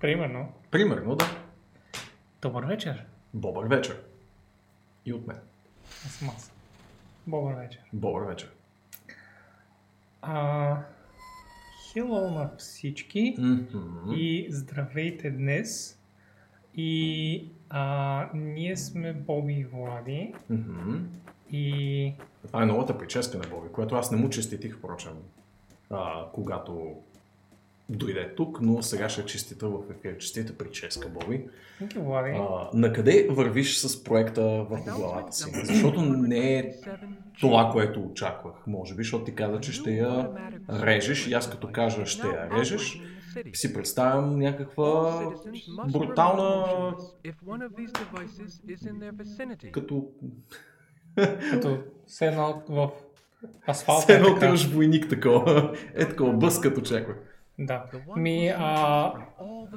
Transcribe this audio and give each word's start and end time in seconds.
Примерно. 0.00 0.52
Примерно, 0.70 1.16
да. 1.16 1.24
Добър 2.42 2.64
вечер. 2.64 3.04
Добър 3.34 3.66
вечер. 3.66 4.00
И 5.06 5.12
от 5.12 5.26
мен. 5.26 5.36
Аз 6.06 6.22
аз. 6.36 6.52
Добър 7.26 7.54
вечер. 7.54 7.80
Добър 7.92 8.22
вечер. 8.22 8.50
А, 10.22 10.76
хело 11.92 12.30
на 12.30 12.50
всички 12.58 13.34
Мгм. 13.38 14.12
и 14.14 14.46
здравейте 14.50 15.30
днес. 15.30 15.98
И 16.74 17.48
а, 17.70 18.28
ние 18.34 18.76
сме 18.76 19.12
Боби 19.12 19.52
и 19.54 19.64
Влади. 19.64 20.34
Мгм. 20.50 20.96
И 21.50 22.14
Това 22.46 22.62
е 22.62 22.66
новата 22.66 22.98
прическа 22.98 23.38
на 23.38 23.44
Боби, 23.50 23.68
която 23.72 23.94
аз 23.94 24.10
не 24.10 24.16
му 24.16 24.30
честитих, 24.30 24.76
впрочем, 24.78 25.12
а, 25.90 26.26
когато 26.32 26.96
дойде 27.90 28.34
тук, 28.36 28.60
но 28.60 28.82
сега 28.82 29.08
ще 29.08 29.24
честита 29.24 29.68
в 29.68 29.78
ефир. 29.90 30.18
Честита 30.18 30.58
прическа, 30.58 31.08
Боби. 31.08 31.46
На 32.74 32.92
къде 32.92 33.26
вървиш 33.30 33.78
с 33.78 34.04
проекта 34.04 34.66
върху 34.70 34.98
главата 35.00 35.32
си? 35.32 35.50
Защото 35.64 36.02
не 36.02 36.58
е 36.58 36.72
това, 37.40 37.70
което 37.72 38.00
очаквах, 38.02 38.66
може 38.66 38.94
би, 38.94 39.02
защото 39.02 39.24
ти 39.24 39.34
каза, 39.34 39.60
че 39.60 39.72
ще 39.72 39.90
я 39.90 40.30
режеш 40.70 41.26
и 41.26 41.32
аз 41.32 41.50
като 41.50 41.68
кажа 41.72 42.06
ще 42.06 42.26
я 42.26 42.50
режеш, 42.50 43.00
си 43.52 43.74
представям 43.74 44.38
някаква 44.38 45.20
брутална 45.92 46.66
като 49.72 50.08
Като 51.50 51.78
все 52.06 52.26
едно 52.26 52.62
в 52.68 52.90
асфалта. 53.68 54.02
все 54.02 54.14
едно 54.14 54.32
отиваш 54.32 54.66
войник 54.66 55.08
такова. 55.08 55.76
Е 55.94 56.08
такова 56.08 56.32
бъз 56.32 56.60
като 56.60 56.80
очаквах. 56.80 57.16
Да. 57.60 57.84
Ми, 58.16 58.52
а, 58.58 59.12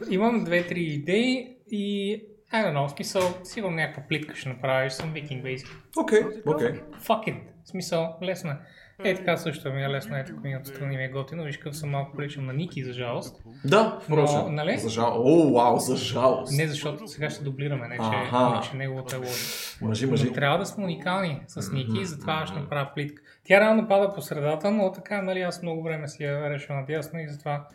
имам 0.10 0.44
две-три 0.44 0.80
идеи 0.82 1.58
и 1.72 2.16
I 2.54 2.66
don't 2.66 2.74
know, 2.74 2.88
в 2.88 2.92
смисъл, 2.92 3.22
сигурно 3.44 3.76
някаква 3.76 4.04
плитка 4.08 4.36
ще 4.36 4.50
направиш, 4.50 4.94
съм 4.94 5.14
викинг 5.14 5.44
бейски. 5.44 5.70
Окей, 5.98 6.22
окей. 6.46 6.72
Fuck 7.00 7.28
it. 7.28 7.38
В 7.64 7.68
смисъл, 7.68 8.18
лесно 8.24 8.52
е. 8.52 8.58
Е, 9.04 9.16
така 9.16 9.38
също 9.38 9.74
ми 9.74 9.84
е 9.84 9.90
лесно, 9.90 10.18
ето 10.18 10.34
ми 10.44 10.58
отстрани 10.58 10.98
ми 10.98 11.04
е 11.04 11.08
готино. 11.08 11.44
Виж 11.44 11.58
какъв 11.58 11.78
съм 11.78 11.90
малко 11.90 12.18
приличам 12.18 12.46
на 12.46 12.54
Ники, 12.54 12.84
за 12.84 12.94
жалост. 12.94 13.44
Да, 13.66 13.84
Но, 13.84 14.00
впрочем. 14.00 14.56
нали? 14.56 14.78
За 14.78 14.90
жал... 14.90 15.14
О, 15.16 15.54
вау, 15.54 15.78
за 15.80 15.96
жалост. 15.96 16.58
Не 16.58 16.68
защото 16.68 17.08
сега 17.08 17.30
ще 17.30 17.44
дублираме, 17.44 17.88
не 17.88 17.96
че, 17.96 18.38
не, 18.54 18.62
че 18.72 18.78
неговото 18.78 19.16
е 19.16 19.20
лошо. 19.20 19.78
Мъжи, 19.82 20.06
Но 20.06 20.12
мъжи. 20.12 20.34
трябва 20.34 20.58
да 20.58 20.66
сме 20.66 20.84
уникални 20.84 21.42
с 21.48 21.72
Ники 21.72 22.02
и 22.02 22.06
затова 22.06 22.46
ще 22.46 22.60
направя 22.60 22.90
плитка. 22.96 23.22
Тя 23.44 23.60
реално 23.60 23.88
пада 23.88 24.14
по 24.14 24.22
средата, 24.22 24.72
но 24.72 24.92
така, 24.92 25.22
нали, 25.22 25.42
аз 25.42 25.62
много 25.62 25.84
време 25.84 26.08
си 26.08 26.24
я 26.24 26.50
решил 26.50 26.76
надясно 26.76 27.20
и 27.20 27.28
затова 27.28 27.68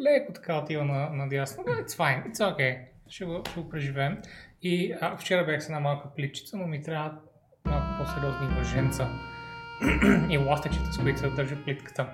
леко 0.00 0.32
така 0.32 0.58
отива 0.58 0.84
на, 0.84 1.10
надясно. 1.10 1.64
Но 1.66 1.72
it's 1.72 1.88
fine, 1.88 2.32
it's 2.32 2.56
okay. 2.56 2.78
Ще 3.08 3.24
го, 3.24 3.42
ще 3.50 3.60
го 3.60 3.68
преживеем. 3.68 4.18
И 4.62 4.94
а, 5.00 5.16
вчера 5.16 5.44
бях 5.44 5.62
с 5.62 5.66
една 5.66 5.80
малка 5.80 6.08
плитчица, 6.16 6.56
но 6.56 6.66
ми 6.66 6.82
трябва 6.82 7.18
малко 7.64 7.86
по-сериозни 7.98 8.46
въженца 8.58 9.08
и 10.30 10.38
ластечета, 10.38 10.92
с 10.92 10.98
които 10.98 11.18
се 11.18 11.30
държа 11.30 11.64
плитката. 11.64 12.06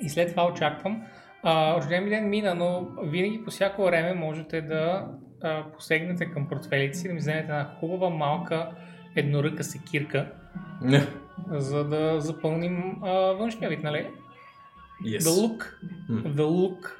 И 0.00 0.08
след 0.08 0.30
това 0.30 0.46
очаквам. 0.46 1.06
А, 1.42 1.76
рожден 1.76 2.04
ми 2.04 2.10
ден 2.10 2.28
мина, 2.28 2.54
но 2.54 2.88
винаги 3.02 3.44
по 3.44 3.50
всяко 3.50 3.84
време 3.84 4.14
можете 4.14 4.60
да 4.60 5.08
а, 5.42 5.72
посегнете 5.72 6.30
към 6.30 6.48
портфелите 6.48 6.98
си, 6.98 7.08
да 7.08 7.14
ми 7.14 7.20
вземете 7.20 7.42
една 7.42 7.76
хубава 7.80 8.10
малка 8.10 8.70
едноръка 9.16 9.64
секирка, 9.64 10.32
Не. 10.82 11.06
за 11.50 11.84
да 11.84 12.20
запълним 12.20 12.98
а, 13.02 13.10
външния 13.12 13.70
вид, 13.70 13.82
нали? 13.82 14.06
Yes. 15.04 15.18
The 15.18 15.42
look. 15.42 15.78
М. 16.10 16.22
The 16.24 16.46
look. 16.46 16.90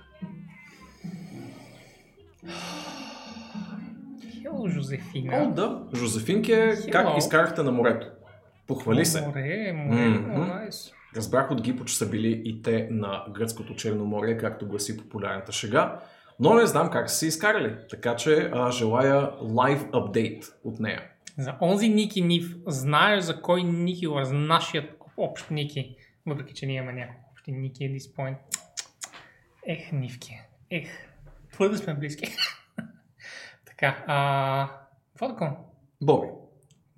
Хело, 4.43 4.69
Жозефина. 4.69 5.33
О, 5.37 5.51
да. 5.51 5.83
Жозефинке, 5.95 6.75
как 6.93 7.07
Hello. 7.07 7.19
изкарахте 7.19 7.63
на 7.63 7.73
морето? 7.73 8.07
Похвали 8.67 9.07
се. 9.07 9.21
Море, 9.27 9.73
море, 9.73 10.09
найс. 10.09 10.93
Разбрах 11.17 11.51
от 11.51 11.63
Гипо, 11.63 11.85
че 11.85 11.97
са 11.97 12.09
били 12.09 12.43
и 12.45 12.63
те 12.63 12.89
на 12.91 13.25
гръцкото 13.35 13.75
Черноморие, 13.75 14.39
както 14.39 14.67
гласи 14.67 14.97
популярната 14.97 15.53
шега, 15.53 16.01
но 16.41 16.55
не 16.55 16.67
знам 16.67 16.91
как 16.91 17.11
са 17.11 17.17
се 17.17 17.27
изкарали. 17.27 17.75
Така 17.91 18.17
че 18.17 18.51
а, 18.53 18.71
желая 18.71 19.31
лайв 19.43 19.85
апдейт 19.93 20.45
от 20.65 20.81
нея. 20.81 21.03
За 21.39 21.55
онзи 21.63 21.89
Ники 21.89 22.23
Нив, 22.23 22.57
знаеш 22.67 23.25
за 23.25 23.41
кой 23.41 23.63
Ники 23.63 24.07
за 24.23 24.35
нашият 24.35 24.91
общ 25.17 25.51
Ники, 25.51 25.97
въпреки 26.27 26.55
че 26.55 26.67
ние 26.67 26.77
имаме 26.77 26.93
няколко 26.93 27.26
общи 27.47 27.53
Ники 27.53 27.85
at 27.85 27.93
this 27.93 28.17
point. 28.17 28.37
Ех, 29.67 29.93
Нивки, 29.93 30.41
ех, 30.71 30.89
твърде 31.53 31.77
сме 31.77 31.95
близки. 31.95 32.27
така, 33.67 34.05
а, 34.07 34.69
такова? 35.19 35.57
Боби. 36.03 36.29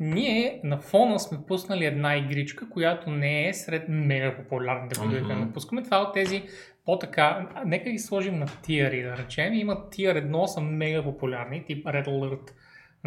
Ние 0.01 0.61
на 0.65 0.79
фона 0.79 1.21
сме 1.21 1.39
пуснали 1.47 1.85
една 1.85 2.17
игричка, 2.17 2.71
която 2.71 3.11
не 3.11 3.49
е 3.49 3.55
сред 3.55 3.85
мега 3.89 4.37
популярните, 4.37 5.01
които 5.01 5.15
mm-hmm. 5.15 5.39
напускаме. 5.39 5.83
Това 5.83 5.97
е 5.97 6.01
от 6.01 6.15
тези 6.15 6.43
по-така, 6.85 7.49
нека 7.67 7.91
ги 7.91 7.99
сложим 7.99 8.39
на 8.39 8.47
тиари, 8.63 9.03
да 9.03 9.17
речем. 9.17 9.55
Има 9.55 9.91
тиар 9.91 10.17
едно 10.17 10.47
са 10.47 10.61
мега 10.61 11.03
популярни, 11.03 11.65
тип 11.65 11.87
Red 11.87 12.07
Alert. 12.07 12.51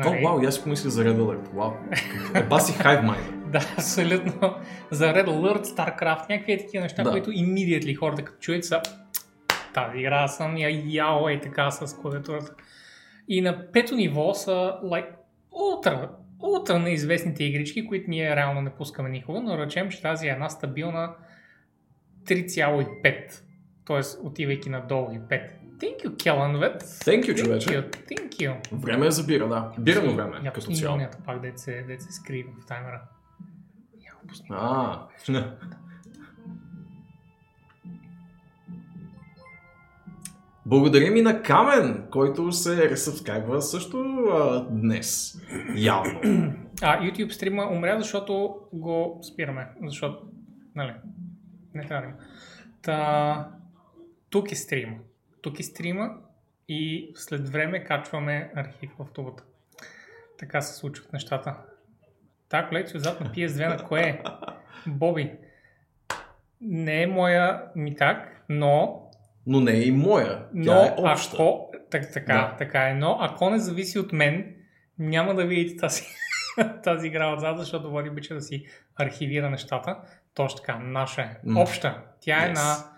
О, 0.06 0.24
вау, 0.24 0.44
и 0.44 0.46
аз 0.46 0.64
помислих 0.64 0.92
за 0.92 1.04
Red 1.04 1.18
Alert. 1.18 1.54
Вау. 1.54 1.72
Еба 2.36 2.60
си 2.60 2.74
Hive 2.74 3.06
Mind. 3.06 3.41
Да, 3.52 3.60
абсолютно. 3.78 4.56
За 4.92 5.06
Red 5.06 5.26
Alert, 5.28 5.64
StarCraft, 5.64 6.30
някакви 6.30 6.52
е 6.52 6.58
такива 6.58 6.84
неща, 6.84 7.04
Да. 7.04 7.12
които 7.12 7.30
immediately 7.32 7.96
хората 7.96 8.26
като 8.26 8.40
чуят 8.40 8.66
са 8.66 8.82
тази 9.74 9.98
игра 9.98 10.28
съм 10.28 10.58
я 10.58 10.84
яо 10.86 11.30
е 11.30 11.40
така 11.42 11.72
с 11.72 11.98
клавиатурата. 11.98 12.54
И 13.28 13.42
на 13.42 13.72
пето 13.72 13.96
ниво 13.96 14.34
са 14.34 14.76
like, 14.84 15.10
ултра, 15.52 16.10
ултра 16.40 16.80
неизвестните 16.80 17.44
игрички, 17.44 17.88
които 17.88 18.10
ние 18.10 18.36
реално 18.36 18.62
не 18.62 18.70
пускаме 18.70 19.10
никога, 19.10 19.42
но 19.42 19.58
речем, 19.58 19.90
че 19.90 20.02
тази 20.02 20.28
е 20.28 20.32
една 20.32 20.50
стабилна 20.50 21.14
3,5. 22.26 23.42
Тоест, 23.86 24.20
отивайки 24.24 24.70
надолу 24.70 25.12
и 25.12 25.20
5. 25.20 25.50
Thank 25.78 26.06
you, 26.06 26.24
Келанвет. 26.24 26.84
Thank 26.84 27.22
you, 27.22 27.44
човече. 27.44 27.70
Thank 27.70 27.82
you, 27.82 28.06
thank 28.12 28.30
you. 28.30 28.56
Време 28.72 29.08
е 29.08 29.12
за 29.12 29.24
бира, 29.24 29.48
да. 29.48 29.72
Бирано 29.80 30.16
време, 30.16 30.40
Я 30.44 30.54
като 30.54 30.72
цяло. 30.72 30.90
молнията 30.92 31.18
пак, 31.26 31.42
дет 31.42 31.60
се, 31.60 31.84
дет 31.88 32.02
се 32.02 32.10
в 32.62 32.66
таймера. 32.68 33.02
Пусни. 34.32 34.48
А, 34.50 35.08
Благодарим 40.66 41.16
и 41.16 41.22
на 41.22 41.42
Камен, 41.42 42.08
който 42.12 42.52
се 42.52 42.90
ресъбскайбва 42.90 43.62
също 43.62 43.98
а, 44.32 44.68
днес. 44.70 45.42
Явно. 45.76 46.20
А, 46.82 47.02
YouTube 47.02 47.30
стрима 47.30 47.68
умря, 47.72 48.00
защото 48.00 48.56
го 48.74 49.20
спираме. 49.24 49.70
Защото, 49.86 50.24
нали, 50.76 50.94
не 51.74 51.86
трябва 51.86 52.08
да. 52.08 52.14
Та, 52.82 53.50
тук 54.30 54.52
е 54.52 54.56
стрима. 54.56 54.98
Тук 55.42 55.60
е 55.60 55.64
стрима 55.64 56.10
и 56.68 57.12
след 57.16 57.50
време 57.50 57.84
качваме 57.84 58.52
архив 58.56 58.92
в 59.00 59.08
тубата. 59.14 59.44
Така 60.38 60.62
се 60.62 60.80
случват 60.80 61.14
нещата. 61.14 61.56
Та 62.52 62.68
колекция 62.68 62.98
отзад 62.98 63.22
на 63.22 63.26
PS2 63.28 63.68
на 63.70 63.88
кое 63.88 64.02
е? 64.02 64.22
Боби. 64.88 65.32
Не 66.62 67.02
е 67.02 67.08
моя 67.08 67.64
митак, 67.76 68.44
но 68.50 69.02
Но 69.48 69.60
не 69.60 69.72
е 69.72 69.82
и 69.82 69.92
моя. 69.92 70.46
Но 70.54 70.66
Тя 70.66 70.88
е 70.88 70.94
обща. 70.98 71.36
ако, 71.36 71.72
так, 71.92 72.14
така, 72.14 72.34
Да. 72.34 72.56
така 72.58 72.90
е, 72.90 72.94
но 72.94 73.18
ако 73.22 73.50
не 73.50 73.60
зависи 73.60 74.00
от 74.00 74.14
мен, 74.14 74.56
няма 75.00 75.36
да 75.36 75.46
видите 75.46 75.78
тази, 75.78 76.02
тази 76.84 77.08
игра 77.08 77.34
отзад, 77.34 77.58
защото 77.58 77.90
Влади 77.92 78.10
обича 78.10 78.34
да 78.34 78.42
си 78.42 78.66
архивира 78.96 79.50
нещата. 79.50 79.98
Точно 80.34 80.58
така, 80.58 80.80
наша 80.80 81.22
е. 81.22 81.38
Обща. 81.56 82.02
Тя 82.20 82.46
е 82.46 82.50
Yes. 82.50 82.54
на 82.54 82.91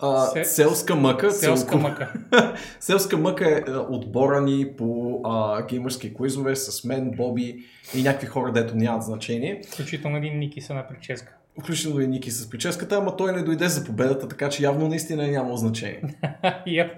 А, 0.00 0.26
Се- 0.26 0.44
селска 0.44 0.94
мъка. 0.94 1.30
селска 1.30 1.70
целко- 1.70 1.78
мъка. 1.78 2.12
Селска 2.80 3.16
мъка 3.16 3.50
е 3.50 3.62
а, 3.68 3.78
отбора 3.80 4.40
ни 4.40 4.66
по 4.78 5.20
а, 5.24 5.66
геймърски 5.66 6.14
квизове 6.14 6.56
с 6.56 6.84
мен, 6.84 7.10
Боби 7.10 7.64
и 7.94 8.02
някакви 8.02 8.26
хора, 8.26 8.52
дето 8.52 8.76
нямат 8.76 9.02
значение. 9.02 9.62
Включително 9.72 10.16
един 10.16 10.38
Ники 10.38 10.60
са 10.60 10.74
на 10.74 10.88
прическа. 10.88 11.32
Включително 11.60 12.00
и 12.00 12.06
Ники 12.06 12.30
с 12.30 12.50
прическата, 12.50 12.96
ама 12.96 13.16
той 13.16 13.32
не 13.32 13.42
дойде 13.42 13.68
за 13.68 13.84
победата, 13.84 14.28
така 14.28 14.48
че 14.48 14.62
явно 14.62 14.88
наистина 14.88 15.24
е 15.24 15.30
нямало 15.30 15.56
значение. 15.56 16.02
Yep. 16.66 16.90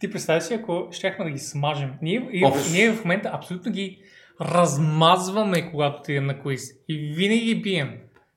Ти 0.00 0.10
представя 0.10 0.40
си, 0.40 0.54
ако 0.54 0.88
щяхме 0.90 1.24
да 1.24 1.30
ги 1.30 1.38
смажем. 1.38 1.90
Ние, 2.02 2.28
и, 2.32 2.44
ние 2.72 2.92
в 2.92 3.04
момента 3.04 3.30
абсолютно 3.32 3.72
ги 3.72 3.98
размазваме, 4.40 5.70
когато 5.70 5.98
отидем 6.00 6.26
на 6.26 6.40
квиз. 6.40 6.62
И 6.88 7.14
винаги 7.16 7.40
ги 7.44 7.62
бием. 7.62 7.90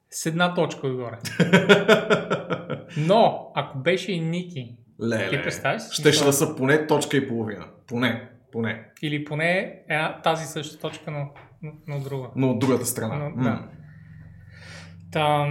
С 0.10 0.26
една 0.26 0.54
точка 0.54 0.88
отгоре. 0.88 1.18
Но, 2.98 3.52
ако 3.56 3.78
беше 3.78 4.12
и 4.12 4.20
Ники, 4.20 4.76
Леле. 5.04 5.30
Ти 5.30 5.42
представяш 5.42 5.82
си? 5.82 6.02
Щеше 6.02 6.24
да 6.24 6.34
са 6.34 6.56
поне 6.56 6.88
точка 6.88 7.18
и 7.18 7.28
половина. 7.28 7.66
Поне. 7.88 8.30
Поне. 8.52 8.86
или 9.02 9.26
поне 9.26 9.80
една, 9.90 10.22
тази 10.22 10.46
съща 10.46 10.80
точка, 10.80 11.12
но, 11.12 11.30
но, 11.62 11.72
но 11.88 12.00
друга. 12.00 12.28
Но 12.36 12.50
от 12.50 12.60
другата 12.60 12.86
страна. 12.86 13.16
Но, 13.16 13.30
М. 13.30 13.44
да. 13.44 13.64
Та, 15.12 15.48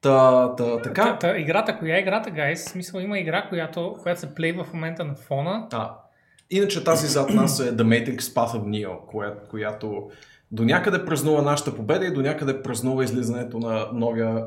Та, 0.00 0.56
та, 0.56 0.82
така. 0.82 1.02
Та, 1.02 1.18
та, 1.18 1.38
играта, 1.38 1.78
коя 1.78 1.96
е 1.96 2.00
играта, 2.00 2.30
гайс? 2.30 2.64
Смисъл 2.64 3.00
има 3.00 3.18
игра, 3.18 3.48
която, 3.48 3.96
която 4.02 4.20
се 4.20 4.34
плейва 4.34 4.64
в 4.64 4.72
момента 4.72 5.04
на 5.04 5.14
фона. 5.14 5.68
А, 5.72 5.94
иначе 6.50 6.84
тази 6.84 7.06
зад 7.06 7.30
нас 7.30 7.60
е 7.60 7.76
The 7.76 7.82
Matrix 7.82 8.18
Path 8.18 8.58
of 8.58 8.62
Neo, 8.62 9.06
коя, 9.06 9.34
която 9.50 10.10
до 10.50 10.64
някъде 10.64 11.04
празнува 11.04 11.42
нашата 11.42 11.76
победа 11.76 12.06
и 12.06 12.12
до 12.12 12.22
някъде 12.22 12.62
празнува 12.62 13.04
излизането 13.04 13.58
на 13.58 13.88
новия 13.92 14.44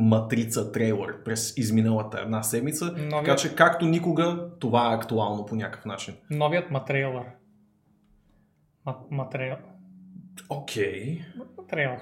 Матрица 0.00 0.72
трейлър 0.72 1.22
през 1.24 1.54
изминалата 1.56 2.20
една 2.20 2.42
седмица. 2.42 2.84
Новият- 2.86 3.10
Така 3.10 3.36
че 3.36 3.54
както 3.54 3.86
никога 3.86 4.48
това 4.58 4.92
е 4.92 4.96
актуално 4.96 5.46
по 5.46 5.54
някакъв 5.54 5.84
начин. 5.84 6.14
Новият 6.30 6.70
матрейлър. 6.70 7.24
Ма, 8.86 8.96
матрейл. 9.10 9.56
Окей. 10.50 11.20
Трейлър. 11.68 11.98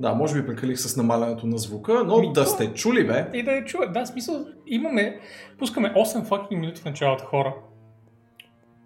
Да, 0.00 0.14
може 0.14 0.40
би 0.40 0.46
прекалих 0.46 0.78
с 0.78 0.96
намалянето 0.96 1.46
на 1.46 1.58
звука, 1.58 2.04
но 2.06 2.20
Ми, 2.20 2.26
да 2.28 2.32
то- 2.34 2.46
сте 2.46 2.74
чули, 2.74 3.06
бе. 3.06 3.30
И 3.32 3.42
да 3.42 3.52
я 3.52 3.64
чуят. 3.64 3.92
Да, 3.92 4.06
смисъл, 4.06 4.34
имаме, 4.66 5.20
пускаме 5.58 5.88
8 5.90 6.22
fucking 6.22 6.56
минути 6.56 6.80
в 6.80 6.84
началото 6.84 7.24
хора. 7.24 7.54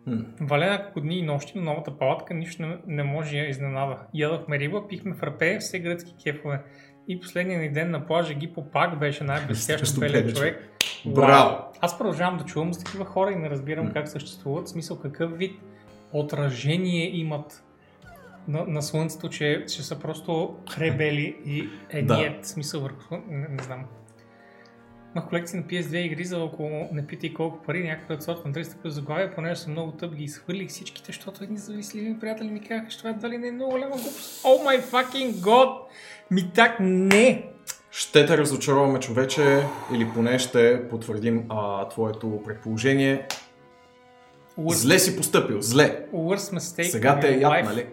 М. 0.06 0.24
Валя 0.40 0.66
няколко 0.66 1.00
дни 1.00 1.18
и 1.18 1.22
нощи 1.22 1.58
на 1.58 1.64
новата 1.64 1.98
палатка, 1.98 2.34
нищо 2.34 2.62
не, 2.62 2.78
не 2.86 3.02
може 3.02 3.36
да 3.36 3.42
изненада. 3.42 3.98
Ядохме 4.14 4.58
риба, 4.58 4.88
пихме 4.88 5.14
фрапе, 5.14 5.58
все 5.58 5.78
гръцки 5.78 6.14
кефове. 6.24 6.62
И 7.08 7.20
последния 7.20 7.58
ни 7.58 7.72
ден 7.72 7.90
на 7.90 8.06
плажа 8.06 8.34
Гипо 8.34 8.62
пак 8.70 8.98
беше 8.98 9.24
най-блестящо 9.24 10.00
белия 10.00 10.34
човек. 10.34 10.68
Браво! 11.06 11.56
Аз 11.80 11.98
продължавам 11.98 12.36
да 12.36 12.44
чувам 12.44 12.74
за 12.74 12.84
такива 12.84 13.04
хора 13.04 13.32
и 13.32 13.36
не 13.36 13.50
разбирам 13.50 13.92
как 13.92 14.08
съществуват. 14.08 14.66
В 14.66 14.70
смисъл 14.70 14.98
какъв 14.98 15.38
вид 15.38 15.60
отражение 16.12 17.16
имат 17.16 17.64
на, 18.48 18.64
на 18.66 18.82
слънцето, 18.82 19.28
че, 19.28 19.64
че 19.68 19.82
са 19.82 19.98
просто 19.98 20.56
кребели 20.74 21.36
и 21.46 21.68
е 21.90 22.02
Да. 22.02 22.34
смисъл 22.42 22.80
върху 22.80 23.16
не, 23.28 23.48
не 23.48 23.62
знам. 23.62 23.84
Имах 25.16 25.28
колекция 25.28 25.60
на 25.60 25.66
PS2 25.66 25.96
игри 25.96 26.24
за 26.24 26.38
около, 26.38 26.88
не 26.92 27.06
питай 27.06 27.34
колко 27.34 27.62
пари, 27.62 27.84
някъде 27.84 28.14
от 28.14 28.22
сорта 28.22 28.48
на 28.48 28.54
300 28.54 28.76
плюс 28.76 28.94
заглавия, 28.94 29.34
понеже 29.34 29.60
съм 29.60 29.72
много 29.72 29.92
тъп, 29.92 30.14
ги 30.14 30.24
изхвърлих 30.24 30.68
всичките, 30.68 31.06
защото 31.06 31.44
едни 31.44 31.58
завистливи 31.58 32.18
приятели 32.18 32.50
ми 32.50 32.60
казаха, 32.60 32.88
че 32.88 32.98
това 32.98 33.10
едва 33.10 33.28
ли 33.28 33.38
не 33.38 33.48
е 33.48 33.52
много 33.52 33.70
голяма 33.70 33.90
глупост. 33.90 34.44
О 34.44 34.64
май 34.64 34.80
fucking 34.82 35.32
god! 35.32 35.78
Ми 36.30 36.50
так 36.54 36.76
не! 36.80 37.44
Ще 37.90 38.26
те 38.26 38.38
разочароваме, 38.38 39.00
човече, 39.00 39.62
или 39.94 40.08
поне 40.14 40.38
ще 40.38 40.88
потвърдим 40.88 41.44
а, 41.48 41.88
твоето 41.88 42.42
предположение. 42.46 43.26
Worst, 44.58 44.72
Зле 44.74 44.98
си 44.98 45.16
поступил, 45.16 45.60
зле. 45.60 46.06
worst 46.14 46.56
mistake 46.56 46.82
Сега 46.82 47.20
те 47.20 47.28
е 47.28 47.38
яд, 47.38 47.64
нали? 47.64 47.86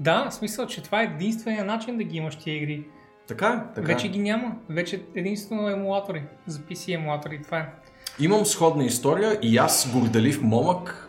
Да, 0.00 0.30
в 0.30 0.34
смисъл, 0.34 0.66
че 0.66 0.82
това 0.82 1.00
е 1.00 1.04
единствения 1.04 1.64
начин 1.64 1.98
да 1.98 2.04
ги 2.04 2.16
имаш 2.16 2.36
тия 2.36 2.56
игри. 2.56 2.84
Така 3.26 3.66
е, 3.70 3.74
така 3.74 3.86
Вече 3.86 4.06
е. 4.06 4.10
ги 4.10 4.18
няма. 4.18 4.56
Вече 4.68 5.02
единствено 5.14 5.68
емулатори. 5.68 6.22
За 6.46 6.58
PC 6.58 6.94
емулатори. 6.94 7.42
Това 7.42 7.58
е. 7.58 7.68
Имам 8.20 8.46
сходна 8.46 8.84
история 8.84 9.38
и 9.42 9.56
аз, 9.58 9.92
горделив 9.92 10.42
момък, 10.42 11.08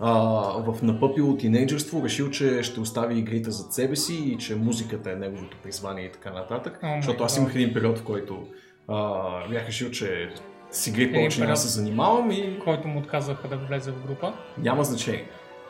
а, 0.00 0.12
в 0.58 0.82
напъпило 0.82 1.36
тинейджерство, 1.36 2.04
решил, 2.04 2.30
че 2.30 2.62
ще 2.62 2.80
остави 2.80 3.18
игрите 3.18 3.50
зад 3.50 3.72
себе 3.72 3.96
си 3.96 4.14
и 4.14 4.38
че 4.38 4.56
музиката 4.56 5.10
е 5.10 5.14
неговото 5.14 5.56
призвание 5.62 6.04
и 6.04 6.12
така 6.12 6.30
нататък. 6.30 6.82
Май 6.82 7.02
защото 7.02 7.24
аз 7.24 7.36
имах 7.36 7.54
един 7.54 7.74
период, 7.74 7.98
в 7.98 8.04
който 8.04 8.46
а, 8.88 9.48
бях 9.48 9.66
решил, 9.66 9.90
че 9.90 10.30
с 10.70 10.86
игри 10.86 11.12
повече 11.12 11.40
няма 11.40 11.56
се 11.56 11.68
занимавам 11.68 12.30
и 12.30 12.58
Който 12.64 12.88
му 12.88 12.98
отказаха 12.98 13.48
да 13.48 13.56
влезе 13.56 13.90
в 13.90 14.06
група. 14.06 14.32
няма 14.58 14.84
значение. 14.84 15.24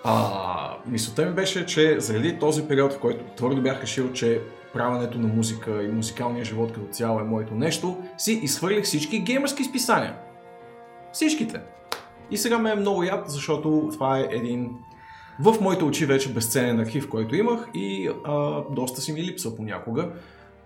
А, 0.04 0.76
мисълта 0.86 1.26
ми 1.26 1.34
беше, 1.34 1.66
че 1.66 2.00
заради 2.00 2.38
този 2.38 2.68
период, 2.68 2.92
в 2.92 2.98
който 3.00 3.24
твърдо 3.36 3.62
бях 3.62 3.82
решил, 3.82 4.12
че 4.12 4.40
правенето 4.72 5.18
на 5.18 5.28
музика 5.28 5.82
и 5.82 5.88
музикалния 5.88 6.44
живот 6.44 6.72
като 6.72 6.86
цяло 6.86 7.20
е 7.20 7.24
моето 7.24 7.54
нещо, 7.54 8.02
си 8.18 8.32
изхвърлих 8.42 8.84
всички 8.84 9.18
геймърски 9.18 9.64
списания. 9.64 10.16
Всичките. 11.12 11.60
И 12.30 12.36
сега 12.36 12.58
ме 12.58 12.70
е 12.70 12.74
много 12.74 13.02
яд, 13.02 13.24
защото 13.26 13.88
това 13.92 14.18
е 14.18 14.28
един 14.30 14.70
в 15.40 15.60
моите 15.60 15.84
очи 15.84 16.06
вече 16.06 16.32
безценен 16.32 16.80
архив, 16.80 17.08
който 17.08 17.36
имах 17.36 17.68
и 17.74 18.10
а, 18.24 18.62
доста 18.70 19.00
си 19.00 19.12
ми 19.12 19.22
липсва 19.22 19.56
понякога. 19.56 20.08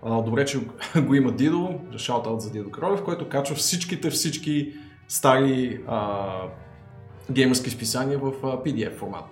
А, 0.03 0.21
добре, 0.21 0.45
че 0.45 0.59
го 1.01 1.15
има 1.15 1.31
Дидо, 1.31 1.79
шаутаут 1.97 2.41
за 2.41 2.51
Дидо 2.51 2.71
Кролев, 2.71 3.03
който 3.03 3.29
качва 3.29 3.55
всичките, 3.55 4.09
всички 4.09 4.73
стари 5.07 5.81
а, 5.87 6.27
геймърски 7.31 7.69
списания 7.69 8.19
в 8.19 8.33
а, 8.43 8.47
PDF 8.47 8.97
формат. 8.97 9.25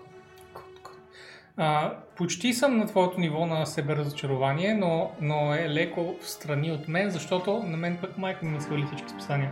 А, 1.57 1.93
почти 2.17 2.53
съм 2.53 2.77
на 2.77 2.85
твоето 2.85 3.19
ниво 3.19 3.45
на 3.45 3.65
себеразочарование, 3.65 4.73
но, 4.73 5.11
но 5.21 5.53
е 5.53 5.69
леко 5.69 6.15
в 6.21 6.29
страни 6.29 6.71
от 6.71 6.87
мен, 6.87 7.09
защото 7.09 7.63
на 7.63 7.77
мен 7.77 7.97
пък 8.01 8.17
майка 8.17 8.45
ми 8.45 8.61
свали 8.61 8.85
всички 8.85 9.09
списания. 9.09 9.51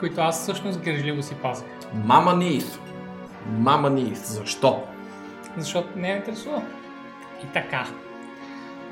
Които 0.00 0.20
аз 0.20 0.42
всъщност 0.42 0.80
грежливо 0.80 1.22
си 1.22 1.34
пазих. 1.34 1.66
Мама 1.94 2.34
Ниф. 2.34 2.80
Мама 3.46 3.90
Ниф. 3.90 4.18
Защо? 4.18 4.84
Защото 5.56 5.98
не 5.98 6.10
я 6.10 6.16
интересува. 6.16 6.62
И 7.44 7.46
така. 7.52 7.86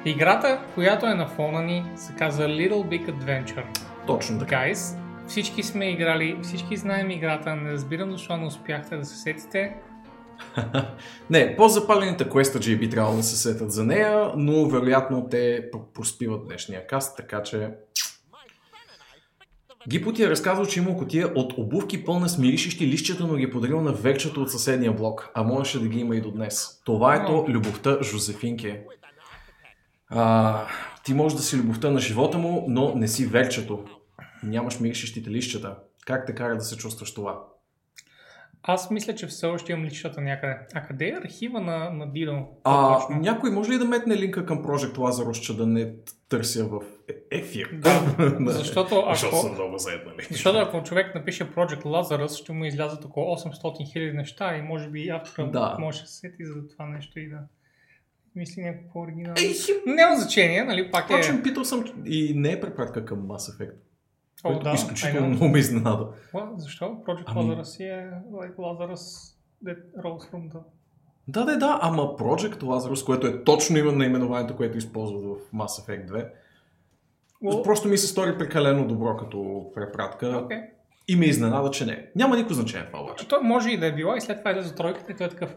Играта, 0.04 0.60
която 0.74 1.06
е 1.06 1.14
на 1.14 1.26
фона 1.26 1.62
ни, 1.62 1.84
се 1.96 2.12
казва 2.12 2.44
Little 2.44 2.70
Big 2.70 3.10
Adventure. 3.10 3.64
Точно 4.06 4.38
така. 4.38 4.56
Guys, 4.56 4.98
всички 5.26 5.62
сме 5.62 5.90
играли, 5.90 6.38
всички 6.42 6.76
знаем 6.76 7.10
играта, 7.10 7.56
не 7.56 7.72
разбирам 7.72 8.12
защо 8.12 8.36
не 8.36 8.46
успяхте 8.46 8.96
да 8.96 9.04
се 9.04 9.16
сетите. 9.16 9.74
Не, 11.30 11.56
по-запалените 11.56 12.28
квестаджи 12.28 12.76
би 12.76 12.90
трябвало 12.90 13.16
да 13.16 13.22
се 13.22 13.36
сетят 13.36 13.72
за 13.72 13.84
нея, 13.84 14.32
но 14.36 14.68
вероятно 14.68 15.28
те 15.30 15.70
проспиват 15.94 16.46
днешния 16.46 16.86
каст, 16.86 17.16
така 17.16 17.42
че... 17.42 17.70
Гипо 19.88 20.12
ти 20.12 20.22
е 20.22 20.30
разказал, 20.30 20.66
че 20.66 20.80
има 20.80 20.96
котия 20.96 21.32
от 21.34 21.52
обувки 21.58 22.04
пълна 22.04 22.28
с 22.28 22.38
миришещи 22.38 22.86
лището, 22.86 23.26
но 23.26 23.34
ги 23.34 23.44
е 23.44 23.50
подарил 23.50 23.80
на 23.80 23.92
вечето 23.92 24.42
от 24.42 24.50
съседния 24.50 24.92
блок, 24.92 25.30
а 25.34 25.42
можеше 25.42 25.80
да 25.80 25.88
ги 25.88 25.98
има 25.98 26.16
и 26.16 26.20
до 26.20 26.30
днес. 26.30 26.82
Това 26.84 27.14
е 27.14 27.26
то 27.26 27.44
любовта 27.48 27.98
Жозефинке. 28.02 28.84
А, 30.08 30.62
ти 31.04 31.14
можеш 31.14 31.36
да 31.36 31.42
си 31.42 31.56
любовта 31.56 31.90
на 31.90 32.00
живота 32.00 32.38
му, 32.38 32.64
но 32.68 32.94
не 32.94 33.08
си 33.08 33.26
верчето. 33.26 33.84
Нямаш 34.42 34.80
миришещите 34.80 35.30
лищета. 35.30 35.76
Как 36.06 36.26
те 36.26 36.34
кара 36.34 36.56
да 36.56 36.64
се 36.64 36.76
чувстваш 36.76 37.14
това? 37.14 37.38
Аз 38.62 38.90
мисля, 38.90 39.14
че 39.14 39.26
все 39.26 39.46
още 39.46 39.72
имам 39.72 39.84
личата 39.84 40.20
някъде. 40.20 40.56
А 40.74 40.82
къде 40.82 41.08
е 41.08 41.18
архива 41.24 41.60
на, 41.60 41.90
на 41.90 42.12
Дидо? 42.12 42.46
А, 42.64 42.98
Точно. 42.98 43.20
някой 43.20 43.50
може 43.50 43.72
ли 43.72 43.78
да 43.78 43.84
метне 43.84 44.16
линка 44.16 44.46
към 44.46 44.64
Project 44.64 44.96
Lazarus, 44.96 45.40
че 45.40 45.56
да 45.56 45.66
не 45.66 45.92
търся 46.28 46.64
в 46.64 46.80
ефир? 47.30 47.70
Да, 47.72 48.16
защото 48.52 49.04
Защото 49.10 49.36
съм 49.36 49.50
ако, 49.50 49.54
много 49.54 49.78
заед, 49.78 50.06
нали? 50.06 50.26
защото 50.30 50.58
ако 50.58 50.82
човек 50.82 51.14
напише 51.14 51.50
Project 51.54 51.82
Lazarus, 51.82 52.42
ще 52.42 52.52
му 52.52 52.64
излязат 52.64 53.04
около 53.04 53.36
800 53.36 53.92
хиляди 53.92 54.12
неща 54.16 54.56
и 54.56 54.62
може 54.62 54.88
би 54.88 55.08
автора 55.08 55.46
Да. 55.46 55.76
може 55.80 56.00
да 56.00 56.06
се 56.06 56.16
сети 56.16 56.44
за 56.44 56.68
това 56.68 56.86
нещо 56.86 57.20
и 57.20 57.28
да 57.28 57.38
мисли 58.34 58.62
някакво 58.62 59.00
оригинално. 59.00 59.36
Ей, 59.42 59.54
си... 59.54 59.72
Няма 59.86 60.16
значение, 60.16 60.64
нали? 60.64 60.90
Пак 60.90 61.04
е... 61.04 61.06
Впрочем, 61.06 61.42
питал 61.42 61.64
съм 61.64 61.84
и 62.06 62.32
не 62.36 62.52
е 62.52 62.60
препратка 62.60 63.04
към 63.04 63.18
Mass 63.22 63.56
Effect, 63.58 63.74
О, 64.44 64.48
което 64.48 64.64
да, 64.64 64.72
изключително 64.72 65.28
много 65.28 65.48
ме 65.52 65.58
изненада. 65.58 66.08
Защо? 66.56 66.84
Project 66.84 67.22
Ами- 67.26 67.40
Lazarus 67.50 67.62
си 67.62 67.84
е 67.84 68.10
like 68.32 68.56
Lazarus 68.56 69.34
that 69.64 69.78
rolls 70.04 70.30
from 70.32 70.52
the... 70.52 70.58
Да, 71.28 71.44
да, 71.44 71.58
да, 71.58 71.78
ама 71.82 72.02
Project 72.02 72.62
Lazarus, 72.62 73.06
което 73.06 73.26
е 73.26 73.44
точно 73.44 73.78
има 73.78 73.92
наименованието, 73.92 74.56
което 74.56 74.78
използват 74.78 75.24
в 75.24 75.52
Mass 75.54 75.86
Effect 75.86 76.08
2, 76.10 76.28
Well, 77.44 77.64
просто 77.64 77.88
ми 77.88 77.98
се 77.98 78.06
стори 78.06 78.38
прекалено 78.38 78.86
добро 78.86 79.16
като 79.16 79.70
препратка 79.74 80.26
okay. 80.26 80.66
и 81.08 81.16
ме 81.16 81.26
изненада, 81.26 81.70
че 81.70 81.86
не. 81.86 82.10
Няма 82.16 82.36
никакво 82.36 82.54
значение 82.54 82.86
това 82.86 83.02
обаче. 83.02 83.28
Той 83.28 83.42
може 83.42 83.70
и 83.70 83.78
да 83.78 83.86
е 83.86 83.92
било 83.92 84.16
и 84.16 84.20
след 84.20 84.38
това 84.38 84.50
излезе 84.50 84.74
тройката 84.74 85.12
и 85.12 85.16
той 85.16 85.26
е 85.26 85.30
такъв... 85.30 85.56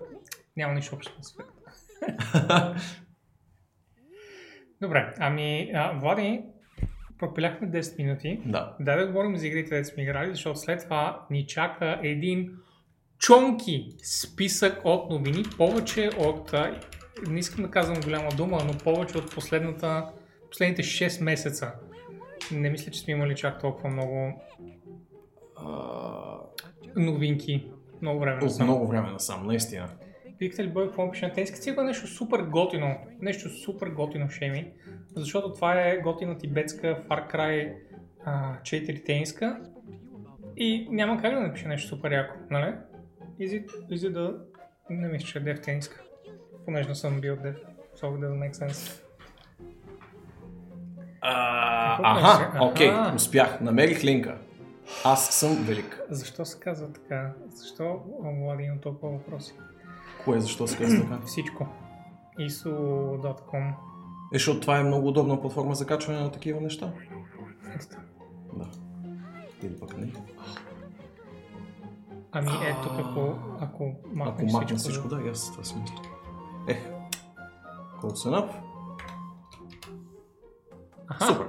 Няма 0.57 0.73
нищо 0.73 0.95
общо 0.95 1.13
с. 1.21 1.33
Добре, 4.81 5.13
ами, 5.19 5.71
а, 5.75 5.99
Влади, 5.99 6.41
пропиляхме 7.19 7.71
10 7.71 7.97
минути. 7.97 8.41
да. 8.45 8.75
Дай 8.79 8.97
да 8.97 9.07
говорим 9.07 9.37
за 9.37 9.47
игрите, 9.47 9.79
да 9.79 9.85
сме 9.85 10.03
играли, 10.03 10.31
защото 10.31 10.59
след 10.59 10.83
това 10.83 11.25
ни 11.29 11.47
чака 11.47 11.99
един 12.03 12.51
чонки 13.17 13.87
списък 14.03 14.81
от 14.83 15.09
новини, 15.09 15.43
повече 15.57 16.09
от, 16.17 16.53
не 17.27 17.39
искам 17.39 17.65
да 17.65 17.71
казвам 17.71 18.01
голяма 18.01 18.29
дума, 18.37 18.57
но 18.67 18.73
повече 18.73 19.17
от 19.17 19.35
последната, 19.35 20.05
последните 20.49 20.83
6 20.83 21.23
месеца. 21.23 21.71
Не 22.51 22.69
мисля, 22.69 22.91
че 22.91 22.99
сме 22.99 23.13
имали 23.13 23.35
чак 23.35 23.59
толкова 23.59 23.89
много 23.89 24.41
новинки. 26.95 27.71
Много 28.01 28.19
време 28.19 28.41
насам. 28.41 28.67
много 28.67 28.87
време 28.87 29.11
насам, 29.11 29.47
наистина. 29.47 29.89
Викате 30.39 30.63
ли 30.63 30.67
бой, 30.67 30.85
какво 30.85 31.11
пише 31.11 31.27
на 31.27 31.33
те? 31.33 31.45
Сигурно 31.45 31.87
нещо 31.87 32.07
супер 32.07 32.39
готино. 32.39 32.95
Нещо 33.21 33.49
супер 33.49 33.87
готино, 33.87 34.29
Шеми. 34.29 34.71
Защото 35.15 35.53
това 35.53 35.81
е 35.81 35.97
готина 35.97 36.37
тибетска 36.37 37.03
Far 37.09 37.33
Cry 37.33 37.73
а, 38.25 38.61
4 38.61 39.05
тениска. 39.05 39.61
И 40.57 40.87
няма 40.91 41.21
как 41.21 41.33
да 41.33 41.39
напише 41.39 41.67
нещо 41.67 41.87
супер 41.87 42.11
яко, 42.11 42.35
нали? 42.49 42.73
Изи, 43.39 43.65
изи 43.89 44.09
да... 44.09 44.37
Не 44.89 45.07
мисля, 45.07 45.27
че 45.27 45.37
е 45.37 45.41
дев 45.41 45.61
тениска. 45.61 46.01
Понеже 46.65 46.89
не 46.89 46.95
съм 46.95 47.21
бил 47.21 47.35
дев. 47.35 47.55
So 47.95 48.03
it 48.03 48.19
doesn't 48.19 48.49
make 48.49 48.53
sense. 48.53 49.08
А, 51.21 51.97
Какво 51.97 52.29
аха, 52.29 52.63
окей, 52.65 52.89
Аха. 52.89 53.15
успях. 53.15 53.61
Намерих 53.61 54.03
линка. 54.03 54.37
Аз 55.05 55.27
съм 55.29 55.55
велик. 55.55 56.01
Защо 56.09 56.45
се 56.45 56.59
казва 56.59 56.93
така? 56.93 57.33
Защо 57.53 57.99
Влади 58.21 58.63
има 58.63 58.81
толкова 58.81 59.11
въпроси? 59.11 59.53
Кое, 60.23 60.39
защо 60.39 60.67
се 60.67 60.77
казва 60.77 61.01
така? 61.01 61.19
Всичко. 61.25 61.67
iso.com 62.39 63.69
Е, 63.69 63.73
защото 64.33 64.59
това 64.59 64.77
е 64.79 64.83
много 64.83 65.07
удобна 65.07 65.41
платформа 65.41 65.75
за 65.75 65.85
качване 65.85 66.19
на 66.19 66.31
такива 66.31 66.61
неща. 66.61 66.91
Да. 68.53 68.65
Или 69.63 69.79
пък 69.79 69.97
не. 69.97 70.11
Ами 72.31 72.49
ето 72.67 72.81
тук, 72.83 72.99
ако, 72.99 73.35
ако 73.59 73.61
Ако 73.61 73.93
махнеш 74.13 74.51
махна 74.53 74.67
всичко, 74.67 74.79
всичко, 74.79 75.07
да, 75.07 75.21
и 75.27 75.29
аз 75.29 75.51
това 75.51 75.63
си 75.63 75.75
мисля. 75.81 75.95
Ех. 76.67 76.77
Close 78.01 78.29
enough. 78.29 78.49
Аха, 81.09 81.25
Супер. 81.25 81.47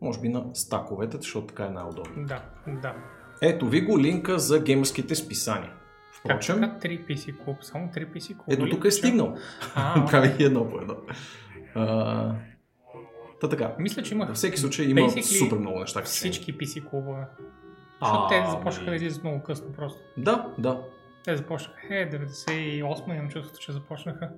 Може 0.00 0.20
би 0.20 0.28
на 0.28 0.44
стаковете, 0.54 1.16
защото 1.16 1.46
така 1.46 1.64
е 1.64 1.70
най-удобно. 1.70 2.26
Да, 2.26 2.42
да. 2.66 2.94
Ето 3.42 3.68
ви 3.68 3.80
го 3.80 3.98
линка 3.98 4.38
за 4.38 4.60
геймърските 4.60 5.14
списания. 5.14 5.72
Как 6.26 6.36
Впрочем, 6.36 6.60
така 6.60 6.78
3 6.78 7.06
PC 7.06 7.44
клуб? 7.44 7.56
Само 7.60 7.86
3 7.86 8.06
PC 8.06 8.36
клуб? 8.36 8.46
ето 8.48 8.70
тук 8.70 8.84
е 8.84 8.90
стигнал. 8.90 9.36
А, 9.74 10.06
Прави 10.10 10.44
едно 10.44 10.68
по 10.68 10.80
едно. 10.80 10.96
А, 11.74 12.34
Та 13.40 13.48
така. 13.48 13.74
мисля, 13.78 14.02
че 14.02 14.14
Във 14.14 14.36
всеки 14.36 14.56
случай 14.56 14.86
има 14.86 15.10
супер 15.22 15.56
много 15.58 15.80
неща. 15.80 16.02
всички 16.02 16.58
PC 16.58 16.90
клубове. 16.90 17.26
Защото 18.02 18.28
те 18.28 18.34
Ами. 18.36 18.50
започнаха 18.50 18.90
да 18.90 18.96
излизат 18.96 19.24
много 19.24 19.42
късно 19.42 19.72
просто. 19.72 20.00
Да, 20.16 20.54
да. 20.58 20.82
Те 21.24 21.36
започнаха, 21.36 21.80
е, 21.90 22.10
98 22.10 22.82
имам 23.16 23.30
чувството, 23.30 23.60
че 23.60 23.72
започнаха. 23.72 24.30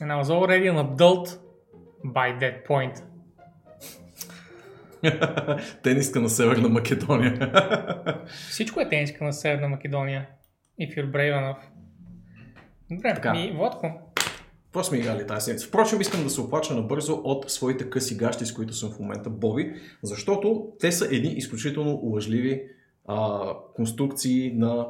And 0.00 0.12
I 0.12 0.22
was 0.22 0.24
already 0.24 0.72
an 0.72 0.96
adult 0.96 1.38
by 2.12 2.38
that 2.38 2.66
point. 2.68 3.02
Тениска 5.82 6.20
на 6.20 6.28
Северна 6.28 6.68
Македония. 6.68 7.52
Всичко 8.26 8.80
е 8.80 8.88
тениска 8.88 9.24
на 9.24 9.32
Северна 9.32 9.68
Македония. 9.68 10.26
If 10.80 10.96
you're 10.96 11.10
brave 11.10 11.34
enough. 11.34 11.58
Добре, 12.90 13.14
Така. 13.14 13.32
ми, 13.32 13.52
Владко, 13.56 13.90
Какво 14.64 14.84
сме 14.84 14.98
играли 14.98 15.26
тази 15.26 15.44
седмица? 15.44 15.68
Впрочем, 15.68 16.00
искам 16.00 16.22
да 16.22 16.30
се 16.30 16.40
оплача 16.40 16.74
набързо 16.74 17.14
от 17.24 17.50
своите 17.50 17.90
къси 17.90 18.16
гащи, 18.16 18.46
с 18.46 18.54
които 18.54 18.74
съм 18.74 18.90
в 18.92 18.98
момента 18.98 19.30
Боби, 19.30 19.74
защото 20.02 20.72
те 20.80 20.92
са 20.92 21.16
едни 21.16 21.32
изключително 21.32 22.00
лъжливи 22.02 22.62
а, 23.08 23.48
конструкции 23.74 24.52
на 24.54 24.86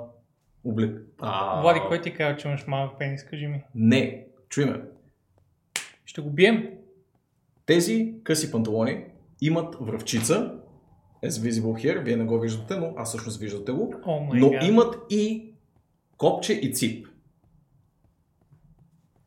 облек... 0.65 1.01
А... 1.21 1.61
Влади, 1.61 1.81
кой 1.89 2.01
ти 2.01 2.15
казва, 2.15 2.37
че 2.37 2.49
имаш 2.49 2.67
малък 2.67 2.99
пенис, 2.99 3.25
кажи 3.25 3.47
ми. 3.47 3.63
Не, 3.75 4.27
чуй 4.49 4.65
ме. 4.65 4.81
Ще 6.05 6.21
го 6.21 6.31
бием? 6.31 6.76
Тези 7.67 8.15
къси 8.25 8.51
панталони 8.51 9.05
имат 9.41 9.77
връвчица, 9.81 10.55
as 11.25 11.51
visible 11.51 11.85
here, 11.85 12.05
вие 12.05 12.17
не 12.17 12.25
го 12.25 12.41
виждате, 12.41 12.77
но 12.77 12.93
аз 12.97 13.09
всъщност 13.09 13.41
виждате 13.41 13.73
го, 13.73 13.95
май 14.29 14.41
но 14.41 14.51
гад. 14.51 14.65
имат 14.65 14.97
и 15.11 15.53
копче 16.17 16.53
и 16.53 16.75
цип. 16.75 17.07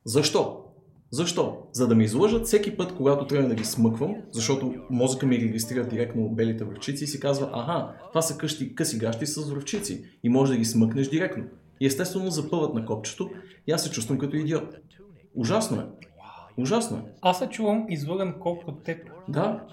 Защо? 0.05 0.65
Защо? 1.11 1.57
За 1.71 1.87
да 1.87 1.95
ме 1.95 2.03
излъжат 2.03 2.45
всеки 2.45 2.77
път, 2.77 2.95
когато 2.95 3.27
трябва 3.27 3.49
да 3.49 3.55
ги 3.55 3.65
смъквам, 3.65 4.15
защото 4.31 4.75
мозъка 4.89 5.25
ми 5.25 5.39
регистрира 5.39 5.87
директно 5.87 6.29
белите 6.29 6.63
връвчици 6.63 7.03
и 7.03 7.07
си 7.07 7.19
казва, 7.19 7.49
аха, 7.53 7.93
това 8.09 8.21
са 8.21 8.37
къщи, 8.37 8.75
къси 8.75 8.97
гащи 8.97 9.25
с 9.25 9.49
връвчици 9.49 10.05
и 10.23 10.29
може 10.29 10.51
да 10.51 10.57
ги 10.57 10.65
смъкнеш 10.65 11.09
директно. 11.09 11.43
И 11.79 11.85
естествено 11.85 12.29
запъват 12.29 12.73
на 12.73 12.85
копчето 12.85 13.29
и 13.67 13.71
аз 13.71 13.83
се 13.83 13.91
чувствам 13.91 14.17
като 14.17 14.35
идиот. 14.35 14.75
Ужасно 15.35 15.81
е. 15.81 15.85
Ужасно. 16.57 17.09
Аз 17.21 17.39
се 17.39 17.49
чувам 17.49 17.85
излъган 17.89 18.39
колкото 18.39 18.75
теб. 18.75 19.09
Да, 19.27 19.67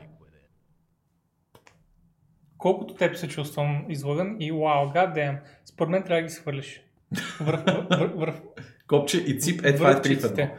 Колкото 2.58 2.94
теб 2.94 3.16
се 3.16 3.28
чувствам 3.28 3.84
излъган 3.88 4.36
и 4.40 4.52
вау, 4.52 4.90
гаддем, 4.90 5.36
според 5.64 5.90
мен 5.90 6.02
трябва 6.02 6.20
да 6.22 6.26
ги 6.26 6.32
свърлиш. 6.32 6.80
Върх, 7.40 7.64
върх, 7.90 8.14
върх, 8.14 8.34
копче 8.88 9.18
и 9.18 9.40
цип, 9.40 9.64
е 9.64 9.76
това 9.76 9.90
е 9.90 10.02
три 10.02 10.14
в 10.14 10.24
едно. 10.24 10.28
връхчиците. 10.28 10.54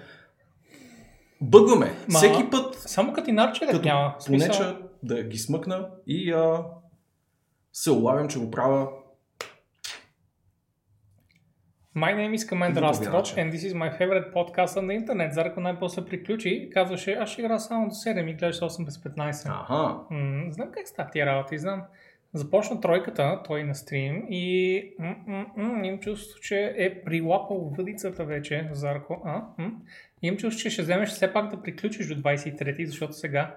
Бъгваме. 1.42 1.86
Ма- 1.86 2.16
Всеки 2.18 2.50
път, 2.50 2.76
Само 2.76 3.14
като 3.14 3.30
и 3.30 3.34
нарче 3.34 3.68
като 3.68 3.82
няма. 3.82 4.16
Смисъл, 4.20 4.48
понеча 4.50 4.82
да 5.04 5.24
ги 5.24 5.38
смъкна 5.38 5.90
и 6.08 6.32
а, 6.32 6.64
се 7.74 7.92
улавям, 7.92 8.28
че 8.28 8.40
го 8.40 8.52
правя 8.52 8.90
My 11.98 12.14
name 12.14 12.34
is 12.34 12.50
Commander 12.50 12.82
начин. 12.82 13.38
and 13.38 13.52
this 13.54 13.64
is 13.64 13.74
my 13.74 13.90
favorite 14.00 14.34
podcast 14.34 14.78
on 14.78 14.86
the 14.88 15.06
internet. 15.06 15.32
Зарко 15.32 15.60
най-после 15.60 16.06
приключи 16.06 16.50
и 16.50 16.70
казваше, 16.70 17.14
аз 17.14 17.30
ще 17.30 17.42
игра 17.42 17.60
само 17.60 17.88
до 17.88 17.94
7 17.96 18.30
и 18.30 18.34
гледаш 18.34 18.60
8 18.60 18.86
без 18.86 18.98
15. 18.98 19.50
Аха. 19.50 19.96
М, 20.12 20.52
знам 20.52 20.72
как 20.72 20.88
става 20.88 21.10
тия 21.10 21.26
работи, 21.26 21.58
знам. 21.58 21.84
Започна 22.34 22.82
тройката, 22.82 23.42
той 23.46 23.64
на 23.64 23.76
стрим 23.76 24.26
и 24.30 24.82
м- 25.00 25.16
м- 25.28 25.46
м- 25.58 25.86
имам 25.86 26.00
чувство, 26.00 26.40
че 26.42 26.74
е 26.78 27.02
прилапал 27.04 27.74
въдицата 27.78 28.26
вече, 28.26 28.70
Зарко. 28.72 29.22
А? 29.26 29.42
М? 29.58 29.72
Имам 30.22 30.38
чувство, 30.38 30.62
че 30.62 30.70
ще 30.70 30.82
вземеш 30.82 31.10
все 31.10 31.34
пак 31.34 31.50
да 31.56 31.62
приключиш 31.62 32.08
до 32.08 32.22
23, 32.22 32.86
защото 32.86 33.14
сега 33.14 33.56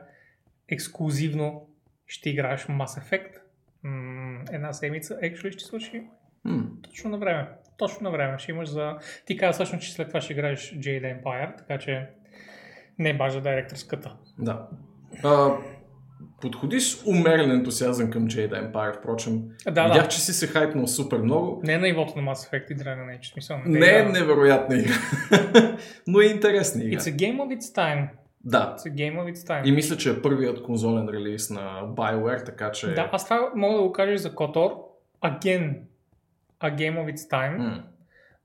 ексклюзивно 0.68 1.66
ще 2.06 2.30
играеш 2.30 2.66
Mass 2.66 3.02
Effect. 3.02 3.36
М, 3.82 4.42
една 4.52 4.72
седмица 4.72 5.18
actually 5.22 5.50
ще 5.50 5.64
свърши 5.64 6.02
М. 6.44 6.64
точно 6.82 7.10
на 7.10 7.18
време. 7.18 7.48
Точно 7.80 8.04
на 8.04 8.10
време. 8.10 8.38
Ще 8.38 8.50
имаш 8.52 8.68
за... 8.68 8.96
Ти 9.26 9.36
каза 9.36 9.52
всъщност, 9.52 9.84
че 9.84 9.92
след 9.92 10.08
това 10.08 10.20
ще 10.20 10.32
играеш 10.32 10.74
Jade 10.74 11.22
Empire, 11.22 11.56
така 11.58 11.78
че 11.78 12.08
не 12.98 13.10
е 13.10 13.16
бажа 13.16 13.40
директорската. 13.40 14.12
Да. 14.38 14.66
А, 15.24 15.56
подходи 16.40 16.80
с 16.80 17.06
умерен 17.06 17.50
ентусиазъм 17.50 18.10
към 18.10 18.28
Jade 18.28 18.72
Empire, 18.72 18.98
впрочем. 18.98 19.42
Да, 19.64 19.70
да. 19.70 19.84
Видях, 19.84 20.08
че 20.08 20.20
си 20.20 20.32
се 20.32 20.46
хайпнал 20.46 20.86
супер 20.86 21.18
много. 21.18 21.60
Не 21.64 21.72
е 21.72 21.78
на 21.78 21.86
нивото 21.86 22.20
на 22.20 22.32
Mass 22.32 22.50
Effect 22.50 22.72
и 22.72 22.76
Dragon 22.76 23.18
Age. 23.18 23.32
Смисъл, 23.32 23.58
Не 23.66 23.86
е 23.86 24.02
да. 24.02 24.08
невероятна 24.08 24.76
игра, 24.76 24.94
но 26.06 26.20
е 26.20 26.24
интересна 26.24 26.84
игра. 26.84 26.98
It's 27.00 27.16
a 27.16 27.16
game 27.16 27.36
of 27.36 27.58
its 27.58 27.76
time. 27.76 28.08
Да. 28.44 28.76
It's 28.78 28.92
a 28.92 28.94
game 28.94 29.18
of 29.18 29.34
its 29.34 29.48
time. 29.48 29.64
И 29.64 29.72
мисля, 29.72 29.96
че 29.96 30.10
е 30.10 30.22
първият 30.22 30.62
конзолен 30.62 31.08
релиз 31.08 31.50
на 31.50 31.82
BioWare, 31.96 32.46
така 32.46 32.72
че... 32.72 32.94
Да, 32.94 33.08
аз 33.12 33.24
това 33.24 33.50
мога 33.54 33.76
да 33.76 33.82
го 33.82 33.92
кажа 33.92 34.18
за 34.18 34.34
KOTOR. 34.34 34.74
Again, 35.22 35.78
a 36.60 36.74
game 36.74 36.96
of 36.98 37.14
its 37.14 37.30
time. 37.30 37.56
М. 37.56 37.82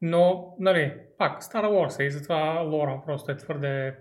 Но, 0.02 0.56
нали, 0.60 0.94
пак, 1.18 1.44
Star 1.44 1.66
Wars 1.66 2.00
е 2.00 2.04
и 2.04 2.12
затова 2.12 2.60
лора 2.60 3.02
просто 3.06 3.32
е 3.32 3.38
твърде 3.38 3.96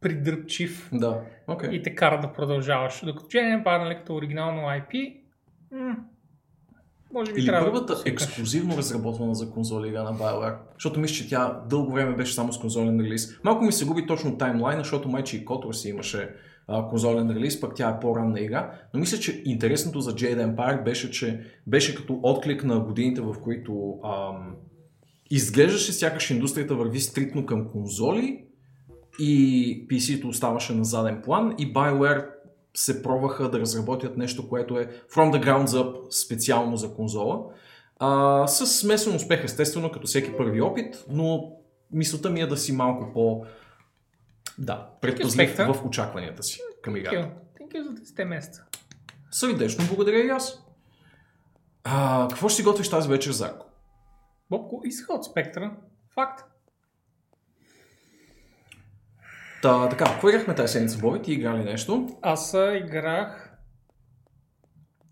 придръпчив 0.00 0.90
Да, 0.92 1.20
окей. 1.48 1.70
и 1.70 1.82
те 1.82 1.94
кара 1.94 2.20
да 2.20 2.32
продължаваш. 2.32 3.04
Докато 3.04 3.26
Jedi 3.26 3.64
Empire, 3.64 3.84
нали, 3.84 3.96
като 3.96 4.14
оригинално 4.14 4.62
IP, 4.62 5.20
м- 5.72 5.96
може 7.12 7.32
би 7.32 7.40
Или 7.40 7.46
трябва 7.46 7.66
първата 7.72 7.94
да 7.94 8.02
ексклюзивно 8.06 8.76
разработвана 8.76 9.34
за 9.34 9.50
конзоли 9.50 9.88
игра 9.88 10.02
на 10.02 10.12
BioWare, 10.12 10.56
защото 10.74 11.00
мисля, 11.00 11.14
че 11.14 11.28
тя 11.28 11.60
дълго 11.68 11.92
време 11.92 12.16
беше 12.16 12.34
само 12.34 12.52
с 12.52 12.60
конзолен 12.60 13.00
релиз. 13.00 13.40
Малко 13.44 13.64
ми 13.64 13.72
се 13.72 13.86
губи 13.86 14.06
точно 14.06 14.38
таймлайна, 14.38 14.80
защото 14.80 15.08
майче 15.08 15.36
и 15.36 15.44
Kotor 15.44 15.72
си 15.72 15.88
имаше 15.88 16.34
конзолен 16.90 17.30
релиз, 17.30 17.60
пък 17.60 17.74
тя 17.74 17.90
е 17.90 18.00
по-ранна 18.00 18.40
игра. 18.40 18.72
Но 18.94 19.00
мисля, 19.00 19.18
че 19.18 19.42
интересното 19.44 20.00
за 20.00 20.14
Jade 20.14 20.54
Empire 20.54 20.84
беше, 20.84 21.10
че 21.10 21.40
беше 21.66 21.94
като 21.94 22.20
отклик 22.22 22.64
на 22.64 22.80
годините, 22.80 23.20
в 23.20 23.34
които 23.42 23.98
ам, 24.04 24.56
изглеждаше 25.30 25.92
сякаш 25.92 26.30
индустрията 26.30 26.74
върви 26.74 27.00
стрикно 27.00 27.46
към 27.46 27.68
конзоли 27.68 28.44
и 29.18 29.86
PC-то 29.88 30.28
оставаше 30.28 30.74
на 30.74 30.84
заден 30.84 31.22
план 31.24 31.54
и 31.58 31.74
BioWare 31.74 32.26
се 32.74 33.02
пробваха 33.02 33.50
да 33.50 33.60
разработят 33.60 34.16
нещо, 34.16 34.48
което 34.48 34.78
е 34.78 34.86
from 34.86 35.32
the 35.32 35.44
ground 35.44 35.66
up 35.66 36.10
специално 36.10 36.76
за 36.76 36.94
конзола. 36.94 37.44
А, 37.98 38.46
с 38.46 38.66
смесен 38.66 39.16
успех, 39.16 39.44
естествено, 39.44 39.90
като 39.90 40.06
всеки 40.06 40.36
първи 40.36 40.60
опит, 40.60 41.04
но 41.10 41.52
мисълта 41.92 42.30
ми 42.30 42.40
е 42.40 42.46
да 42.46 42.56
си 42.56 42.72
малко 42.72 43.12
по... 43.12 43.44
Да, 44.58 44.90
предпазлив 45.00 45.56
в 45.56 45.84
очакванията 45.84 46.42
си 46.42 46.60
към 46.82 46.96
играта. 46.96 47.30
Thank 47.60 47.74
you 47.74 47.82
за 47.82 47.90
10 47.90 48.24
месеца. 48.24 48.64
Сърдечно 49.30 49.84
благодаря 49.86 50.18
и 50.18 50.28
аз. 50.28 50.64
А, 51.84 52.28
какво 52.30 52.48
ще 52.48 52.56
си 52.56 52.62
готвиш 52.62 52.90
тази 52.90 53.08
вечер, 53.08 53.30
Зарко? 53.30 53.66
Бобко, 54.50 54.82
иска 54.84 55.12
от 55.12 55.24
спектъра. 55.24 55.76
Факт. 56.14 56.44
Та, 59.62 59.88
така, 59.88 60.04
какво 60.04 60.28
играхме 60.28 60.54
тази 60.54 60.72
седмица, 60.72 60.98
Боби? 60.98 61.22
Ти 61.22 61.32
игра 61.32 61.58
ли 61.58 61.64
нещо? 61.64 62.18
Аз 62.22 62.54
играх... 62.54 63.50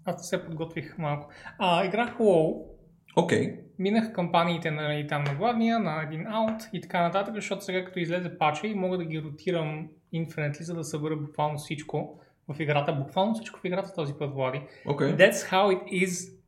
Аз 0.04 0.28
се 0.28 0.44
подготвих 0.44 0.99
малко. 0.99 1.30
А, 1.58 1.84
играх 1.84 2.18
WoW. 2.18 2.72
Окей. 3.16 3.57
Минах 3.78 4.12
кампаниите 4.12 4.71
нали, 4.71 5.07
там 5.07 5.25
на 5.25 5.35
главния, 5.35 5.78
на 5.78 6.02
един 6.02 6.26
аут 6.26 6.62
и 6.73 6.81
така 6.81 7.02
нататък, 7.02 7.35
защото 7.35 7.64
сега 7.64 7.85
като 7.85 7.99
излезе 7.99 8.38
пача 8.38 8.66
и 8.66 8.75
мога 8.75 8.99
да 8.99 9.04
ги 9.04 9.23
ротирам 9.23 9.88
infinitely, 10.14 10.62
за 10.62 10.75
да 10.75 10.85
събера 10.85 11.16
буквално 11.16 11.59
всичко 11.59 12.21
в 12.49 12.61
играта. 12.61 12.92
Буквално 12.92 13.35
всичко 13.35 13.61
в 13.61 13.64
играта 13.64 13.95
този 13.95 14.14
път, 14.14 14.35
Влади. 14.35 14.61
Окей. 14.87 15.09
That's 15.09 15.50
how 15.50 15.78
it 15.78 16.07
is. 16.07 16.38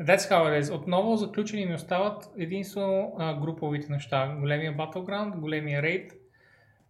That's 0.00 0.30
how 0.30 0.44
it 0.44 0.62
is. 0.62 0.74
Отново 0.74 1.16
заключени 1.16 1.66
ми 1.66 1.74
остават 1.74 2.30
единствено 2.38 3.12
а, 3.18 3.40
груповите 3.40 3.92
неща. 3.92 4.36
Големия 4.40 4.76
Battleground, 4.76 5.36
големия 5.36 5.82
рейд 5.82 6.12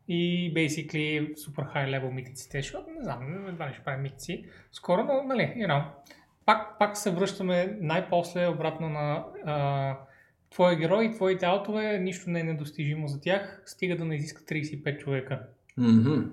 и 0.08 0.54
basically 0.54 1.36
супер 1.36 1.64
high 1.64 1.88
level 1.88 2.10
митиците, 2.10 2.58
защото 2.58 2.90
не 2.90 3.02
знам, 3.02 3.48
едва 3.48 3.68
ли 3.68 3.74
ще 3.74 3.84
правим 3.84 4.02
митици 4.02 4.44
скоро, 4.72 5.04
но 5.04 5.22
нали, 5.22 5.42
you 5.56 5.66
know, 5.66 5.84
пак, 6.46 6.78
пак 6.78 6.96
се 6.96 7.10
връщаме 7.10 7.76
най-после 7.80 8.48
обратно 8.48 8.88
на 8.88 9.24
а, 9.44 9.96
твоя 10.50 10.76
герой 10.76 11.04
и 11.04 11.12
твоите 11.12 11.46
аутове, 11.46 11.98
нищо 11.98 12.30
не 12.30 12.40
е 12.40 12.44
недостижимо 12.44 13.08
за 13.08 13.20
тях, 13.20 13.62
стига 13.66 13.96
да 13.96 14.04
не 14.04 14.14
изиска 14.14 14.42
35 14.42 14.98
човека. 14.98 15.40
Mm-hmm. 15.78 16.28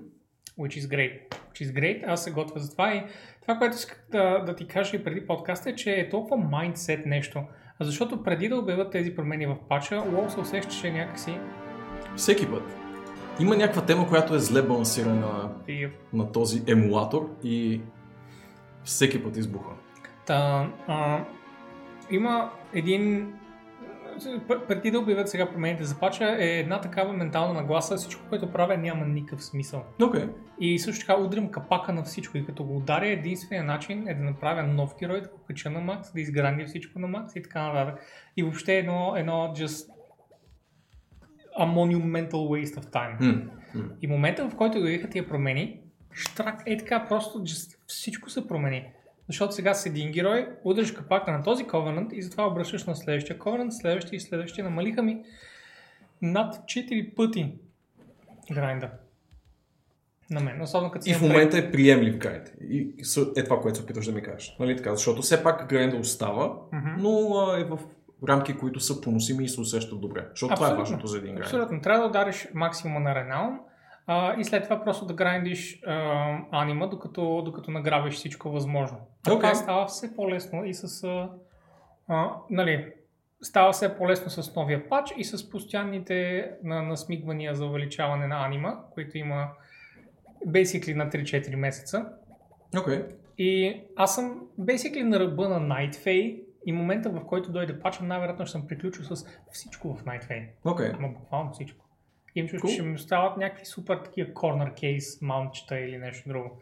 Which 0.58 0.80
is 0.80 0.96
great. 0.96 1.34
Which 1.52 1.64
is 1.64 1.80
great. 1.80 2.04
Аз 2.06 2.24
се 2.24 2.30
готвя 2.30 2.60
за 2.60 2.72
това 2.72 2.94
и 2.94 3.02
това, 3.42 3.58
което 3.58 3.76
исках 3.76 4.06
да, 4.10 4.38
да 4.38 4.56
ти 4.56 4.66
кажа 4.66 4.96
и 4.96 5.04
преди 5.04 5.26
подкаста 5.26 5.70
е, 5.70 5.74
че 5.74 5.90
е 5.90 6.08
толкова 6.08 6.36
майндсет 6.36 7.06
нещо. 7.06 7.42
Защото 7.80 8.22
преди 8.22 8.48
да 8.48 8.56
обявят 8.56 8.92
тези 8.92 9.14
промени 9.14 9.46
в 9.46 9.56
пача, 9.68 9.94
WoW 9.94 10.28
се 10.28 10.40
усещаше 10.40 10.92
някакси 10.92 11.38
Всеки 12.16 12.50
път. 12.50 12.62
Има 13.40 13.56
някаква 13.56 13.86
тема, 13.86 14.08
която 14.08 14.34
е 14.34 14.38
зле 14.38 14.62
балансирана 14.62 15.52
и 15.68 15.88
на 16.12 16.32
този 16.32 16.62
емулатор 16.66 17.36
и 17.44 17.80
всеки 18.84 19.22
път 19.22 19.36
избуха. 19.36 19.70
Та, 20.26 20.68
а, 20.86 21.24
има 22.10 22.52
един... 22.74 23.34
Преди 24.68 24.90
да 24.90 24.98
обявят 24.98 25.28
сега 25.28 25.50
промените 25.50 25.84
за 25.84 26.00
пача, 26.00 26.36
е 26.38 26.58
една 26.58 26.80
такава 26.80 27.12
ментална 27.12 27.54
нагласа. 27.54 27.96
Всичко, 27.96 28.22
което 28.28 28.52
правя, 28.52 28.76
няма 28.76 29.06
никакъв 29.06 29.44
смисъл. 29.44 29.84
Окей. 30.02 30.28
И 30.60 30.78
също 30.78 31.06
така 31.06 31.20
удрям 31.20 31.50
капака 31.50 31.92
на 31.92 32.02
всичко. 32.02 32.38
И 32.38 32.46
като 32.46 32.64
го 32.64 32.76
ударя, 32.76 33.06
единственият 33.06 33.66
начин 33.66 34.08
е 34.08 34.14
да 34.14 34.24
направя 34.24 34.62
нов 34.62 34.94
герой, 35.00 35.20
да 35.20 35.28
го 35.28 35.38
кача 35.46 35.70
на 35.70 35.80
макс, 35.80 36.12
да 36.12 36.20
изграндя 36.20 36.64
всичко 36.66 36.98
на 36.98 37.08
макс 37.08 37.36
и 37.36 37.42
така 37.42 37.72
нататък. 37.72 38.02
И 38.36 38.42
въобще 38.42 38.78
едно, 38.78 39.14
едно 39.16 39.32
just 39.32 39.88
a 41.58 41.66
monumental 41.66 42.30
waste 42.30 42.80
of 42.80 42.92
time. 42.92 43.20
М, 43.20 43.50
м. 43.74 43.84
И 44.02 44.06
момента, 44.06 44.48
в 44.48 44.56
който 44.56 44.80
дойдеха 44.80 45.08
тия 45.08 45.28
промени, 45.28 45.80
штрак, 46.12 46.62
е 46.66 46.76
така, 46.76 47.06
просто 47.08 47.38
just, 47.38 47.76
всичко 47.86 48.30
се 48.30 48.48
промени. 48.48 48.92
Защото 49.26 49.54
сега 49.54 49.74
с 49.74 49.86
един 49.86 50.12
герой, 50.12 50.48
удръж 50.64 50.92
капака 50.92 51.32
на 51.32 51.42
този 51.42 51.64
Covenant 51.64 52.12
и 52.12 52.22
затова 52.22 52.46
обръщаш 52.46 52.84
на 52.84 52.96
следващия 52.96 53.38
Covenant, 53.38 53.70
следващия 53.70 54.16
и 54.16 54.20
следващия. 54.20 54.64
Намалиха 54.64 55.02
ми 55.02 55.22
над 56.22 56.54
4 56.54 57.14
пъти 57.14 57.52
грайнда. 58.52 58.90
На 60.30 60.40
мен, 60.40 60.62
особено 60.62 60.90
като 60.90 61.04
си 61.04 61.10
И 61.10 61.14
в 61.14 61.22
момента 61.22 61.58
е 61.58 61.72
приемлив 61.72 62.18
грайнд. 62.18 62.52
И 62.60 62.94
е 63.36 63.44
това, 63.44 63.60
което 63.60 63.78
се 63.78 63.84
опитваш 63.84 64.06
да 64.06 64.12
ми 64.12 64.22
кажеш. 64.22 64.56
Нали 64.60 64.76
така? 64.76 64.94
Защото 64.94 65.22
все 65.22 65.42
пак 65.42 65.68
грайнда 65.68 65.96
остава, 65.96 66.52
но 66.98 67.34
а, 67.36 67.60
е 67.60 67.64
в 67.64 67.78
рамки, 68.28 68.56
които 68.56 68.80
са 68.80 69.00
поносими 69.00 69.44
и 69.44 69.48
се 69.48 69.60
усещат 69.60 70.00
добре. 70.00 70.26
Защото 70.30 70.54
това 70.54 70.66
е 70.66 70.70
Абсолютно. 70.70 70.84
важното 70.84 71.06
за 71.06 71.18
един 71.18 71.34
грайнд. 71.34 71.44
Абсолютно. 71.44 71.80
Трябва 71.80 72.02
да 72.02 72.08
удариш 72.08 72.48
максимума 72.54 73.00
на 73.00 73.14
Ренаун 73.14 73.58
а, 74.06 74.40
и 74.40 74.44
след 74.44 74.64
това 74.64 74.84
просто 74.84 75.06
да 75.06 75.14
грайндиш 75.14 75.82
а, 75.86 76.38
анима, 76.50 76.86
докато, 76.86 77.42
докато 77.44 77.70
награбиш 77.70 78.14
всичко 78.14 78.50
възможно. 78.50 78.98
А 79.26 79.30
това 79.30 79.54
става 79.54 79.86
все 79.86 80.16
по-лесно 80.16 80.64
и 80.64 80.74
с... 80.74 81.04
А, 81.04 81.30
а, 82.08 82.30
нали, 82.50 82.92
става 83.42 83.72
все 83.72 83.96
по-лесно 83.96 84.30
с 84.30 84.54
новия 84.56 84.88
пач 84.88 85.12
и 85.16 85.24
с 85.24 85.50
постоянните 85.50 86.50
на, 86.62 86.82
насмигвания 86.82 87.54
за 87.54 87.66
увеличаване 87.66 88.26
на 88.26 88.46
анима, 88.46 88.76
които 88.90 89.18
има 89.18 89.48
basically 90.46 90.94
на 90.94 91.10
3-4 91.10 91.56
месеца. 91.56 92.06
Окей. 92.80 93.04
И 93.38 93.80
аз 93.96 94.14
съм 94.14 94.40
basically 94.60 95.02
на 95.02 95.20
ръба 95.20 95.48
на 95.48 95.60
Night 95.60 95.94
Fae 95.94 96.42
и 96.66 96.72
момента 96.72 97.10
в 97.10 97.26
който 97.26 97.52
дойде 97.52 97.80
пача, 97.80 98.04
най-вероятно 98.04 98.46
ще 98.46 98.52
съм 98.52 98.66
приключил 98.66 99.04
с 99.04 99.26
всичко 99.52 99.94
в 99.94 100.04
Night 100.04 100.28
Fae. 100.28 100.48
Окей. 100.64 100.90
Ама 100.98 101.08
буквално 101.08 101.52
всичко. 101.52 101.81
Имам 102.34 102.48
чувство, 102.48 102.68
Cool. 102.68 102.72
ще 102.72 102.82
ми 102.82 102.94
остават 102.94 103.36
някакви 103.36 103.64
супер 103.64 103.96
такива 103.96 104.30
corner 104.30 104.74
case 104.74 105.22
маунтчета 105.22 105.78
или 105.78 105.98
нещо 105.98 106.28
друго. 106.28 106.60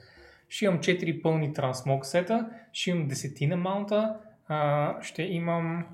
Ще 0.49 0.65
имам 0.65 0.79
4 0.79 1.23
пълни 1.23 1.53
трансмог 1.53 2.07
сета, 2.07 2.51
ще 2.73 2.91
имам 2.91 3.09
десетина 3.09 3.57
маунта, 3.57 4.17
а, 4.49 5.03
ще 5.03 5.23
имам 5.23 5.87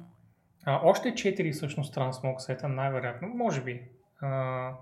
а, 0.65 0.81
още 0.85 1.09
4 1.15 1.53
всъщност 1.53 1.95
трансмог 1.95 2.41
сета, 2.41 2.69
най-вероятно, 2.69 3.29
може 3.29 3.61
би. 3.61 3.83
А, 4.21 4.73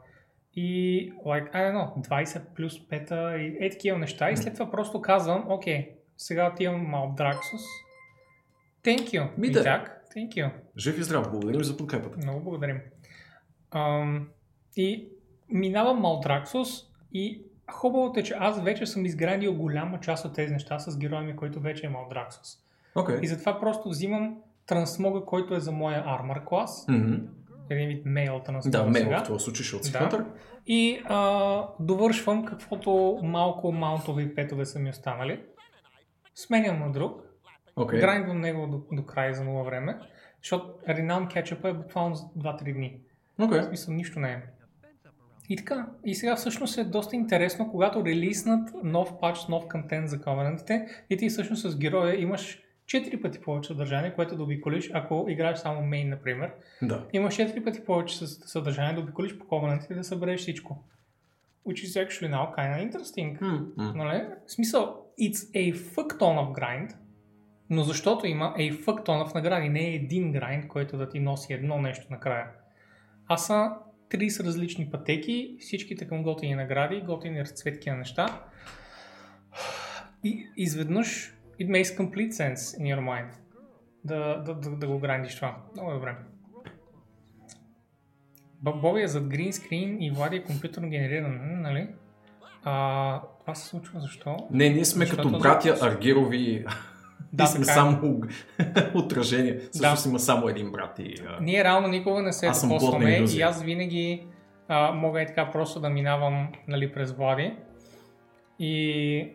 и, 0.56 1.12
like, 1.26 1.52
I 1.52 1.56
don't 1.56 1.74
know, 1.74 2.08
20 2.08 2.54
плюс 2.54 2.88
5 2.88 3.36
и 3.36 3.66
е 3.66 3.70
такива 3.70 3.98
неща. 3.98 4.30
И 4.30 4.36
след 4.36 4.52
това 4.52 4.70
просто 4.70 5.02
казвам, 5.02 5.44
окей, 5.48 5.90
сега 6.16 6.50
отивам 6.52 6.80
Маут 6.80 7.16
Драксус. 7.16 7.62
Thank 8.84 9.00
you. 9.00 9.38
Ми 9.38 9.50
да. 9.50 9.62
thank 10.16 10.28
you. 10.28 10.50
Жив 10.78 10.98
и 10.98 11.02
здрав. 11.02 11.30
Благодарим 11.30 11.64
за 11.64 11.76
подкрепата. 11.76 12.18
Много 12.18 12.40
благодарим. 12.40 12.80
Ам, 13.70 14.28
и 14.76 15.08
минавам 15.48 16.00
Малдраксус 16.00 16.68
и 17.12 17.42
хубавото 17.72 18.20
е, 18.20 18.22
че 18.22 18.34
аз 18.38 18.62
вече 18.62 18.86
съм 18.86 19.06
изградил 19.06 19.54
голяма 19.54 20.00
част 20.00 20.24
от 20.24 20.34
тези 20.34 20.52
неща 20.52 20.78
с 20.78 20.98
героя 20.98 21.22
ми, 21.22 21.36
който 21.36 21.60
вече 21.60 21.86
е 21.86 21.88
Малдраксус. 21.88 22.58
Окей. 22.94 23.18
И 23.22 23.26
затова 23.26 23.60
просто 23.60 23.88
взимам 23.88 24.36
трансмога, 24.66 25.24
който 25.24 25.54
е 25.54 25.60
за 25.60 25.72
моя 25.72 26.02
армор 26.06 26.44
клас. 26.44 26.86
Мгм. 26.88 27.14
Един 27.70 27.88
вид 27.88 28.02
мейл 28.06 28.40
трансмога 28.44 28.78
Да, 28.78 28.90
мейл 28.90 29.18
в 29.18 29.22
този 29.26 29.44
случай, 29.44 29.80
си 29.82 29.92
Да. 29.92 30.26
И 30.66 31.02
а, 31.04 31.68
довършвам 31.80 32.44
каквото 32.44 33.20
малко 33.22 33.72
маунтове 33.72 34.22
и 34.22 34.34
петове 34.34 34.66
са 34.66 34.78
ми 34.78 34.90
останали. 34.90 35.40
Сменям 36.34 36.78
на 36.78 36.92
друг. 36.92 37.22
Окей. 37.76 38.00
Грайндвам 38.00 38.40
него 38.40 38.66
до, 38.66 38.96
до 38.96 39.06
края 39.06 39.34
за 39.34 39.42
много 39.42 39.64
време. 39.64 39.98
Защото 40.42 40.66
Renown 40.88 41.28
кетчъпа 41.28 41.68
е 41.68 41.72
буквално 41.72 42.14
за 42.14 42.24
2-3 42.24 42.74
дни. 42.74 43.00
Окей. 43.40 43.60
В 43.60 43.64
смисъл, 43.64 43.94
нищо 43.94 44.20
не 44.20 44.32
е. 44.32 44.42
И 45.48 45.56
така. 45.56 45.86
И 46.04 46.14
сега 46.14 46.36
всъщност 46.36 46.78
е 46.78 46.84
доста 46.84 47.16
интересно, 47.16 47.70
когато 47.70 48.04
релиснат 48.04 48.70
нов 48.84 49.20
пач 49.20 49.38
с 49.38 49.48
нов 49.48 49.68
контент 49.68 50.08
за 50.08 50.20
ковенантите 50.20 50.86
и 51.10 51.16
ти 51.16 51.28
всъщност 51.28 51.70
с 51.70 51.78
героя 51.78 52.20
имаш 52.20 52.62
4 52.86 53.22
пъти 53.22 53.40
повече 53.40 53.66
съдържание, 53.66 54.14
което 54.14 54.36
да 54.36 54.42
обиколиш, 54.42 54.90
ако 54.94 55.26
играеш 55.28 55.58
само 55.58 55.82
мейн, 55.82 56.08
например. 56.08 56.52
Да. 56.82 57.06
Имаш 57.12 57.36
4 57.36 57.64
пъти 57.64 57.84
повече 57.84 58.26
съдържание 58.26 58.94
да 58.94 59.00
обиколиш 59.00 59.38
по 59.38 59.46
ковенантите 59.46 59.92
и 59.92 59.96
да 59.96 60.04
събереш 60.04 60.40
всичко. 60.40 60.84
Which 61.66 61.86
is 61.86 62.06
actually 62.06 62.30
now 62.30 62.56
kind 62.56 62.76
of 62.76 62.92
interesting. 62.92 63.40
М. 63.40 63.92
Нали? 63.94 64.24
В 64.46 64.52
смисъл, 64.52 65.06
it's 65.20 65.52
a 65.54 65.74
fuck 65.74 66.18
ton 66.18 66.38
of 66.38 66.52
grind, 66.60 66.96
но 67.70 67.82
защото 67.82 68.26
има 68.26 68.54
a 68.58 68.84
fuck 68.84 69.06
ton 69.06 69.26
of 69.26 69.34
награди, 69.34 69.68
не 69.68 69.80
е 69.80 69.94
един 69.94 70.32
грайнд, 70.32 70.68
който 70.68 70.96
да 70.96 71.08
ти 71.08 71.20
носи 71.20 71.52
едно 71.52 71.78
нещо 71.78 72.06
накрая. 72.10 72.46
А 73.28 73.36
са 73.36 73.70
30 74.10 74.44
различни 74.44 74.90
пътеки, 74.90 75.56
всичките 75.60 76.08
към 76.08 76.22
готини 76.22 76.54
награди, 76.54 77.00
готини 77.00 77.40
разцветки 77.40 77.90
на 77.90 77.96
неща. 77.96 78.44
И 80.24 80.46
изведнъж 80.56 81.34
it 81.60 81.68
makes 81.68 81.98
complete 81.98 82.30
sense 82.30 82.78
in 82.78 82.94
your 82.94 83.00
mind 83.00 83.44
да, 84.04 84.42
да, 84.46 84.54
да, 84.54 84.70
да 84.70 84.86
го 84.86 84.98
грандиш 84.98 85.34
това. 85.36 85.56
Много 85.74 85.90
е 85.90 85.94
добре. 85.94 86.16
Боби 88.62 89.02
е 89.02 89.08
зад 89.08 89.24
green 89.24 89.50
screen 89.50 89.98
и 89.98 90.10
Влади 90.10 90.36
е 90.36 90.42
компютърно 90.42 90.88
генериран, 90.88 91.62
нали? 91.62 91.88
А, 92.64 93.20
това 93.40 93.54
се 93.54 93.68
случва 93.68 94.00
защо? 94.00 94.36
Не, 94.50 94.68
ние 94.68 94.84
сме 94.84 95.06
Защото 95.06 95.28
като 95.28 95.38
братя 95.38 95.78
Аргирови. 95.80 96.64
Да, 97.34 97.44
и 97.44 97.46
сме 97.46 97.60
така 97.60 97.72
е. 97.72 97.74
само 97.74 98.20
отражение. 98.94 99.60
Всъщност 99.72 100.06
има 100.06 100.18
само 100.18 100.48
един 100.48 100.72
брат 100.72 100.98
и... 100.98 101.14
а, 101.28 101.38
Ние 101.40 101.64
реално 101.64 101.88
никога 101.88 102.22
не 102.22 102.32
се 102.32 102.54
съм 102.54 102.68
докосваме 102.68 103.10
и 103.10 103.42
аз 103.42 103.62
винаги 103.62 104.26
а, 104.68 104.92
мога 104.92 105.22
и 105.22 105.26
така 105.26 105.50
просто 105.50 105.80
да 105.80 105.90
минавам 105.90 106.48
нали, 106.68 106.92
през 106.92 107.12
Влади 107.12 107.56
и 108.58 109.32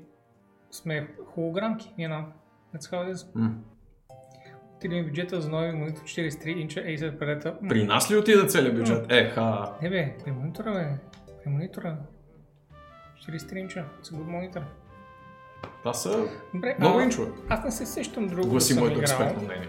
сме 0.71 1.07
холограмки, 1.33 1.93
you 1.99 2.09
know. 2.09 2.23
That's 2.75 2.91
how 2.91 3.07
it 3.07 3.13
is. 3.13 3.35
м. 3.35 3.51
Отидем 4.75 5.05
бюджета 5.05 5.41
за 5.41 5.49
нови 5.49 5.71
монитор 5.71 6.01
43 6.03 6.47
инча 6.47 6.79
Acer 6.79 7.17
предета. 7.19 7.55
При 7.69 7.83
нас 7.83 8.11
ли 8.11 8.17
отида 8.17 8.47
целият 8.47 8.75
бюджет? 8.75 9.11
Е, 9.11 9.25
ха. 9.29 9.73
Не 9.81 9.89
бе, 9.89 10.15
при 10.23 10.31
монитора 10.31 10.71
бе, 10.73 10.87
при 11.43 11.49
монитора. 11.49 11.97
43 13.29 13.55
инча, 13.57 13.85
it's 14.01 14.13
a 14.13 14.15
good 14.15 14.51
monitor. 14.51 14.61
Това 15.79 15.93
са 15.93 16.25
Добре, 16.53 16.75
много 16.79 16.99
инчове. 16.99 17.31
аз 17.49 17.63
не 17.63 17.71
се 17.71 17.85
сещам 17.85 18.27
друго 18.27 18.47
Гласи 18.49 18.73
да 18.73 18.79
моето 18.79 18.99
експертно 18.99 19.43
мнение. 19.43 19.67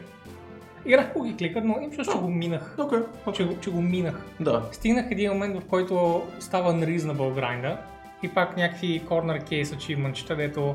Играх 0.86 1.12
по 1.12 1.22
ги 1.22 1.36
кликът, 1.36 1.64
но 1.64 1.80
им 1.80 1.90
че 1.92 2.18
го 2.18 2.28
минах. 2.28 2.74
Окей, 2.78 2.98
Че, 3.34 3.44
го- 3.44 3.60
че 3.60 3.70
го 3.70 3.82
минах. 3.82 4.20
Да. 4.40 4.62
Стигнах 4.72 5.06
един 5.10 5.32
момент, 5.32 5.60
в 5.60 5.66
който 5.66 6.22
става 6.40 6.72
unreasonable 6.72 7.34
грайнда 7.34 7.78
и 8.22 8.28
пак 8.28 8.56
някакви 8.56 9.02
corner 9.08 9.42
case 9.42 9.64
achievementчета, 9.64 10.36
дето 10.36 10.74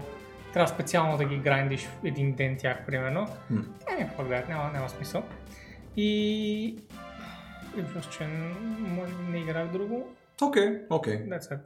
трябва 0.53 0.67
специално 0.67 1.17
да 1.17 1.25
ги 1.25 1.37
грайндиш 1.37 1.81
в 1.81 1.99
един 2.03 2.33
ден 2.33 2.57
тях, 2.57 2.77
примерно. 2.85 3.27
М. 3.49 3.61
Е, 3.89 3.97
какво 3.97 4.23
да 4.23 4.29
гледат, 4.29 4.49
няма, 4.49 4.69
няма 4.73 4.89
смисъл. 4.89 5.23
И... 5.97 6.65
И 7.77 7.83
просто, 7.93 8.17
че 8.17 8.27
не 9.29 9.37
играх 9.39 9.67
друго. 9.67 10.07
Окей, 10.41 10.79
окей. 10.89 11.13
That's 11.13 11.39
it. 11.41 11.59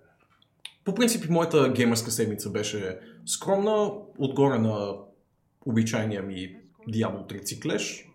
По 0.85 0.95
принцип, 0.95 1.29
моята 1.29 1.69
геймърска 1.69 2.11
седмица 2.11 2.49
беше 2.49 2.99
скромна, 3.25 3.91
отгоре 4.17 4.59
на 4.59 4.95
обичайния 5.65 6.23
ми 6.23 6.57
Diablo 6.89 7.27
3 7.27 7.45
циклеш. 7.45 8.05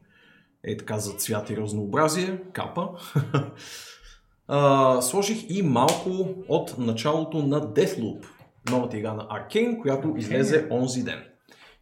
Е 0.63 0.77
така 0.77 0.99
за 0.99 1.13
цвят 1.13 1.51
и 1.51 1.57
разнообразие, 1.57 2.43
капа. 2.53 2.89
а, 4.49 5.03
сложих 5.03 5.51
и 5.51 5.63
малко 5.63 6.11
от 6.49 6.79
началото 6.79 7.43
на 7.43 7.61
Deathloop, 7.61 8.27
новата 8.71 8.99
игра 8.99 9.15
на 9.15 9.29
Arkane, 9.29 9.81
която 9.81 10.15
излезе 10.17 10.69
онзи 10.71 11.05
ден. 11.05 11.25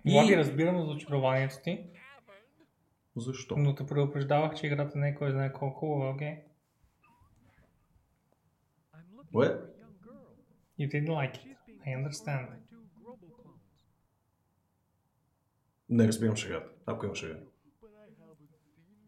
Влади, 0.07 0.37
разбирам 0.37 0.87
за 0.87 0.93
очарованието 0.93 1.55
ти, 1.65 1.87
Защо? 3.17 3.57
но 3.57 3.75
те 3.75 3.87
предупреждавах, 3.87 4.55
че 4.55 4.67
играта 4.67 4.99
не 4.99 5.09
е 5.09 5.15
кой 5.15 5.31
знае 5.31 5.53
колко 5.53 5.79
хубава, 5.79 6.11
окей? 6.11 6.37
What? 9.35 9.61
You 10.79 10.89
didn't 10.89 11.09
like 11.09 11.35
it. 11.35 11.57
I 11.87 11.91
understand. 11.99 12.62
Не 15.93 16.09
разбирам 16.09 16.37
шегата, 16.37 16.71
ако 16.87 17.07
има 17.07 17.15
шега. 17.15 17.35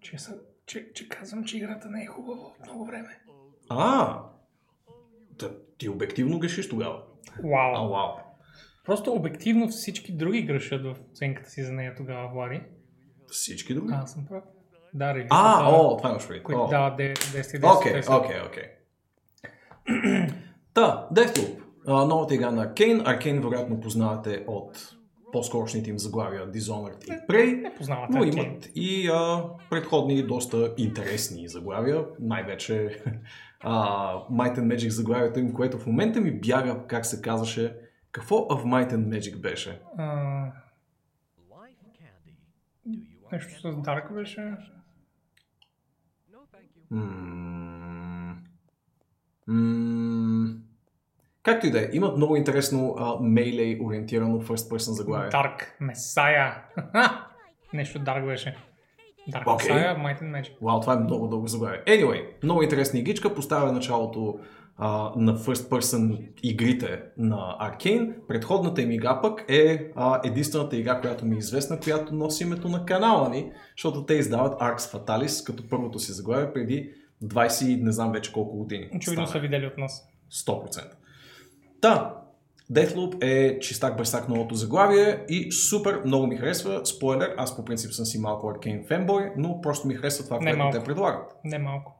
Че, 0.00 0.18
са, 0.18 0.38
че, 0.66 0.92
че 0.94 1.08
казвам, 1.08 1.44
че 1.44 1.56
играта 1.56 1.88
не 1.90 2.02
е 2.02 2.06
хубава 2.06 2.40
от 2.42 2.60
много 2.66 2.86
време. 2.86 3.20
А, 3.68 4.22
та, 5.38 5.50
ти 5.78 5.88
обективно 5.88 6.38
грешиш 6.38 6.68
тогава. 6.68 7.02
Вау. 7.44 7.74
А, 7.74 7.88
вау. 7.88 8.16
Просто 8.84 9.12
обективно 9.12 9.68
всички 9.68 10.16
други 10.16 10.42
грешат 10.42 10.82
в 10.84 10.96
оценката 11.10 11.50
си 11.50 11.62
за 11.62 11.72
нея 11.72 11.94
тогава, 11.94 12.28
Влади. 12.32 12.62
Всички 13.30 13.74
други? 13.74 13.92
А, 13.92 14.02
аз 14.02 14.12
съм 14.12 14.26
прав. 14.26 14.44
Да, 14.94 15.14
ревюта, 15.14 15.28
А, 15.30 15.70
о, 15.72 15.96
това 15.96 16.10
имаш 16.10 16.28
предвид. 16.28 16.42
които 16.44 16.66
дават 16.66 16.98
10 16.98 17.14
10 17.14 17.60
10. 17.60 17.78
Окей, 17.78 18.18
окей, 18.18 18.40
окей. 18.46 18.64
Та, 20.74 21.08
Deathloop. 21.12 21.62
А, 21.86 22.04
новата 22.04 22.34
игра 22.34 22.50
на 22.50 22.74
Arcane. 22.74 23.02
Arcane 23.02 23.42
вероятно 23.42 23.80
познавате 23.80 24.44
от 24.46 24.94
по-скорошните 25.34 25.90
им 25.90 25.98
заглавия 25.98 26.52
Dishonored 26.52 27.04
и 27.04 27.26
Prey. 27.26 27.62
Не 27.62 27.74
познавате. 27.74 28.18
Но 28.18 28.24
имат 28.24 28.70
и 28.74 29.08
а, 29.08 29.44
предходни 29.70 30.26
доста 30.26 30.74
интересни 30.76 31.48
заглавия. 31.48 32.04
Най-вече 32.20 33.02
а, 33.60 34.14
Might 34.16 34.58
and 34.58 34.76
Magic 34.76 34.88
заглавието 34.88 35.40
им, 35.40 35.52
което 35.52 35.78
в 35.78 35.86
момента 35.86 36.20
ми 36.20 36.40
бяга, 36.40 36.86
как 36.86 37.06
се 37.06 37.22
казваше. 37.22 37.76
Какво 38.12 38.36
в 38.36 38.64
Might 38.64 38.92
and 38.92 39.08
Magic 39.08 39.40
беше? 39.40 39.80
А, 39.98 40.52
нещо 43.32 43.60
с 43.60 43.62
Dark 43.62 44.14
беше. 44.14 44.56
М, 46.90 48.36
м, 49.46 50.54
Както 51.44 51.66
и 51.66 51.70
да 51.70 51.80
е, 51.80 51.88
имат 51.92 52.16
много 52.16 52.36
интересно 52.36 52.94
а, 52.98 53.16
мейлей 53.20 53.78
ориентирано 53.82 54.40
first 54.40 54.70
person 54.70 54.90
заглавие. 54.90 55.30
Dark 55.30 55.62
Messiah. 55.82 56.54
нещо 57.72 57.98
Dark 57.98 58.26
беше. 58.26 58.56
Dark 59.30 59.54
Окей. 59.54 59.70
Messiah, 59.70 59.96
Might 59.96 60.22
and 60.22 60.40
Magic. 60.40 60.52
Вау, 60.62 60.80
това 60.80 60.92
е 60.92 60.96
много 60.96 61.28
дълго 61.28 61.46
заглавие. 61.46 61.82
Anyway, 61.86 62.24
много 62.42 62.62
интересна 62.62 62.98
игричка, 62.98 63.34
поставя 63.34 63.72
началото 63.72 64.38
а, 64.78 65.12
на 65.16 65.38
first 65.38 65.68
person 65.68 66.28
игрите 66.42 67.02
на 67.18 67.36
Arkane. 67.36 68.26
Предходната 68.28 68.82
им 68.82 68.90
игра 68.90 69.20
пък 69.20 69.44
е 69.48 69.90
а, 69.96 70.20
единствената 70.24 70.76
игра, 70.76 71.00
която 71.00 71.26
ми 71.26 71.34
е 71.34 71.38
известна, 71.38 71.80
която 71.80 72.14
носи 72.14 72.42
името 72.42 72.68
на 72.68 72.86
канала 72.86 73.28
ни, 73.28 73.52
защото 73.76 74.04
те 74.04 74.14
издават 74.14 74.60
Arx 74.60 74.78
Fatalis 74.78 75.46
като 75.46 75.68
първото 75.68 75.98
си 75.98 76.12
заглавие 76.12 76.52
преди 76.52 76.90
20 77.24 77.66
и 77.66 77.82
не 77.82 77.92
знам 77.92 78.12
вече 78.12 78.32
колко 78.32 78.56
години. 78.56 78.88
Очевидно 78.96 79.26
са 79.26 79.38
видели 79.38 79.66
от 79.66 79.78
нас. 79.78 80.08
100%. 80.46 81.03
Та, 81.84 82.14
Deathloop 82.72 83.22
е 83.24 83.58
чистак 83.58 83.96
бърсак 83.96 84.28
новото 84.28 84.54
заглавие 84.54 85.24
и 85.28 85.52
супер 85.52 86.02
много 86.04 86.26
ми 86.26 86.36
харесва. 86.36 86.86
Спойлер, 86.86 87.34
аз 87.36 87.56
по 87.56 87.64
принцип 87.64 87.92
съм 87.92 88.04
си 88.04 88.18
малко 88.18 88.46
Arcane 88.46 88.86
фенбой, 88.86 89.32
но 89.36 89.60
просто 89.60 89.88
ми 89.88 89.94
харесва 89.94 90.24
това, 90.24 90.38
което 90.38 90.70
те 90.72 90.84
предлагат. 90.84 91.32
Не 91.44 91.58
малко. 91.58 91.92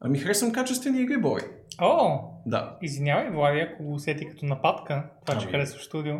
Ами 0.00 0.18
харесвам 0.18 0.52
качествени 0.52 1.00
игри, 1.00 1.16
бой. 1.16 1.40
О, 1.80 2.18
Да. 2.46 2.78
извинявай, 2.82 3.30
Влади, 3.30 3.60
ако 3.60 3.82
го 3.82 3.94
усети 3.94 4.28
като 4.28 4.46
нападка, 4.46 5.04
това, 5.26 5.38
че 5.38 5.44
Ами. 5.44 5.52
харесва 5.52 5.78
в 5.78 5.84
студио. 5.84 6.14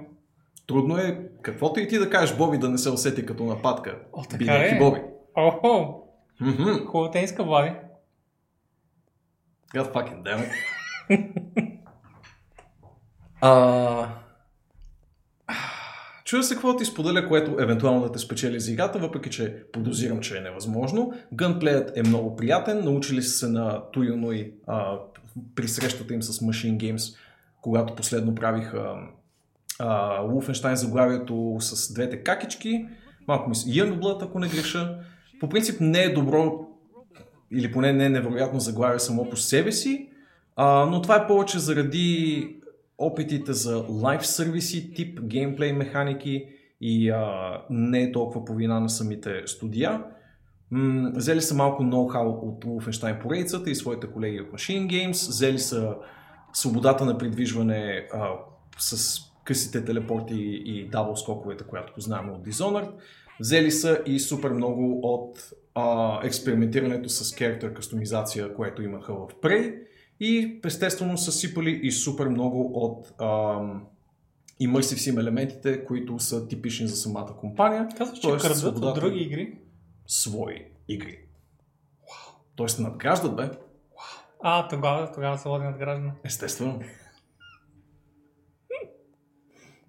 Трудно 0.66 0.98
е, 0.98 1.28
каквото 1.42 1.80
и 1.80 1.88
ти 1.88 1.98
да 1.98 2.10
кажеш, 2.10 2.36
Боби, 2.36 2.58
да 2.58 2.68
не 2.68 2.78
се 2.78 2.90
усети 2.90 3.26
като 3.26 3.44
нападка. 3.44 3.98
О, 4.12 4.22
така 4.22 4.54
е. 4.54 4.78
Боби. 4.78 5.00
Охо, 5.36 6.02
Мгм. 6.40 6.84
хубава 6.86 7.10
тениска, 7.10 7.44
Влади. 7.44 7.72
God 9.74 9.92
fucking 9.92 10.22
damn 10.22 10.44
it. 10.44 10.50
а... 13.46 14.08
Чуя 16.24 16.42
се 16.42 16.54
какво 16.54 16.76
ти 16.76 16.84
споделя, 16.84 17.28
което 17.28 17.56
евентуално 17.60 18.00
да 18.00 18.12
те 18.12 18.18
спечели 18.18 18.60
за 18.60 18.72
играта, 18.72 18.98
въпреки 18.98 19.30
че 19.30 19.62
подозирам, 19.72 20.20
че 20.20 20.38
е 20.38 20.40
невъзможно. 20.40 21.12
Гънплеят 21.32 21.96
е 21.96 22.02
много 22.02 22.36
приятен, 22.36 22.84
научили 22.84 23.22
са 23.22 23.38
се 23.38 23.48
на 23.48 23.82
Туюной 23.92 24.52
а, 24.66 24.98
при 25.54 25.68
срещата 25.68 26.14
им 26.14 26.22
с 26.22 26.40
Machine 26.40 26.76
Games, 26.76 27.16
когато 27.60 27.94
последно 27.94 28.34
правиха 28.34 28.94
Wolfenstein 29.80 30.74
заглавието 30.74 31.56
с 31.60 31.92
двете 31.92 32.22
какички. 32.22 32.86
Малко 33.28 33.48
мисля, 33.48 33.70
Youngblood, 33.70 34.24
ако 34.24 34.38
не 34.38 34.48
греша. 34.48 34.98
По 35.40 35.48
принцип 35.48 35.80
не 35.80 36.02
е 36.02 36.12
добро 36.12 36.66
или 37.50 37.72
поне 37.72 37.92
не 37.92 38.04
е 38.04 38.10
невероятно 38.10 38.60
заглавие 38.60 38.98
само 38.98 39.30
по 39.30 39.36
себе 39.36 39.72
си, 39.72 40.08
а, 40.56 40.86
но 40.86 41.02
това 41.02 41.16
е 41.16 41.26
повече 41.26 41.58
заради 41.58 42.56
опитите 42.98 43.52
за 43.52 43.84
лайф 43.88 44.26
сервиси, 44.26 44.94
тип 44.94 45.20
геймплей 45.20 45.72
механики 45.72 46.48
и 46.80 47.10
а, 47.10 47.62
не 47.70 48.02
е 48.02 48.12
толкова 48.12 48.44
по 48.44 48.54
вина 48.54 48.80
на 48.80 48.88
самите 48.88 49.42
студия. 49.46 50.04
М- 50.70 51.12
взели 51.14 51.40
са 51.40 51.54
малко 51.54 51.82
ноу-хау 51.82 52.28
от 52.28 52.64
Wolfenstein 52.64 53.22
поредицата 53.22 53.70
и 53.70 53.74
своите 53.74 54.06
колеги 54.06 54.40
от 54.40 54.50
Machine 54.50 54.86
Games, 54.86 55.28
взели 55.28 55.58
са 55.58 55.94
свободата 56.52 57.04
на 57.04 57.18
придвижване 57.18 58.08
а, 58.12 58.28
с 58.78 59.18
късите 59.44 59.84
телепорти 59.84 60.62
и 60.64 60.88
дабл 60.88 61.16
скоковете, 61.16 61.64
която 61.64 61.92
познаваме 61.94 62.32
от 62.32 62.46
Dishonored. 62.46 62.90
Взели 63.40 63.70
са 63.70 64.02
и 64.06 64.20
супер 64.20 64.50
много 64.50 65.00
от 65.02 65.38
а, 65.74 66.20
експериментирането 66.26 67.08
с 67.08 67.24
character 67.24 67.72
кастомизация, 67.72 68.54
което 68.54 68.82
имаха 68.82 69.14
в 69.14 69.28
Prey 69.42 69.74
и 70.20 70.60
естествено 70.64 71.18
са 71.18 71.32
сипали 71.32 71.80
и 71.82 71.92
супер 71.92 72.28
много 72.28 72.70
от 72.74 73.12
ам, 73.20 73.86
immersive 74.60 75.10
sim 75.10 75.20
елементите, 75.20 75.84
които 75.84 76.18
са 76.18 76.48
типични 76.48 76.86
за 76.88 76.96
самата 76.96 77.36
компания. 77.40 77.88
Казваш, 77.96 78.18
че 78.18 78.28
крадат 78.28 78.62
от 78.62 78.94
други 78.94 79.20
игри. 79.20 79.58
Свои 80.06 80.66
игри. 80.88 81.18
Тоест 82.56 82.80
надграждат, 82.80 83.36
бе. 83.36 83.50
А, 84.42 84.68
тогава, 84.68 85.12
тогава 85.12 85.38
се 85.38 85.48
води 85.48 85.64
надграждане. 85.64 86.12
Естествено. 86.24 86.80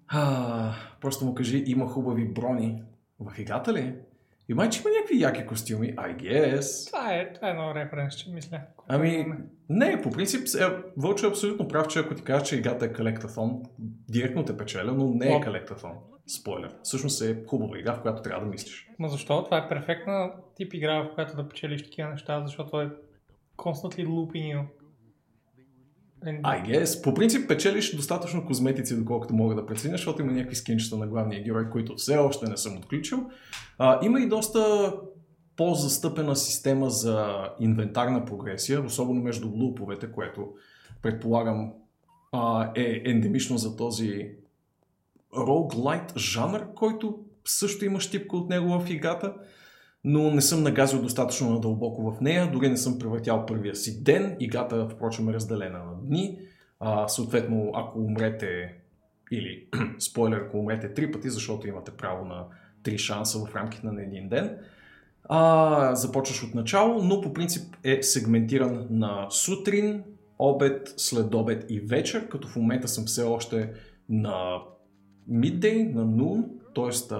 А, 0.08 0.74
просто 1.00 1.24
му 1.24 1.34
кажи, 1.34 1.64
има 1.66 1.86
хубави 1.88 2.28
брони. 2.28 2.82
В 3.20 3.38
играта 3.38 3.72
ли? 3.72 3.94
И 4.48 4.54
май, 4.54 4.70
че 4.70 4.80
има 4.80 4.90
някакви 4.90 5.20
яки 5.20 5.46
костюми, 5.46 5.96
I 5.96 6.16
guess. 6.16 6.86
Това 6.86 7.14
е, 7.14 7.32
това 7.32 7.48
е 7.48 7.50
едно 7.50 7.74
референс, 7.74 8.14
че 8.14 8.30
мисля. 8.30 8.60
Ами, 8.88 9.26
не, 9.68 10.02
по 10.02 10.10
принцип, 10.10 10.48
е, 10.60 10.64
Вълчо 10.96 11.26
е 11.26 11.28
абсолютно 11.28 11.68
прав, 11.68 11.88
че 11.88 11.98
ако 11.98 12.14
ти 12.14 12.22
кажа, 12.22 12.44
че 12.44 12.56
играта 12.56 12.84
е 12.84 12.92
колектафон, 12.92 13.62
директно 14.08 14.44
те 14.44 14.56
печеля, 14.56 14.92
но 14.92 15.14
не 15.14 15.36
е 15.36 15.40
колектафон. 15.40 15.92
Спойлер. 16.26 16.74
Всъщност 16.82 17.22
е 17.22 17.44
хубава 17.46 17.78
игра, 17.78 17.94
в 17.94 18.02
която 18.02 18.22
трябва 18.22 18.44
да 18.44 18.50
мислиш. 18.50 18.88
Ма 18.98 19.08
защо? 19.08 19.44
Това 19.44 19.58
е 19.58 19.68
перфектна 19.68 20.32
тип 20.54 20.74
игра, 20.74 21.02
в 21.02 21.14
която 21.14 21.36
да 21.36 21.48
печелиш 21.48 21.82
такива 21.82 22.08
неща, 22.08 22.42
защото 22.46 22.80
е 22.80 22.90
constantly 23.56 24.06
looping 24.06 24.56
you. 24.56 24.64
I 26.26 26.66
guess. 26.66 27.02
По 27.02 27.14
принцип 27.14 27.48
печелиш 27.48 27.96
достатъчно 27.96 28.46
козметици, 28.46 28.98
доколкото 28.98 29.34
мога 29.34 29.54
да 29.54 29.66
преценя, 29.66 29.96
защото 29.96 30.22
има 30.22 30.32
някакви 30.32 30.56
скинчета 30.56 30.96
на 30.96 31.06
главния 31.06 31.42
герой, 31.42 31.70
които 31.70 31.94
все 31.96 32.16
още 32.16 32.50
не 32.50 32.56
съм 32.56 32.76
отключил. 32.76 33.30
А, 33.78 33.98
има 34.02 34.20
и 34.20 34.28
доста 34.28 34.92
по-застъпена 35.56 36.36
система 36.36 36.90
за 36.90 37.48
инвентарна 37.60 38.24
прогресия, 38.24 38.84
особено 38.84 39.22
между 39.22 39.48
луповете, 39.48 40.12
което 40.12 40.48
предполагам 41.02 41.72
а, 42.32 42.70
е 42.74 43.02
ендемично 43.04 43.58
за 43.58 43.76
този 43.76 44.30
roguelite 45.34 46.18
жанр, 46.18 46.74
който 46.74 47.18
също 47.44 47.84
има 47.84 48.00
щипка 48.00 48.36
от 48.36 48.48
него 48.48 48.80
в 48.80 48.90
играта, 48.90 49.34
но 50.08 50.30
не 50.30 50.40
съм 50.40 50.62
нагазил 50.62 51.02
достатъчно 51.02 51.50
надълбоко 51.50 52.10
в 52.10 52.20
нея, 52.20 52.50
дори 52.52 52.68
не 52.68 52.76
съм 52.76 52.98
превъртял 52.98 53.46
първия 53.46 53.76
си 53.76 54.04
ден. 54.04 54.36
Играта, 54.40 54.88
впрочем, 54.88 55.28
е 55.28 55.32
разделена 55.32 55.78
на 55.78 55.94
дни. 56.02 56.38
А, 56.80 57.08
съответно, 57.08 57.70
ако 57.74 57.98
умрете, 57.98 58.74
или 59.30 59.66
спойлер, 59.98 60.36
ако 60.36 60.58
умрете 60.58 60.94
три 60.94 61.12
пъти, 61.12 61.30
защото 61.30 61.68
имате 61.68 61.90
право 61.90 62.24
на 62.24 62.44
три 62.82 62.98
шанса 62.98 63.38
в 63.38 63.54
рамките 63.56 63.86
на 63.86 64.02
един 64.02 64.28
ден, 64.28 64.58
а, 65.24 65.94
започваш 65.94 66.42
от 66.42 66.54
начало, 66.54 67.02
но 67.02 67.20
по 67.20 67.32
принцип 67.32 67.76
е 67.84 68.02
сегментиран 68.02 68.86
на 68.90 69.26
сутрин, 69.30 70.04
обед, 70.38 70.94
следобед 70.96 71.66
и 71.68 71.80
вечер, 71.80 72.28
като 72.28 72.48
в 72.48 72.56
момента 72.56 72.88
съм 72.88 73.04
все 73.04 73.22
още 73.22 73.72
на 74.08 74.58
midday, 75.30 75.94
на 75.94 76.06
noon, 76.06 76.44
т.е. 76.74 77.16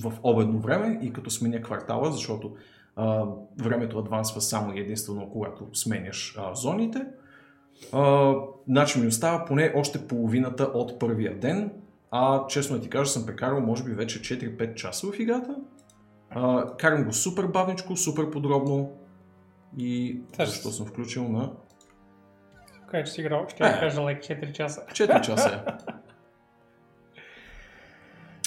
в 0.00 0.12
обедно 0.22 0.58
време 0.58 0.98
и 1.02 1.12
като 1.12 1.30
сменя 1.30 1.62
квартала, 1.62 2.12
защото 2.12 2.54
а, 2.96 3.24
времето 3.58 3.98
адвансва 3.98 4.40
само 4.40 4.72
и 4.72 4.80
единствено 4.80 5.30
когато 5.30 5.66
сменяш 5.72 6.36
а, 6.38 6.54
зоните. 6.54 7.06
А, 7.92 8.34
значи 8.68 9.00
ми 9.00 9.06
остава 9.06 9.44
поне 9.44 9.72
още 9.76 10.06
половината 10.06 10.64
от 10.64 10.98
първия 10.98 11.38
ден, 11.38 11.72
а 12.10 12.46
честно 12.46 12.76
да 12.76 12.82
ти 12.82 12.90
кажа 12.90 13.10
съм 13.10 13.26
прекарал 13.26 13.60
може 13.60 13.84
би 13.84 13.90
вече 13.90 14.20
4-5 14.20 14.74
часа 14.74 15.06
в 15.12 15.18
играта. 15.18 15.56
А, 16.30 16.66
карам 16.76 17.04
го 17.04 17.12
супер 17.12 17.46
бавничко, 17.46 17.96
супер 17.96 18.30
подробно 18.30 18.90
и 19.78 20.20
Тъж. 20.36 20.48
защо 20.48 20.70
съм 20.70 20.86
включил 20.86 21.28
на 21.28 21.52
Кой 22.90 23.04
че 23.04 23.12
си 23.12 23.20
играл, 23.20 23.46
ще 23.48 23.64
я 23.64 23.80
кажа 23.80 24.04
лек 24.04 24.22
4 24.22 24.52
часа. 24.52 24.82
4 24.92 25.20
часа. 25.20 25.64
е. 25.66 25.92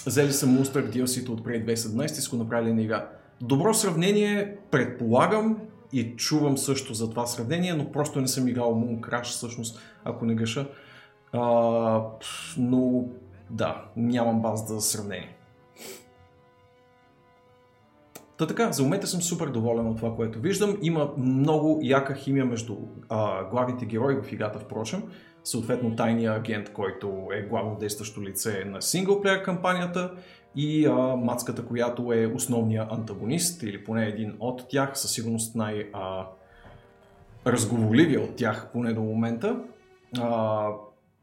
Взели 0.05 0.33
са 0.33 0.47
Moonstruck 0.47 0.89
DLC-то 0.89 1.33
от 1.33 1.43
преди 1.43 1.65
2017 1.65 2.05
и 2.05 2.09
са 2.09 2.29
го 2.29 2.37
направили 2.37 2.73
на 2.73 2.81
игра. 2.81 3.09
Добро 3.41 3.73
сравнение, 3.73 4.57
предполагам 4.71 5.57
и 5.93 6.15
чувам 6.15 6.57
също 6.57 6.93
за 6.93 7.09
това 7.09 7.25
сравнение, 7.25 7.73
но 7.73 7.91
просто 7.91 8.21
не 8.21 8.27
съм 8.27 8.47
играл 8.47 8.75
Moon 8.75 8.99
Crash 8.99 9.23
всъщност, 9.23 9.79
ако 10.03 10.25
не 10.25 10.35
греша. 10.35 10.67
А, 11.33 11.41
но 12.57 13.05
да, 13.49 13.85
нямам 13.97 14.41
база 14.41 14.73
за 14.73 14.81
сравнение. 14.81 15.37
Та 18.37 18.47
така, 18.47 18.71
за 18.71 18.83
момента 18.83 19.07
съм 19.07 19.21
супер 19.21 19.47
доволен 19.47 19.87
от 19.87 19.97
това, 19.97 20.15
което 20.15 20.39
виждам. 20.39 20.77
Има 20.81 21.11
много 21.17 21.79
яка 21.83 22.15
химия 22.15 22.45
между 22.45 22.75
а, 23.09 23.43
главните 23.43 23.85
герои 23.85 24.21
в 24.23 24.31
играта, 24.31 24.59
впрочем. 24.59 25.03
Съответно, 25.43 25.95
тайния 25.95 26.33
агент, 26.33 26.73
който 26.73 27.27
е 27.33 27.41
главно 27.41 27.75
действащо 27.79 28.21
лице 28.21 28.63
на 28.65 28.81
синглплеер 28.81 29.43
кампанията 29.43 30.11
и 30.55 30.85
а, 30.85 30.91
мацката, 31.15 31.65
която 31.65 32.13
е 32.13 32.31
основният 32.35 32.91
антагонист, 32.91 33.63
или 33.63 33.83
поне 33.83 34.05
един 34.05 34.35
от 34.39 34.69
тях, 34.69 34.99
със 34.99 35.11
сигурност 35.11 35.55
най- 35.55 35.89
а, 35.93 36.27
разговорливия 37.47 38.21
от 38.21 38.35
тях, 38.35 38.69
поне 38.73 38.93
до 38.93 39.01
момента. 39.01 39.59
А, 40.19 40.67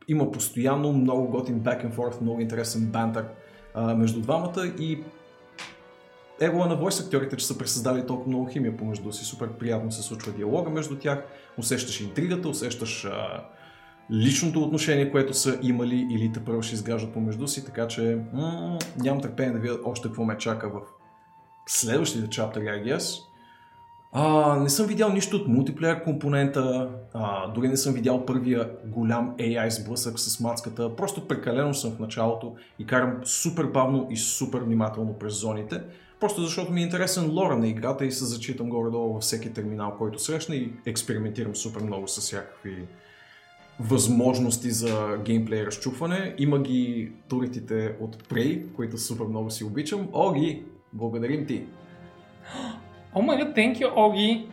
има 0.08 0.30
постоянно 0.30 0.92
много 0.92 1.28
готин 1.28 1.60
back 1.60 1.86
and 1.86 1.94
forth, 1.94 2.22
много 2.22 2.40
интересен 2.40 2.86
бантър 2.86 3.26
а, 3.74 3.94
между 3.94 4.20
двамата 4.20 4.72
и 4.78 5.04
Ево 6.40 6.64
на 6.64 6.78
voice 6.78 7.04
актьорите, 7.04 7.36
че 7.36 7.46
са 7.46 7.58
пресъздали 7.58 8.06
толкова 8.06 8.28
много 8.28 8.50
химия 8.50 8.76
помежду 8.76 9.12
си. 9.12 9.24
Супер 9.24 9.48
приятно 9.48 9.92
се 9.92 10.02
случва 10.02 10.32
диалога 10.32 10.70
между 10.70 10.98
тях. 10.98 11.24
Усещаш 11.58 12.00
интригата, 12.00 12.48
усещаш 12.48 13.04
а, 13.04 13.44
личното 14.12 14.62
отношение, 14.62 15.10
което 15.10 15.34
са 15.34 15.58
имали 15.62 16.06
или 16.10 16.32
те 16.32 16.44
първо 16.44 16.62
ще 16.62 16.74
изграждат 16.74 17.12
помежду 17.12 17.48
си, 17.48 17.64
така 17.64 17.88
че 17.88 18.18
м- 18.32 18.78
нямам 18.98 19.22
търпение 19.22 19.52
да 19.52 19.58
видя 19.58 19.78
още 19.84 20.08
какво 20.08 20.24
ме 20.24 20.38
чака 20.38 20.68
в 20.68 20.80
следващите 21.66 22.30
чаптери, 22.30 22.64
I 22.64 22.84
guess. 22.84 23.24
А, 24.12 24.56
не 24.56 24.68
съм 24.68 24.86
видял 24.86 25.12
нищо 25.12 25.36
от 25.36 25.48
мултиплеер 25.48 26.04
компонента, 26.04 26.90
а, 27.14 27.48
дори 27.48 27.68
не 27.68 27.76
съм 27.76 27.94
видял 27.94 28.26
първия 28.26 28.70
голям 28.86 29.34
AI 29.36 29.68
сблъсък 29.68 30.20
с 30.20 30.40
мацката, 30.40 30.96
просто 30.96 31.28
прекалено 31.28 31.74
съм 31.74 31.92
в 31.92 31.98
началото 31.98 32.54
и 32.78 32.86
карам 32.86 33.20
супер 33.24 33.64
бавно 33.64 34.06
и 34.10 34.16
супер 34.16 34.58
внимателно 34.58 35.18
през 35.18 35.40
зоните, 35.40 35.82
просто 36.20 36.42
защото 36.42 36.72
ми 36.72 36.80
е 36.80 36.84
интересен 36.84 37.30
лора 37.30 37.56
на 37.56 37.68
играта 37.68 38.04
и 38.04 38.12
се 38.12 38.24
зачитам 38.24 38.68
горе-долу 38.68 39.12
във 39.12 39.22
всеки 39.22 39.52
терминал, 39.52 39.94
който 39.98 40.18
срещна 40.18 40.54
и 40.54 40.72
експериментирам 40.86 41.56
супер 41.56 41.82
много 41.82 42.08
с 42.08 42.20
всякакви 42.20 42.86
възможности 43.80 44.70
за 44.70 45.18
геймплей 45.24 45.66
разчупване. 45.66 46.34
Има 46.38 46.58
ги 46.58 47.12
туритите 47.28 47.96
от 48.00 48.28
Prey, 48.28 48.72
които 48.72 48.98
супер 48.98 49.24
много 49.24 49.50
си 49.50 49.64
обичам. 49.64 50.08
Оги, 50.12 50.62
благодарим 50.92 51.46
ти! 51.46 51.62
О 53.14 53.22
май 53.22 53.38
гад, 53.38 53.56
thank 53.56 53.78
you, 53.78 53.92
Оги! 53.96 54.48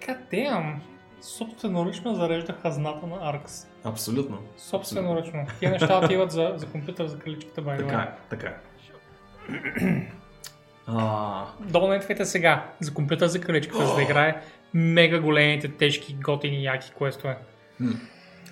God 0.00 0.18
damn! 0.32 0.74
Собственоръчно 1.20 2.14
зарежда 2.14 2.52
хазната 2.52 3.06
на 3.06 3.16
Аркс. 3.30 3.66
Абсолютно. 3.84 4.38
Собственоръчно. 4.56 5.46
Тия 5.58 5.70
неща 5.70 6.00
отиват 6.04 6.32
за, 6.32 6.52
за 6.56 6.66
компютър, 6.66 7.06
за 7.06 7.18
краличката 7.18 7.62
бай. 7.62 7.76
Така 7.78 7.96
е, 7.96 8.28
така 8.30 8.46
е. 8.46 8.56
А, 10.92 11.46
сега 12.24 12.66
за 12.80 12.94
компютър 12.94 13.26
за 13.26 13.40
краличката, 13.40 13.86
за 13.86 13.94
да 13.94 14.02
играе 14.02 14.42
мега 14.74 15.20
големите, 15.20 15.68
тежки, 15.68 16.16
готини, 16.24 16.64
яки 16.64 16.92
квестове. 16.96 17.38
м. 17.80 17.92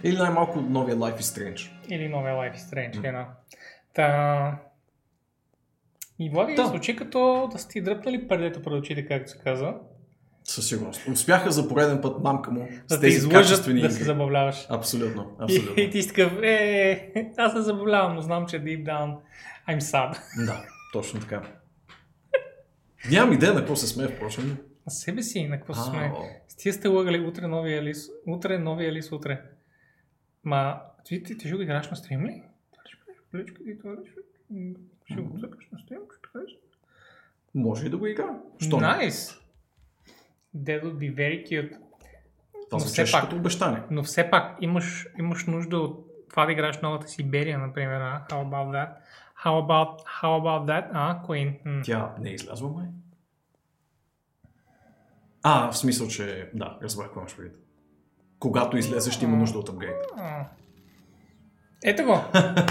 Или 0.05 0.17
най-малко 0.17 0.61
новия 0.61 0.97
Life 0.97 1.17
is 1.17 1.21
Strange. 1.21 1.71
Или 1.89 2.09
новия 2.09 2.35
Life 2.35 2.55
is 2.55 2.59
Strange, 2.59 3.09
една. 3.09 3.27
Та... 3.95 4.59
И 6.19 6.31
Влади, 6.31 6.55
Да. 6.55 6.67
звучи 6.67 6.97
като 6.97 7.49
да 7.53 7.59
сте 7.59 7.81
дръпнали 7.81 8.29
предето 8.29 8.63
пред 8.63 8.73
очите, 8.73 9.07
както 9.07 9.31
се 9.31 9.39
каза. 9.39 9.75
Със 10.45 10.69
сигурност. 10.69 11.09
Успяха 11.09 11.51
за 11.51 11.69
пореден 11.69 12.01
път 12.01 12.25
мамка 12.25 12.51
му 12.51 12.69
Да 12.89 12.95
с 12.95 12.97
те 12.97 13.01
тези 13.01 13.17
излъжат 13.17 13.43
качествени 13.43 13.81
да 13.81 13.87
игри. 13.87 13.95
се 13.97 14.05
забавляваш. 14.05 14.67
Абсолютно, 14.71 15.37
И, 15.41 15.45
абсолютно. 15.45 15.83
и 15.83 15.91
ти 15.91 16.03
си 16.03 16.09
такъв, 16.09 16.33
е, 16.43 17.13
аз 17.37 17.53
се 17.53 17.61
забавлявам, 17.61 18.15
но 18.15 18.23
знам, 18.23 18.47
че 18.47 18.57
deep 18.57 18.85
down 18.85 19.17
I'm 19.69 19.81
sad. 19.81 20.19
Да, 20.47 20.65
точно 20.93 21.21
така. 21.21 21.43
Нямам 23.11 23.35
идея 23.35 23.53
на 23.53 23.59
какво 23.59 23.77
се 23.77 23.87
смее, 23.87 24.09
впрочем. 24.09 24.59
На 24.87 24.91
себе 24.93 25.23
си, 25.23 25.45
на 25.45 25.57
какво 25.57 25.75
се 25.75 25.81
А, 25.81 25.85
сме. 25.85 26.13
о. 26.15 26.23
С 26.49 26.57
тия 26.57 26.73
сте 26.73 26.89
лъгали 26.89 27.21
утре 27.21 27.47
новия 27.47 27.83
лис, 27.83 28.09
утре 28.27 28.59
новия 28.59 28.93
лис 28.93 29.13
утре. 29.13 29.41
Ма, 30.49 30.81
ти, 31.05 31.23
ти, 31.23 31.39
ти 31.39 31.49
ще 31.49 31.57
го 31.57 31.63
играш 31.63 31.91
на 31.91 31.97
стрим 31.97 32.27
ли? 32.27 32.43
Това 32.73 32.83
ли 32.85 32.89
ще 32.89 32.99
правиш? 33.05 33.21
Колечко 33.31 33.63
и 33.67 33.79
това 33.79 33.93
ли 33.93 34.11
ще... 34.11 34.21
Ще 35.13 35.21
го 35.21 35.41
цъкаш 35.41 35.69
на 35.73 35.79
стрим, 35.79 35.99
ще 36.19 36.39
ли? 36.39 36.59
Може 37.55 37.87
и 37.87 37.91
да 37.91 37.97
го 37.97 38.07
игра. 38.07 38.39
Що? 38.61 38.77
не? 38.77 38.87
Nice! 38.87 39.41
That 40.57 40.83
would 40.85 40.95
be 40.95 41.15
very 41.15 41.47
cute. 41.49 41.71
Това 42.71 42.79
но 42.79 42.79
все 42.79 43.13
пак- 43.13 43.25
като 43.25 43.37
обещание. 43.37 43.83
Но 43.91 44.03
все 44.03 44.31
пак 44.31 44.57
имаш, 44.61 45.07
имаш 45.19 45.47
нужда 45.47 45.79
от 45.79 46.07
това 46.31 46.47
да 46.47 46.53
играш 46.53 46.81
новата 46.81 47.09
Сиберия, 47.09 47.59
например. 47.59 48.01
А? 48.01 48.27
How 48.31 48.45
about 48.45 48.71
that? 48.71 48.97
How 49.45 49.67
about, 49.67 50.05
how 50.23 50.41
about 50.43 50.65
that? 50.67 50.91
А, 50.93 51.23
Queen? 51.27 51.59
М. 51.65 51.83
Тя 51.85 52.15
не 52.21 52.31
е 52.31 52.35
излязла, 52.35 52.71
май? 52.71 52.87
А, 55.43 55.71
в 55.71 55.77
смисъл, 55.77 56.09
че... 56.09 56.51
Да, 56.55 56.79
разбрах 56.83 57.07
какво 57.07 57.21
имаш 57.21 57.37
предвид. 57.37 57.68
Когато 58.39 58.77
излезе, 58.77 59.11
ще 59.11 59.25
има 59.25 59.37
нужда 59.37 59.59
от 59.59 59.69
апгрейд. 59.69 59.97
Ето 61.85 62.05
го! 62.05 62.19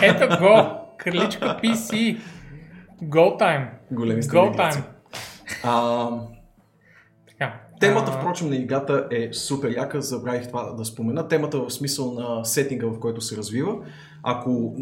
Ето 0.02 0.28
го! 0.40 0.80
Краличка 0.98 1.60
PC! 1.64 2.18
Go 3.04 3.40
time! 3.42 3.68
Големи 3.92 4.22
Go 4.22 4.26
стремеглици. 4.26 4.80
time! 4.80 4.84
А, 5.64 6.10
Така. 7.28 7.60
Темата, 7.80 8.12
впрочем, 8.12 8.50
на 8.50 8.56
играта 8.56 9.08
е 9.12 9.34
супер 9.34 9.72
яка, 9.78 10.02
забравих 10.02 10.48
това 10.48 10.74
да 10.74 10.86
спомена. 10.86 11.28
Темата 11.28 11.60
в 11.60 11.70
смисъл 11.70 12.14
на 12.14 12.46
сетинга, 12.46 12.88
в 12.88 13.00
който 13.00 13.22
се 13.22 13.38
развива. 13.38 13.76
Ако 14.24 14.76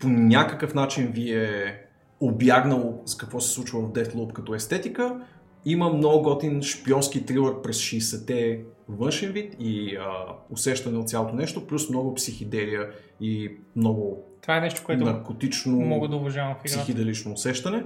по 0.00 0.08
някакъв 0.08 0.74
начин 0.74 1.06
ви 1.06 1.32
е 1.32 1.80
обягнал 2.20 3.02
с 3.06 3.16
какво 3.16 3.40
се 3.40 3.50
случва 3.50 3.80
в 3.80 3.92
Deathloop 3.92 4.32
като 4.32 4.54
естетика, 4.54 5.20
има 5.64 5.92
много 5.92 6.22
готин 6.22 6.62
шпионски 6.62 7.26
трилър 7.26 7.62
през 7.62 7.78
60-те 7.78 8.60
външен 8.96 9.32
вид 9.32 9.56
и 9.60 9.96
а, 9.96 10.06
усещане 10.50 10.98
от 10.98 11.08
цялото 11.08 11.34
нещо, 11.34 11.66
плюс 11.66 11.88
много 11.90 12.14
психиделия 12.14 12.90
и 13.20 13.56
много 13.76 14.24
Това 14.42 14.56
е 14.56 14.60
нещо, 14.60 14.82
което 14.84 15.04
наркотично 15.04 15.76
мога 15.76 16.08
да 16.08 16.16
уважавам 16.16 16.54
в 16.54 16.64
играта. 16.64 16.78
психиделично 16.78 17.32
усещане. 17.32 17.84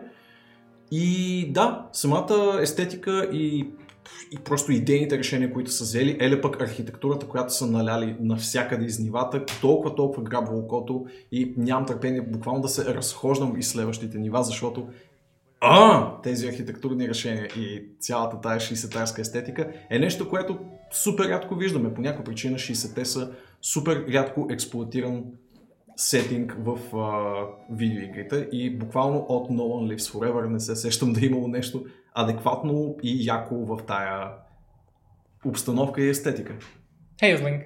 И 0.91 1.47
да, 1.53 1.87
самата 1.93 2.59
естетика 2.61 3.31
и, 3.33 3.69
и 4.33 4.39
просто 4.45 4.73
идейните 4.73 5.19
решения, 5.19 5.53
които 5.53 5.71
са 5.71 5.85
взели, 5.85 6.17
еле 6.21 6.41
пък 6.41 6.63
архитектурата, 6.63 7.29
която 7.29 7.55
са 7.55 7.67
наляли 7.67 8.17
навсякъде 8.21 8.85
из 8.85 8.99
нивата, 8.99 9.45
толкова, 9.61 9.95
толкова 9.95 10.23
грабва 10.23 10.57
окото 10.57 11.07
и 11.33 11.55
нямам 11.57 11.87
търпение 11.87 12.21
буквално 12.21 12.61
да 12.61 12.69
се 12.69 12.95
разхождам 12.95 13.59
из 13.59 13.69
следващите 13.69 14.19
нива, 14.19 14.43
защото 14.43 14.89
а, 15.61 16.21
тези 16.23 16.49
архитектурни 16.49 17.09
решения 17.09 17.47
и 17.57 17.85
цялата 18.01 18.41
тая 18.41 18.61
60-тарска 18.61 19.19
естетика 19.19 19.73
е 19.91 19.99
нещо, 19.99 20.29
което 20.29 20.59
супер 20.95 21.29
рядко 21.29 21.55
виждаме. 21.55 21.95
По 21.95 22.01
някаква 22.01 22.25
причина 22.25 22.59
60-те 22.59 23.05
са 23.05 23.33
супер 23.63 24.07
рядко 24.13 24.49
експлуатиран 24.51 25.25
сетинг 25.97 26.57
в 26.59 26.97
а, 26.97 27.47
видеоигрите 27.71 28.49
и 28.53 28.79
буквално 28.79 29.19
от 29.29 29.49
No 29.49 29.61
One 29.61 29.95
Lives 29.95 30.13
Forever 30.13 30.47
не 30.49 30.61
се 30.61 30.77
сещам 30.77 31.13
да 31.13 31.21
е 31.21 31.25
имало 31.25 31.49
нещо 31.49 31.87
адекватно 32.15 32.97
и 33.03 33.27
яко 33.27 33.55
в 33.55 33.87
тая 33.87 34.31
обстановка 35.45 36.03
и 36.03 36.09
естетика. 36.09 36.55
Хейзлинг. 37.21 37.63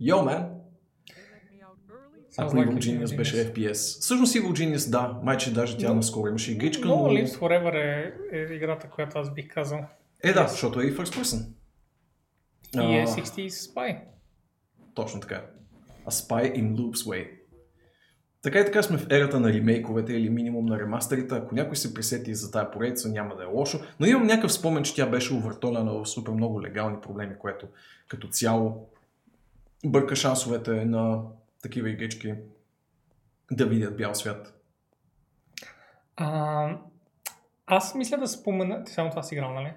Йо, 0.00 0.22
мен! 0.22 0.50
Ако 2.36 2.56
like 2.56 2.68
Evil 2.68 2.78
Genius 2.78 3.16
беше 3.16 3.52
FPS. 3.52 4.00
Всъщност 4.00 4.34
Evil 4.34 4.52
Genius, 4.52 4.90
да, 4.90 5.20
майче 5.22 5.52
даже 5.52 5.78
тя 5.78 5.94
наскоро 5.94 6.28
имаше 6.28 6.52
игричка, 6.52 6.88
No 6.88 6.96
но... 6.96 7.08
Lives 7.08 7.38
Forever 7.38 7.74
е, 7.74 8.14
е 8.32 8.54
играта, 8.54 8.90
която 8.90 9.18
аз 9.18 9.34
бих 9.34 9.48
казал. 9.54 9.86
Е, 10.24 10.32
да, 10.32 10.48
защото 10.48 10.80
е 10.80 10.84
и 10.84 10.96
first 10.96 11.22
person. 11.22 11.46
И 12.74 12.96
е 12.96 13.02
А, 13.02 13.06
60 13.06 13.48
Spy. 13.48 14.00
Точно 14.94 15.20
така. 15.20 15.46
A 16.06 16.10
spy 16.10 16.56
in 16.56 16.74
Loop's 16.74 17.06
way. 17.08 17.30
Така 18.42 18.60
и 18.60 18.64
така 18.64 18.82
сме 18.82 18.98
в 18.98 19.06
ерата 19.10 19.40
на 19.40 19.52
ремейковете 19.52 20.12
или 20.12 20.30
минимум 20.30 20.66
на 20.66 20.78
ремастерите. 20.78 21.34
Ако 21.34 21.54
някой 21.54 21.76
се 21.76 21.94
присети 21.94 22.34
за 22.34 22.50
тая 22.50 22.70
поредица, 22.70 23.08
няма 23.08 23.36
да 23.36 23.42
е 23.42 23.46
лошо. 23.46 23.80
Но 24.00 24.06
имам 24.06 24.26
някакъв 24.26 24.52
спомен, 24.52 24.82
че 24.82 24.94
тя 24.94 25.06
беше 25.06 25.34
увъртоляна 25.34 25.92
в 25.92 26.06
супер 26.06 26.32
много 26.32 26.62
легални 26.62 27.00
проблеми, 27.00 27.38
което 27.38 27.66
като 28.08 28.28
цяло 28.28 28.90
бърка 29.84 30.16
шансовете 30.16 30.84
на 30.84 31.22
такива 31.62 31.90
игрички 31.90 32.34
да 33.52 33.66
видят 33.66 33.96
бял 33.96 34.14
свят. 34.14 34.60
А, 36.16 36.78
аз 37.66 37.94
мисля 37.94 38.16
да 38.16 38.28
спомена... 38.28 38.84
Ти 38.84 38.92
само 38.92 39.10
това 39.10 39.22
си 39.22 39.34
играл, 39.34 39.54
нали? 39.54 39.72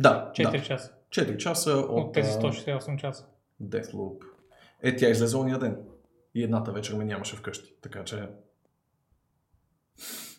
Да, 0.00 0.30
4 0.34 0.50
да. 0.50 0.62
часа. 0.62 0.92
4 1.10 1.36
часа 1.36 1.70
от, 1.70 1.90
От 1.90 2.12
тези 2.12 2.30
а, 2.30 2.42
168 2.42 2.96
часа. 2.96 3.24
Deathloop. 3.62 4.22
Е, 4.82 4.96
тя 4.96 5.08
излезе 5.08 5.36
ония 5.36 5.58
ден. 5.58 5.76
И 6.34 6.44
едната 6.44 6.72
вечер 6.72 6.94
ме 6.94 7.04
нямаше 7.04 7.36
вкъщи. 7.36 7.74
Така 7.82 8.04
че... 8.04 8.28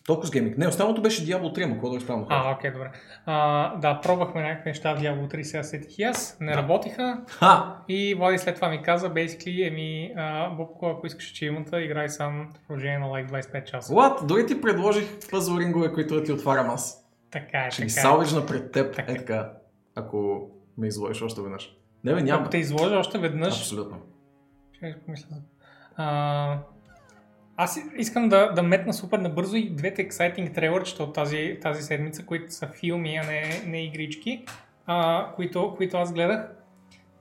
Толкова 0.06 0.26
с 0.26 0.30
гейминг. 0.30 0.58
Не, 0.58 0.68
останалото 0.68 1.02
беше 1.02 1.26
Diablo 1.26 1.56
3, 1.56 1.64
ама 1.64 1.72
какво 1.74 1.90
да 1.90 1.96
изправно 1.96 2.26
А, 2.28 2.52
окей, 2.52 2.70
добре. 2.70 2.90
А, 3.26 3.76
да, 3.76 4.00
пробвахме 4.00 4.42
някакви 4.42 4.70
неща 4.70 4.94
в 4.94 5.00
Diablo 5.00 5.34
3, 5.34 5.42
сега 5.42 5.62
сетих 5.62 5.98
и 5.98 6.02
аз. 6.02 6.36
Не 6.40 6.56
работиха. 6.56 7.20
Ха! 7.28 7.76
И 7.88 8.14
Влади 8.14 8.38
след 8.38 8.54
това 8.54 8.68
ми 8.68 8.82
каза, 8.82 9.10
basically, 9.10 9.68
еми, 9.68 10.14
Бобко, 10.56 10.86
ако 10.86 11.06
искаш 11.06 11.30
ачивмента, 11.30 11.82
играй 11.82 12.08
сам 12.08 12.48
в 12.54 12.66
продължение 12.66 12.98
на 12.98 13.06
like 13.06 13.30
25 13.30 13.64
часа. 13.64 13.94
What? 13.94 14.26
Дори 14.26 14.46
ти 14.46 14.60
предложих 14.60 15.30
пъзл 15.30 15.58
рингове, 15.58 15.92
които 15.92 16.14
да 16.14 16.24
ти 16.24 16.32
отварям 16.32 16.70
аз. 16.70 17.01
Така 17.32 17.66
е, 17.66 17.70
Ще 17.70 17.82
ги 17.82 17.88
така 17.88 18.00
е. 18.00 18.02
салвежна 18.02 18.46
пред 18.46 18.72
теб. 18.72 18.94
Така. 18.94 19.12
Е 19.12 19.16
така. 19.16 19.52
Ако 19.94 20.48
ме 20.78 20.86
изложиш 20.86 21.22
още 21.22 21.40
веднъж. 21.40 21.76
Не, 22.04 22.14
бе, 22.14 22.22
няма. 22.22 22.40
Ако 22.40 22.50
те 22.50 22.58
изложа 22.58 22.96
още 22.98 23.18
веднъж, 23.18 23.58
Абсолютно. 23.58 23.98
Ще 24.72 24.86
я 24.86 25.00
помисля. 25.04 25.36
А, 25.96 26.58
аз 27.56 27.80
искам 27.96 28.28
да, 28.28 28.52
да 28.52 28.62
метна 28.62 28.92
супер 28.92 29.18
набързо 29.18 29.56
и 29.56 29.70
двете 29.70 30.08
exciting 30.08 30.54
трейлърчета 30.54 31.02
от 31.02 31.14
тази, 31.14 31.58
тази 31.62 31.82
седмица, 31.82 32.26
които 32.26 32.54
са 32.54 32.66
филми, 32.66 33.16
а 33.16 33.26
не, 33.26 33.62
не 33.66 33.84
игрички, 33.84 34.44
а, 34.86 35.26
които, 35.36 35.74
които 35.76 35.96
аз 35.96 36.12
гледах. 36.12 36.50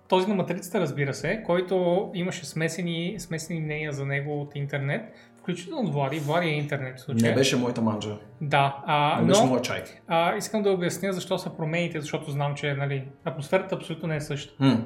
Този 0.07 0.27
на 0.27 0.35
матрицата, 0.35 0.79
разбира 0.79 1.13
се, 1.13 1.43
който 1.45 2.09
имаше 2.13 2.45
смесени, 2.45 3.15
смесени 3.19 3.61
мнения 3.61 3.91
за 3.91 4.05
него 4.05 4.41
от 4.41 4.55
интернет, 4.55 5.13
включително 5.41 5.91
Влади. 5.91 6.19
Влади 6.19 6.47
е 6.47 6.51
интернет 6.51 6.97
в 6.99 7.01
случая. 7.01 7.29
Не 7.29 7.35
беше 7.35 7.57
моята 7.57 7.81
манджа. 7.81 8.17
Да, 8.41 8.77
а, 8.85 9.21
Не 9.21 9.27
беше 9.27 9.41
но 9.41 9.47
моя 9.47 9.61
чай. 9.61 9.83
а, 10.07 10.35
искам 10.35 10.63
да 10.63 10.71
обясня 10.71 11.13
защо 11.13 11.37
са 11.37 11.49
промените, 11.57 12.01
защото 12.01 12.31
знам, 12.31 12.55
че 12.55 12.73
нали, 12.73 13.07
атмосферата 13.25 13.75
абсолютно 13.75 14.07
не 14.07 14.15
е 14.15 14.21
същата. 14.21 14.63
М. 14.63 14.83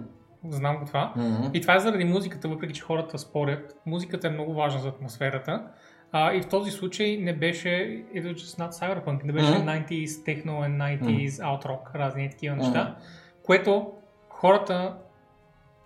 Знам 0.49 0.77
го 0.77 0.85
това. 0.85 1.13
Мгм. 1.15 1.49
И 1.53 1.61
това 1.61 1.75
е 1.75 1.79
заради 1.79 2.03
музиката, 2.03 2.47
въпреки 2.47 2.73
че 2.73 2.81
хората 2.81 3.17
спорят. 3.17 3.75
Музиката 3.85 4.27
е 4.27 4.31
много 4.31 4.53
важна 4.53 4.81
за 4.81 4.87
атмосферата. 4.89 5.63
А, 6.11 6.33
и 6.33 6.41
в 6.41 6.47
този 6.49 6.71
случай 6.71 7.17
не 7.17 7.33
беше, 7.33 7.69
it 8.15 8.23
was 8.23 8.33
just 8.33 8.59
not 8.59 8.71
cyberpunk, 8.71 9.23
не 9.23 9.33
беше 9.33 9.51
Мгм. 9.51 9.69
90s 9.69 10.05
techno 10.07 10.45
and 10.45 10.99
90s 10.99 11.29
out 11.29 11.65
rock, 11.65 11.95
разни 11.95 12.29
такива 12.29 12.55
неща, 12.55 12.95
което 13.43 13.91
хората 14.29 14.95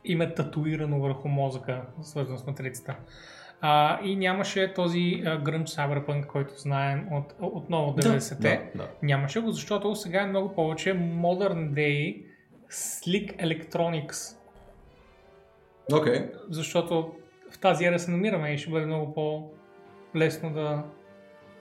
им 0.05 0.21
е 0.21 0.33
татуирано 0.33 0.99
върху 0.99 1.27
мозъка, 1.27 1.81
свързано 2.01 2.37
с 2.37 2.47
матрицата. 2.47 2.95
А, 3.61 3.99
и 4.03 4.15
нямаше 4.15 4.73
този 4.73 5.23
а, 5.25 5.37
грънч 5.37 5.69
cyberpunk, 5.69 6.25
който 6.25 6.53
знаем 6.57 7.07
от, 7.11 7.35
отново 7.39 7.89
от 7.89 8.03
90-те. 8.03 8.69
Да, 8.75 8.83
да. 8.83 8.89
Нямаше 9.03 9.39
го, 9.39 9.51
защото 9.51 9.95
сега 9.95 10.21
е 10.21 10.27
много 10.27 10.55
повече 10.55 10.93
modern 10.93 11.71
day 11.71 12.23
slick 12.71 13.37
electronics 13.37 14.37
Окей. 15.93 16.29
защото 16.49 17.11
в 17.51 17.59
тази 17.59 17.85
ера 17.85 17.99
се 17.99 18.11
намираме 18.11 18.53
и 18.53 18.57
ще 18.57 18.69
бъде 18.69 18.85
много 18.85 19.13
по-лесно 19.13 20.53
да 20.53 20.83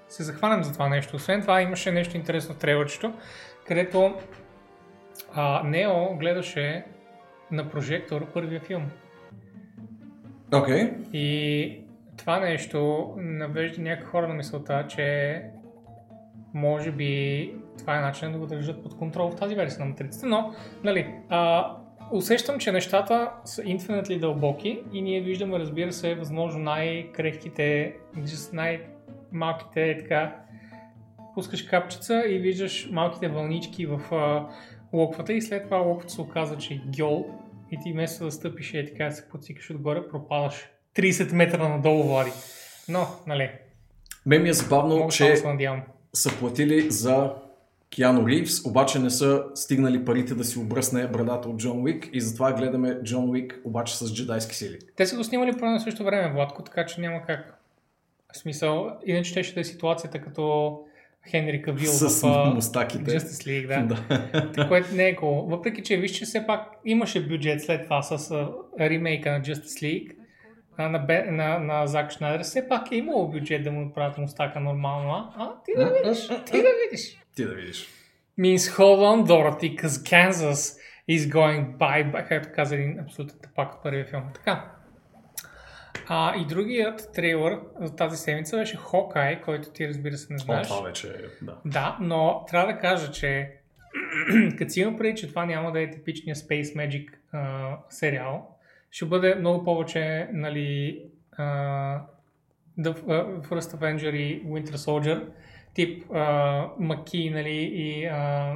се 0.08 0.22
захванем 0.22 0.64
за 0.64 0.72
това 0.72 0.88
нещо. 0.88 1.16
Освен 1.16 1.40
това 1.40 1.62
имаше 1.62 1.92
нещо 1.92 2.16
интересно 2.16 2.54
в 2.54 2.58
трейлърчето, 2.58 3.12
където 3.66 4.14
а, 5.32 5.62
Нео 5.64 6.16
гледаше 6.16 6.84
на 7.50 7.70
прожектор 7.70 8.32
първия 8.32 8.61
филм. 8.61 8.90
Окей. 10.54 10.90
И 11.12 11.80
това 12.18 12.40
нещо 12.40 13.09
навежда 13.16 13.83
някакви 13.83 14.07
хора 14.07 14.28
на 14.28 14.35
мисълта, 14.35 14.87
че 14.88 15.42
може 16.54 16.92
би 16.92 17.54
това 17.78 17.98
е 17.98 18.00
начин 18.00 18.33
да 18.33 18.38
го 18.38 18.46
държат 18.46 18.83
под 18.83 18.96
контрол 18.96 19.31
в 19.31 19.37
тази 19.37 19.54
версия 19.54 19.81
на 19.81 19.90
матрицата, 19.90 20.26
но 20.26 20.54
нали, 20.85 21.14
а, 21.28 21.72
усещам, 22.12 22.59
че 22.59 22.72
нещата 22.72 23.33
са 23.44 23.62
infinitely 23.62 24.20
дълбоки 24.20 24.83
и 24.92 25.02
ние 25.02 25.20
виждаме, 25.20 25.59
разбира 25.59 25.92
се, 25.92 26.14
възможно 26.14 26.61
най-крехките, 26.61 27.96
най-малките 28.52 29.96
така, 29.98 30.37
пускаш 31.35 31.62
капчица 31.62 32.22
и 32.28 32.38
виждаш 32.38 32.88
малките 32.92 33.28
вълнички 33.28 33.87
в 33.87 34.00
а, 34.14 34.46
локвата 34.92 35.33
и 35.33 35.42
след 35.42 35.64
това 35.64 35.76
локвата 35.76 36.12
се 36.12 36.20
оказва, 36.20 36.57
че 36.57 36.74
е 36.74 36.81
гьол 36.96 37.26
и 37.70 37.78
ти 37.83 37.92
вместо 37.92 38.24
да 38.24 38.31
стъпиш 38.31 38.74
и 38.74 38.78
е 38.78 38.85
така 38.85 39.11
се 39.11 39.28
подсикаш 39.28 39.70
отгоре, 39.70 40.09
пропадаш 40.09 40.70
30 40.98 41.32
метра 41.32 41.68
надолу, 41.68 42.02
Влади. 42.02 42.30
Но, 42.88 43.06
нали, 43.26 43.50
Мен 44.26 44.42
ми 44.42 44.48
е 44.48 44.52
забавно, 44.52 44.96
мога 44.96 45.12
че 45.12 45.34
да 45.58 45.82
са 46.14 46.38
платили 46.38 46.90
за 46.90 47.32
Киано 47.90 48.28
Ривз, 48.28 48.66
обаче 48.66 48.98
не 48.98 49.11
са 49.11 49.44
стигнали 49.54 50.04
парите 50.04 50.34
да 50.34 50.44
си 50.44 50.58
обръсне 50.58 51.06
брадата 51.06 51.48
от 51.48 51.56
Джон 51.56 51.82
Уик 51.82 52.08
и 52.12 52.20
затова 52.20 52.52
гледаме 52.52 52.98
Джон 53.04 53.30
Уик, 53.30 53.61
обаче 53.64 53.96
с 53.96 54.14
джедайски 54.14 54.54
сили. 54.54 54.78
Те 54.96 55.06
са 55.06 55.16
го 55.16 55.24
снимали 55.24 55.52
по 55.52 55.66
едно 55.66 55.80
също 55.80 56.04
време, 56.04 56.32
Владко, 56.32 56.62
така 56.62 56.87
че 56.87 57.00
няма 57.00 57.22
как. 57.26 57.54
В 58.32 58.38
смисъл, 58.38 58.90
иначе 59.06 59.42
ще 59.42 59.54
да 59.54 59.61
е 59.61 59.64
ситуацията 59.64 60.20
като 60.20 60.74
Хенри 61.30 61.62
Кавил 61.62 61.90
С 61.92 62.22
в 62.22 62.54
мустаките. 62.54 63.20
Justice 63.20 63.68
League, 63.68 63.87
да. 63.87 64.02
да. 64.56 64.68
което 64.68 64.94
не 64.94 65.08
е 65.08 65.16
cool. 65.16 65.50
Въпреки, 65.50 65.82
че 65.82 65.96
виж, 65.96 66.11
че 66.11 66.24
все 66.24 66.46
пак 66.46 66.61
имаше 66.84 67.28
бюджет 67.28 67.62
след 67.62 67.84
това 67.84 68.02
с 68.02 68.30
ремейка 68.80 69.32
на 69.32 69.40
Justice 69.40 69.82
League 69.82 70.17
на, 70.79 71.23
на, 71.31 71.59
на 71.59 71.87
Зак 71.87 72.12
Шнайдер, 72.12 72.45
все 72.45 72.69
пак 72.69 72.93
е 72.93 72.97
имало 72.97 73.29
бюджет 73.29 73.64
да 73.64 73.73
му 73.73 73.81
направят 73.81 74.19
мустака 74.19 74.61
нормално, 74.61 75.33
а? 75.37 75.53
Ти 75.64 75.73
да 75.77 75.85
видиш, 75.85 76.29
ти 76.29 76.62
да 76.62 76.69
видиш. 76.85 77.19
Ти 77.37 77.45
да 77.45 77.55
видиш. 77.55 77.88
Means 78.38 78.57
hold 78.57 79.01
on, 79.01 79.27
Dorothy, 79.27 79.83
cause 79.83 79.88
Kansas 79.88 80.79
is 81.11 81.33
going 81.33 81.77
bye 81.77 82.12
bye, 82.12 82.29
както 82.29 82.49
каза 82.55 82.75
един 82.75 83.01
абсолютен 83.01 83.38
тъпак 83.43 83.75
от 83.75 83.83
първия 83.83 84.05
филм. 84.05 84.23
Така. 84.35 84.73
А, 86.09 86.37
и 86.37 86.47
другият 86.47 87.11
трейлър 87.14 87.61
за 87.81 87.97
тази 87.97 88.17
седмица 88.17 88.57
беше 88.57 88.77
Хокай, 88.77 89.41
който 89.41 89.71
ти 89.71 89.88
разбира 89.88 90.17
се 90.17 90.33
не 90.33 90.37
О, 90.37 90.38
знаеш. 90.45 90.69
това 90.69 90.81
вече 90.81 91.09
е, 91.09 91.45
да. 91.45 91.57
Да, 91.64 91.99
но 92.01 92.45
трябва 92.49 92.73
да 92.73 92.79
кажа, 92.79 93.12
че 93.12 93.53
като 94.59 94.73
си 94.73 94.81
има 94.81 94.97
преди, 94.97 95.17
че 95.17 95.29
това 95.29 95.47
няма 95.47 95.73
да 95.73 95.81
е 95.81 95.91
типичния 95.91 96.37
Space 96.37 96.77
Magic 96.77 97.09
а, 97.33 97.77
сериал, 97.88 98.58
ще 98.90 99.07
бъде 99.07 99.35
много 99.35 99.64
повече, 99.64 100.29
нали, 100.33 101.03
а, 101.33 101.44
The 102.79 102.94
uh, 102.94 103.42
First 103.48 103.79
Avenger 103.79 104.16
и 104.16 104.46
Winter 104.46 104.74
Soldier, 104.74 105.29
тип 105.74 106.12
а, 106.12 106.70
Маки, 106.79 107.31
нали, 107.31 107.70
и 107.74 108.07
а, 108.07 108.55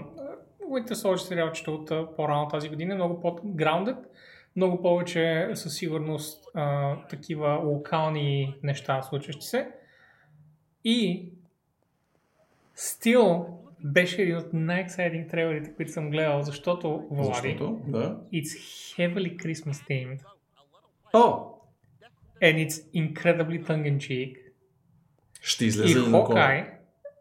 Winter 0.71 0.93
Soldier 0.93 1.17
сериалчето 1.17 1.75
от 1.75 1.91
а, 1.91 2.17
по-рано 2.17 2.49
тази 2.49 2.69
година, 2.69 2.95
много 2.95 3.21
по-grounded, 3.21 3.97
много 4.57 4.83
повече 4.83 5.51
със 5.55 5.75
сигурност 5.75 6.49
а, 6.55 6.97
такива 7.07 7.61
локални 7.65 8.57
неща 8.63 9.03
случващи 9.03 9.47
се. 9.47 9.69
И 10.85 11.29
Still 12.77 13.47
беше 13.85 14.23
един 14.23 14.37
от 14.37 14.47
най-ексайдинг 14.53 15.31
трейлерите, 15.31 15.75
които 15.77 15.93
съм 15.93 16.11
гледал, 16.11 16.43
защото, 16.43 17.07
Влади, 17.11 17.33
Защото, 17.35 17.81
да. 17.87 18.21
it's 18.35 18.57
heavily 18.99 19.37
Christmas 19.37 19.89
themed 19.91 20.21
О, 21.13 21.45
and 22.43 22.67
it's 22.67 22.93
incredibly 22.95 23.67
tongue-in-cheek. 23.67 24.37
ще 25.41 25.65
И 25.65 25.69
излезе 25.69 26.01
кола? 26.11 26.25
Хокай 26.25 26.67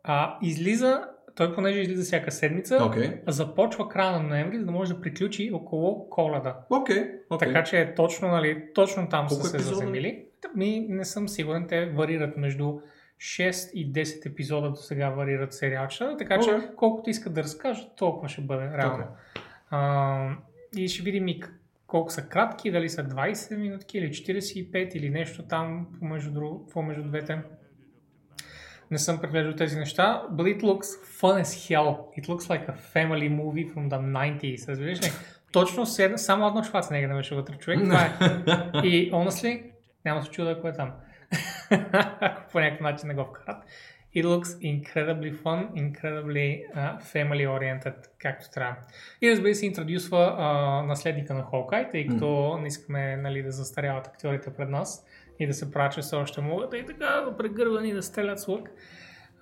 а, 0.04 0.38
излиза, 0.42 1.04
той 1.36 1.56
понеже 1.56 1.80
излиза 1.80 2.04
всяка 2.04 2.32
седмица, 2.32 2.80
Окей, 2.86 3.12
започва 3.28 3.90
края 3.90 4.12
на 4.12 4.20
ноември, 4.24 4.60
за 4.60 4.66
да 4.66 4.72
може 4.72 4.94
да 4.94 5.02
приключи 5.02 5.52
около 5.54 6.10
коледа. 6.10 6.58
окей, 6.70 7.04
окей. 7.30 7.48
Така 7.48 7.64
че 7.64 7.80
е 7.82 7.96
точно, 7.96 8.28
нали, 8.28 8.64
точно 8.74 9.10
там 9.10 9.28
Колко 9.28 9.44
са 9.44 9.50
се 9.50 9.58
епизода? 9.58 9.76
заземили. 9.76 10.26
Ми, 10.56 10.86
не 10.90 11.06
съм 11.06 11.30
сигурен, 11.30 11.66
те 11.68 11.86
варират 11.86 12.38
между 12.38 12.80
6 13.22 13.72
и 13.74 13.94
10 13.94 14.26
епизода 14.26 14.70
до 14.70 14.76
сега 14.76 15.10
варират 15.10 15.54
сериалчета, 15.54 16.18
така 16.18 16.40
че 16.40 16.52
Окей. 16.52 16.70
колкото 16.76 17.10
искат 17.10 17.34
да 17.34 17.44
разкажат, 17.44 17.96
толкова 17.96 18.30
ще 18.30 18.42
бъде 18.42 18.78
реално. 18.78 19.04
Окей. 19.04 19.44
А, 19.70 20.30
и 20.76 20.88
ще 20.88 21.04
видим 21.04 21.28
и 21.28 21.44
колко 21.88 22.12
са 22.12 22.28
кратки, 22.28 22.72
дали 22.72 22.90
са 22.90 23.04
20 23.04 23.58
минутки 23.58 23.98
или 23.98 24.10
45 24.10 24.96
или 24.96 25.10
нещо 25.10 25.44
там 25.44 25.88
помежду, 26.00 26.32
друго, 26.32 26.68
помежду 26.68 27.04
двете. 27.04 27.40
Не 28.92 28.98
съм 28.98 29.22
преглеждал 29.22 29.56
тези 29.56 29.80
неща, 29.80 30.24
but 30.32 30.58
it 30.58 30.62
looks 30.62 31.20
fun 31.22 31.42
as 31.42 31.70
hell. 31.70 31.98
It 32.20 32.28
looks 32.28 32.50
like 32.50 32.70
a 32.70 32.76
family 32.94 33.30
movie 33.30 33.74
from 33.74 33.90
the 33.90 34.00
90s. 34.00 34.68
Разбираш 34.70 35.02
ли? 35.02 35.12
Точно 35.52 35.86
седна, 35.86 36.18
само 36.18 36.48
едно 36.48 36.64
Шварценегер 36.64 37.08
не 37.08 37.16
беше 37.16 37.36
вътре 37.36 37.58
човек. 37.58 37.80
Това 37.80 38.02
е. 38.02 38.12
И 38.88 39.12
honestly, 39.12 39.64
няма 40.06 40.20
да 40.20 40.26
се 40.26 40.32
чуда 40.32 40.62
кой 40.62 40.70
е 40.70 40.74
там. 40.74 40.92
Ако 42.20 42.42
по 42.52 42.60
някакъв 42.60 42.82
начин 42.82 43.08
не 43.08 43.14
го 43.14 43.24
вкарат. 43.24 43.64
It 44.16 44.26
looks 44.26 44.60
incredibly 44.60 45.34
fun, 45.44 45.60
incredibly 45.74 46.64
uh, 46.76 47.02
family 47.02 47.48
oriented, 47.48 47.96
както 48.20 48.52
трябва. 48.52 48.76
И 49.22 49.32
разбира 49.32 49.56
се, 49.56 49.66
интродюсва 49.66 50.18
uh, 50.18 50.86
наследника 50.88 51.34
на 51.34 51.44
Холкай, 51.44 51.90
тъй 51.90 52.08
като 52.08 52.26
mm. 52.26 52.62
не 52.62 52.68
искаме 52.68 53.18
нали, 53.18 53.44
да 53.44 53.52
застаряват 53.52 54.08
актьорите 54.08 54.54
пред 54.54 54.70
нас 54.70 55.06
и 55.40 55.48
да 55.48 55.54
се 55.54 55.72
правят, 55.72 55.94
че 55.94 56.02
все 56.02 56.16
още 56.16 56.42
могат 56.42 56.74
и 56.74 56.86
така 56.86 57.26
прегървани 57.38 57.94
да 57.94 58.04
стрелят 58.04 58.40
с 58.40 58.48
лък. 58.48 58.70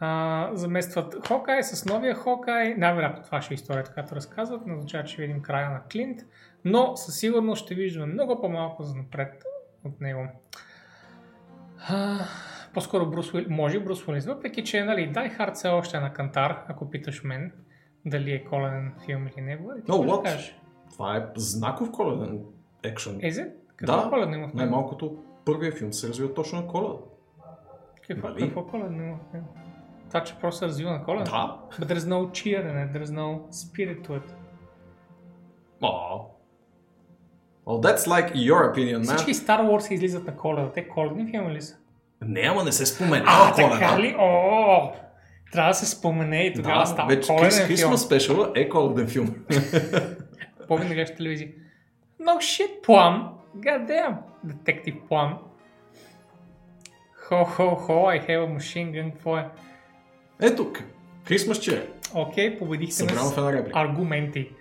Uh, 0.01 0.53
заместват 0.53 1.27
Хокай 1.27 1.63
с 1.63 1.85
новия 1.85 2.15
Хокай. 2.15 2.75
Най-вероятно 2.77 3.23
това 3.23 3.41
ще 3.41 3.53
е 3.53 3.55
историята, 3.55 3.93
която 3.93 4.15
разказват. 4.15 4.65
Не 4.65 4.73
означава, 4.73 5.03
че 5.03 5.13
ще 5.13 5.21
видим 5.21 5.41
края 5.41 5.69
на 5.69 5.81
Клинт, 5.91 6.19
но 6.65 6.95
със 6.95 7.19
сигурност 7.19 7.65
ще 7.65 7.75
виждаме 7.75 8.13
много 8.13 8.41
по-малко 8.41 8.83
за 8.83 8.95
напред 8.95 9.43
от 9.85 10.01
него. 10.01 10.27
Uh, 11.79 12.21
по-скоро 12.73 13.09
Брус 13.09 13.33
Уилис, 13.33 13.49
може 13.49 13.79
Брус 13.79 14.07
Уилис, 14.07 14.25
въпреки 14.25 14.63
че 14.63 14.83
нали, 14.83 15.13
Die 15.13 15.37
Hard 15.37 15.53
все 15.53 15.67
още 15.67 15.97
е 15.97 15.99
на 15.99 16.13
кантар, 16.13 16.63
ако 16.67 16.89
питаш 16.89 17.23
мен 17.23 17.51
дали 18.05 18.31
е 18.31 18.43
коледен 18.43 18.93
филм 19.05 19.27
или 19.27 19.41
не. 19.41 19.57
Бъде, 19.57 19.81
no, 19.81 19.93
what? 19.93 20.23
Да 20.23 20.37
Това 20.91 21.17
е 21.17 21.25
знаков 21.35 21.91
коледен 21.91 22.41
екшен. 22.83 23.19
Is 23.19 23.51
Какво 23.75 23.97
да, 23.97 24.09
коледен 24.09 24.33
има 24.33 24.51
най-малкото 24.53 25.17
първият 25.45 25.77
филм 25.77 25.93
се 25.93 26.07
развива 26.07 26.33
точно 26.33 26.61
на 26.61 26.67
коледа. 26.67 26.93
Какво, 28.07 28.29
нали? 28.29 28.41
какво 28.41 28.65
коледен 28.65 28.95
има 28.95 29.17
в 29.33 29.43
Това, 30.07 30.23
че 30.23 30.35
просто 30.35 30.59
се 30.59 30.65
развива 30.65 30.91
на 30.91 31.03
коледа? 31.03 31.23
Да. 31.23 31.59
But 31.79 31.93
there's 31.93 32.07
no 32.07 32.31
cheer 32.31 32.63
in 32.63 32.91
it, 32.91 32.97
there's 32.97 33.11
no 33.11 33.51
spirit 33.51 34.07
to 34.07 34.19
it. 34.19 34.33
Oh. 35.81 36.38
Well, 37.69 37.79
that's 37.79 38.07
like 38.07 38.31
your 38.33 38.71
opinion, 38.71 39.05
man. 39.05 39.17
Всички 39.17 39.33
Star 39.33 39.61
Wars 39.61 39.91
излизат 39.91 40.25
на 40.27 40.35
коледа. 40.35 40.71
Те 40.71 40.87
коледни 40.87 41.31
филми 41.31 41.53
ли 41.53 41.61
са? 41.61 41.75
Не, 42.21 42.41
ама 42.41 42.63
не 42.63 42.71
се 42.71 42.85
спомена. 42.85 43.25
А, 43.27 43.55
така 43.55 43.99
ли? 43.99 44.15
О, 44.19 44.91
трябва 45.51 45.69
да 45.69 45.73
се 45.73 45.85
спомене 45.85 46.45
и 46.45 46.53
тогава 46.53 46.79
да, 46.79 46.85
става 46.85 47.07
вече 47.07 47.27
коледен 47.27 47.67
Christmas 47.67 47.77
филм. 47.77 47.93
Special 47.93 48.51
е 48.55 48.69
коледен 48.69 49.07
филм. 49.07 49.35
Помня 50.67 50.87
да 50.87 50.93
гледаш 50.93 51.15
телевизия. 51.15 51.49
No 52.21 52.37
shit, 52.37 52.85
Plum. 52.87 53.29
God 53.57 53.87
damn. 53.87 54.15
Detective 54.45 54.99
Plum. 55.09 55.33
Хо, 57.13 57.45
хо, 57.45 57.75
хо, 57.75 57.93
I 57.93 58.27
have 58.27 58.47
a 58.47 58.57
machine 58.57 58.91
gun. 58.91 59.11
Какво 59.11 59.37
е? 59.37 59.49
Ето, 60.41 60.73
Christmas 61.25 61.59
че 61.59 61.87
Окей, 62.13 62.49
okay, 62.49 62.59
победихте 62.59 62.95
Събрано 62.95 63.29
с 63.29 63.37
аргументи. 63.73 64.51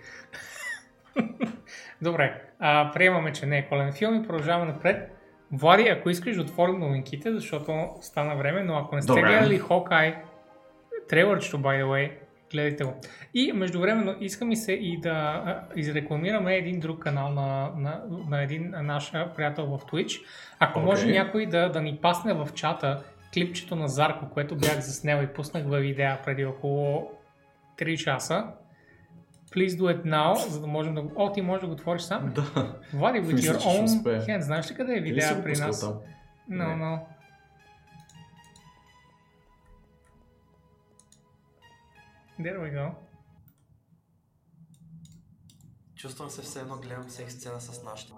Добре, 2.01 2.48
а, 2.59 2.91
приемаме, 2.93 3.33
че 3.33 3.45
не 3.45 3.57
е 3.57 3.67
колен 3.67 3.93
филм 3.93 4.15
и 4.15 4.27
продължаваме 4.27 4.71
напред. 4.71 5.11
Влади, 5.51 5.89
ако 5.89 6.09
искаш 6.09 6.37
отворим 6.37 6.79
новинките, 6.79 7.31
защото 7.31 7.89
стана 8.01 8.35
време, 8.35 8.63
но 8.63 8.77
ако 8.77 8.95
не 8.95 9.01
сте 9.01 9.07
Добре. 9.07 9.21
гледали 9.21 9.61
Hawkeye, 9.61 10.15
трейлърчето, 11.09 11.57
by 11.57 11.83
the 11.83 11.85
way, 11.85 12.11
гледайте 12.51 12.83
го. 12.83 12.93
И 13.33 13.53
междувременно 13.53 14.15
иска 14.19 14.45
ми 14.45 14.55
се 14.55 14.71
и 14.71 14.99
да 14.99 15.43
изрекламираме 15.75 16.55
един 16.55 16.79
друг 16.79 16.99
канал 16.99 17.29
на, 17.29 17.71
на, 17.77 18.03
на 18.29 18.43
един 18.43 18.73
наш 18.81 19.11
приятел 19.35 19.65
в 19.65 19.79
Twitch. 19.79 20.21
Ако 20.59 20.79
Окей. 20.79 20.89
може 20.89 21.07
някой 21.07 21.45
да, 21.45 21.69
да 21.69 21.81
ни 21.81 21.99
пасне 22.01 22.33
в 22.33 22.47
чата 22.53 23.03
клипчето 23.33 23.75
на 23.75 23.87
Зарко, 23.87 24.29
което 24.29 24.55
бях 24.55 24.79
заснел 24.79 25.23
и 25.23 25.27
пуснах 25.27 25.63
във 25.65 25.81
видео 25.81 26.07
преди 26.25 26.45
около 26.45 27.11
3 27.79 27.97
часа. 27.97 28.47
Please 29.51 29.77
do 29.79 29.83
it 29.95 30.05
now, 30.05 30.47
за 30.47 30.61
да 30.61 30.67
можем 30.67 30.95
да 30.95 31.01
го... 31.01 31.11
О, 31.15 31.31
ти 31.31 31.41
можеш 31.41 31.61
да 31.61 31.67
го 31.67 31.73
отвориш 31.73 32.01
сам? 32.01 32.33
Да. 32.33 32.79
Влади, 32.93 33.19
with 33.19 33.35
your 33.37 33.57
own 33.57 34.03
hand. 34.03 34.39
Знаеш 34.39 34.71
ли 34.71 34.75
къде 34.75 34.97
е 34.97 35.01
видео 35.01 35.43
при 35.43 35.57
нас? 35.57 35.79
там? 35.79 35.93
No, 36.49 36.75
Не. 36.75 36.83
no. 36.83 36.99
There 42.39 42.57
we 42.57 42.73
go. 42.73 42.93
Чувствам 45.95 46.29
се 46.29 46.41
все 46.41 46.59
едно 46.59 46.75
гледам 46.77 47.09
секс 47.09 47.33
сцена 47.33 47.61
с 47.61 47.83
нашите. 47.83 48.13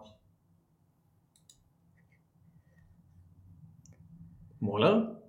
Моля? 4.61 5.20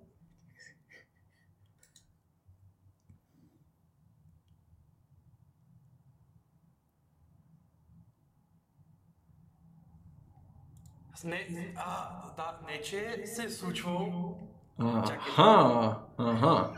Не, 11.23 11.73
а, 11.75 12.09
да, 12.37 12.57
не, 12.71 12.81
че 12.81 13.21
се 13.25 13.43
е 13.43 13.49
случвало. 13.49 14.37
Аха, 14.79 15.95
аха. 16.17 16.69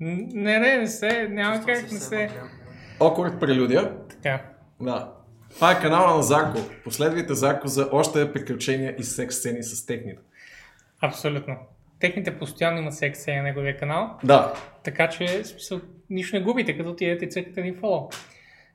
Не, 0.00 0.58
не, 0.58 0.76
не 0.76 0.86
се, 0.86 1.28
няма 1.30 1.56
Чувствам 1.56 1.76
как 1.76 1.92
не 1.92 1.98
се. 1.98 2.30
Awkward 2.98 3.38
прелюдия. 3.38 3.92
Така. 4.08 4.42
Да. 4.80 5.12
Това 5.54 5.72
е 5.72 5.80
канала 5.80 6.16
на 6.16 6.22
Зарко. 6.22 6.58
Последвайте 6.84 7.34
Зарко 7.34 7.68
за 7.68 7.88
още 7.92 8.32
приключения 8.32 8.94
и 8.98 9.02
секс 9.02 9.36
сцени 9.36 9.62
с 9.62 9.86
техните. 9.86 10.22
Абсолютно. 11.00 11.56
Техните 11.98 12.38
постоянно 12.38 12.78
имат 12.78 12.94
секс 12.94 13.26
на 13.26 13.42
неговия 13.42 13.76
канал, 13.76 14.18
Да. 14.24 14.54
така 14.84 15.08
че 15.08 15.42
в 15.42 15.46
смисъл, 15.46 15.80
нищо 16.10 16.36
не 16.36 16.42
губите, 16.42 16.76
като 16.76 16.90
отидете 16.90 17.24
и 17.24 17.30
цъкате 17.30 17.62
ни 17.62 17.72
фоло. 17.74 18.10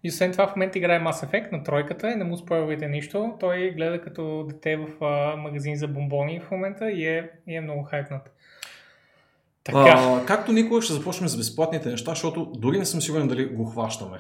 И 0.04 0.10
освен 0.10 0.32
това 0.32 0.48
в 0.48 0.56
момента 0.56 0.78
играе 0.78 1.00
Mass 1.00 1.26
Effect 1.26 1.52
на 1.52 1.64
тройката 1.64 2.12
и 2.12 2.16
не 2.16 2.24
му 2.24 2.38
спойвайте 2.38 2.88
нищо. 2.88 3.34
Той 3.40 3.72
гледа 3.72 4.02
като 4.02 4.46
дете 4.50 4.78
в 4.78 5.06
а, 5.06 5.36
магазин 5.36 5.76
за 5.76 5.88
бомбони 5.88 6.40
в 6.40 6.52
момента 6.52 6.92
и 6.92 7.08
е, 7.08 7.30
и 7.48 7.56
е 7.56 7.62
много 7.62 7.84
хайпнат. 7.84 8.32
Така. 9.64 9.96
А, 9.98 10.26
както 10.26 10.52
никога 10.52 10.82
ще 10.82 10.94
започнем 10.94 11.30
с 11.30 11.38
безплатните 11.38 11.90
неща, 11.90 12.12
защото 12.12 12.46
дори 12.46 12.78
не 12.78 12.86
съм 12.86 13.02
сигурен 13.02 13.28
дали 13.28 13.46
го 13.46 13.66
хващаме. 13.66 14.18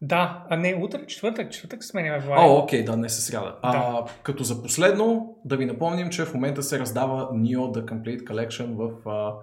Да, 0.00 0.44
а 0.50 0.56
не, 0.56 0.74
утре 0.74 1.06
четвъртък, 1.06 1.50
четвъртък 1.50 1.84
сменяме 1.84 2.18
О, 2.18 2.20
Влади. 2.26 2.62
окей, 2.62 2.84
да, 2.84 2.96
не 2.96 3.08
се 3.08 3.20
сряда. 3.20 3.56
А, 3.62 4.04
като 4.22 4.44
за 4.44 4.62
последно, 4.62 5.36
да 5.44 5.56
ви 5.56 5.66
напомним, 5.66 6.10
че 6.10 6.24
в 6.24 6.34
момента 6.34 6.62
се 6.62 6.78
раздава 6.78 7.30
Neo 7.32 7.58
The 7.58 7.84
Complete 7.84 8.24
Collection 8.24 8.74
в 8.74 9.08
а, 9.08 9.34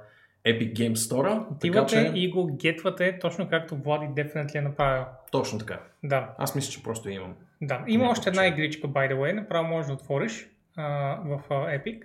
Epic 0.46 0.74
Game 0.74 0.96
Store. 0.96 1.44
Така 1.44 1.54
Отивате 1.54 2.12
че, 2.14 2.20
и 2.20 2.30
го 2.32 2.56
гетвате, 2.56 3.20
точно 3.20 3.50
както 3.50 3.76
Влади 3.76 4.06
Definitely 4.06 4.56
е 4.56 4.62
направил. 4.62 5.06
Точно 5.32 5.60
така. 5.60 5.82
Да, 6.04 6.36
Аз 6.38 6.56
мисля, 6.56 6.72
че 6.72 6.84
просто 6.84 7.10
имам. 7.10 7.36
да. 7.62 7.84
Има 7.88 8.10
още 8.10 8.30
една 8.30 8.48
игричка, 8.48 8.88
by 8.88 9.14
the 9.14 9.16
way, 9.16 9.34
направо 9.34 9.68
можеш 9.68 9.88
да 9.88 9.94
отвориш 9.94 10.50
а, 10.76 10.86
в 11.26 11.42
а, 11.50 11.54
Epic. 11.54 12.04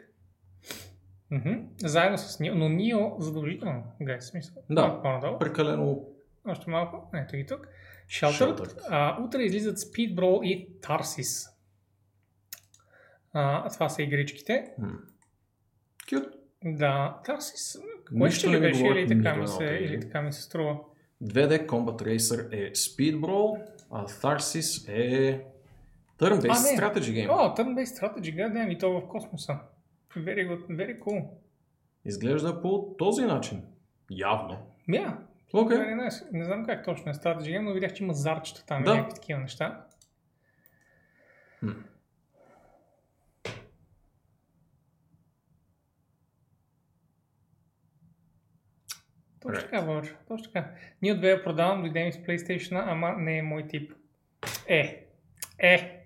Мгм. 1.31 1.53
Заедно 1.79 2.19
с 2.19 2.39
Nio, 2.39 2.53
но 2.55 2.69
Nio 2.69 3.19
задължително. 3.19 3.83
Гай, 4.03 4.21
смисъл. 4.21 4.63
Да. 4.71 5.03
По-надолу. 5.03 5.39
Прекалено 5.39 6.05
Още 6.49 6.71
малко. 6.71 7.11
Ето 7.15 7.37
ги 7.37 7.47
тук. 7.47 7.69
Sheltered. 8.09 8.57
Sheltered. 8.57 8.79
А, 8.89 9.23
утре 9.23 9.43
излизат 9.43 9.79
Speedbrawl 9.79 10.43
и 10.45 10.81
Tarsis. 10.81 11.51
А, 13.33 13.69
това 13.71 13.89
са 13.89 14.03
игричките. 14.03 14.67
кют. 16.09 16.25
Да, 16.65 17.21
Tarsis. 17.25 17.83
Нищо 18.13 18.51
не 18.51 18.57
ли 18.57 18.61
ми 18.61 18.67
беше 18.67 18.87
или 18.87 19.09
така, 19.09 19.37
ми 19.37 19.49
се, 19.49 19.65
или 19.65 20.01
така 20.01 20.23
ми 20.23 20.33
се 20.33 20.43
струва? 20.43 20.79
2D 21.25 21.67
Combat 21.67 22.03
Racer 22.03 22.53
е 22.53 22.73
Speedbrawl, 22.73 23.63
а 23.91 24.07
Tharsis 24.07 24.89
е 24.89 25.41
Turn-based 26.19 26.43
не. 26.43 26.79
Strategy 26.81 27.01
Game. 27.01 27.31
О, 27.31 27.55
turn-based 27.55 28.01
strategy, 28.01 28.37
гаден, 28.37 28.71
и 28.71 28.79
то 28.79 28.91
в 28.91 29.09
космоса. 29.09 29.59
Very 30.17 30.49
good, 30.49 30.67
very 30.67 30.99
cool. 30.99 31.27
Изглежда 32.05 32.63
по 32.63 32.95
този 32.99 33.25
начин. 33.25 33.63
Явно. 34.11 34.57
Yeah, 34.89 35.17
Окей. 35.53 35.77
very 35.79 36.09
nice. 36.09 36.33
Не 36.33 36.45
знам 36.45 36.67
как 36.67 36.85
точно 36.85 37.11
е 37.11 37.15
strategy 37.15 37.59
game, 37.59 37.61
но 37.61 37.73
видях, 37.73 37.93
че 37.93 38.05
има 38.05 38.15
зарчета 38.15 38.65
там 38.67 38.83
Да. 38.85 38.91
и 38.91 38.95
някакви 38.95 39.15
такива 39.15 39.41
неща. 39.41 39.85
Хм. 41.61 41.71
Точно 49.47 49.63
така, 49.63 49.81
Вълчо, 49.81 50.15
точно 50.29 50.53
така. 50.53 50.71
Ние 51.03 51.13
от 51.13 51.23
я 51.23 51.45
продавам, 51.45 51.83
дойдем 51.83 52.13
с 52.13 52.17
PlayStation, 52.17 52.83
ама 52.87 53.15
не 53.19 53.39
е 53.39 53.43
мой 53.43 53.69
тип. 53.69 53.93
Е, 54.69 55.07
е. 55.59 56.03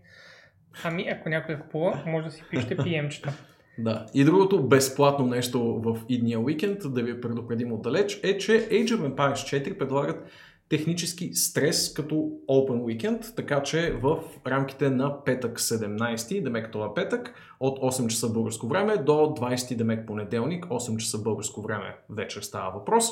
Ами, 0.84 1.08
ако 1.08 1.28
някой 1.28 1.54
я 1.54 1.60
купува, 1.60 2.02
може 2.06 2.26
да 2.26 2.32
си 2.32 2.42
пишете 2.50 2.76
PM-чета. 2.76 3.32
Да. 3.78 4.06
И 4.14 4.24
другото 4.24 4.68
безплатно 4.68 5.26
нещо 5.26 5.80
в 5.80 5.98
идния 6.08 6.40
уикенд, 6.40 6.78
да 6.84 7.02
ви 7.02 7.20
предупредим 7.20 7.72
отдалеч, 7.72 8.20
е, 8.22 8.38
че 8.38 8.52
Age 8.52 8.88
of 8.88 9.14
Empires 9.14 9.62
4 9.64 9.78
предлагат 9.78 10.30
технически 10.70 11.34
стрес 11.34 11.92
като 11.92 12.14
Open 12.48 12.80
Weekend, 12.80 13.36
така 13.36 13.62
че 13.62 13.92
в 13.92 14.18
рамките 14.46 14.90
на 14.90 15.24
петък 15.24 15.60
17, 15.60 16.42
демек 16.42 16.68
това 16.72 16.94
петък, 16.94 17.34
от 17.60 17.78
8 17.78 18.06
часа 18.06 18.28
българско 18.28 18.68
време 18.68 18.96
до 18.96 19.12
20 19.12 19.76
демек 19.76 20.06
понеделник, 20.06 20.64
8 20.64 20.96
часа 20.96 21.18
българско 21.18 21.62
време 21.62 21.96
вечер 22.10 22.40
става 22.40 22.70
въпрос, 22.70 23.04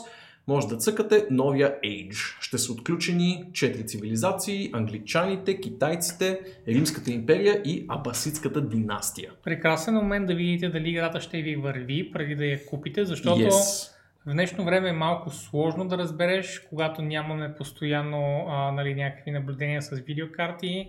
може 0.49 0.69
да 0.69 0.77
цъкате 0.77 1.27
новия 1.31 1.81
Age. 1.85 2.37
Ще 2.41 2.59
са 2.59 2.73
отключени 2.73 3.45
4 3.53 3.87
цивилизации, 3.87 4.71
англичаните, 4.73 5.61
китайците, 5.61 6.41
Римската 6.69 7.11
империя 7.11 7.63
и 7.65 7.85
Абасидската 7.89 8.61
династия. 8.61 9.33
Прекрасен 9.45 9.95
момент 9.95 10.27
да 10.27 10.35
видите 10.35 10.69
дали 10.69 10.91
играта 10.91 11.21
ще 11.21 11.43
ви 11.43 11.57
върви 11.57 12.13
преди 12.13 12.35
да 12.35 12.45
я 12.45 12.67
купите, 12.67 13.05
защото 13.05 13.41
Yes. 13.41 13.98
В 14.29 14.33
днешно 14.33 14.65
време 14.65 14.89
е 14.89 14.93
малко 14.93 15.31
сложно 15.31 15.89
да 15.89 15.99
разбереш, 15.99 16.67
когато 16.69 17.03
нямаме 17.03 17.55
постоянно 17.55 18.45
а, 18.49 18.73
нали, 18.73 18.95
някакви 18.95 19.31
наблюдения 19.31 19.83
с 19.83 19.91
видеокарти 19.99 20.89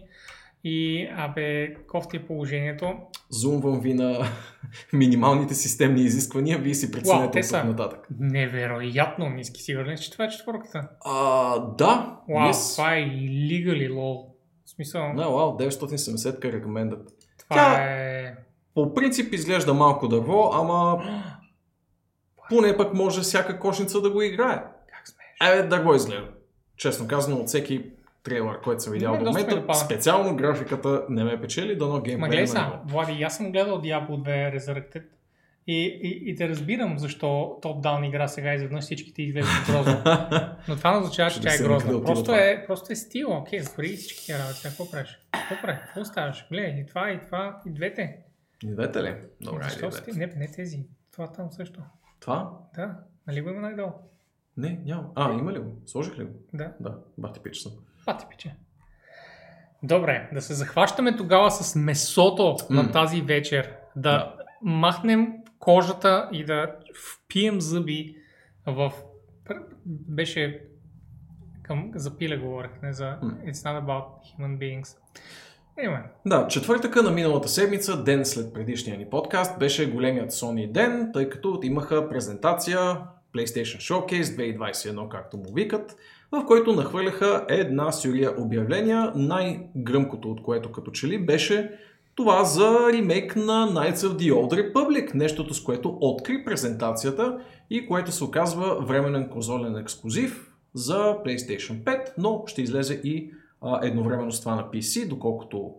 и 0.64 1.08
абе, 1.18 1.74
кофти 1.76 2.18
е 2.18 2.26
положението. 2.26 2.94
Зумвам 3.30 3.80
ви 3.80 3.94
на 3.94 4.20
минималните 4.94 5.54
системни 5.54 6.02
изисквания, 6.02 6.58
вие 6.58 6.74
си 6.74 6.92
преценете 6.92 7.42
те 7.42 7.58
от 7.58 7.64
нататък. 7.64 8.08
невероятно 8.20 9.30
ниски. 9.30 9.62
Сигурен 9.64 9.98
си, 9.98 10.04
че 10.04 10.12
това 10.12 10.26
е 10.26 10.30
четворката. 10.30 10.88
А, 11.06 11.60
да, 11.60 12.18
Вау, 12.30 12.50
yes. 12.50 12.76
това 12.76 12.96
е 12.96 13.02
illegally 13.02 13.96
лол. 13.96 14.36
В 14.66 14.70
смисъл, 14.70 15.14
Да, 15.16 15.24
вау, 15.24 15.58
970 15.58 16.40
recommended. 16.40 17.00
това 17.40 17.56
тя- 17.56 17.84
е... 17.84 18.36
По 18.74 18.94
принцип 18.94 19.34
изглежда 19.34 19.74
малко 19.74 20.08
дърво, 20.08 20.50
ама 20.54 21.04
поне 22.50 22.78
пък 22.78 22.94
може 22.94 23.22
всяка 23.22 23.60
кошница 23.60 24.02
да 24.02 24.10
го 24.10 24.22
играе. 24.22 24.56
Как 24.88 25.08
смееш? 25.08 25.60
Е, 25.60 25.64
дърво 25.64 25.96
изглежда. 25.96 26.28
Честно 26.78 27.08
казано, 27.08 27.38
от 27.38 27.48
всеки 27.48 27.84
трейлър, 28.24 28.62
който 28.62 28.84
съм 28.84 28.94
видял 28.94 29.18
до 29.18 29.26
момента, 29.26 29.74
специално 29.74 30.36
графиката 30.36 31.06
не 31.10 31.24
ме 31.24 31.42
печели, 31.42 31.78
дано 31.78 31.94
Ма 31.94 32.02
геймплея 32.02 32.30
гледай 32.30 32.48
сега, 32.48 32.66
ниво. 32.66 32.78
Влади, 32.86 33.24
аз 33.24 33.38
съм 33.38 33.52
гледал 33.52 33.82
Diablo 33.82 34.10
2 34.10 34.58
Resurrected 34.58 35.04
и, 35.68 36.00
и, 36.04 36.32
и 36.32 36.36
те 36.36 36.50
разбирам 36.50 37.00
защо 37.00 37.60
топ-даун 37.62 38.08
игра 38.08 38.28
сега 38.28 38.54
изведнъж 38.54 38.84
всичките 38.84 39.22
изглеждат 39.22 39.66
грозно. 39.68 40.02
Но 40.68 40.76
това 40.76 40.92
не 40.92 40.98
означава, 40.98 41.32
че 41.32 41.42
тя 41.42 41.54
е 41.54 41.58
грозна. 41.58 42.04
Просто 42.04 42.36
е, 42.36 42.64
просто 42.68 42.94
е 42.94 42.96
стил. 42.96 43.32
Окей, 43.32 43.60
затвори 43.60 43.88
всички 43.88 44.26
тия 44.26 44.40
работи. 44.40 44.60
Какво 44.64 44.92
правиш? 44.92 45.20
Какво 45.32 45.62
правиш? 45.62 45.80
Какво 45.86 46.06
ставаш? 46.06 46.48
Гледай, 46.52 46.82
и 46.82 46.86
това, 46.86 47.12
и 47.12 47.20
това, 47.26 47.62
и 47.68 47.70
двете. 47.70 48.18
И 48.64 48.68
двете 48.68 49.04
ли? 49.04 49.16
Добре, 49.42 49.64
Защо 49.64 49.92
сте? 49.92 50.12
Не, 50.12 50.26
не 50.26 50.52
тези. 50.52 50.80
Това 51.12 51.32
там 51.32 51.52
също. 51.52 51.82
Това? 52.20 52.52
Да, 52.76 52.96
нали 53.28 53.42
го 53.42 53.50
има 53.50 53.62
най-долу? 53.62 53.92
Не, 54.58 54.82
няма. 54.86 55.10
А, 55.16 55.34
има 55.34 55.54
ли 55.54 55.60
го? 55.60 55.72
Сложих 55.86 56.18
ли 56.18 56.24
го? 56.24 56.32
Да, 56.54 56.74
Да, 56.80 56.98
бати 57.18 57.40
пич 57.40 57.58
съм. 57.58 57.72
пати 58.06 58.26
пиче. 58.30 58.56
Добре, 59.84 60.30
да 60.34 60.42
се 60.42 60.54
захващаме 60.54 61.18
тогава 61.18 61.52
с 61.52 61.76
месото 61.76 62.58
М. 62.70 62.84
на 62.84 62.92
тази 62.92 63.22
вечер. 63.22 63.76
Да, 63.96 64.12
Да. 64.12 64.36
махнем 64.62 65.34
кожата 65.60 66.30
и 66.32 66.46
да 66.46 66.76
впием 66.96 67.62
зъби 67.62 68.16
в... 68.66 68.94
Беше 69.86 70.66
към... 71.64 71.92
За 71.96 72.18
пиле 72.18 72.38
говорех, 72.38 72.72
не 72.84 72.94
за... 72.94 73.18
М. 73.22 73.38
It's 73.46 73.52
not 73.52 73.86
about 73.86 74.06
human 74.30 74.58
beings. 74.58 74.98
Anyway, 75.80 76.02
Да, 76.26 76.48
четвъртъка 76.48 77.04
на 77.04 77.12
миналата 77.12 77.48
седмица, 77.48 78.04
ден 78.04 78.26
след 78.26 78.54
предишния 78.54 78.98
ни 78.98 79.06
подкаст, 79.06 79.60
беше 79.60 79.92
големият 79.92 80.32
Sony 80.32 80.72
ден, 80.72 81.10
тъй 81.14 81.30
като 81.30 81.60
имаха 81.64 82.10
презентация 82.10 82.80
PlayStation 83.36 83.78
Showcase 83.78 84.58
2021, 84.58 85.08
както 85.08 85.38
му 85.38 85.54
викат, 85.54 85.96
в 86.32 86.46
който 86.46 86.74
нахвърляха 86.74 87.46
една 87.50 87.92
сюрия 87.92 88.34
обявления. 88.38 89.12
Най-гръмкото 89.16 90.32
от 90.32 90.44
което 90.44 90.72
като 90.72 90.92
че 90.92 91.08
ли 91.08 91.26
беше 91.26 91.72
това 92.16 92.44
за 92.44 92.78
ремейк 92.94 93.36
на 93.36 93.70
Knights 93.72 93.96
of 93.96 94.14
the 94.14 94.34
Old 94.34 94.74
Republic, 94.74 95.16
нещото 95.16 95.54
с 95.54 95.64
което 95.64 95.98
откри 96.02 96.44
презентацията 96.46 97.40
и 97.70 97.88
което 97.88 98.12
се 98.12 98.24
оказва 98.24 98.86
временен 98.86 99.30
конзолен 99.30 99.78
ексклюзив 99.78 100.54
за 100.74 101.16
PlayStation 101.26 101.84
5, 101.84 102.14
но 102.18 102.44
ще 102.48 102.62
излезе 102.62 103.02
и 103.04 103.32
а, 103.62 103.80
едновременно 103.84 104.32
с 104.32 104.40
това 104.42 104.56
на 104.56 104.64
PC, 104.64 105.08
доколкото 105.08 105.76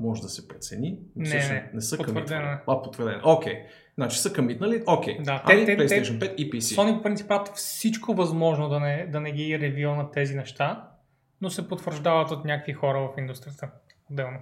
може 0.00 0.22
да 0.22 0.28
се 0.28 0.48
прецени. 0.48 0.98
Не, 1.16 1.24
Всъщност 1.24 1.50
не, 1.50 1.70
не 1.74 1.80
са 1.80 1.96
потвърдено 1.96 2.26
къмитнали. 2.26 2.52
е. 2.52 2.58
А, 2.66 2.82
потвърдено. 2.82 3.20
Окей. 3.24 3.62
Значи 3.94 4.18
са 4.18 4.32
къмитнали. 4.32 4.82
Окей. 4.86 5.18
Да, 5.20 5.42
ами 5.44 5.66
те- 5.66 5.76
те- 5.76 5.82
PlayStation 5.82 6.18
5 6.18 6.34
и 6.34 6.50
PC. 6.50 6.76
Sony 6.76 6.96
по 6.96 7.02
принцип 7.02 7.28
правят 7.28 7.48
всичко 7.48 8.14
възможно 8.14 8.68
да 8.68 8.80
не, 8.80 9.06
да 9.06 9.20
не 9.20 9.32
ги 9.32 9.58
ревюнат 9.60 10.12
тези 10.12 10.34
неща, 10.34 10.88
но 11.40 11.50
се 11.50 11.68
потвърждават 11.68 12.30
от 12.30 12.44
някакви 12.44 12.72
хора 12.72 12.98
в 13.00 13.18
индустрията. 13.18 13.70
Отделно. 14.10 14.38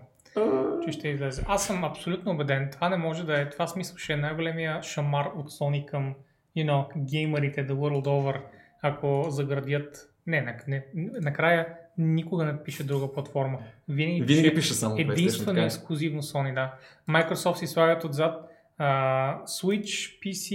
че 0.85 0.93
ще 0.93 1.09
излезе. 1.09 1.43
Аз 1.47 1.67
съм 1.67 1.85
абсолютно 1.85 2.33
убеден. 2.33 2.69
Това 2.73 2.89
не 2.89 2.97
може 2.97 3.25
да 3.27 3.41
е. 3.41 3.51
Това 3.51 3.67
смисъл 3.67 3.97
ще 3.97 4.13
е 4.13 4.17
най-големия 4.17 4.83
шамар 4.83 5.27
от 5.37 5.51
Sony 5.51 5.85
към 5.85 6.15
you 6.57 6.67
know, 6.71 6.87
геймерите 7.05 7.67
the 7.67 7.73
world 7.73 8.07
over, 8.07 8.41
ако 8.83 9.31
заградят... 9.31 10.11
Не, 10.27 10.41
не, 10.41 10.59
не, 10.69 10.85
накрая 11.21 11.69
никога 11.99 12.45
не 12.45 12.63
пише 12.63 12.85
друга 12.85 13.13
платформа. 13.13 13.59
Винаги, 13.89 14.23
Винаги 14.23 14.55
пише 14.55 14.75
само 14.75 14.97
PlayStation. 14.97 15.13
единствено 15.13 15.61
ексклюзивно 15.61 16.23
Sony, 16.23 16.55
да. 16.55 16.75
Microsoft 17.09 17.55
си 17.55 17.67
слагат 17.67 18.05
отзад 18.05 18.45
а, 18.79 19.43
Switch, 19.45 20.21
PC, 20.21 20.55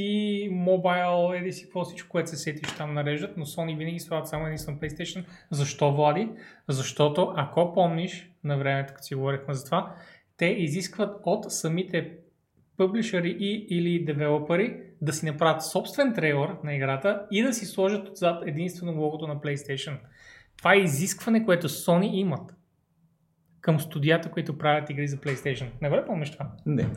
Mobile, 0.51 1.39
еди 1.41 1.51
си 1.51 1.63
какво 1.63 1.83
всичко, 1.83 2.09
което 2.09 2.29
се 2.29 2.37
сетиш 2.37 2.71
там 2.77 2.93
нареждат, 2.93 3.37
но 3.37 3.45
Sony 3.45 3.77
винаги 3.77 3.99
слагат 3.99 4.27
само 4.27 4.45
единствено 4.45 4.77
PlayStation. 4.77 5.23
Защо, 5.51 5.91
Влади? 5.91 6.29
Защото, 6.67 7.33
ако 7.35 7.73
помниш, 7.73 8.29
на 8.43 8.57
времето, 8.57 8.93
като 8.93 9.03
си 9.05 9.15
говорихме 9.15 9.53
за 9.53 9.65
това, 9.65 9.95
те 10.37 10.45
изискват 10.45 11.21
от 11.23 11.51
самите 11.51 12.11
публишери 12.77 13.37
и 13.39 13.67
или 13.69 14.05
девелопери 14.05 14.77
да 15.01 15.13
си 15.13 15.25
направят 15.25 15.65
собствен 15.65 16.13
трейлър 16.13 16.55
на 16.63 16.75
играта 16.75 17.25
и 17.31 17.43
да 17.43 17.53
си 17.53 17.65
сложат 17.65 18.09
отзад 18.09 18.43
единствено 18.47 19.01
логото 19.01 19.27
на 19.27 19.35
PlayStation. 19.35 19.97
Това 20.63 20.73
е 20.73 20.77
изискване, 20.77 21.45
което 21.45 21.69
Sony 21.69 22.13
имат 22.13 22.55
към 23.61 23.79
студията, 23.79 24.31
които 24.31 24.57
правят 24.57 24.89
игри 24.89 25.07
за 25.07 25.17
PlayStation. 25.17 25.65
Не 25.81 25.89
го 25.89 25.95
ли 25.97 26.01
помниш 26.05 26.31
това? 26.31 26.51
Не. 26.65 26.87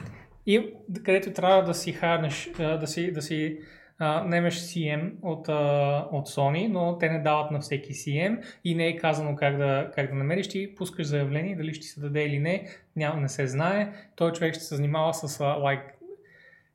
И 0.46 0.74
където 1.04 1.32
трябва 1.32 1.62
да 1.62 1.74
си 1.74 1.92
харнеш, 1.92 2.50
да 2.58 2.86
си, 2.86 3.12
да 3.12 3.22
си 3.22 3.58
а, 3.98 4.24
немеш 4.24 4.60
CM 4.60 5.12
от, 5.22 5.48
а, 5.48 6.08
от 6.12 6.28
Sony, 6.28 6.68
но 6.68 6.98
те 6.98 7.08
не 7.08 7.22
дават 7.22 7.50
на 7.50 7.60
всеки 7.60 7.92
CM 7.92 8.42
и 8.64 8.74
не 8.74 8.86
е 8.86 8.96
казано 8.96 9.36
как 9.36 9.56
да, 9.56 9.90
как 9.94 10.10
да 10.10 10.14
намериш. 10.14 10.48
Ти 10.48 10.74
пускаш 10.74 11.06
заявление, 11.06 11.56
дали 11.56 11.74
ще 11.74 11.86
се 11.86 12.00
даде 12.00 12.24
или 12.24 12.38
не, 12.38 12.68
няма, 12.96 13.20
не 13.20 13.28
се 13.28 13.46
знае. 13.46 13.92
Той 14.16 14.32
човек 14.32 14.54
ще 14.54 14.64
се 14.64 14.76
занимава 14.76 15.14
с 15.14 15.40
а, 15.40 15.44
like, 15.44 15.90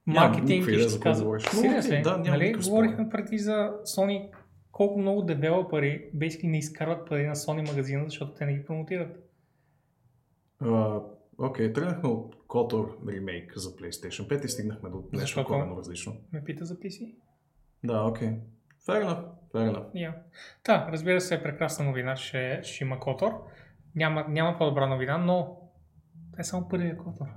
маркетинг 0.05 0.67
и 0.67 0.79
ще 0.79 0.93
какво 0.93 1.03
казва. 1.03 1.37
да, 2.03 2.17
нали? 2.17 2.53
Говорихме 2.53 3.09
преди 3.09 3.37
за 3.37 3.71
Sony 3.97 4.29
колко 4.81 4.99
много 4.99 5.21
девелопери 5.21 6.11
basically 6.15 6.47
не 6.49 6.57
изкарват 6.57 7.09
пари 7.09 7.27
на 7.27 7.35
Sony 7.35 7.69
магазина, 7.69 8.03
защото 8.05 8.33
те 8.33 8.45
не 8.45 8.53
ги 8.53 8.65
промотират. 8.65 9.29
А, 10.61 10.99
Окей, 11.37 11.73
тръгнахме 11.73 12.09
от 12.09 12.35
KOTOR 12.35 13.13
ремейк 13.13 13.53
за 13.55 13.69
PlayStation 13.69 14.27
5 14.27 14.45
и 14.45 14.47
стигнахме 14.47 14.89
до 14.89 14.97
нещо 14.97 15.17
Защото? 15.19 15.47
коренно 15.47 15.77
различно. 15.77 16.13
Ме 16.31 16.43
пита 16.43 16.65
за 16.65 16.75
PC. 16.75 17.15
Да, 17.83 18.03
окей. 18.03 18.29
Fair 18.87 19.05
enough. 19.05 19.25
Fair 19.53 19.75
enough. 19.75 19.91
Yeah. 19.91 20.13
Да, 20.65 20.89
разбира 20.91 21.21
се, 21.21 21.35
е 21.35 21.43
прекрасна 21.43 21.85
новина, 21.85 22.15
че 22.15 22.59
ще 22.63 22.83
има 22.83 22.99
Котор. 22.99 23.31
Няма, 23.95 24.25
няма 24.29 24.57
по-добра 24.57 24.87
новина, 24.87 25.17
но 25.17 25.57
е 26.39 26.43
само 26.43 26.69
първия 26.69 26.97
Котор. 26.97 27.27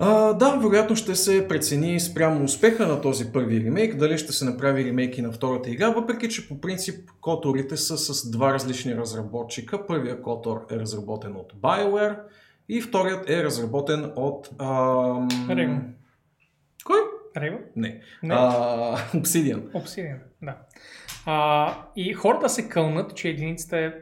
А, 0.00 0.32
да, 0.32 0.56
вероятно 0.56 0.96
ще 0.96 1.14
се 1.14 1.48
прецени 1.48 2.00
спрямо 2.00 2.44
успеха 2.44 2.86
на 2.86 3.00
този 3.00 3.32
първи 3.32 3.64
ремейк, 3.64 3.96
дали 3.96 4.18
ще 4.18 4.32
се 4.32 4.44
направи 4.44 4.84
ремейк 4.84 5.18
и 5.18 5.22
на 5.22 5.32
втората 5.32 5.70
игра, 5.70 5.90
въпреки 5.90 6.28
че 6.28 6.48
по 6.48 6.60
принцип 6.60 7.10
которите 7.20 7.76
са 7.76 7.98
с 7.98 8.30
два 8.30 8.52
различни 8.54 8.96
разработчика. 8.96 9.86
Първият 9.86 10.22
котор 10.22 10.66
е 10.70 10.76
разработен 10.76 11.36
от 11.36 11.52
BioWare 11.52 12.18
и 12.68 12.80
вторият 12.82 13.30
е 13.30 13.44
разработен 13.44 14.12
от... 14.16 14.48
Ам... 14.58 15.28
Rego. 15.28 15.80
Кой? 16.84 16.98
Рейва? 17.36 17.58
Не. 17.76 18.00
Не. 18.22 18.34
А, 18.34 18.96
Obsidian. 19.14 19.72
Obsidian, 19.72 20.18
да. 20.42 20.56
А, 21.26 21.74
и 21.96 22.12
хората 22.12 22.48
се 22.48 22.68
кълнат, 22.68 23.16
че 23.16 23.28
единицата 23.28 23.78
е 23.78 23.92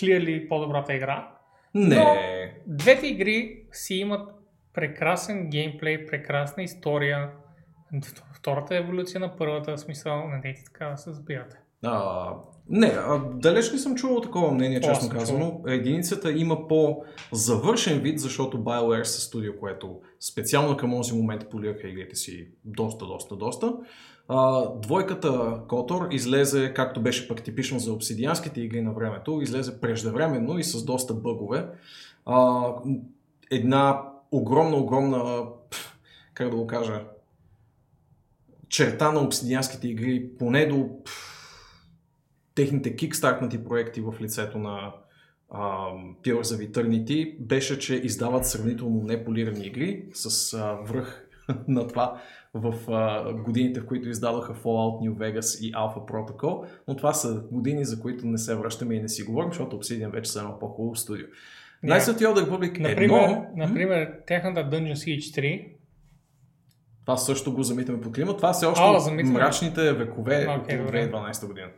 clearly 0.00 0.48
по-добрата 0.48 0.94
игра. 0.94 1.28
Не. 1.74 1.96
Но- 1.96 2.14
Двете 2.66 3.06
игри 3.06 3.62
си 3.72 3.94
имат 3.94 4.30
прекрасен 4.74 5.50
геймплей, 5.50 6.06
прекрасна 6.06 6.62
история. 6.62 7.30
Втората 8.34 8.76
еволюция 8.76 9.20
на 9.20 9.36
първата, 9.36 9.78
смисъл, 9.78 10.28
не 10.28 10.40
дейте 10.40 10.64
така 10.64 10.86
да 10.86 10.96
се 10.96 11.12
сбирате. 11.12 11.56
А, 11.84 12.28
не, 12.68 12.86
а, 12.86 13.18
далеч 13.34 13.72
не 13.72 13.78
съм 13.78 13.94
чувал 13.94 14.20
такова 14.20 14.50
мнение, 14.50 14.78
О, 14.78 14.82
честно 14.82 15.08
казано. 15.08 15.60
Единицата 15.66 16.32
има 16.32 16.68
по-завършен 16.68 18.00
вид, 18.00 18.18
защото 18.18 18.58
BioWare 18.58 19.02
са 19.02 19.20
студио, 19.20 19.52
което 19.60 20.00
специално 20.20 20.76
към 20.76 20.90
този 20.90 21.14
момент 21.14 21.50
полираха 21.50 21.88
игрите 21.88 22.16
си 22.16 22.48
доста, 22.64 23.06
доста, 23.06 23.36
доста. 23.36 23.72
А, 24.28 24.68
двойката 24.74 25.28
KOTOR 25.68 26.14
излезе, 26.14 26.72
както 26.74 27.02
беше 27.02 27.28
пък 27.28 27.42
типично 27.42 27.78
за 27.78 27.92
обсидианските 27.92 28.60
игри 28.60 28.82
на 28.82 28.92
времето, 28.92 29.40
излезе 29.42 29.80
преждевременно 29.80 30.58
и 30.58 30.64
с 30.64 30.84
доста 30.84 31.14
бъгове. 31.14 31.66
А, 32.26 32.68
една 33.50 34.11
огромна, 34.32 34.76
огромна, 34.76 35.44
как 36.34 36.50
да 36.50 36.56
го 36.56 36.66
кажа, 36.66 37.04
черта 38.68 39.12
на 39.12 39.20
обсидианските 39.20 39.88
игри, 39.88 40.30
поне 40.38 40.66
до 40.66 40.90
техните 42.54 42.96
кикстартнати 42.96 43.64
проекти 43.64 44.00
в 44.00 44.14
лицето 44.20 44.58
на 44.58 44.94
uh, 45.50 46.16
Pillars 46.22 46.42
of 46.42 46.72
Eternity, 46.72 47.38
беше, 47.40 47.78
че 47.78 47.94
издават 47.94 48.46
сравнително 48.46 49.02
неполирани 49.02 49.66
игри 49.66 50.08
с 50.12 50.30
uh, 50.30 50.88
връх 50.88 51.28
на 51.68 51.86
това 51.86 52.22
в 52.54 52.92
а, 52.92 53.32
годините, 53.32 53.80
в 53.80 53.86
които 53.86 54.08
издадоха 54.08 54.54
Fallout 54.54 55.08
New 55.08 55.12
Vegas 55.12 55.60
и 55.60 55.72
Alpha 55.72 56.10
Protocol, 56.10 56.68
но 56.88 56.96
това 56.96 57.12
са 57.12 57.42
години, 57.52 57.84
за 57.84 58.00
които 58.00 58.26
не 58.26 58.38
се 58.38 58.54
връщаме 58.54 58.94
и 58.94 59.02
не 59.02 59.08
си 59.08 59.22
говорим, 59.22 59.50
защото 59.50 59.76
Obsidian 59.76 60.10
вече 60.10 60.32
са 60.32 60.38
едно 60.38 60.58
по-хубаво 60.58 60.96
студио. 60.96 61.26
Knights 61.84 62.00
of 62.00 62.16
the 62.16 62.26
Old 62.26 62.46
Republic 62.46 62.78
Например, 62.78 63.22
едно... 63.22 63.46
например 63.56 64.12
тяхната 64.26 64.60
Dungeon 64.70 64.94
Siege 64.94 65.40
3 65.40 65.72
това 67.04 67.16
също 67.16 67.54
го 67.54 67.62
замитаме 67.62 68.00
под 68.00 68.14
климат. 68.14 68.36
Това 68.36 68.52
все 68.52 68.66
още 68.66 69.00
замитаме. 69.00 69.38
мрачните 69.38 69.92
векове 69.92 70.46
Окей, 70.60 70.78
от 70.78 70.86
добре. 70.86 71.10
2012 71.10 71.46
година. 71.46 71.68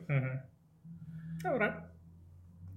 Добре. 1.52 1.72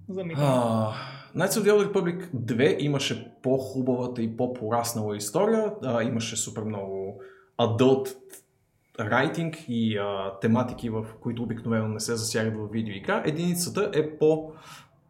Замитам. 0.08 0.44
А, 0.44 0.92
Knights 1.36 1.50
of 1.50 1.62
the 1.62 1.70
Old 1.70 1.92
Republic 1.92 2.30
2 2.34 2.76
имаше 2.78 3.32
по-хубавата 3.42 4.22
и 4.22 4.36
по-пораснала 4.36 5.16
история. 5.16 5.72
А, 5.82 6.02
имаше 6.02 6.36
супер 6.36 6.62
много 6.62 7.20
adult 7.60 8.14
writing 8.98 9.66
и 9.68 9.98
а, 9.98 10.38
тематики, 10.40 10.90
в 10.90 11.06
които 11.20 11.42
обикновено 11.42 11.88
не 11.88 12.00
се 12.00 12.16
засягат 12.16 12.56
в 12.56 12.68
видеоигра. 12.72 13.22
Единицата 13.26 13.90
е 13.94 14.18
по 14.18 14.52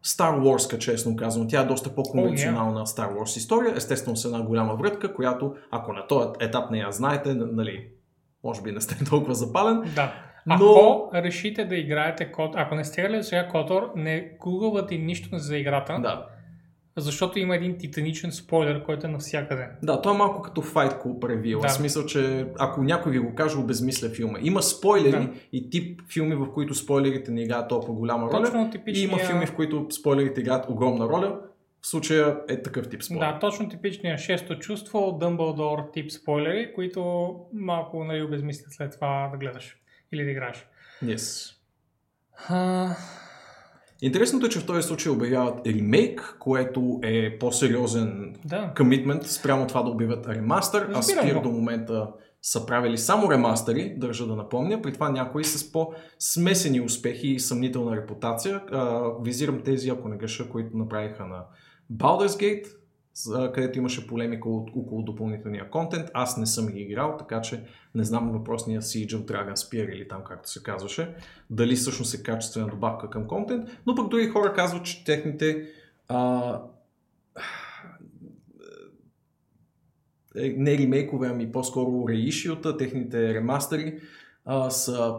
Star 0.05 0.39
Wars, 0.39 0.77
честно 0.77 1.15
казвам. 1.15 1.47
Тя 1.47 1.61
е 1.61 1.65
доста 1.65 1.95
по-конвенционална 1.95 2.85
Star 2.85 3.11
Wars 3.11 3.37
история. 3.37 3.73
Естествено 3.75 4.17
с 4.17 4.25
една 4.25 4.41
голяма 4.41 4.75
врътка, 4.75 5.13
която, 5.13 5.55
ако 5.71 5.93
на 5.93 6.07
този 6.07 6.29
етап 6.39 6.71
не 6.71 6.77
я 6.77 6.91
знаете, 6.91 7.33
нали, 7.33 7.87
може 8.43 8.61
би 8.61 8.71
не 8.71 8.81
сте 8.81 9.05
толкова 9.09 9.33
запален. 9.35 9.81
Да. 9.95 10.13
Но- 10.47 10.55
Ако 10.55 11.09
решите 11.15 11.65
да 11.65 11.75
играете 11.75 12.31
код, 12.31 12.53
ако 12.55 12.75
не 12.75 12.83
сте 12.83 13.01
гледали 13.01 13.23
сега 13.23 13.47
Котор, 13.47 13.91
не 13.95 14.31
гугълвате 14.39 14.97
нищо 14.97 15.29
за 15.33 15.57
играта, 15.57 15.99
Да. 16.01 16.25
Защото 17.01 17.39
има 17.39 17.55
един 17.55 17.77
титаничен 17.77 18.31
спойлер, 18.31 18.83
който 18.83 19.07
е 19.07 19.09
навсякъде. 19.09 19.67
Да, 19.83 20.01
то 20.01 20.13
е 20.13 20.17
малко 20.17 20.41
като 20.41 20.61
Fight 20.61 21.03
Club 21.03 21.29
ревил. 21.29 21.59
Да. 21.59 21.67
В 21.67 21.71
смисъл, 21.73 22.05
че 22.05 22.45
ако 22.59 22.83
някой 22.83 23.11
ви 23.11 23.19
го 23.19 23.35
каже, 23.35 23.57
обезмисля 23.57 24.09
филма. 24.09 24.37
Има 24.41 24.61
спойлери 24.63 25.11
Да. 25.11 25.29
и 25.53 25.69
тип 25.69 26.01
филми, 26.13 26.35
в 26.35 26.53
които 26.53 26.73
спойлерите 26.75 27.31
не 27.31 27.41
играят 27.41 27.69
толкова 27.69 27.93
голяма 27.93 28.27
роля. 28.27 28.43
Точно 28.43 28.67
И 28.67 28.69
типичния... 28.69 29.03
има 29.07 29.17
филми, 29.17 29.45
в 29.45 29.55
които 29.55 29.87
спойлерите 29.91 30.41
играят 30.41 30.65
огромна 30.69 31.05
роля. 31.09 31.39
В 31.81 31.87
случая 31.87 32.37
е 32.49 32.61
такъв 32.61 32.89
тип 32.89 33.03
спойлер. 33.03 33.33
Да, 33.33 33.39
точно 33.39 33.69
типичния 33.69 34.17
шесто 34.17 34.59
чувство, 34.59 35.17
Дъмбълдор 35.19 35.79
тип 35.93 36.11
спойлери, 36.11 36.73
които 36.75 37.35
малко 37.53 38.03
нали, 38.03 38.23
обезмислят 38.23 38.73
след 38.73 38.91
това 38.91 39.29
да 39.31 39.37
гледаш 39.37 39.77
или 40.11 40.23
да 40.23 40.31
играеш. 40.31 40.65
Yes. 41.03 41.55
А, 42.49 42.95
Интересното 44.01 44.45
е, 44.45 44.49
че 44.49 44.59
в 44.59 44.65
този 44.65 44.87
случай 44.87 45.11
обявяват 45.11 45.67
ремейк, 45.67 46.35
което 46.39 46.99
е 47.03 47.39
по-сериозен 47.39 48.35
да. 48.45 48.71
спрямо 49.23 49.67
това 49.67 49.83
да 49.83 49.89
обявят 49.89 50.27
ремастър. 50.27 50.81
А 50.81 50.97
Разбирам 50.97 51.25
Спир 51.25 51.35
го. 51.35 51.41
до 51.41 51.49
момента 51.49 52.07
са 52.41 52.65
правили 52.65 52.97
само 52.97 53.31
ремастъри, 53.31 53.93
държа 53.97 54.27
да 54.27 54.35
напомня, 54.35 54.81
при 54.81 54.93
това 54.93 55.09
някои 55.09 55.43
с 55.43 55.71
по-смесени 55.71 56.81
успехи 56.81 57.27
и 57.27 57.39
съмнителна 57.39 57.97
репутация. 57.97 58.61
А, 58.71 59.01
визирам 59.23 59.61
тези, 59.61 59.89
ако 59.89 60.09
не 60.09 60.17
греша, 60.17 60.49
които 60.49 60.77
направиха 60.77 61.25
на 61.25 61.45
Baldur's 61.93 62.27
Gate, 62.27 62.67
където 63.27 63.77
имаше 63.77 64.07
полемика 64.07 64.49
около 64.49 65.03
допълнителния 65.03 65.69
контент. 65.69 66.09
Аз 66.13 66.37
не 66.37 66.45
съм 66.45 66.67
ги 66.67 66.79
играл, 66.79 67.15
така 67.19 67.41
че 67.41 67.63
не 67.95 68.03
знам 68.03 68.31
въпросния 68.31 68.81
Siege 68.81 69.11
of 69.11 69.25
Dragon 69.25 69.55
Spear 69.55 69.95
или 69.95 70.07
там 70.07 70.23
както 70.23 70.49
се 70.49 70.63
казваше, 70.63 71.15
дали 71.49 71.75
всъщност 71.75 72.13
е 72.13 72.23
качествена 72.23 72.67
добавка 72.67 73.09
към 73.09 73.27
контент, 73.27 73.69
но 73.85 73.95
пък 73.95 74.09
други 74.09 74.27
хора 74.27 74.53
казват, 74.53 74.85
че 74.85 75.03
техните 75.03 75.67
а, 76.07 76.61
е, 80.35 80.55
не 80.57 80.77
ремейкове, 80.77 81.27
ами 81.27 81.51
по-скоро 81.51 82.07
реишиота, 82.09 82.77
техните 82.77 83.33
ремастери 83.33 83.99
а, 84.45 84.69
са 84.69 85.15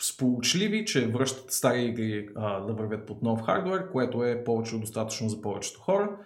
сполучливи, 0.00 0.84
че 0.84 1.06
връщат 1.06 1.52
стари 1.52 1.84
игри 1.84 2.28
а, 2.34 2.60
да 2.60 2.72
вървят 2.72 3.06
под 3.06 3.22
нов 3.22 3.42
хардвер, 3.42 3.90
което 3.90 4.24
е 4.24 4.44
повече 4.44 4.78
достатъчно 4.78 5.28
за 5.28 5.40
повечето 5.40 5.80
хора. 5.80 6.16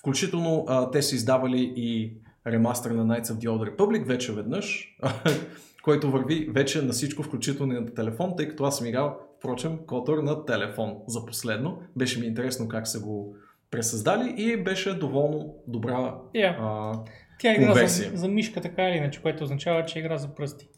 Включително 0.00 0.64
а, 0.68 0.90
те 0.90 1.02
са 1.02 1.14
издавали 1.14 1.72
и 1.76 2.16
ремастър 2.46 2.90
на 2.90 3.06
Knights 3.06 3.24
of 3.24 3.34
the 3.34 3.48
Old 3.48 3.70
Republic 3.70 4.04
вече 4.04 4.32
веднъж, 4.32 4.96
който 5.82 6.10
върви 6.10 6.48
вече 6.50 6.82
на 6.82 6.92
всичко, 6.92 7.22
включително 7.22 7.72
и 7.72 7.80
на 7.80 7.94
телефон, 7.94 8.34
тъй 8.36 8.48
като 8.48 8.64
аз 8.64 8.78
съм 8.78 8.86
играл, 8.86 9.18
впрочем, 9.38 9.78
Котор 9.86 10.18
на 10.18 10.44
телефон 10.44 10.96
за 11.06 11.26
последно. 11.26 11.82
Беше 11.96 12.20
ми 12.20 12.26
интересно 12.26 12.68
как 12.68 12.88
са 12.88 13.00
го 13.00 13.36
пресъздали 13.70 14.34
и 14.36 14.56
беше 14.56 14.94
доволно 14.94 15.54
добра 15.66 16.14
Yeah. 16.34 16.56
а, 16.60 16.92
Тя 17.38 17.50
е 17.50 17.54
игра 17.54 17.62
за, 17.62 17.68
конверсия. 17.72 18.10
за 18.14 18.28
мишка 18.28 18.60
така 18.60 18.88
или 18.88 18.96
иначе, 18.96 19.22
което 19.22 19.44
означава, 19.44 19.84
че 19.84 19.98
е 19.98 20.00
игра 20.00 20.18
за 20.18 20.34
пръсти. 20.34 20.68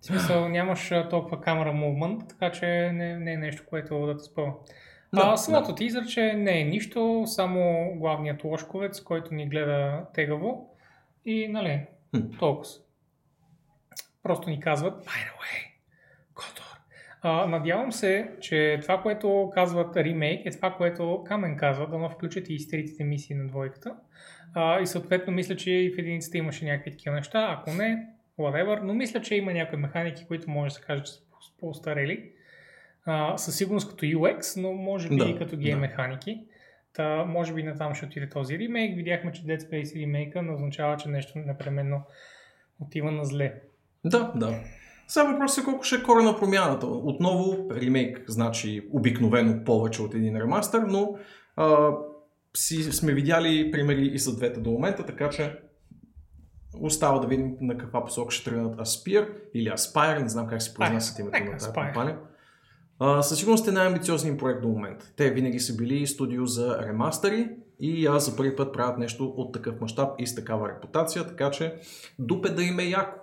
В 0.00 0.04
смисъл 0.06 0.48
нямаш 0.48 0.92
толкова 1.10 1.40
камера 1.40 1.72
мувмент, 1.72 2.22
така 2.28 2.52
че 2.52 2.66
не, 2.94 3.18
не 3.18 3.32
е 3.32 3.36
нещо, 3.36 3.62
което 3.66 4.06
да 4.06 4.16
те 4.16 4.24
спъва. 4.24 4.52
Да, 5.14 5.22
а, 5.24 5.36
самото 5.36 5.74
ти 5.74 5.84
изрече 5.84 6.32
не 6.32 6.60
е 6.60 6.64
нищо, 6.64 7.22
само 7.26 7.92
главният 7.96 8.44
лошковец, 8.44 9.00
който 9.00 9.34
ни 9.34 9.48
гледа 9.48 10.04
тегаво 10.14 10.76
и 11.24 11.48
нали, 11.48 11.86
Хм. 12.16 12.38
толкова. 12.38 12.70
Просто 14.22 14.50
ни 14.50 14.60
казват, 14.60 15.04
by 15.04 15.08
the 15.08 15.32
way, 15.32 15.70
Котор. 16.34 16.78
А, 17.22 17.46
надявам 17.46 17.92
се, 17.92 18.30
че 18.40 18.78
това, 18.82 19.02
което 19.02 19.50
казват 19.54 19.96
ремейк, 19.96 20.46
е 20.46 20.50
това, 20.50 20.74
което 20.74 21.24
Камен 21.26 21.56
казва, 21.56 21.86
да 21.86 22.08
включат 22.08 22.48
и 22.48 22.54
изтритите 22.54 23.04
мисии 23.04 23.36
на 23.36 23.46
двойката. 23.46 23.94
А, 24.54 24.80
и 24.80 24.86
съответно 24.86 25.32
мисля, 25.32 25.56
че 25.56 25.70
и 25.70 25.94
в 25.94 25.98
единицата 25.98 26.38
имаше 26.38 26.64
някакви 26.64 26.90
такива 26.90 27.14
неща, 27.14 27.56
ако 27.58 27.70
не, 27.76 28.06
whatever, 28.38 28.80
но 28.82 28.94
мисля, 28.94 29.20
че 29.20 29.34
има 29.34 29.52
някои 29.52 29.78
механики, 29.78 30.26
които 30.26 30.50
може 30.50 30.68
да 30.68 30.74
се 30.74 30.82
каже, 30.82 31.02
че 31.02 31.12
са 31.12 31.20
по- 31.30 31.58
по-старели. 31.60 32.32
А, 33.12 33.38
със 33.38 33.56
сигурност 33.56 33.90
като 33.90 34.04
UX, 34.04 34.60
но 34.60 34.72
може 34.72 35.08
би 35.08 35.16
Да, 35.16 35.24
и 35.24 35.38
като 35.38 35.56
гейм 35.56 35.74
да. 35.74 35.80
механики. 35.80 36.40
Та, 36.92 37.24
може 37.24 37.54
би 37.54 37.62
натам 37.62 37.94
ще 37.94 38.06
отиде 38.06 38.28
този 38.28 38.58
ремейк. 38.58 38.96
Видяхме, 38.96 39.32
че 39.32 39.42
Dead 39.42 39.58
Space 39.58 40.02
ремейка 40.02 40.42
не 40.42 40.52
означава, 40.52 40.96
че 40.96 41.08
нещо 41.08 41.32
непременно 41.38 42.02
отива 42.80 43.10
на 43.10 43.24
зле. 43.24 43.54
Да, 44.04 44.32
да. 44.36 44.54
Сега 45.08 45.24
въпросът 45.24 45.62
е 45.62 45.64
колко 45.64 45.84
ще 45.84 45.96
е 45.96 46.02
корена 46.02 46.36
промяната. 46.38 46.86
Отново 46.86 47.70
ремейк 47.70 48.24
значи 48.28 48.88
обикновено 48.92 49.64
повече 49.64 50.02
от 50.02 50.14
един 50.14 50.36
ремастър, 50.36 50.82
но 50.82 51.18
а, 51.56 51.90
си, 52.56 52.82
сме 52.82 53.12
видяли 53.14 53.70
примери 53.70 54.06
и 54.06 54.18
за 54.18 54.36
двете 54.36 54.60
до 54.60 54.70
момента, 54.70 55.06
така 55.06 55.30
че 55.30 55.58
остава 56.80 57.18
да 57.18 57.26
видим 57.26 57.56
на 57.60 57.78
каква 57.78 58.04
посока 58.04 58.34
ще 58.34 58.50
тръгнат 58.50 58.76
Aspire 58.76 59.28
или 59.54 59.68
Aspire, 59.68 60.22
не 60.22 60.28
знам 60.28 60.46
как 60.46 60.62
се 60.62 60.74
произнасят 60.74 61.18
името 61.18 61.44
на 61.44 61.50
тази 61.50 61.72
компания. 61.72 62.18
А, 63.00 63.22
със 63.22 63.38
сигурност 63.38 63.68
е 63.68 63.72
най-амбициозният 63.72 64.38
проект 64.38 64.62
до 64.62 64.68
момента. 64.68 65.12
Те 65.16 65.30
винаги 65.30 65.60
са 65.60 65.76
били 65.76 66.06
студио 66.06 66.46
за 66.46 66.78
ремастъри 66.82 67.48
и 67.80 68.06
а, 68.06 68.18
за 68.18 68.36
първи 68.36 68.56
път 68.56 68.72
правят 68.72 68.98
нещо 68.98 69.24
от 69.26 69.52
такъв 69.52 69.80
мащаб 69.80 70.08
и 70.18 70.26
с 70.26 70.34
такава 70.34 70.68
репутация, 70.68 71.26
така 71.26 71.50
че 71.50 71.74
дупе 72.18 72.48
да 72.48 72.62
им 72.62 72.78
е 72.78 72.84
яко. 72.84 73.18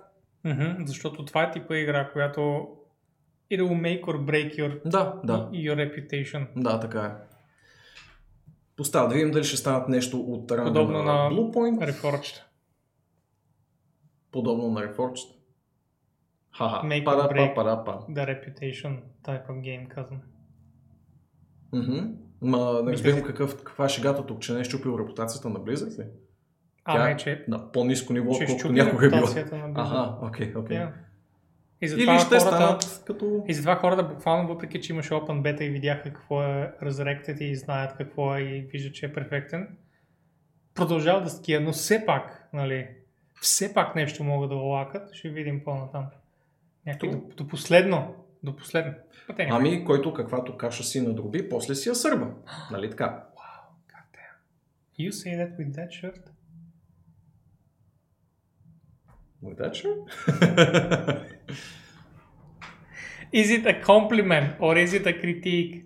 Mm-hmm, 0.46 0.84
защото 0.84 1.24
това 1.24 1.42
е 1.42 1.50
типа 1.50 1.76
игра, 1.76 2.10
която 2.12 2.40
it 3.52 3.60
will 3.60 3.80
make 3.80 4.02
or 4.02 4.18
break 4.20 4.56
your, 4.56 4.80
Да, 4.84 5.20
да. 5.24 5.48
your 5.52 5.74
reputation. 5.76 6.46
Да, 6.56 6.80
така 6.80 7.00
е. 7.02 7.12
Остава 8.80 9.08
да 9.08 9.14
видим 9.14 9.30
дали 9.30 9.44
ще 9.44 9.56
станат 9.56 9.88
нещо 9.88 10.20
от 10.20 10.50
ранга 10.50 10.64
Подобно 10.64 10.98
на, 10.98 11.04
на- 11.04 11.30
Bluepoint, 11.30 11.92
Reforged. 11.92 12.42
подобно 14.32 14.70
на 14.70 14.80
Reforged. 14.82 15.37
Ха-ха, 16.58 16.86
Make 16.86 17.04
пара, 17.04 17.28
break. 17.28 17.54
па, 17.54 17.64
пара, 17.64 17.84
па. 17.84 18.12
The 18.12 18.26
reputation 18.26 19.00
type 19.24 19.46
of 19.46 19.60
game, 19.60 19.88
казвам. 19.88 20.20
Мгм. 21.72 21.98
Ма 22.42 22.82
не 22.84 22.92
разбирам 22.92 23.22
какъв, 23.22 23.56
каква 23.56 23.84
е 23.84 23.88
шегата 23.88 24.26
тук, 24.26 24.40
че 24.40 24.52
не 24.52 24.60
е 24.60 24.64
щупил 24.64 24.98
репутацията 25.00 25.48
на 25.48 25.60
Blizzard 25.60 25.98
ли? 25.98 26.06
А, 26.84 26.96
Тя 26.96 27.08
не, 27.08 27.16
че, 27.16 27.44
На 27.48 27.72
по-низко 27.72 28.12
ниво, 28.12 28.32
че 28.32 28.42
отколкото 28.42 28.58
щупи 28.58 28.74
някога 28.74 29.06
е 29.06 29.10
Blizzard. 29.10 29.72
Аха, 29.76 30.26
окей, 30.26 30.54
окей. 30.56 30.76
Yeah. 30.76 30.92
И 31.80 31.84
Или 31.84 31.88
затова 31.88 32.18
ще 32.18 32.28
хората, 32.28 32.40
станат 32.40 33.02
като... 33.06 33.44
и 33.48 33.54
затова 33.54 33.76
хората 33.76 34.02
буквално, 34.02 34.48
въпреки 34.48 34.80
че 34.80 34.92
имаше 34.92 35.10
Open 35.14 35.42
Beta 35.42 35.62
и 35.62 35.70
видяха 35.70 36.02
какво 36.02 36.42
е 36.42 36.72
Resurrected 36.82 37.40
и 37.40 37.56
знаят 37.56 37.96
какво 37.96 38.36
е 38.36 38.40
и 38.40 38.60
виждат, 38.60 38.94
че 38.94 39.06
е 39.06 39.12
перфектен, 39.12 39.68
продължават 40.74 41.24
да 41.24 41.30
ския, 41.30 41.60
но 41.60 41.72
все 41.72 42.06
пак, 42.06 42.48
нали, 42.52 42.88
все 43.40 43.74
пак 43.74 43.94
нещо 43.94 44.24
могат 44.24 44.50
да 44.50 44.56
лакат, 44.56 45.12
ще 45.12 45.28
видим 45.28 45.64
по-натам. 45.64 46.06
Някой 46.88 47.10
до, 47.10 47.20
до 47.36 47.48
последно, 47.48 48.14
до 48.42 48.56
последно. 48.56 48.92
Anyway. 49.28 49.48
Ами, 49.50 49.84
който 49.84 50.14
каквато 50.14 50.56
каша 50.56 50.84
си 50.84 51.00
надроби, 51.00 51.48
после 51.48 51.74
си 51.74 51.88
я 51.88 51.94
сърба. 51.94 52.30
Нали 52.70 52.90
така? 52.90 53.24
God 53.88 54.06
damn. 54.14 54.36
You 54.98 55.10
say 55.10 55.36
that 55.36 55.58
with 55.58 55.70
that 55.76 55.88
shirt? 55.88 56.30
Удача? 59.42 59.88
Is 63.32 63.50
it 63.50 63.66
a 63.66 63.74
compliment 63.82 64.48
or 64.58 64.72
is 64.84 64.92
it 64.98 65.06
a 65.06 65.12
critique? 65.22 65.84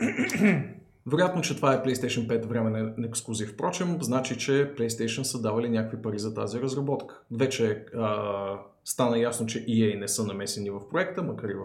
Вероятно, 1.06 1.42
че 1.42 1.56
това 1.56 1.74
е 1.74 1.82
PlayStation 1.82 2.26
5 2.26 2.46
временен 2.46 3.04
ексклюзив. 3.04 3.52
Впрочем, 3.52 3.98
значи, 4.00 4.38
че 4.38 4.74
PlayStation 4.78 5.22
са 5.22 5.42
давали 5.42 5.68
някакви 5.68 6.02
пари 6.02 6.18
за 6.18 6.34
тази 6.34 6.60
разработка. 6.60 7.20
Вече 7.30 7.84
а, 7.96 8.58
стана 8.84 9.18
ясно, 9.18 9.46
че 9.46 9.66
EA 9.66 10.00
не 10.00 10.08
са 10.08 10.24
намесени 10.24 10.70
в 10.70 10.88
проекта, 10.90 11.22
макар 11.22 11.48
и 11.48 11.54
в 11.54 11.64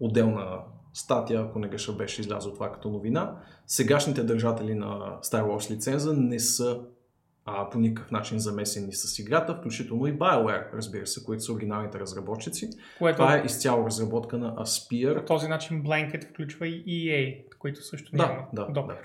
отделна 0.00 0.58
статия, 0.94 1.40
ако 1.40 1.58
не 1.58 1.68
греша, 1.68 1.92
беше 1.92 2.20
излязло 2.20 2.52
това 2.52 2.72
като 2.72 2.90
новина. 2.90 3.36
Сегашните 3.66 4.22
държатели 4.22 4.74
на 4.74 5.18
Star 5.22 5.44
Wars 5.44 5.70
лиценза 5.70 6.12
не 6.12 6.38
са 6.38 6.80
а, 7.56 7.70
по 7.70 7.78
никакъв 7.78 8.10
начин 8.10 8.38
замесени 8.38 8.92
с 8.92 9.18
играта, 9.18 9.54
включително 9.54 10.06
и 10.06 10.18
BioWare, 10.18 10.72
разбира 10.74 11.06
се, 11.06 11.24
които 11.24 11.42
са 11.42 11.52
оригиналните 11.52 12.00
разработчици. 12.00 12.70
Което 12.98 13.16
Това 13.16 13.36
е 13.36 13.42
изцяло 13.44 13.86
разработка 13.86 14.38
на 14.38 14.54
по 14.54 14.62
Aspire. 14.62 15.26
този 15.26 15.48
начин 15.48 15.82
Blanket 15.82 16.30
включва 16.30 16.68
и 16.68 16.84
EA, 16.84 17.44
които 17.58 17.82
също 17.84 18.16
няма 18.16 18.46
да, 18.52 18.66
договор. 18.66 18.92
да. 18.94 19.00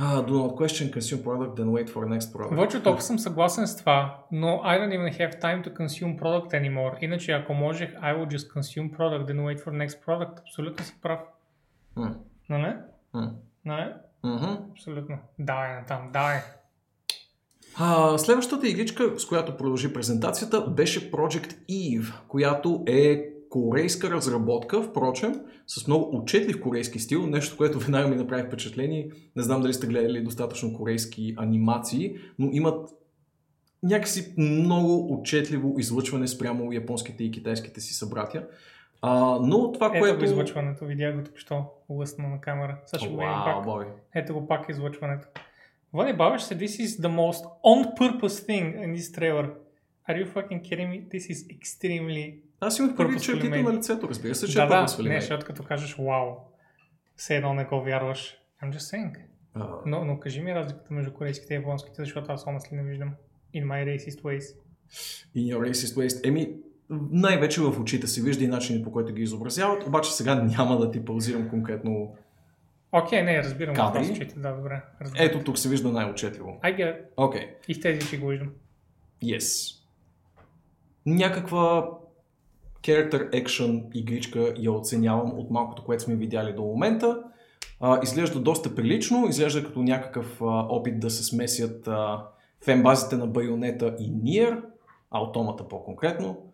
Uh, 0.00 0.26
do 0.26 0.32
not 0.32 0.52
question 0.60 0.90
consume 0.90 1.22
product, 1.24 1.56
then 1.56 1.68
wait 1.76 1.88
for 1.90 2.06
next 2.06 2.32
product. 2.32 2.54
Вълчо, 2.56 2.82
толкова 2.82 3.02
съм 3.02 3.18
съгласен 3.18 3.66
с 3.66 3.76
това, 3.76 4.24
но 4.32 4.46
I 4.48 4.78
don't 4.80 4.92
even 4.98 5.18
have 5.18 5.40
time 5.42 5.64
to 5.68 5.72
consume 5.76 6.18
product 6.20 6.50
anymore. 6.52 6.98
Иначе, 7.00 7.32
ако 7.32 7.54
можех, 7.54 7.90
I 7.94 8.16
would 8.16 8.36
just 8.36 8.52
consume 8.54 8.96
product, 8.96 9.24
then 9.32 9.36
wait 9.40 9.60
for 9.64 9.86
next 9.86 10.04
product. 10.06 10.40
Абсолютно 10.40 10.84
си 10.84 10.94
прав. 11.02 11.20
М, 11.96 12.14
Нали? 12.48 12.74
м, 13.14 13.30
Нали? 13.64 13.92
Мгм. 14.24 14.56
Абсолютно. 14.72 15.18
Давай 15.38 15.74
натам, 15.74 16.10
давай. 16.12 16.38
А, 17.78 18.18
следващата 18.18 18.68
игричка, 18.68 19.14
с 19.18 19.26
която 19.26 19.56
продължи 19.56 19.92
презентацията, 19.92 20.60
беше 20.60 21.10
Project 21.10 21.54
Eve, 21.70 22.12
която 22.28 22.84
е 22.86 23.30
корейска 23.50 24.10
разработка, 24.10 24.82
впрочем, 24.82 25.40
с 25.66 25.86
много 25.86 26.16
отчетлив 26.16 26.60
корейски 26.60 26.98
стил, 26.98 27.26
нещо, 27.26 27.56
което 27.56 27.78
веднага 27.78 28.08
ми 28.08 28.16
направи 28.16 28.42
впечатление. 28.42 29.10
Не 29.36 29.42
знам 29.42 29.62
дали 29.62 29.74
сте 29.74 29.86
гледали 29.86 30.24
достатъчно 30.24 30.72
корейски 30.72 31.34
анимации, 31.36 32.16
но 32.38 32.48
имат 32.52 32.90
някакси 33.82 34.34
много 34.38 35.14
отчетливо 35.14 35.74
излъчване 35.78 36.28
спрямо 36.28 36.72
японските 36.72 37.24
и 37.24 37.30
китайските 37.30 37.80
си 37.80 37.94
събратя. 37.94 38.46
А, 39.02 39.38
но 39.42 39.72
това, 39.72 39.86
Ето 39.94 39.98
което... 39.98 40.24
излъчването, 40.24 40.84
видях 40.84 41.16
го 41.16 41.24
току-що 41.24 41.64
лъсна 41.88 42.28
на 42.28 42.40
камера. 42.40 42.78
Сега 42.86 43.00
ще 43.00 43.08
го 43.08 43.16
видим 43.16 43.34
пак. 43.44 43.64
бой. 43.64 43.86
Ето 44.14 44.34
го 44.34 44.46
пак 44.46 44.68
излъчването. 44.68 45.28
Влади, 45.92 46.12
бавиш 46.12 46.42
се, 46.42 46.58
this 46.58 46.84
is 46.84 47.02
the 47.02 47.08
most 47.08 47.44
on-purpose 47.64 48.48
thing 48.48 48.84
in 48.84 48.96
this 48.96 49.18
trailer. 49.18 49.50
Are 50.08 50.24
you 50.24 50.26
fucking 50.34 50.60
kidding 50.62 50.88
me? 50.90 51.08
This 51.08 51.30
is 51.32 51.58
extremely... 51.58 52.40
Аз 52.60 52.78
имах 52.78 53.20
чертите 53.22 53.46
made. 53.46 53.62
на 53.62 53.72
лицето, 53.72 54.08
разбира 54.08 54.34
се, 54.34 54.46
че 54.46 54.54
да, 54.54 54.62
е 54.62 54.66
да, 54.66 54.74
purposefully 54.74 55.08
не, 55.08 55.20
защото 55.20 55.46
като 55.46 55.62
кажеш 55.62 55.96
вау, 55.98 56.34
все 57.16 57.36
едно 57.36 57.54
не 57.54 57.64
го 57.64 57.82
вярваш. 57.82 58.36
I'm 58.62 58.72
just 58.72 58.96
saying. 58.96 59.16
А, 59.54 59.68
Но, 59.86 60.04
но 60.04 60.20
кажи 60.20 60.42
ми 60.42 60.54
разликата 60.54 60.94
между 60.94 61.12
корейските 61.12 61.54
и 61.54 61.56
японските, 61.56 61.94
защото 61.98 62.32
аз 62.32 62.44
honestly 62.44 62.72
не 62.72 62.82
виждам. 62.82 63.14
In 63.54 63.64
my 63.64 63.96
racist 63.96 64.22
ways. 64.22 64.56
In 65.36 65.54
your 65.54 65.70
racist 65.70 65.96
waste. 65.96 66.28
Еми, 66.28 66.56
най-вече 66.90 67.60
в 67.60 67.80
очите 67.80 68.06
се 68.06 68.22
вижда 68.22 68.44
и 68.44 68.48
начинът 68.48 68.84
по 68.84 68.92
който 68.92 69.12
ги 69.12 69.22
изобразяват, 69.22 69.86
обаче 69.86 70.12
сега 70.12 70.34
няма 70.34 70.78
да 70.78 70.90
ти 70.90 71.04
паузирам 71.04 71.48
конкретно. 71.48 72.14
Окей, 72.92 73.22
не, 73.22 73.38
разбирам. 73.38 73.74
Кадри? 73.74 74.00
Кадри? 74.00 74.14
Чуйте, 74.16 74.38
да, 74.38 74.52
добре. 74.52 74.82
Разбирам. 75.00 75.26
Ето 75.26 75.44
тук 75.44 75.58
се 75.58 75.68
вижда 75.68 75.88
най-отчетливо. 75.88 76.60
I 76.64 76.76
get 76.76 77.14
okay. 77.16 77.48
И 77.68 77.74
в 77.74 77.80
тези 77.80 78.00
ще 78.00 78.16
го 78.16 78.26
виждам. 78.26 78.50
yes. 79.24 79.76
Някаква 81.06 81.90
character 82.82 83.44
action 83.44 83.84
игричка 83.94 84.54
я 84.58 84.72
оценявам 84.72 85.38
от 85.38 85.50
малкото, 85.50 85.84
което 85.84 86.02
сме 86.02 86.14
видяли 86.14 86.52
до 86.52 86.62
момента. 86.62 87.22
А, 87.80 88.00
изглежда 88.02 88.40
доста 88.40 88.74
прилично, 88.74 89.26
изглежда 89.28 89.64
като 89.64 89.82
някакъв 89.82 90.42
а, 90.42 90.44
опит 90.68 91.00
да 91.00 91.10
се 91.10 91.24
смесят 91.24 91.88
а, 91.88 92.26
фенбазите 92.64 93.16
на 93.16 93.26
Байонета 93.26 93.96
и 93.98 94.12
Nier, 94.12 94.62
Автомата 95.10 95.68
по-конкретно. 95.68 96.45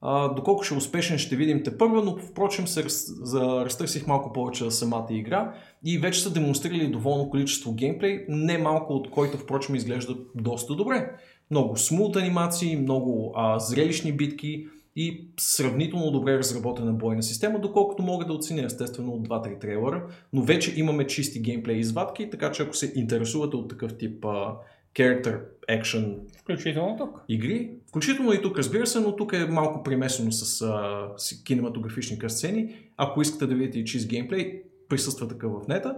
А, 0.00 0.28
доколко 0.28 0.62
ще 0.62 0.74
е 0.74 0.78
успешен 0.78 1.18
ще 1.18 1.36
видим 1.36 1.62
те 1.62 1.78
първа, 1.78 2.02
но 2.04 2.16
впрочем 2.16 2.66
се 2.66 2.84
раз, 2.84 3.12
за, 3.22 3.40
разтърсих 3.40 4.06
малко 4.06 4.32
повече 4.32 4.64
за 4.64 4.70
самата 4.70 5.06
игра 5.10 5.54
и 5.84 5.98
вече 5.98 6.22
са 6.22 6.32
демонстрирали 6.32 6.90
доволно 6.90 7.30
количество 7.30 7.74
геймплей, 7.74 8.24
не 8.28 8.58
малко 8.58 8.92
от 8.92 9.10
който 9.10 9.38
впрочем 9.38 9.74
изглежда 9.74 10.16
доста 10.34 10.74
добре. 10.74 11.10
Много 11.50 11.76
смут 11.76 12.16
анимации, 12.16 12.76
много 12.76 13.32
а, 13.36 13.58
зрелищни 13.58 14.12
битки 14.12 14.66
и 14.96 15.28
сравнително 15.40 16.10
добре 16.10 16.38
разработена 16.38 16.92
бойна 16.92 17.22
система, 17.22 17.58
доколкото 17.58 18.02
мога 18.02 18.26
да 18.26 18.32
оценя 18.32 18.64
естествено 18.64 19.12
от 19.12 19.28
2-3 19.28 19.60
трейлера, 19.60 20.06
но 20.32 20.42
вече 20.42 20.80
имаме 20.80 21.06
чисти 21.06 21.40
геймплей 21.40 21.76
извадки, 21.76 22.30
така 22.30 22.52
че 22.52 22.62
ако 22.62 22.74
се 22.74 22.92
интересувате 22.96 23.56
от 23.56 23.70
такъв 23.70 23.98
тип 23.98 24.24
а, 24.24 24.54
character 24.98 25.40
action 25.68 26.18
Включително 26.40 26.96
тук. 26.96 27.20
игри, 27.28 27.70
включително 27.88 28.32
и 28.32 28.42
тук 28.42 28.58
разбира 28.58 28.86
се, 28.86 29.00
но 29.00 29.16
тук 29.16 29.32
е 29.32 29.46
малко 29.46 29.82
примесено 29.82 30.32
с, 30.32 30.62
а, 30.62 31.08
с 31.16 31.44
кинематографични 31.44 32.18
късцени. 32.18 32.74
Ако 32.96 33.22
искате 33.22 33.46
да 33.46 33.54
видите 33.54 33.78
и 33.78 33.84
чист 33.84 34.08
геймплей, 34.08 34.62
присъства 34.88 35.28
такъв 35.28 35.52
в 35.52 35.68
нета. 35.68 35.96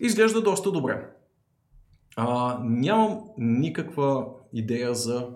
Изглежда 0.00 0.42
доста 0.42 0.72
добре. 0.72 1.06
А, 2.16 2.58
нямам 2.64 3.20
никаква 3.38 4.26
идея 4.52 4.94
за 4.94 5.28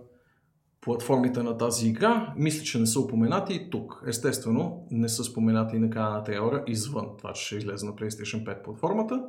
платформите 0.80 1.42
на 1.42 1.58
тази 1.58 1.88
игра. 1.88 2.34
Мисля, 2.36 2.64
че 2.64 2.78
не 2.78 2.86
са 2.86 3.00
упоменати 3.00 3.54
и 3.54 3.70
тук. 3.70 4.02
Естествено, 4.06 4.86
не 4.90 5.08
са 5.08 5.24
споменати 5.24 5.76
и 5.76 5.78
на 5.78 5.90
края 5.90 6.10
на 6.10 6.24
трейлера, 6.24 6.64
извън 6.66 7.06
това, 7.18 7.32
че 7.32 7.44
ще 7.44 7.56
излезе 7.56 7.86
на 7.86 7.92
PlayStation 7.92 8.44
5 8.44 8.62
платформата. 8.62 9.22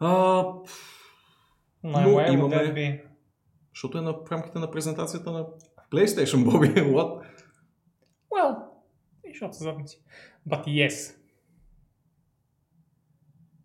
А, 0.00 0.44
Най-май 1.84 2.32
имаме- 2.32 2.64
имаме... 2.64 3.04
защото 3.74 3.98
е 3.98 4.02
на, 4.02 4.12
в 4.12 4.32
рамките 4.32 4.58
на 4.58 4.70
презентацията 4.70 5.32
на 5.32 5.46
PlayStation, 5.90 6.44
Боби. 6.44 6.68
What? 6.74 7.22
Well, 8.30 8.56
защото 9.28 9.56
са 9.56 9.64
задници. 9.64 10.02
But 10.48 10.66
yes. 10.66 11.14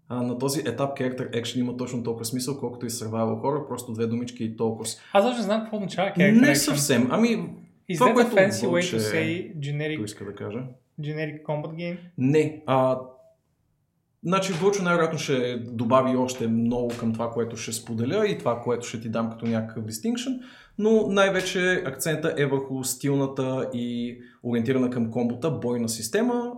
А, 0.07 0.22
на 0.22 0.38
този 0.38 0.59
етап 0.59 0.97
Character 0.97 1.32
Action 1.34 1.59
има 1.59 1.78
точно 1.78 2.03
толкова 2.03 2.26
смисъл, 2.26 2.59
колкото 2.59 2.86
и 2.86 2.89
Survival 2.89 3.11
Horror, 3.41 3.68
просто 3.68 3.93
две 3.93 4.07
думички 4.07 4.43
и 4.43 4.57
толкова. 4.57 4.86
Аз 5.14 5.24
даже 5.24 5.38
не 5.38 5.43
знам 5.43 5.61
какво 5.61 5.78
означава 5.78 6.09
character 6.09 6.32
Не 6.32 6.47
action. 6.47 6.53
съвсем. 6.53 7.07
Ами, 7.11 7.28
Is 7.89 7.97
това, 7.97 8.14
that 8.14 8.28
a 8.28 8.34
fancy 8.34 8.68
way 8.68 8.95
to 8.95 8.97
say 8.97 9.57
generic, 9.57 10.03
иска 10.05 10.26
да 10.26 10.36
кажа. 10.36 10.64
generic 11.01 11.43
combat 11.43 11.72
game? 11.72 11.97
Не. 12.18 12.64
А, 12.66 12.99
значи 14.26 14.53
Вълчо 14.53 14.84
най-вероятно 14.84 15.19
ще 15.19 15.57
добави 15.57 16.17
още 16.17 16.47
много 16.47 16.91
към 16.99 17.13
това, 17.13 17.32
което 17.32 17.57
ще 17.57 17.71
споделя 17.71 18.28
и 18.28 18.38
това, 18.38 18.61
което 18.61 18.88
ще 18.88 19.01
ти 19.01 19.09
дам 19.09 19.30
като 19.30 19.45
някакъв 19.45 19.86
distinction, 19.86 20.39
но 20.78 21.07
най-вече 21.07 21.84
акцента 21.86 22.34
е 22.38 22.45
върху 22.45 22.84
стилната 22.84 23.69
и 23.74 24.17
ориентирана 24.43 24.89
към 24.89 25.11
комбота 25.11 25.51
бойна 25.51 25.89
система. 25.89 26.53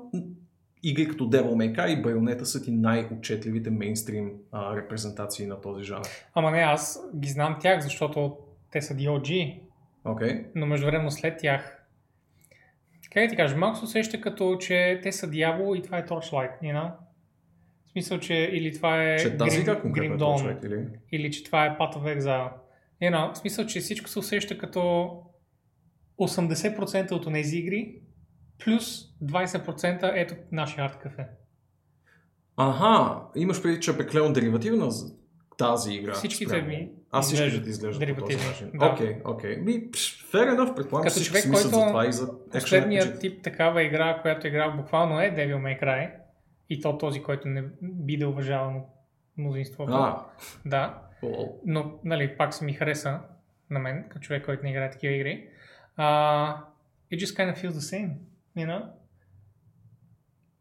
Игри 0.83 1.07
като 1.07 1.29
Devil 1.29 1.53
May 1.53 1.75
Cry 1.75 1.87
и 1.87 2.03
Bayonetta 2.03 2.43
са 2.43 2.63
ти 2.63 2.71
най-отчетливите 2.71 3.69
мейнстрим 3.69 4.31
а, 4.51 4.75
репрезентации 4.75 5.47
на 5.47 5.61
този 5.61 5.83
жанр. 5.83 6.07
Ама 6.35 6.51
не, 6.51 6.57
аз 6.57 7.09
ги 7.15 7.29
знам 7.29 7.57
тях, 7.59 7.83
защото 7.83 8.37
те 8.71 8.81
са 8.81 8.93
DOG, 8.93 9.59
Окей? 10.05 10.45
но 10.55 10.65
междувременно 10.65 11.11
след 11.11 11.37
тях. 11.39 11.85
Как 13.13 13.23
да 13.23 13.29
ти 13.29 13.35
кажа, 13.35 13.57
малко 13.57 13.77
се 13.77 13.85
усеща 13.85 14.21
като, 14.21 14.57
че 14.57 14.99
те 15.03 15.11
са 15.11 15.29
дявол 15.29 15.75
и 15.75 15.81
това 15.81 15.97
е 15.97 16.05
Torchlight, 16.05 16.61
you 16.63 16.73
know? 16.73 16.91
Смисъл, 17.95 18.19
че 18.19 18.33
или 18.33 18.73
това 18.73 19.03
е 19.03 19.19
Че 19.19 19.37
тази 19.37 19.59
игра 19.59 19.75
Grim, 19.75 19.81
конкретно 19.81 20.33
е 20.33 20.37
човек 20.37 20.57
или? 20.63 20.85
или 21.11 21.31
че 21.31 21.43
това 21.43 21.65
е 21.65 21.77
Path 21.77 21.95
of 21.95 22.19
Exile. 22.19 22.51
Know, 23.01 23.33
в 23.33 23.37
смисъл, 23.37 23.65
че 23.65 23.79
всичко 23.79 24.09
се 24.09 24.19
усеща 24.19 24.57
като 24.57 24.79
80% 26.19 27.11
от 27.11 27.33
тези 27.33 27.57
игри, 27.57 27.95
плюс 28.63 29.01
20% 29.23 30.11
ето 30.15 30.35
нашия 30.51 30.85
арт 30.85 30.99
кафе. 30.99 31.27
Аха, 32.57 33.21
имаш 33.35 33.61
преди, 33.61 33.79
че 33.79 33.91
е 33.91 34.31
деривативна 34.31 34.91
за 34.91 35.15
тази 35.57 35.93
игра. 35.93 36.13
Всичките 36.13 36.49
спрямо. 36.49 36.67
ми 36.67 36.91
А 37.11 37.21
всичките 37.21 37.45
изглеждат 37.45 37.63
ти 37.63 37.69
изглеждат 37.69 37.99
деривативни, 37.99 38.71
да. 38.73 38.85
Окей, 38.85 39.15
окей. 39.25 39.57
Ми, 39.57 39.91
fair 40.31 40.55
enough, 40.55 40.75
предполагам, 40.75 41.07
Като 41.07 41.19
всички 41.19 41.41
човек, 41.41 41.43
който 41.53 41.67
за 41.67 41.87
това 41.87 42.07
и 42.07 42.13
за 42.13 42.49
Последният 42.51 43.19
тип 43.19 43.43
такава 43.43 43.83
игра, 43.83 44.19
която 44.21 44.47
играл 44.47 44.73
буквално 44.77 45.21
е 45.21 45.31
Devil 45.31 45.57
May 45.57 45.83
Cry. 45.83 46.24
И 46.69 46.81
то 46.81 46.97
този, 46.97 47.23
който 47.23 47.47
не 47.47 47.63
биде 47.81 48.25
уважаван 48.25 48.75
от 48.77 48.85
мнозинството. 49.37 49.93
А, 49.93 50.25
Да. 50.65 51.01
Но, 51.65 51.99
нали, 52.03 52.37
пак 52.37 52.53
се 52.53 52.65
ми 52.65 52.73
хареса 52.73 53.19
на 53.69 53.79
мен, 53.79 54.05
като 54.09 54.23
човек, 54.23 54.45
който 54.45 54.63
не 54.63 54.69
играе 54.69 54.91
такива 54.91 55.13
игри. 55.13 55.49
Uh, 55.99 56.57
it 57.13 57.19
just 57.19 57.37
kind 57.37 57.53
of 57.53 57.57
feels 57.57 57.71
the 57.71 57.93
same, 57.93 58.11
you 58.57 58.67
know? 58.67 58.83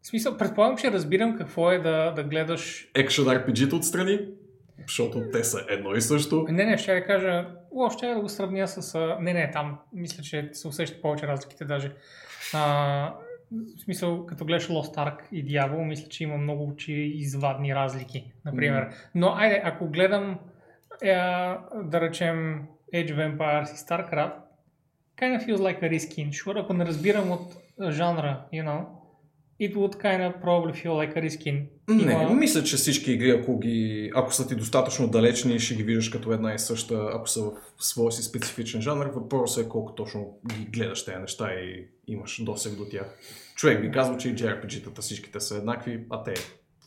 В 0.01 0.07
смисъл, 0.07 0.37
предполагам, 0.37 0.77
че 0.77 0.91
разбирам 0.91 1.37
какво 1.37 1.71
е 1.71 1.79
да, 1.79 2.11
да 2.11 2.23
гледаш... 2.23 2.91
Екшен 2.95 3.25
RPG-то 3.25 3.75
отстрани? 3.75 4.19
защото 4.87 5.21
те 5.31 5.43
са 5.43 5.65
едно 5.69 5.95
и 5.95 6.01
също. 6.01 6.45
Не, 6.49 6.65
не, 6.65 6.77
ще 6.77 6.93
я 6.93 7.05
кажа, 7.05 7.47
о, 7.71 7.89
ще 7.89 8.07
я 8.07 8.15
да 8.15 8.21
го 8.21 8.29
сравня 8.29 8.67
с... 8.67 8.99
Не, 9.19 9.33
не, 9.33 9.51
там 9.51 9.79
мисля, 9.93 10.23
че 10.23 10.49
се 10.53 10.67
усещат 10.67 11.01
повече 11.01 11.27
разликите 11.27 11.65
даже. 11.65 11.91
А, 12.53 13.15
в 13.51 13.81
смисъл, 13.83 14.25
като 14.25 14.45
гледаш 14.45 14.67
Lost 14.67 14.95
Ark 14.95 15.17
и 15.31 15.43
Дявол, 15.43 15.85
мисля, 15.85 16.09
че 16.09 16.23
има 16.23 16.37
много 16.37 16.67
очи 16.67 16.93
извадни 16.93 17.75
разлики, 17.75 18.31
например. 18.45 18.87
Но, 19.15 19.33
айде, 19.35 19.61
ако 19.63 19.87
гледам, 19.87 20.39
е, 21.01 21.15
да 21.83 22.01
речем, 22.01 22.61
Age 22.93 23.15
of 23.15 23.37
Empires 23.37 23.73
и 23.73 23.77
StarCraft, 23.77 24.33
kind 25.19 25.39
of 25.39 25.45
feels 25.47 25.57
like 25.57 25.81
a 25.83 25.89
reskin. 25.89 26.29
Sure, 26.29 26.61
ако 26.61 26.73
не 26.73 26.85
разбирам 26.85 27.31
от 27.31 27.57
жанра, 27.89 28.45
you 28.53 28.63
know, 28.63 28.85
it 29.61 29.75
would 29.75 29.95
kind 29.95 30.21
of 30.27 30.41
probably 30.43 30.73
feel 30.73 30.93
like 30.93 31.15
a 31.15 31.21
reskin. 31.21 31.65
Не, 31.89 32.13
Има- 32.13 32.29
мисля, 32.29 32.63
че 32.63 32.75
всички 32.75 33.11
игри, 33.11 33.29
ако, 33.29 33.59
ги, 33.59 34.11
ако 34.15 34.33
са 34.33 34.47
ти 34.47 34.55
достатъчно 34.55 35.07
далечни, 35.07 35.59
ще 35.59 35.75
ги 35.75 35.83
виждаш 35.83 36.09
като 36.09 36.33
една 36.33 36.53
и 36.53 36.59
съща, 36.59 37.09
ако 37.13 37.29
са 37.29 37.41
в 37.41 37.85
своя 37.85 38.11
си 38.11 38.23
специфичен 38.23 38.81
жанр. 38.81 39.05
Въпросът 39.05 39.65
е 39.65 39.69
колко 39.69 39.95
точно 39.95 40.39
ги 40.47 40.65
гледаш 40.65 41.05
тези 41.05 41.17
неща 41.17 41.53
и 41.53 41.87
имаш 42.07 42.43
досег 42.43 42.77
до 42.77 42.85
тях. 42.85 43.17
Човек 43.55 43.81
би 43.81 43.91
казал, 43.91 44.17
че 44.17 44.29
и 44.29 44.35
JRPG-тата 44.35 45.01
всичките 45.01 45.39
са 45.39 45.57
еднакви, 45.57 46.05
а 46.09 46.23
те 46.23 46.33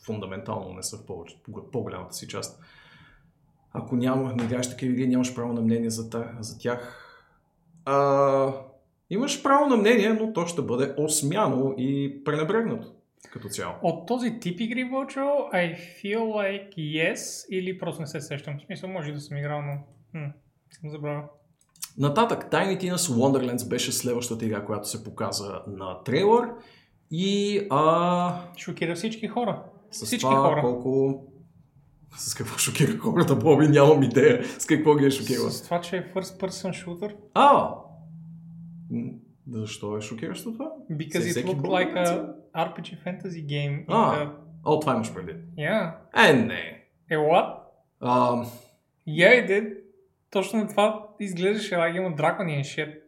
фундаментално 0.05 0.73
не 0.73 0.83
са 0.83 0.97
в 0.97 1.05
повече, 1.05 1.35
по-голямата 1.71 2.13
си 2.13 2.27
част. 2.27 2.63
Ако 3.73 3.95
няма, 3.95 4.33
не 4.33 4.43
играеш 4.43 4.69
такива 4.69 4.93
игри, 4.93 5.07
нямаш 5.07 5.35
право 5.35 5.53
на 5.53 5.61
мнение 5.61 5.89
за, 5.89 6.09
та, 6.09 6.31
за 6.39 6.59
тях. 6.59 7.05
А, 7.85 8.53
имаш 9.09 9.43
право 9.43 9.65
на 9.65 9.77
мнение, 9.77 10.13
но 10.13 10.33
то 10.33 10.45
ще 10.47 10.61
бъде 10.61 10.93
осмяно 10.97 11.75
и 11.77 12.21
пренебрегнато 12.23 12.93
като 13.31 13.49
цяло. 13.49 13.73
От 13.83 14.07
този 14.07 14.39
тип 14.39 14.59
игри, 14.59 14.83
Вълчо, 14.83 15.19
I 15.53 15.75
feel 15.75 16.19
like 16.19 16.75
yes, 16.75 17.47
или 17.49 17.79
просто 17.79 18.01
не 18.01 18.07
се 18.07 18.21
сещам. 18.21 18.57
В 18.59 18.61
смисъл, 18.61 18.89
може 18.89 19.11
да 19.11 19.19
съм 19.19 19.37
играл, 19.37 19.61
но 19.61 19.73
м- 20.13 20.33
съм 20.71 20.89
забравил. 20.89 21.23
Нататък, 21.97 22.47
Tiny 22.51 22.81
Tina's 22.81 22.95
Wonderlands 22.95 23.69
беше 23.69 23.91
следващата 23.91 24.45
игра, 24.45 24.65
която 24.65 24.89
се 24.89 25.03
показа 25.03 25.61
на 25.67 26.03
трейлър. 26.03 26.49
И 27.11 27.61
а, 27.69 28.41
Шокира 28.57 28.95
всички 28.95 29.27
хора. 29.27 29.63
с 29.91 30.05
Всички 30.05 30.21
това 30.21 30.35
хора. 30.41 30.61
колко... 30.61 31.23
С 32.17 32.33
какво 32.33 32.57
шокира 32.57 32.97
хората, 32.97 33.35
Боби? 33.35 33.67
Нямам 33.67 34.03
идея 34.03 34.43
с 34.45 34.65
какво 34.65 34.95
ги 34.95 35.05
е 35.05 35.11
шокирал. 35.11 35.49
С 35.49 35.63
това, 35.63 35.81
че 35.81 35.97
е 35.97 36.03
first 36.05 36.39
person 36.39 36.85
shooter, 36.85 37.15
А! 37.33 37.75
Защо 39.49 39.97
е 39.97 40.01
шокиращо 40.01 40.51
това? 40.51 40.71
because 40.91 41.19
Всеки 41.21 41.47
it 41.47 41.51
looked 41.51 41.61
like 41.61 41.93
a 41.97 42.33
RPG 42.57 43.03
fantasy 43.05 43.45
game. 43.45 43.85
А. 43.87 44.15
the- 44.15 44.29
О, 44.65 44.79
това 44.79 44.93
имаш 44.93 45.13
преди. 45.13 45.31
Yeah. 45.57 45.93
Е, 46.29 46.33
не. 46.33 46.83
Е, 47.11 47.15
what? 47.15 47.53
А, 47.99 48.45
Yeah, 49.07 49.33
it 49.37 49.49
did. 49.49 49.73
Точно 50.31 50.67
това 50.67 51.07
изглеждаше, 51.19 51.75
like 51.75 51.97
има 51.97 52.15
дракони 52.15 52.59
и 52.59 52.63
shit. 52.63 52.99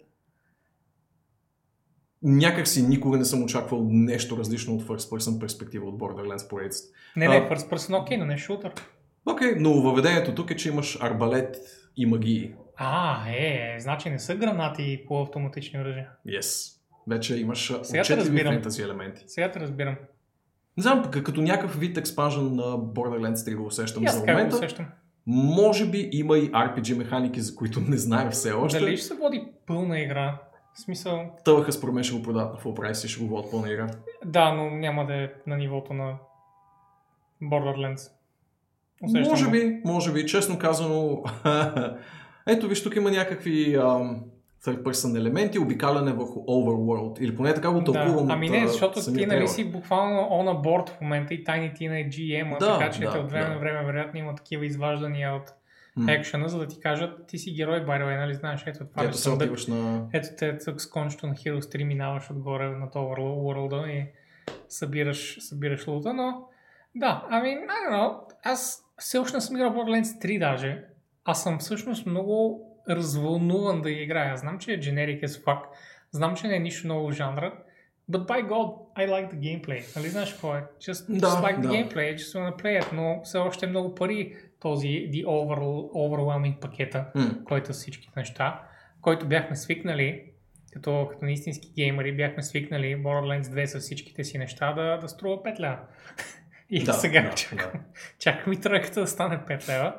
някак 2.23 2.67
си 2.67 2.81
никога 2.81 3.17
не 3.17 3.25
съм 3.25 3.43
очаквал 3.43 3.87
нещо 3.89 4.37
различно 4.37 4.75
от 4.75 4.83
First 4.83 5.09
Person 5.09 5.39
перспектива 5.39 5.87
от 5.87 5.99
Borderlands 5.99 6.49
поредицата. 6.49 6.93
Не, 7.15 7.27
не, 7.27 7.49
first 7.49 7.69
person, 7.69 8.01
окей, 8.01 8.17
но 8.17 8.25
не 8.25 8.37
шутър. 8.37 8.73
Окей, 9.25 9.55
но 9.57 9.81
въведението 9.81 10.35
тук 10.35 10.51
е, 10.51 10.55
че 10.55 10.69
имаш 10.69 10.97
арбалет 11.01 11.57
и 11.97 12.05
магии. 12.05 12.53
А, 12.75 13.29
е, 13.29 13.77
значи 13.79 14.09
не 14.09 14.19
са 14.19 14.35
гранати 14.35 14.83
и 14.83 15.05
полуавтоматични 15.05 15.79
оръжия. 15.79 16.09
Yes. 16.27 16.77
Вече 17.07 17.35
имаш 17.35 17.71
отчетливи 17.71 18.43
фентази 18.43 18.81
елементи. 18.81 19.23
Сега 19.27 19.51
те 19.51 19.59
разбирам. 19.59 19.95
Не 20.77 20.83
знам, 20.83 21.03
като 21.11 21.41
някакъв 21.41 21.79
вид 21.79 21.97
експанжен 21.97 22.55
на 22.55 22.63
Borderlands 22.63 23.35
3 23.35 23.55
го 23.55 23.65
усещам 23.65 24.07
за 24.07 24.19
така 24.19 24.33
го 24.33 24.37
момента. 24.37 24.55
усещам. 24.55 24.85
Може 25.27 25.85
би 25.85 26.09
има 26.11 26.37
и 26.37 26.51
RPG 26.51 26.97
механики, 26.97 27.41
за 27.41 27.55
които 27.55 27.79
не 27.79 27.97
знаем 27.97 28.31
все 28.31 28.51
още. 28.51 28.79
Дали 28.79 28.97
ще 28.97 29.05
се 29.05 29.13
води 29.13 29.47
пълна 29.67 29.99
игра? 29.99 30.37
В 30.73 30.79
смисъл, 30.79 31.29
Тълха 31.45 31.71
според 31.71 31.95
мен 31.95 32.03
ще 32.03 32.15
го 32.15 32.23
продават 32.23 32.53
на 32.53 32.59
full 32.59 32.79
price 32.79 33.05
и 33.05 33.09
ще 33.09 33.23
го 33.23 33.29
водят 33.29 33.51
пълна 33.51 33.71
игра. 33.71 33.87
да, 34.25 34.53
но 34.53 34.69
няма 34.69 35.05
да 35.05 35.13
е 35.15 35.29
на 35.47 35.57
нивото 35.57 35.93
на 35.93 36.15
Borderlands. 37.43 38.11
Усещам 39.03 39.31
може 39.31 39.49
би, 39.49 39.81
може 39.85 40.13
би, 40.13 40.25
честно 40.25 40.59
казано. 40.59 41.23
Ето 42.47 42.67
виж, 42.67 42.83
тук 42.83 42.95
има 42.95 43.11
някакви 43.11 43.75
ам, 43.75 44.23
third 44.65 44.83
person 44.83 45.17
елементи, 45.17 45.59
обикаляне 45.59 46.11
върху 46.11 46.39
overworld. 46.39 47.19
Или 47.19 47.35
поне 47.35 47.53
така 47.53 47.71
го 47.71 47.83
тълкувам 47.83 48.27
Да. 48.27 48.33
Ами 48.33 48.49
не, 48.49 48.67
защото 48.67 49.13
ти 49.13 49.25
нали 49.25 49.47
си 49.47 49.71
буквално 49.71 50.19
on 50.21 50.49
a 50.49 50.61
board 50.65 50.89
в 50.89 51.01
момента 51.01 51.33
и 51.33 51.43
Tiny 51.43 51.79
Tina 51.79 52.05
е 52.05 52.09
GM, 52.09 52.59
Да, 52.59 52.77
така 52.77 52.91
че 52.91 53.01
да, 53.01 53.19
от 53.19 53.31
време 53.31 53.45
да. 53.45 53.53
на 53.53 53.59
време 53.59 53.85
вероятно 53.85 54.19
има 54.19 54.35
такива 54.35 54.65
изваждания 54.65 55.35
от 55.35 55.49
М. 55.95 56.11
екшена, 56.11 56.49
за 56.49 56.59
да 56.59 56.67
ти 56.67 56.79
кажат, 56.79 57.27
ти 57.27 57.37
си 57.37 57.53
герой, 57.53 57.85
by 57.85 58.01
the 58.01 58.03
way, 58.03 58.19
нали 58.19 58.33
знаеш, 58.33 58.63
ето 58.67 58.85
това 58.85 59.03
Ето 59.03 59.17
съндък. 59.17 59.41
отиваш 59.41 59.67
на... 59.67 60.07
Ето 60.13 60.27
те 60.37 60.57
тук 60.57 60.81
с 60.81 60.89
кончето 60.89 61.27
на 61.27 61.33
Heroes 61.33 61.77
3 61.77 61.83
минаваш 61.83 62.31
отгоре 62.31 62.69
на 62.69 62.89
това 62.89 63.05
world 63.05 63.87
и 63.87 64.05
събираш, 64.69 65.37
събираш 65.39 65.87
лута, 65.87 66.13
но 66.13 66.47
да, 66.95 67.25
ами, 67.29 67.49
I 67.49 67.89
don't 67.89 67.95
know, 67.95 68.17
аз 68.43 68.83
все 68.97 69.17
още 69.17 69.37
не 69.37 69.41
съм 69.41 69.55
играл 69.55 69.73
Borderlands 69.73 70.25
3 70.25 70.39
даже. 70.39 70.83
Аз 71.25 71.43
съм 71.43 71.59
всъщност 71.59 72.05
много 72.05 72.67
развълнуван 72.89 73.81
да 73.81 73.89
я 73.89 74.01
играя. 74.03 74.37
Знам, 74.37 74.59
че 74.59 74.73
е 74.73 74.79
generic 74.79 75.23
as 75.23 75.43
fuck, 75.43 75.59
знам, 76.11 76.35
че 76.35 76.47
не 76.47 76.55
е 76.55 76.59
нищо 76.59 76.87
ново 76.87 77.09
в 77.09 77.13
жанра, 77.13 77.53
but 78.11 78.27
by 78.27 78.47
god, 78.47 78.75
I 78.97 79.09
like 79.09 79.33
the 79.33 79.39
gameplay. 79.39 79.95
Нали 79.95 80.09
знаеш 80.09 80.31
какво 80.31 80.55
е? 80.55 80.63
Just, 80.79 81.19
Да, 81.19 81.27
just 81.27 81.41
like 81.41 81.57
the 81.57 81.61
да. 81.61 81.67
gameplay, 81.67 82.15
I 82.15 82.17
just 82.17 82.39
wanna 82.39 82.61
play 82.61 82.81
it, 82.81 82.93
но 82.93 83.21
все 83.23 83.37
още 83.37 83.65
е 83.65 83.69
много 83.69 83.95
пари 83.95 84.35
този 84.59 84.87
the 84.87 85.25
over, 85.25 85.57
overwhelming 85.93 86.59
пакета 86.59 87.05
М. 87.15 87.29
който 87.45 87.73
с 87.73 87.77
всички 87.77 88.09
неща, 88.17 88.61
който 89.01 89.25
бяхме 89.27 89.55
свикнали, 89.55 90.23
като, 90.73 91.07
като 91.11 91.25
наистински 91.25 91.71
геймери, 91.75 92.15
бяхме 92.17 92.43
свикнали 92.43 92.95
Borderlands 93.03 93.41
2 93.43 93.65
с 93.65 93.79
всичките 93.79 94.23
си 94.23 94.37
неща 94.37 94.73
да, 94.73 94.97
да 94.97 95.07
струва 95.09 95.37
5 95.43 95.59
лева. 95.59 95.77
И 96.69 96.83
Да, 96.83 96.93
сега 96.93 97.21
да, 97.21 97.35
чакам, 97.35 97.71
да. 97.73 97.79
чакам 98.19 98.53
и 98.53 98.61
тройката 98.61 98.99
да 99.01 99.07
стане 99.07 99.37
5 99.37 99.69
лева. 99.69 99.93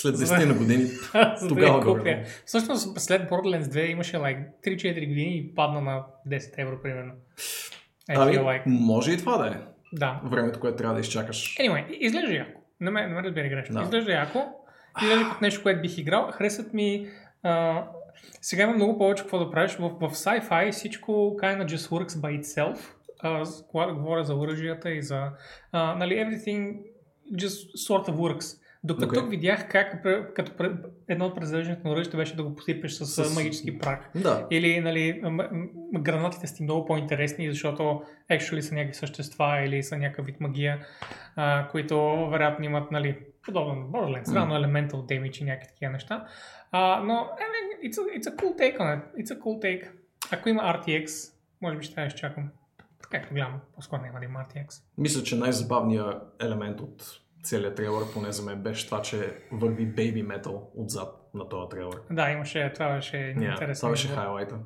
След 0.00 0.16
За- 0.16 0.34
10 0.34 0.44
на 0.46 0.54
години. 0.54 0.84
Тогава 1.48 1.80
купя. 1.80 1.98
горе. 1.98 2.26
Всъщност 2.46 3.00
след 3.00 3.30
Borderlands 3.30 3.62
2 3.62 3.86
имаше 3.86 4.16
like, 4.16 4.44
3-4 4.66 5.08
години 5.08 5.36
и 5.36 5.54
падна 5.54 5.80
на 5.80 6.02
10 6.28 6.54
евро 6.58 6.82
примерно. 6.82 7.12
I 8.10 8.16
Ами, 8.16 8.32
feel 8.32 8.42
like. 8.42 8.62
може 8.66 9.12
и 9.12 9.16
това 9.16 9.36
да 9.38 9.48
е. 9.48 9.52
Да. 9.92 10.20
Времето, 10.24 10.60
което 10.60 10.76
трябва 10.76 10.94
да 10.94 11.00
изчакаш. 11.00 11.56
Anyway, 11.56 11.88
изглежда 11.90 12.32
яко. 12.34 12.60
Не 12.80 12.90
ме, 12.90 13.06
не 13.06 13.14
ме 13.14 13.22
разбери 13.22 13.48
грешно. 13.48 13.74
Да. 13.74 13.82
Изглежда 13.82 14.12
яко. 14.12 14.44
Изглежда 15.02 15.24
като 15.24 15.44
нещо, 15.44 15.62
което 15.62 15.80
бих 15.80 15.98
играл. 15.98 16.30
Харесват 16.32 16.74
ми... 16.74 17.08
А, 17.42 17.84
сега 18.42 18.62
има 18.62 18.72
много 18.72 18.98
повече 18.98 19.22
какво 19.22 19.38
да 19.38 19.50
правиш. 19.50 19.72
В, 19.72 19.88
в 19.90 20.10
sci-fi 20.10 20.72
всичко 20.72 21.12
kind 21.42 21.64
of 21.64 21.66
just 21.66 21.90
works 21.90 22.08
by 22.10 22.40
itself. 22.40 22.76
С- 23.44 23.64
когато 23.70 23.94
говоря 23.94 24.24
за 24.24 24.34
оръжията 24.34 24.90
и 24.90 25.02
за... 25.02 25.22
А, 25.72 25.94
нали, 25.94 26.14
everything 26.14 26.76
just 27.32 27.88
sort 27.88 28.08
of 28.08 28.14
works. 28.14 28.58
Докато 28.84 29.06
Окей. 29.06 29.20
тук 29.20 29.30
видях 29.30 29.68
как 29.68 30.02
като 30.34 30.70
едно 31.08 31.26
от 31.26 31.34
презреждането 31.34 31.88
на 31.88 31.92
оръжието 31.94 32.16
беше 32.16 32.36
да 32.36 32.42
го 32.42 32.54
посипеш 32.54 32.92
с, 32.92 33.24
С- 33.24 33.34
магически 33.34 33.78
прах. 33.78 34.10
Да. 34.14 34.46
Или 34.50 34.80
нали, 34.80 35.20
м- 35.22 35.30
м- 35.52 35.66
гранатите 36.00 36.46
са 36.46 36.54
ти 36.54 36.62
много 36.62 36.84
по-интересни, 36.84 37.50
защото 37.50 38.02
actually 38.30 38.60
са 38.60 38.74
някакви 38.74 38.94
същества 38.94 39.60
или 39.64 39.82
са 39.82 39.96
някакъв 39.98 40.26
вид 40.26 40.40
магия, 40.40 40.86
а, 41.36 41.68
които 41.68 41.96
вероятно 42.30 42.64
имат 42.64 42.90
нали, 42.90 43.18
подобно 43.42 43.74
на 43.74 43.86
Borderlands, 43.86 44.28
М. 44.28 44.40
рано 44.40 44.54
elemental 44.54 44.92
damage 44.92 45.40
и 45.42 45.44
някакви 45.44 45.68
такива 45.68 45.92
неща. 45.92 46.26
А, 46.72 47.00
но 47.00 47.12
I 47.12 47.42
mean, 47.42 47.90
it's, 47.90 47.94
a, 47.94 48.20
it's 48.20 48.30
a 48.30 48.36
cool 48.36 48.58
take 48.58 48.78
on 48.78 49.00
it. 49.00 49.22
It's 49.24 49.36
a 49.36 49.38
cool 49.38 49.62
take. 49.62 49.90
Ако 50.32 50.48
има 50.48 50.62
RTX, 50.62 51.32
може 51.62 51.76
би 51.76 51.84
ще 51.84 51.94
трябва 51.94 52.08
да 52.08 52.14
изчакам. 52.14 52.48
Както 53.10 53.34
гледам, 53.34 53.60
по-скоро 53.74 54.02
няма 54.02 54.18
да 54.18 54.24
има 54.24 54.40
RTX. 54.40 54.82
Мисля, 54.98 55.22
че 55.22 55.36
най-забавният 55.36 56.22
елемент 56.42 56.80
от 56.80 57.02
целият 57.48 57.76
трейлър, 57.76 58.12
поне 58.14 58.32
за 58.32 58.42
мен, 58.42 58.62
беше 58.62 58.86
това, 58.86 59.02
че 59.02 59.36
върви 59.52 59.94
Baby 59.94 60.26
Metal 60.26 60.60
отзад 60.76 61.30
на 61.34 61.48
този 61.48 61.68
трейлър. 61.70 62.00
Да, 62.10 62.30
имаше, 62.30 62.70
това 62.74 62.94
беше 62.94 63.16
Yeah, 63.16 63.52
интересно. 63.52 63.80
това 63.80 63.90
беше 63.90 64.08
хайлайта. 64.08 64.58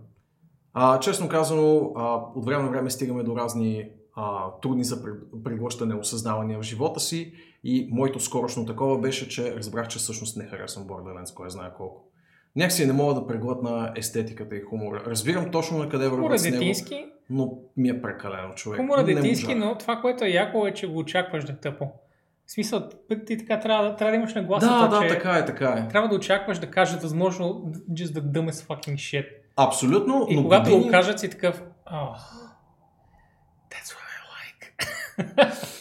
А, 0.72 1.00
честно 1.00 1.28
казано, 1.28 1.92
а, 1.96 2.14
от 2.34 2.44
време 2.44 2.62
на 2.62 2.70
време 2.70 2.90
стигаме 2.90 3.22
до 3.22 3.36
разни 3.36 3.90
а, 4.14 4.50
трудни 4.62 4.84
за 4.84 5.02
преглъщане 5.44 5.94
осъзнавания 5.94 6.58
в 6.58 6.62
живота 6.62 7.00
си 7.00 7.32
и 7.64 7.88
моето 7.90 8.20
скорошно 8.20 8.66
такова 8.66 8.98
беше, 8.98 9.28
че 9.28 9.56
разбрах, 9.56 9.88
че 9.88 9.98
всъщност 9.98 10.36
не 10.36 10.44
харесвам 10.44 10.86
Borderlands, 10.86 11.34
кой 11.34 11.50
знае 11.50 11.70
колко. 11.76 12.08
Някакси 12.56 12.86
не 12.86 12.92
мога 12.92 13.14
да 13.14 13.26
преглътна 13.26 13.92
естетиката 13.96 14.56
и 14.56 14.60
хумора. 14.60 15.02
Разбирам 15.06 15.50
точно 15.50 15.78
на 15.78 15.88
къде 15.88 16.08
върват 16.08 16.40
с 16.40 16.44
него, 16.44 16.56
детински, 16.56 17.06
но 17.30 17.58
ми 17.76 17.88
е 17.88 18.02
прекалено 18.02 18.54
човек. 18.54 18.80
Хумора 18.80 19.04
детински, 19.04 19.54
но 19.54 19.78
това, 19.78 19.96
което 19.96 20.24
е 20.24 20.28
яко 20.28 20.66
е, 20.66 20.74
че 20.74 20.86
го 20.86 20.98
очакваш 20.98 21.44
да 21.44 21.56
тъпо. 21.56 21.92
В 22.52 22.54
смисъл, 22.54 22.88
ти 23.26 23.38
така 23.38 23.60
трябва, 23.60 23.90
да- 23.90 23.96
трябва 23.96 24.10
да 24.10 24.16
имаш 24.16 24.32
Да, 24.32 24.40
нагласата, 24.40 24.88
да, 24.88 25.02
че 25.02 25.08
така 25.08 25.32
е, 25.32 25.44
така 25.44 25.84
е. 25.86 25.88
трябва 25.88 26.08
да 26.08 26.14
очакваш 26.14 26.58
да 26.58 26.66
кажат 26.70 27.02
възможно 27.02 27.72
just 27.90 28.06
the 28.06 28.20
dumbest 28.20 28.66
fucking 28.66 28.94
shit. 28.94 29.26
Абсолютно, 29.56 30.26
И 30.30 30.36
но 30.36 30.42
когато 30.42 30.70
години... 30.70 30.82
го 30.84 30.90
кажат 30.90 31.20
си 31.20 31.30
такъв, 31.30 31.62
oh, 31.92 32.14
that's 33.70 33.94
what. 33.94 34.02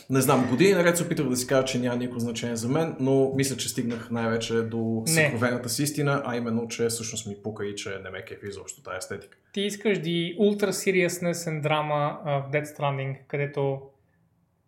Не 0.10 0.22
знам, 0.22 0.48
години 0.50 0.74
наред 0.74 0.98
се 0.98 1.04
опитвах 1.04 1.30
да 1.30 1.36
си 1.36 1.48
кажа, 1.48 1.66
че 1.66 1.80
няма 1.80 1.96
никакво 1.96 2.20
значение 2.20 2.56
за 2.56 2.68
мен, 2.68 2.96
но 3.00 3.32
мисля, 3.36 3.58
че 3.58 3.70
стигнах 3.70 4.12
най-вече 4.12 4.54
до 4.54 5.04
съкровената 5.06 5.70
си 5.70 5.84
истина, 5.84 6.24
а 6.26 6.36
именно, 6.36 6.68
че 6.68 6.88
всъщност 6.88 7.28
ми 7.28 7.36
пука 7.44 7.66
и 7.66 7.76
че 7.76 7.90
не 8.04 8.10
ме 8.10 8.26
кефи 8.26 8.48
изобщо 8.48 8.84
тази 8.84 8.98
естетика. 8.98 9.38
Ти 9.54 9.62
искаш 9.62 9.98
the 9.98 10.38
ultra 10.38 10.70
seriousness 10.70 11.34
and 11.34 11.62
drama 11.64 12.18
в 12.24 12.52
Death 12.52 12.78
Stranding, 12.78 13.18
където 13.28 13.82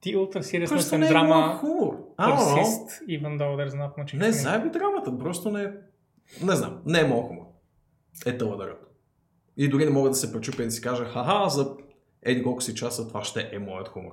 the 0.06 0.18
ultra 0.18 0.41
seriousness 0.41 0.91
and 0.91 0.97
не 0.97 1.06
е. 1.06 1.10
I 2.18 2.30
don't 2.30 2.38
know. 2.38 2.55
persist, 2.55 3.01
even 3.07 3.38
though 3.38 3.55
there's 3.57 3.74
not 3.74 3.97
much 3.97 4.14
Не 4.14 4.20
happening. 4.20 4.32
заеби 4.32 4.70
драмата, 4.70 5.18
просто 5.18 5.51
не... 5.51 5.72
Не 6.43 6.55
знам, 6.55 6.82
не 6.86 6.99
е 6.99 7.03
много 7.03 7.22
хубаво. 7.22 7.61
Е 8.26 8.38
тълъдърът. 8.38 8.80
И 9.57 9.70
дори 9.70 9.86
не 9.86 9.91
мога 9.91 10.09
да 10.09 10.16
се 10.16 10.34
пречупя 10.34 10.61
и 10.64 10.66
да 10.66 10.72
си 10.72 10.82
кажа, 10.82 11.05
ха-ха, 11.05 11.49
за 11.49 11.76
еди 12.24 12.43
колко 12.43 12.61
си 12.61 12.76
часа 12.76 13.07
това 13.07 13.24
ще 13.24 13.49
е 13.51 13.59
моят 13.59 13.88
хумор. 13.88 14.11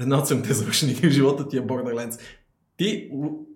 Една 0.00 0.18
от 0.18 0.28
седемте 0.28 0.52
завършени 0.52 0.94
живота 0.94 1.48
ти 1.48 1.56
е 1.56 1.60
Borderlands. 1.62 2.20
Ти 2.76 3.10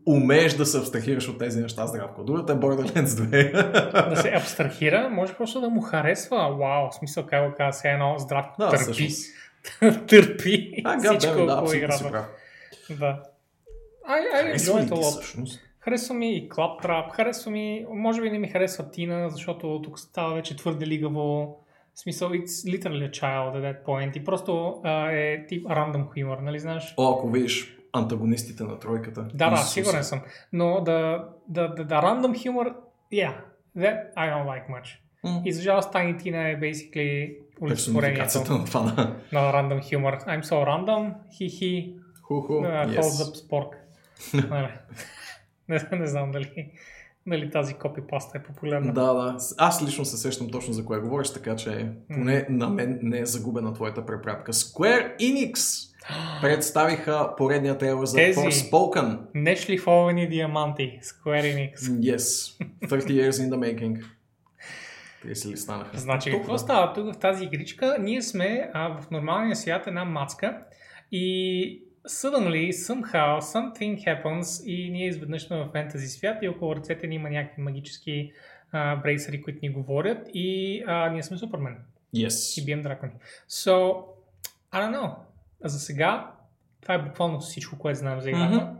умееш 0.06 0.54
да 0.54 0.66
се 0.66 0.78
абстрахираш 0.78 1.28
от 1.28 1.38
тези 1.38 1.60
неща, 1.60 1.86
здравко. 1.86 2.24
Другата 2.24 2.52
е 2.52 2.56
Borderlands 2.56 3.04
2. 3.06 4.08
да 4.10 4.16
се 4.16 4.28
абстрахира, 4.36 5.08
може 5.08 5.34
просто 5.34 5.60
да 5.60 5.68
му 5.68 5.80
харесва. 5.80 6.56
Вау, 6.56 6.90
в 6.90 6.94
смисъл, 6.94 7.26
как 7.26 7.50
го 7.50 7.56
казва, 7.56 7.72
все 7.72 7.88
едно 7.88 8.14
здравко 8.18 8.54
Да, 8.58 8.70
търпи. 8.70 9.08
търпи 10.08 10.72
А, 10.84 10.98
всичко 10.98 11.36
да, 11.36 11.42
около 11.42 11.58
абсолютно 11.60 11.92
си 11.98 12.04
прав. 12.10 12.26
Да. 12.98 13.22
I, 14.08 14.20
I 14.36 14.42
Харесва 14.42 14.72
enjoy 14.72 14.82
ли 14.82 14.88
it 14.88 14.90
a 14.90 14.96
lot. 14.96 15.60
Харесва 15.80 16.14
ми 16.14 16.36
и 16.36 16.48
Claptrap, 16.48 17.12
харесва 17.12 17.50
ми, 17.50 17.86
може 17.90 18.22
би 18.22 18.30
не 18.30 18.38
ми 18.38 18.48
харесва 18.48 18.90
Тина, 18.90 19.30
защото 19.30 19.80
тук 19.84 19.98
става 19.98 20.34
вече 20.34 20.56
твърде 20.56 20.86
лигаво. 20.86 21.58
В 21.94 22.00
смисъл, 22.00 22.30
it's 22.30 22.46
literally 22.46 23.10
a 23.10 23.10
child 23.10 23.56
at 23.56 23.62
that 23.62 23.84
point. 23.84 24.16
И 24.16 24.24
просто 24.24 24.80
а, 24.84 25.10
е 25.10 25.46
тип 25.46 25.70
рандом 25.70 26.08
humor, 26.16 26.40
нали 26.40 26.58
знаеш? 26.58 26.94
О, 26.96 27.12
ако 27.12 27.30
видиш 27.30 27.76
антагонистите 27.92 28.64
на 28.64 28.78
тройката. 28.78 29.28
Да, 29.34 29.50
да, 29.50 29.56
сигурен 29.56 30.04
съм. 30.04 30.20
Но 30.52 30.64
the, 30.64 31.24
the, 31.52 31.76
the, 31.76 31.86
the 31.86 32.02
random 32.02 32.34
humor, 32.34 32.74
yeah, 33.12 33.34
that 33.76 34.14
I 34.16 34.26
don't 34.30 34.46
like 34.46 34.68
much. 34.68 34.98
М. 35.24 35.42
И 35.44 35.52
за 35.52 35.62
жалост 35.62 35.92
Tiny 35.92 36.22
Tina 36.22 36.52
е 36.52 36.60
basically 36.60 37.36
олицетворението 37.62 38.52
на 38.52 38.64
това, 38.64 38.80
да. 38.80 39.16
на 39.32 39.52
random 39.52 39.80
humor. 39.80 40.26
I'm 40.26 40.42
so 40.42 40.66
random, 40.66 41.14
хи-хи, 41.36 41.96
Ху-ху, 42.22 42.52
uh, 42.52 42.86
yes. 42.86 43.00
up 43.00 43.34
spork. 43.34 43.81
Не, 45.68 45.88
не 45.92 46.06
знам 46.06 46.30
дали, 46.30 46.70
дали 47.26 47.50
тази 47.50 47.74
копипаста 47.74 48.38
е 48.38 48.42
популярна. 48.42 48.92
Да, 48.92 49.12
да. 49.14 49.36
Аз 49.58 49.84
лично 49.86 50.04
се 50.04 50.16
сещам 50.16 50.50
точно 50.50 50.72
за 50.72 50.84
кое 50.84 50.98
говориш, 50.98 51.32
така 51.32 51.56
че 51.56 51.88
поне 52.14 52.46
на 52.48 52.68
мен 52.68 52.98
не 53.02 53.18
е 53.18 53.26
загубена 53.26 53.74
твоята 53.74 54.06
препратка. 54.06 54.52
Square 54.52 55.18
Enix 55.18 55.88
представиха 56.42 57.34
поредния 57.36 57.78
трейлер 57.78 58.04
за 58.04 58.16
Тези- 58.16 58.38
Forspoken. 58.38 59.18
Нешлифовани 59.34 60.28
диаманти, 60.28 61.00
Square 61.02 61.42
Enix. 61.44 61.76
Yes. 61.78 62.56
30 62.82 62.90
years 62.90 63.30
in 63.30 63.50
the 63.50 63.56
making. 63.56 64.04
30 65.24 65.50
ли 65.50 65.56
станаха? 65.56 65.98
Значи, 65.98 66.30
Толкова. 66.30 66.46
какво 66.46 66.58
става 66.58 66.92
тук 66.92 67.14
в 67.14 67.18
тази 67.18 67.44
игричка? 67.44 67.96
Ние 68.00 68.22
сме 68.22 68.70
а, 68.74 69.00
в 69.00 69.10
нормалния 69.10 69.56
свят 69.56 69.86
една 69.86 70.04
мацка 70.04 70.58
и 71.12 71.82
suddenly, 72.06 72.70
somehow, 72.70 73.40
something 73.40 74.04
happens 74.06 74.64
и 74.66 74.90
ние 74.90 75.06
изведнъж 75.06 75.42
сме 75.42 75.56
в 75.56 75.68
фентази 75.72 76.06
свят 76.06 76.38
и 76.42 76.48
около 76.48 76.76
ръцете 76.76 77.06
ни 77.06 77.14
има 77.14 77.30
някакви 77.30 77.62
магически 77.62 78.32
а, 78.72 78.96
брейсери, 78.96 79.42
които 79.42 79.58
ни 79.62 79.70
говорят 79.70 80.18
и 80.34 80.82
а, 80.86 81.08
ние 81.10 81.22
сме 81.22 81.36
Супермен 81.36 81.76
и 82.14 82.26
Yes. 82.26 82.64
бием 82.64 82.82
дракони. 82.82 83.12
So, 83.50 83.94
I 84.72 84.80
don't 84.80 84.96
know. 84.96 85.14
За 85.64 85.78
сега, 85.78 86.30
това 86.82 86.94
е 86.94 87.02
буквално 87.02 87.40
всичко, 87.40 87.78
което 87.78 87.98
знаем 87.98 88.20
за 88.20 88.30
играта. 88.30 88.56
Мгм. 88.56 88.76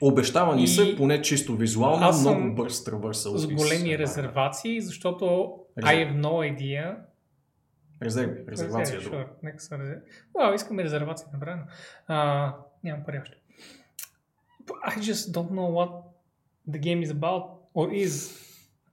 Обещава 0.00 0.56
ни 0.56 0.62
И- 0.62 0.66
се, 0.66 0.96
поне 0.96 1.22
чисто 1.22 1.56
визуално, 1.56 2.06
Аз 2.06 2.22
съм 2.22 2.36
много 2.38 2.54
бърз 2.54 2.84
тръвърсъл. 2.84 3.38
С 3.38 3.46
големи 3.46 3.98
резервации, 3.98 4.80
защото 4.80 5.24
I 5.78 5.82
have 6.08 6.20
no 6.20 6.56
idea 6.56 6.96
Резерви. 8.02 8.44
Резервация. 8.48 8.98
Резерви, 8.98 9.16
sure. 9.16 9.26
Нека 9.42 9.60
са 9.60 9.78
резерви. 9.78 10.00
Уау, 10.34 10.54
искаме 10.54 10.84
резервация 10.84 11.28
направено. 11.32 11.62
А, 12.06 12.54
нямам 12.84 13.04
пари 13.04 13.20
още. 13.22 13.36
I 14.86 14.98
just 14.98 15.32
don't 15.32 15.50
know 15.50 15.70
what 15.78 15.90
the 16.68 16.80
game 16.80 17.04
is 17.06 17.12
about 17.12 17.44
or 17.74 18.06
is. 18.06 18.36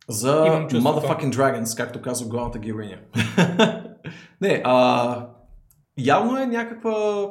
За. 0.10 0.46
Motherfucking 0.72 1.32
Dragons, 1.32 1.78
както 1.78 2.02
казва 2.02 2.30
главната 2.30 2.60
героиня. 2.60 3.00
Не, 4.42 4.62
а, 4.66 5.30
явно 5.98 6.38
е 6.38 6.46
някаква 6.46 7.28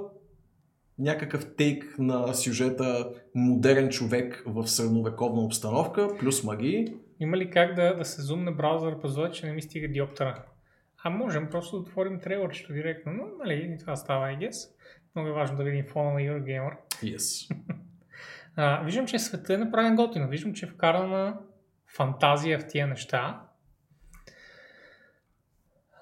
някакъв 0.98 1.54
тейк 1.56 1.94
на 1.98 2.34
сюжета 2.34 3.10
модерен 3.34 3.88
човек 3.88 4.42
в 4.46 4.68
средновековна 4.68 5.40
обстановка, 5.40 6.08
плюс 6.18 6.44
магии. 6.44 6.94
Има 7.20 7.36
ли 7.36 7.50
как 7.50 7.74
да, 7.74 7.96
да 7.96 8.04
се 8.04 8.22
зумне 8.22 8.50
браузър, 8.50 9.00
позове, 9.00 9.30
че 9.30 9.46
не 9.46 9.52
ми 9.52 9.62
стига 9.62 9.88
диоптера? 9.88 10.44
А 11.06 11.10
можем 11.10 11.50
просто 11.50 11.76
да 11.76 11.82
отворим 11.82 12.20
трейлърчето 12.20 12.72
директно, 12.72 13.12
но 13.12 13.24
нали, 13.44 13.76
това 13.80 13.96
става, 13.96 14.26
I 14.26 14.38
guess. 14.38 14.70
Много 15.14 15.28
е 15.28 15.32
важно 15.32 15.56
да 15.56 15.64
видим 15.64 15.84
фона 15.84 16.12
на 16.12 16.20
Eurogamer. 16.20 16.72
Yes. 17.02 17.54
А, 18.58 18.82
виждам, 18.82 19.06
че 19.06 19.18
света 19.18 19.54
е 19.54 19.56
направен 19.56 19.96
готино. 19.96 20.28
Виждам, 20.28 20.54
че 20.54 20.66
е 20.66 20.68
вкарана 20.68 21.38
фантазия 21.96 22.58
в 22.58 22.66
тия 22.66 22.86
неща. 22.86 23.40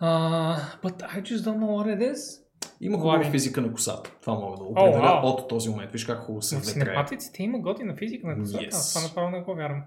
Uh, 0.02 0.56
but 0.82 1.02
I 1.02 1.22
just 1.22 1.36
don't 1.36 1.58
know 1.58 1.66
what 1.66 1.98
it 1.98 2.12
is. 2.12 2.42
Има 2.80 2.98
хубава 2.98 3.16
Влади. 3.16 3.30
физика 3.30 3.60
на 3.60 3.72
косата. 3.72 4.10
Това 4.20 4.34
мога 4.34 4.56
да 4.56 4.64
определя 4.64 5.00
вау. 5.00 5.26
от 5.26 5.48
този 5.48 5.70
момент. 5.70 5.92
Виж 5.92 6.04
как 6.04 6.18
хубаво 6.18 6.42
се 6.42 6.56
В 6.56 6.66
синематиците 6.66 7.42
има 7.42 7.58
готина 7.58 7.96
физика 7.96 8.26
на 8.26 8.38
косата. 8.38 8.64
Yes. 8.64 8.94
Това 8.94 9.08
направо 9.08 9.30
не 9.30 9.40
го 9.40 9.54
вярвам. 9.54 9.82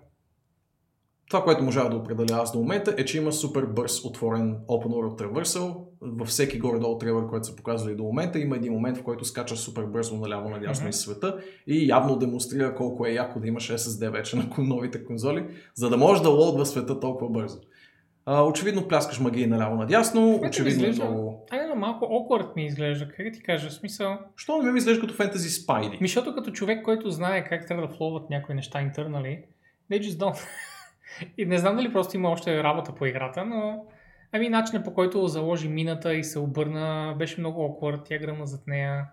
Това, 1.30 1.44
което 1.44 1.64
можа 1.64 1.90
да 1.90 1.96
определя 1.96 2.38
аз 2.38 2.52
до 2.52 2.60
момента 2.60 2.96
е, 2.98 3.06
че 3.06 3.18
има 3.18 3.32
супер 3.34 3.66
бърз 3.66 4.06
отворен 4.06 4.56
Open 4.68 4.88
World 4.88 5.22
Traversal. 5.22 5.76
Във 6.02 6.28
всеки 6.28 6.60
горе-долу 6.60 6.98
трейлер, 6.98 7.28
който 7.28 7.48
са 7.48 7.56
показвали 7.56 7.96
до 7.96 8.04
момента, 8.04 8.40
има 8.40 8.56
един 8.56 8.74
момент, 8.74 8.98
в 8.98 9.04
който 9.04 9.26
скача 9.26 9.56
супер 9.56 9.84
бързо 9.84 10.16
наляво 10.16 10.50
надясно 10.50 10.84
Мгм. 10.84 10.90
из 10.90 11.00
света 11.00 11.38
и 11.68 11.88
явно 11.88 12.16
демонстрира 12.18 12.76
колко 12.76 13.06
е 13.06 13.12
яко 13.12 13.40
да 13.40 13.48
имаш 13.48 13.70
SSD 13.70 14.10
вече 14.10 14.36
на 14.36 14.46
новите 14.58 15.06
конзоли, 15.06 15.46
за 15.76 15.90
да 15.90 15.98
можеш 15.98 16.24
да 16.24 16.30
лоудва 16.30 16.66
света 16.66 17.00
толкова 17.00 17.30
бързо. 17.32 17.58
А, 18.26 18.44
очевидно 18.44 18.88
пляскаш 18.88 19.20
магии 19.20 19.48
наляво 19.48 19.76
надясно, 19.76 20.40
очевидно 20.48 20.86
е 20.86 20.90
изглежда- 20.90 21.04
много... 21.06 21.46
Айде, 21.50 21.74
малко 21.76 22.06
awkward 22.06 22.56
ми 22.56 22.66
изглежда. 22.66 23.08
Как 23.08 23.34
ти 23.34 23.44
кажа? 23.44 23.70
В 23.70 23.74
смисъл... 23.74 24.18
Що 24.36 24.62
не 24.62 24.72
ми 24.72 24.78
изглежда 24.78 25.02
като 25.02 25.14
фентази 25.14 25.50
Спайди? 25.50 25.98
Ми, 26.02 26.08
защото 26.08 26.36
като 26.36 26.52
човек, 26.52 26.86
който 26.86 27.12
знае 27.12 27.44
как 27.44 27.68
трябва 27.68 27.88
да 27.88 27.94
фловат 27.94 28.30
някои 28.30 28.56
неща 28.56 28.82
интернали, 28.82 29.44
they 29.92 30.00
just 30.02 30.18
don't. 30.18 30.38
И 31.38 31.46
не 31.46 31.58
знам 31.58 31.76
дали 31.76 31.94
просто 31.94 32.18
има 32.18 32.30
още 32.30 32.64
работа 32.64 32.96
по 32.96 33.06
играта, 33.06 33.46
но 33.46 33.86
ами 34.32 34.50
начинът 34.50 34.86
по 34.86 34.94
който 34.94 35.28
заложи 35.28 35.70
мината 35.70 36.16
и 36.16 36.24
се 36.24 36.40
обърна 36.40 37.16
беше 37.18 37.40
много 37.40 37.62
awkward, 37.62 38.02
тя 38.06 38.18
гръмна 38.18 38.46
зад 38.46 38.68
нея, 38.68 39.06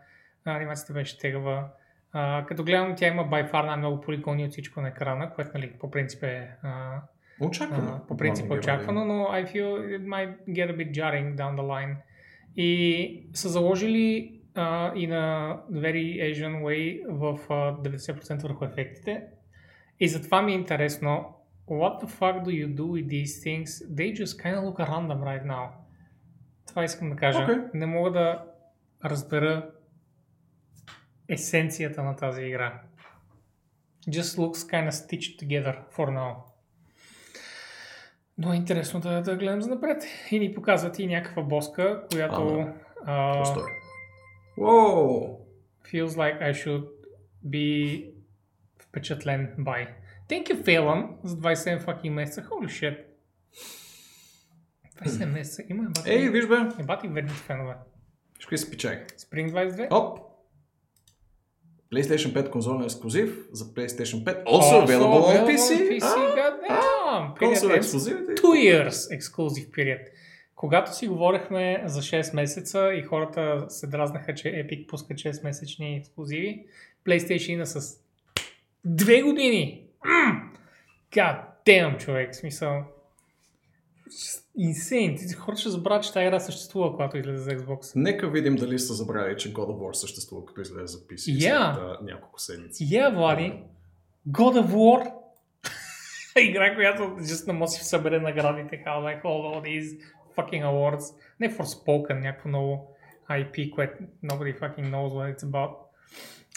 анимацията 0.44 0.92
беше 0.92 1.18
тегава. 1.18 1.64
А, 2.12 2.46
като 2.46 2.64
гледам, 2.64 2.94
тя 2.96 3.06
има 3.06 3.22
by 3.22 3.52
far 3.52 3.66
най-много 3.66 4.00
полигони 4.00 4.44
от 4.44 4.50
всичко 4.50 4.80
на 4.80 4.88
екрана, 4.88 5.30
което 5.34 5.50
нали, 5.54 5.72
по 5.80 5.90
принцип 5.90 6.22
е 6.22 6.50
а, 6.62 7.00
Очаквано. 7.40 8.00
а, 8.02 8.06
по 8.06 8.16
принцип 8.16 8.50
е 8.50 8.54
очаквано, 8.54 9.04
но 9.04 9.14
I 9.14 9.46
feel 9.46 9.98
it 9.98 10.04
might 10.06 10.34
get 10.48 10.70
a 10.70 10.76
bit 10.76 10.90
jarring 10.90 11.36
down 11.36 11.56
the 11.56 11.62
line. 11.62 11.96
И 12.56 13.26
са 13.32 13.48
заложили 13.48 14.40
а, 14.54 14.92
и 14.94 15.06
на 15.06 15.56
Very 15.72 16.32
Asian 16.34 16.62
Way 16.62 17.02
в 17.08 17.38
а, 17.50 17.54
90% 17.82 18.42
върху 18.42 18.64
ефектите. 18.64 19.22
И 20.00 20.08
затова 20.08 20.42
ми 20.42 20.52
е 20.52 20.54
интересно, 20.54 21.34
what 21.66 22.00
the 22.00 22.06
fuck 22.06 22.44
do 22.44 22.50
you 22.50 22.68
do 22.68 22.86
with 22.86 23.08
these 23.08 23.42
things? 23.42 23.82
They 23.88 24.12
just 24.12 24.38
kind 24.42 24.56
of 24.56 24.64
look 24.64 24.78
random 24.78 25.20
right 25.22 25.44
now. 25.44 25.68
Това 26.66 26.84
искам 26.84 27.10
да 27.10 27.16
кажа. 27.16 27.42
Окей. 27.42 27.56
Не 27.74 27.86
мога 27.86 28.10
да 28.10 28.44
разбера 29.04 29.70
есенцията 31.28 32.02
на 32.02 32.16
тази 32.16 32.42
игра. 32.42 32.80
Just 34.08 34.38
looks 34.38 34.70
kind 34.70 34.88
of 34.88 34.90
stitched 34.90 35.38
together 35.42 35.76
for 35.96 36.10
now. 36.10 36.34
Но 38.38 38.52
е 38.52 38.56
интересно 38.56 39.00
да, 39.00 39.22
да 39.22 39.36
гледам 39.36 39.62
за 39.62 39.68
напред. 39.68 40.02
И 40.30 40.38
ни 40.38 40.54
показват 40.54 40.98
и 40.98 41.06
някаква 41.06 41.42
боска, 41.42 42.02
която 42.12 42.66
а, 43.06 43.32
Просто 43.32 43.60
е. 43.60 43.62
Уоу! 44.60 45.44
feels 45.84 46.16
like 46.16 46.40
I 46.42 46.52
should 46.52 46.86
be 47.48 48.10
впечатлен 48.78 49.54
by. 49.58 49.88
Thank 50.28 50.48
you, 50.48 50.64
Phelan, 50.64 51.08
за 51.24 51.36
27 51.36 51.84
fucking 51.84 52.10
месеца. 52.10 52.42
Holy 52.42 52.68
shit. 52.68 52.96
27 55.02 55.26
месеца. 55.26 55.62
Има 55.68 55.84
ебати, 55.84 56.10
Ей, 56.10 56.28
виж 56.28 56.46
бе! 56.46 56.56
ебати 56.80 57.08
верните 57.08 57.34
фенове. 57.34 57.74
Виж 58.38 58.46
кои 58.46 58.58
се 58.58 58.70
печай. 58.70 59.06
Spring 59.06 59.50
22. 59.52 59.86
Оп! 59.90 60.18
PlayStation 61.92 62.32
5 62.32 62.50
конзолен 62.50 62.82
ексклюзив 62.82 63.48
за 63.52 63.64
PlayStation 63.64 64.24
5. 64.24 64.44
Also 64.44 64.86
available 64.86 65.22
on 65.22 65.46
PC. 65.46 65.90
PC, 65.90 66.02
damn. 66.02 67.38
Консол 67.38 67.68
ексклюзивите. 67.68 68.32
Two 68.34 68.54
years 68.54 69.18
exclusive 69.18 69.70
period. 69.70 70.00
Когато 70.54 70.96
си 70.96 71.08
говорихме 71.08 71.82
за 71.86 72.00
6 72.02 72.34
месеца 72.34 72.94
и 72.94 73.02
хората 73.02 73.66
се 73.68 73.86
дразнаха, 73.86 74.34
че 74.34 74.48
Epic 74.48 74.86
пуска 74.86 75.14
6 75.14 75.44
месечни 75.44 75.96
ексклюзиви, 75.96 76.64
PlayStation 77.06 77.60
е 77.62 77.66
с 77.66 77.98
2 78.86 79.22
години! 79.24 79.83
Mm! 80.04 80.40
God 81.12 81.36
damn, 81.66 81.98
човек, 81.98 82.34
смисъл. 82.34 82.84
Ти 85.18 85.34
хората 85.38 85.60
ще 85.60 85.70
забравят, 85.70 86.04
че 86.04 86.12
тази 86.12 86.26
игра 86.26 86.40
съществува, 86.40 86.92
когато 86.92 87.18
излезе 87.18 87.42
за 87.42 87.50
Xbox. 87.50 87.92
Нека 87.96 88.28
видим 88.30 88.56
дали 88.56 88.78
са 88.78 88.94
забравили, 88.94 89.36
че 89.38 89.52
God 89.54 89.66
of 89.66 89.78
War 89.78 89.92
съществува, 89.92 90.46
като 90.46 90.60
излезе 90.60 90.86
за 90.86 90.98
PC 90.98 91.14
Yeah. 91.16 91.74
след 91.74 91.82
а, 91.82 91.98
няколко 92.02 92.40
седмици. 92.40 92.84
Yeah, 92.84 93.14
Влади. 93.14 93.62
God 94.28 94.62
of 94.62 94.66
War. 94.66 95.12
Игра, 96.48 96.74
която 96.74 97.02
just 97.02 97.46
не 97.46 97.52
може 97.52 97.70
да 97.70 97.72
си 97.72 97.84
събере 97.84 98.20
наградите, 98.20 98.82
how 98.86 98.98
like 99.00 99.22
all, 99.22 99.24
all 99.24 99.62
these 99.62 100.00
fucking 100.36 100.64
awards. 100.64 101.14
Не 101.40 101.56
Forspoken, 101.56 102.20
някакво 102.20 102.48
ново 102.48 102.96
IP, 103.30 103.70
което 103.70 103.94
nobody 104.24 104.60
fucking 104.60 104.90
knows 104.90 105.08
what 105.10 105.36
it's 105.36 105.44
about. 105.50 105.70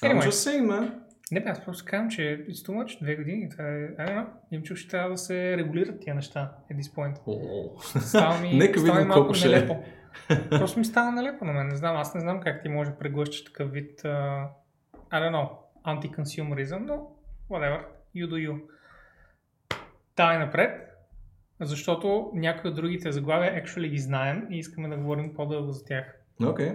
I'm 0.03 0.11
Anyway. 0.11 0.25
just 0.25 0.43
saying, 0.49 0.65
man. 0.65 0.93
Не 1.31 1.39
бе, 1.39 1.49
аз 1.49 1.65
просто 1.65 1.85
казвам, 1.87 2.09
че 2.09 2.21
it's 2.21 2.67
too 2.67 2.83
much, 2.83 3.01
две 3.01 3.15
години. 3.15 3.49
Това 3.49 3.63
е, 3.63 3.95
don't 3.95 4.17
know, 4.17 4.25
им 4.51 4.63
чух, 4.63 4.77
че 4.77 4.87
трябва 4.87 5.09
да 5.09 5.17
се 5.17 5.57
регулират 5.57 5.99
тия 5.99 6.15
неща 6.15 6.55
at 6.71 6.77
this 6.77 6.95
point. 6.95 7.17
О, 7.27 7.79
Става 7.99 8.41
ми, 8.41 8.53
Нека 8.57 8.79
става 8.79 8.93
ми 8.93 8.99
видим 8.99 9.07
малко 9.07 9.21
колко 9.21 9.33
ще 9.33 9.47
е. 9.47 9.51
нелепо. 9.51 9.83
Просто 10.49 10.79
ми 10.79 10.85
става 10.85 11.11
нелепо 11.11 11.45
на 11.45 11.53
мен. 11.53 11.67
Не 11.67 11.75
знам, 11.75 11.95
аз 11.95 12.15
не 12.15 12.21
знам 12.21 12.39
как 12.39 12.61
ти 12.61 12.69
може 12.69 12.89
да 12.89 12.97
преглъщаш 12.97 13.43
такъв 13.43 13.71
вид, 13.71 14.01
uh, 14.01 14.47
I 15.11 15.13
don't 15.13 15.31
know, 15.31 15.49
антиконсюмеризъм, 15.83 16.85
но 16.85 17.09
whatever, 17.49 17.81
you 18.15 18.27
do 18.27 18.49
you. 18.49 18.61
Дай 20.17 20.37
напред, 20.37 20.87
защото 21.61 22.31
някои 22.33 22.69
от 22.69 22.75
другите 22.75 23.11
заглавия 23.11 23.63
actually 23.63 23.89
ги 23.89 23.97
знаем 23.97 24.47
и 24.51 24.57
искаме 24.57 24.89
да 24.89 24.97
говорим 24.97 25.33
по-дълго 25.33 25.71
за 25.71 25.85
тях. 25.85 26.19
Окей. 26.45 26.71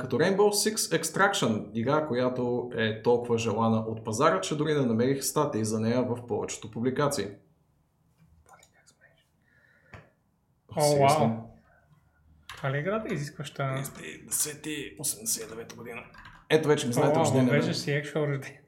Като 0.00 0.18
Rainbow 0.18 0.36
Six 0.36 0.76
Extraction, 0.76 1.70
игра, 1.74 2.06
която 2.06 2.70
е 2.76 3.02
толкова 3.02 3.38
желана 3.38 3.76
от 3.76 4.04
пазара, 4.04 4.40
че 4.40 4.56
дори 4.56 4.74
не 4.74 4.80
намерих 4.80 5.24
статии 5.24 5.64
за 5.64 5.80
нея 5.80 6.02
в 6.02 6.26
повечето 6.26 6.70
публикации. 6.70 7.26
О, 10.76 10.80
Сериозно? 10.80 11.18
вау. 11.18 11.30
Това 12.56 12.72
ли 12.72 12.76
е 12.76 12.80
играта 12.80 13.14
изискваща? 13.14 13.62
1089 13.62 15.76
година. 15.76 16.02
Ето 16.48 16.68
вече 16.68 16.86
ми 16.86 16.92
знаете 16.92 17.18
рождение. 17.18 17.46
въвеждаш 17.46 17.76
си 17.76 18.02
рождение. 18.14 18.60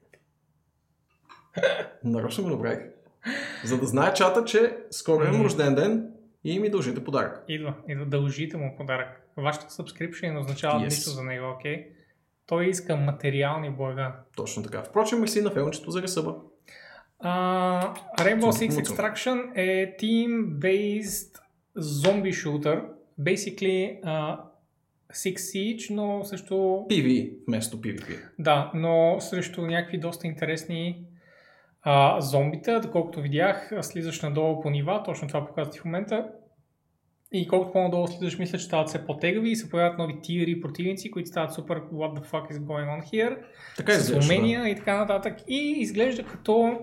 Нарочно 2.05 2.45
го 2.45 2.51
направих. 2.51 2.81
За 3.65 3.79
да 3.79 3.87
знае 3.87 4.15
чата, 4.15 4.45
че 4.45 4.77
скоро 4.91 5.25
имам 5.25 5.43
рожден 5.43 5.75
ден 5.75 6.13
и 6.47 6.59
ми 6.59 6.71
дължите 6.71 7.05
подарък. 7.05 7.45
Идва, 7.49 7.75
идва, 7.89 8.07
дължите 8.07 8.57
му 8.57 8.75
подарък. 8.77 9.31
Вашата 9.37 9.67
subscription 9.67 10.33
не 10.33 10.39
означава 10.39 10.81
Yes. 10.81 10.85
нищо 10.85 11.11
за 11.11 11.23
него, 11.23 11.47
окей? 11.57 11.87
Той 12.47 12.67
иска 12.67 12.97
материални 12.97 13.71
блага. 13.71 14.13
Точно 14.37 14.63
така. 14.63 14.83
Впрочем, 14.83 15.21
мерси 15.21 15.43
на 15.43 15.51
фелнчето 15.51 15.91
за 15.91 16.03
ресъба. 16.03 16.35
Uh, 17.25 17.95
Rainbow 18.19 18.41
Six. 18.41 18.71
Extraction 18.71 19.53
е 19.55 19.97
team-based 19.97 21.39
zombie 21.79 22.33
shooter. 22.33 22.85
Basically 23.21 24.03
uh, 24.03 24.39
Six 25.13 25.37
Siege, 25.37 25.95
но 25.95 26.25
също 26.25 26.55
PV 26.91 27.33
вместо 27.49 27.81
PvP. 27.81 28.19
Да, 28.39 28.71
но 28.75 29.17
срещу 29.21 29.67
някакви 29.67 29.99
доста 29.99 30.27
интересни 30.27 31.07
а, 31.89 32.21
зомбита, 32.21 32.81
доколкото 32.81 33.23
видях, 33.23 33.73
слизаш 33.81 34.23
надолу 34.23 34.61
по 34.63 34.71
нива, 34.71 35.03
точно 35.05 35.29
това 35.29 35.47
показват 35.47 35.77
в 35.77 35.85
момента. 35.85 36.29
И 37.33 37.49
колкото 37.49 37.73
по-надолу 37.73 38.07
слизаш, 38.09 38.39
мисля, 38.39 38.59
че 38.59 38.65
стават 38.65 38.89
все 38.89 39.07
по-тегави 39.07 39.51
и 39.51 39.57
се 39.57 39.71
появяват 39.71 39.99
нови 39.99 40.21
тири 40.23 40.61
противници, 40.61 41.11
които 41.11 41.29
стават 41.29 41.53
супер 41.53 41.81
what 41.81 42.19
the 42.19 42.25
fuck 42.31 42.53
is 42.53 42.59
going 42.59 43.01
on 43.01 43.05
here. 43.05 43.39
Така 43.77 43.93
с 43.93 44.01
изглежда. 44.01 44.21
да. 44.21 44.35
умения 44.35 44.69
и 44.69 44.77
така 44.77 44.99
нататък. 44.99 45.39
И 45.49 45.75
изглежда 45.79 46.23
като... 46.23 46.81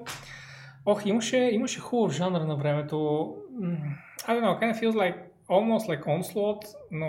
Ох, 0.86 1.06
имаше, 1.06 1.38
имаше 1.38 1.80
хубав 1.80 2.12
жанр 2.12 2.42
на 2.42 2.56
времето. 2.56 2.96
I 4.28 4.30
don't 4.30 4.44
know, 4.44 4.60
kind 4.62 4.74
of 4.74 4.80
feels 4.80 4.96
like 4.96 5.16
almost 5.50 5.88
like 5.88 6.04
Onslaught, 6.06 6.66
но 6.92 7.08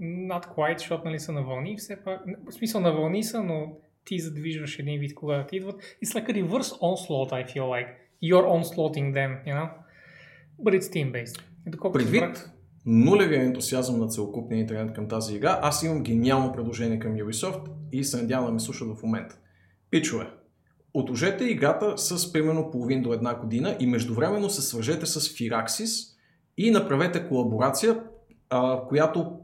not 0.00 0.46
quite, 0.46 0.78
защото 0.78 1.04
нали 1.04 1.18
са 1.18 1.32
на 1.32 1.42
вълни 1.42 1.76
все 1.76 2.04
пак. 2.04 2.20
В 2.50 2.52
смисъл 2.52 2.80
на 2.80 2.92
вълни 2.92 3.24
са, 3.24 3.42
но 3.42 3.76
ти 4.04 4.18
задвижваш 4.18 4.78
един 4.78 5.00
вид, 5.00 5.14
когато 5.14 5.46
ти 5.46 5.56
идват. 5.56 5.82
It's 6.04 6.20
like 6.20 6.28
a 6.28 6.44
reverse 6.44 6.80
Onslaught, 6.80 7.32
I 7.32 7.46
feel 7.54 7.66
like. 7.66 7.88
You're 8.22 8.46
onslaughting 8.46 9.14
them, 9.14 9.30
you 9.46 9.54
know? 9.54 9.68
But 10.62 10.74
it's 10.74 10.88
team-based. 10.92 11.42
Предвид 11.92 12.52
нулевия 12.86 13.42
ентусиазъм 13.42 13.98
на 13.98 14.08
целокупния 14.08 14.60
интернет 14.60 14.92
към 14.94 15.08
тази 15.08 15.36
игра, 15.36 15.58
аз 15.62 15.82
имам 15.82 16.02
гениално 16.02 16.52
предложение 16.52 16.98
към 16.98 17.14
Ubisoft 17.14 17.60
и 17.92 18.04
се 18.04 18.16
надявам 18.16 18.46
да 18.46 18.52
ме 18.52 18.60
слушат 18.60 18.88
в 18.88 19.02
момента. 19.02 19.38
Пичове, 19.90 20.26
отложете 20.94 21.44
играта 21.44 21.98
с 21.98 22.32
примерно 22.32 22.70
половин 22.70 23.02
до 23.02 23.12
една 23.12 23.34
година 23.34 23.76
и 23.80 23.86
междувременно 23.86 24.50
се 24.50 24.62
свържете 24.62 25.06
с 25.06 25.20
Firaxis 25.20 26.16
и 26.58 26.70
направете 26.70 27.28
колаборация, 27.28 28.00
а, 28.50 28.80
която 28.88 29.38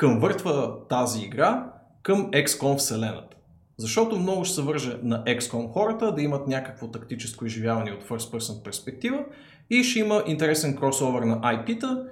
конвъртва 0.00 0.74
тази 0.88 1.24
игра 1.24 1.72
към 2.02 2.30
XCOM 2.30 2.76
вселената. 2.76 3.36
Защото 3.76 4.18
много 4.18 4.44
ще 4.44 4.54
се 4.54 4.62
върже 4.62 4.98
на 5.02 5.24
XCOM 5.24 5.72
хората 5.72 6.14
да 6.14 6.22
имат 6.22 6.48
някакво 6.48 6.88
тактическо 6.88 7.46
изживяване 7.46 7.92
от 7.92 8.04
first 8.04 8.38
person 8.38 8.62
перспектива 8.62 9.24
и 9.70 9.84
ще 9.84 9.98
има 9.98 10.24
интересен 10.26 10.76
кросовър 10.76 11.22
на 11.22 11.40
IP-та, 11.40 12.04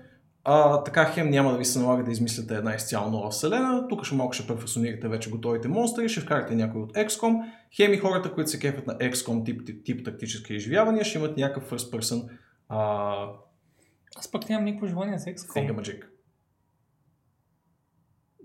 а, 0.51 0.85
така 0.85 1.05
хем 1.05 1.31
няма 1.31 1.53
да 1.53 1.59
ви 1.59 1.65
се 1.65 1.79
налага 1.79 2.05
да 2.05 2.11
измисляте 2.11 2.55
една 2.55 2.75
изцяло 2.75 3.11
нова 3.11 3.31
вселена, 3.31 3.89
тук 3.89 4.05
ще 4.05 4.15
малко 4.15 4.33
ще 4.33 4.47
перфасонирате 4.47 5.09
вече 5.09 5.31
готовите 5.31 5.69
монстри, 5.69 6.09
ще 6.09 6.21
вкарате 6.21 6.55
някой 6.55 6.83
от 6.83 6.93
XCOM, 6.93 7.53
хем 7.77 7.93
и 7.93 7.97
хората, 7.97 8.35
които 8.35 8.51
се 8.51 8.59
кефят 8.59 8.87
на 8.87 8.99
XCOM 8.99 9.45
тип, 9.45 9.67
тип, 9.67 9.85
тип 9.85 10.05
тактически 10.05 10.55
изживявания, 10.55 11.05
ще 11.05 11.19
имат 11.19 11.37
някакъв 11.37 11.71
first 11.71 11.99
person 11.99 12.31
а, 12.69 13.33
Аз 14.17 14.31
пък 14.31 14.49
нямам 14.49 14.65
никакво 14.65 14.87
желание 14.87 15.19
за 15.19 15.27
XCOM. 15.31 15.71
Thingamajig. 15.71 16.05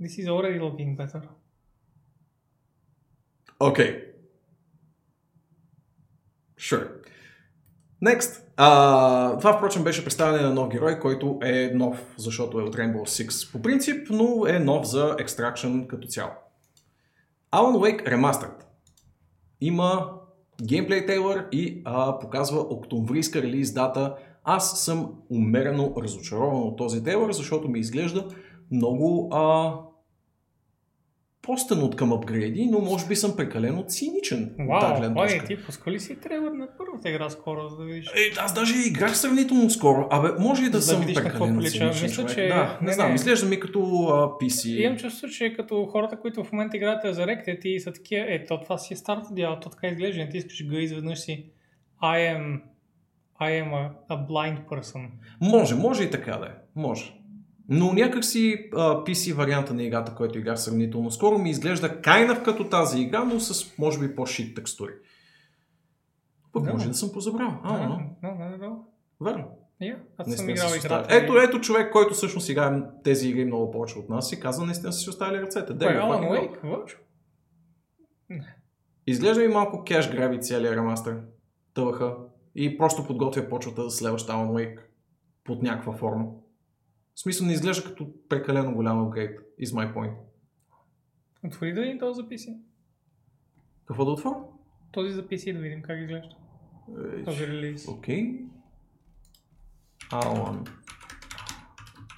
This 0.01 0.23
is 0.23 0.27
already 0.27 0.59
looking 0.59 0.97
better. 0.97 1.21
Окей. 3.59 4.13
Sure. 6.57 6.89
Next. 8.05 8.42
А, 8.57 9.37
това, 9.37 9.53
впрочем, 9.53 9.83
беше 9.83 10.03
представяне 10.03 10.43
на 10.43 10.53
нов 10.53 10.69
герой, 10.69 10.99
който 10.99 11.39
е 11.43 11.71
нов, 11.73 12.13
защото 12.17 12.59
е 12.59 12.63
от 12.63 12.75
Rainbow 12.75 13.01
Six 13.01 13.51
по 13.51 13.61
принцип, 13.61 14.07
но 14.09 14.47
е 14.47 14.59
нов 14.59 14.87
за 14.87 15.15
Extraction 15.15 15.87
като 15.87 16.07
цяло. 16.07 16.31
Alan 17.51 17.77
Wake 17.77 18.05
Remastered. 18.09 18.63
Има 19.61 20.09
геймплей 20.63 21.05
тейлър 21.05 21.47
и 21.51 21.81
а, 21.85 22.19
показва 22.19 22.59
октомврийска 22.59 23.41
релиз 23.41 23.73
дата. 23.73 24.15
Аз 24.43 24.83
съм 24.85 25.11
умерено 25.29 25.93
разочарован 25.97 26.61
от 26.61 26.77
този 26.77 27.03
тейлър, 27.03 27.31
защото 27.31 27.69
ми 27.69 27.79
изглежда 27.79 28.27
много 28.71 29.29
а, 29.31 29.73
простен 31.43 31.83
от 31.83 31.95
към 31.95 32.13
апгрейди, 32.13 32.69
но 32.71 32.79
може 32.79 33.07
би 33.07 33.15
съм 33.15 33.35
прекалено 33.35 33.83
циничен 33.87 34.55
от 34.59 34.81
тази 34.81 34.91
Вау, 34.91 34.99
гледна 34.99 35.13
Влади, 35.13 35.33
точка. 35.33 35.45
ти 35.47 35.65
пускали 35.65 35.99
си 35.99 36.15
трейлър 36.19 36.51
на 36.51 36.67
първата 36.77 37.09
игра 37.09 37.29
скоро, 37.29 37.69
за 37.69 37.77
да 37.77 37.83
видиш. 37.83 38.07
Е, 38.07 38.39
аз 38.39 38.53
даже 38.53 38.73
играх 38.87 39.17
сравнително 39.17 39.69
скоро. 39.69 40.07
Абе, 40.11 40.29
може 40.39 40.61
и 40.61 40.65
да, 40.65 40.71
да 40.71 40.81
съм 40.81 41.05
прекалено 41.05 41.61
циничен 41.61 41.87
Мисля, 42.03 42.25
че- 42.25 42.47
Да, 42.47 42.77
не, 42.81 42.87
не, 42.87 42.93
знам, 42.93 43.09
не. 43.09 43.15
изглежда 43.15 43.47
ми 43.47 43.59
като 43.59 43.79
а, 43.79 44.27
PC. 44.39 44.67
Имам 44.67 44.97
чувство, 44.97 45.27
че 45.27 45.53
като 45.53 45.85
хората, 45.85 46.19
които 46.19 46.43
в 46.43 46.51
момента 46.51 46.77
играят 46.77 47.15
за 47.15 47.21
Rected 47.25 47.65
и 47.65 47.79
са 47.79 47.93
такива, 47.93 48.25
е, 48.29 48.45
то 48.45 48.61
това 48.61 48.77
си 48.77 48.93
е 48.93 48.97
старата 48.97 49.27
дяла, 49.31 49.59
то 49.59 49.69
така 49.69 49.87
изглежда, 49.87 50.23
не 50.23 50.29
ти 50.29 50.37
искаш 50.37 50.67
го 50.67 50.75
изведнъж 50.75 51.19
си 51.19 51.45
I 52.03 52.37
am, 52.37 52.61
I 53.41 53.63
am 53.63 53.71
a, 53.71 53.89
a 54.09 54.27
blind 54.27 54.65
person. 54.65 55.07
Може, 55.41 55.75
може 55.75 56.03
и 56.03 56.09
така 56.11 56.37
да 56.37 56.45
е. 56.45 56.49
Може. 56.75 57.13
Но 57.69 57.93
някакси 57.93 58.69
а, 58.73 58.77
PC 58.77 59.33
варианта 59.33 59.73
на 59.73 59.83
играта, 59.83 60.15
който 60.15 60.39
играх 60.39 60.59
сравнително 60.59 61.11
скоро, 61.11 61.37
ми 61.37 61.49
изглежда 61.49 62.01
кайнав 62.01 62.43
като 62.43 62.69
тази 62.69 63.01
игра, 63.01 63.23
но 63.23 63.39
с 63.39 63.77
може 63.77 63.99
би 63.99 64.15
по-шит 64.15 64.55
текстури. 64.55 64.91
Пък 66.53 66.63
Да. 66.63 66.71
може 66.73 66.87
да 66.87 66.93
съм 66.93 67.11
позабрал. 67.11 67.59
А, 67.63 67.99
Да, 68.21 68.57
да, 68.57 68.71
верно. 69.21 69.47
Yeah, 69.81 69.97
аз 70.17 70.35
съм 70.35 70.49
играл 70.49 70.69
си 70.69 70.77
играта. 70.77 71.15
Ето, 71.15 71.37
ето 71.37 71.61
човек, 71.61 71.91
който 71.91 72.13
всъщност 72.13 72.49
играе 72.49 72.81
тези 73.03 73.29
игри 73.29 73.45
много 73.45 73.71
повече 73.71 73.99
от 73.99 74.09
нас 74.09 74.31
и 74.31 74.39
казва, 74.39 74.65
наистина 74.65 74.93
са 74.93 74.99
си 74.99 75.09
оставили 75.09 75.41
ръцете. 75.41 75.73
You 75.73 76.01
Alan. 76.01 76.29
Wake? 76.29 76.95
Изглежда 79.07 79.41
ми 79.41 79.47
малко 79.47 79.83
кеш 79.83 80.11
граби 80.11 80.41
целият 80.41 80.75
ремастър. 80.75 81.21
Тълха. 81.73 82.15
И 82.55 82.77
просто 82.77 83.07
подготвя 83.07 83.49
почвата 83.49 83.83
за 83.83 83.97
следваща 83.97 84.33
Alan 84.33 84.49
Wake 84.51 84.79
под 85.43 85.63
някаква 85.63 85.93
форма. 85.93 86.25
В 87.15 87.19
смисъл 87.19 87.47
не 87.47 87.53
изглежда 87.53 87.83
като 87.83 88.27
прекалено 88.29 88.75
голям 88.75 89.05
апгрейд. 89.05 89.39
Is 89.61 89.65
my 89.65 89.93
point. 89.93 90.15
Отвори 91.45 91.73
да 91.73 91.81
видим 91.81 91.99
този 91.99 92.15
за 92.15 92.27
PC. 92.29 92.57
Какво 93.85 94.05
да 94.05 94.11
отворя? 94.11 94.37
Този 94.91 95.13
за 95.13 95.27
PC 95.27 95.53
да 95.53 95.59
видим 95.59 95.81
как 95.81 95.99
изглежда. 95.99 96.35
Е, 97.17 97.23
Този 97.23 97.47
релиз. 97.47 97.87
Окей. 97.87 98.45
Alan 100.11 100.67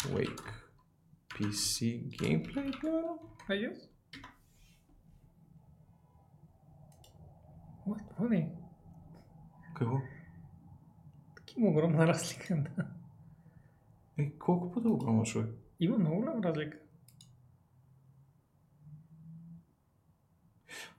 Wake 0.06 0.52
PC 1.30 2.08
gameplay, 2.18 2.82
примерно? 2.82 3.20
I 3.50 3.54
guess. 3.54 3.90
What? 7.88 8.02
What 8.20 8.36
е? 8.36 8.50
Какво? 9.76 9.98
Има 11.58 11.70
огромна 11.70 12.08
разлика. 12.08 12.56
Да. 12.78 12.86
Е, 14.20 14.32
колко 14.40 14.72
пъти 14.72 14.88
е 14.88 14.92
огромно 14.92 15.24
човек? 15.24 15.50
Има 15.80 15.98
много 15.98 16.16
голяма 16.20 16.44
разлика. 16.44 16.78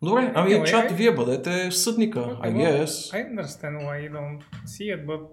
Добре, 0.02 0.32
ами 0.34 0.50
Anyway, 0.50 0.64
чат, 0.64 0.90
I- 0.90 0.94
вие 0.94 1.14
бъдете 1.14 1.70
съдника, 1.70 2.20
I 2.20 2.52
guess. 2.52 2.86
I 2.86 3.34
understand 3.34 3.76
why 3.78 4.10
you 4.10 4.12
don't 4.12 4.40
see 4.66 4.96
it, 4.96 5.06
but 5.06 5.28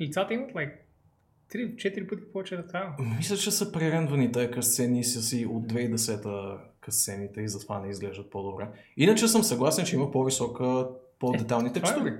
лицата 0.00 0.34
имат 0.34 0.50
like 0.52 0.72
3-4 1.54 2.08
пъти 2.08 2.22
повече 2.32 2.56
детайл. 2.56 2.88
Мисля, 3.16 3.36
че 3.36 3.50
са 3.50 3.72
пререндвани 3.72 4.32
тези 4.32 4.50
късцени 4.50 5.04
си 5.04 5.46
от 5.46 5.72
2010-та 5.72 6.58
късцените 6.80 7.40
и 7.40 7.48
затова 7.48 7.80
не 7.80 7.88
изглеждат 7.88 8.30
по-добре. 8.30 8.68
Иначе 8.96 9.28
съм 9.28 9.42
съгласен, 9.42 9.84
че 9.84 9.96
има 9.96 10.10
по-висока, 10.10 10.88
по-детални 11.18 11.72
това 11.72 11.88
е. 11.88 11.92
текстури. 11.92 12.12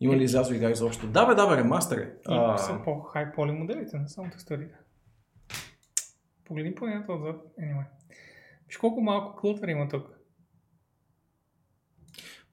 Има 0.00 0.16
ли 0.16 0.24
излязло 0.24 0.54
игра 0.54 0.70
изобщо? 0.70 1.06
Да 1.06 1.26
бе, 1.26 1.34
да 1.34 1.46
бе, 1.46 1.56
ремастери. 1.56 2.02
И 2.02 2.08
А, 2.26 2.58
са 2.58 2.80
по-хай 2.84 3.32
поли 3.32 3.52
моделите, 3.52 3.98
не 3.98 4.08
само 4.08 4.30
текстурите. 4.30 4.74
Погледни 6.44 6.74
планета 6.74 7.12
отзад. 7.12 7.36
Anyway. 7.60 7.84
Виж 8.68 8.76
колко 8.76 9.00
малко 9.00 9.40
клътър 9.40 9.68
има 9.68 9.88
тук. 9.88 10.16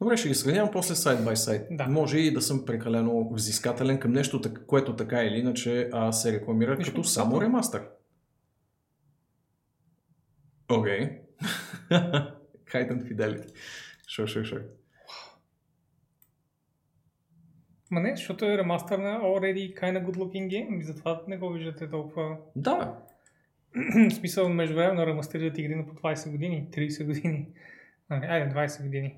Добре, 0.02 0.18
ще 0.18 0.28
ги 0.28 0.36
сравнявам 0.36 0.72
после 0.72 0.96
сайт 0.96 1.26
бай 1.26 1.38
сайт. 1.38 1.68
Да. 1.72 1.88
Може 1.88 2.18
и 2.20 2.34
да 2.34 2.42
съм 2.42 2.66
прекалено 2.66 3.30
взискателен 3.34 4.00
към 4.00 4.12
нещо, 4.12 4.42
което 4.68 4.96
така 4.96 5.24
или 5.24 5.36
иначе 5.40 5.90
а, 5.94 6.12
се 6.12 6.32
рекламира 6.34 6.76
Виж 6.76 6.88
като 6.90 7.04
само 7.04 7.30
светло. 7.32 7.42
ремастър. 7.42 7.88
Окей. 10.70 11.22
Height 12.74 12.92
and 12.92 13.04
Fidelity. 13.04 13.52
Sure, 14.08 14.26
sure, 14.26 14.44
sure. 14.54 14.64
Ма 17.92 18.00
не, 18.00 18.16
защото 18.16 18.46
е 18.46 18.58
ремастър 18.58 19.00
на 19.00 19.20
already 19.20 19.82
kind 19.82 20.04
of 20.04 20.06
good 20.06 20.18
looking 20.18 20.48
game 20.48 20.80
и 20.80 20.84
затова 20.84 21.22
не 21.28 21.38
го 21.38 21.50
виждате 21.50 21.90
толкова... 21.90 22.38
Да. 22.56 22.94
В 24.10 24.12
смисъл, 24.12 24.50
междувременно 24.50 25.08
ремастират 25.08 25.58
игри 25.58 25.76
на 25.76 25.86
по 25.86 25.94
20 25.94 26.32
години, 26.32 26.68
30 26.72 27.06
години. 27.06 27.48
Айде, 28.10 28.56
20 28.56 28.84
години. 28.84 29.16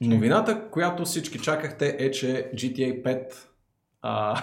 Новината, 0.00 0.70
която 0.70 1.04
всички 1.04 1.38
чакахте 1.38 1.96
е, 1.98 2.10
че 2.10 2.50
GTA 2.54 3.02
5 3.02 3.34
а, 4.06 4.42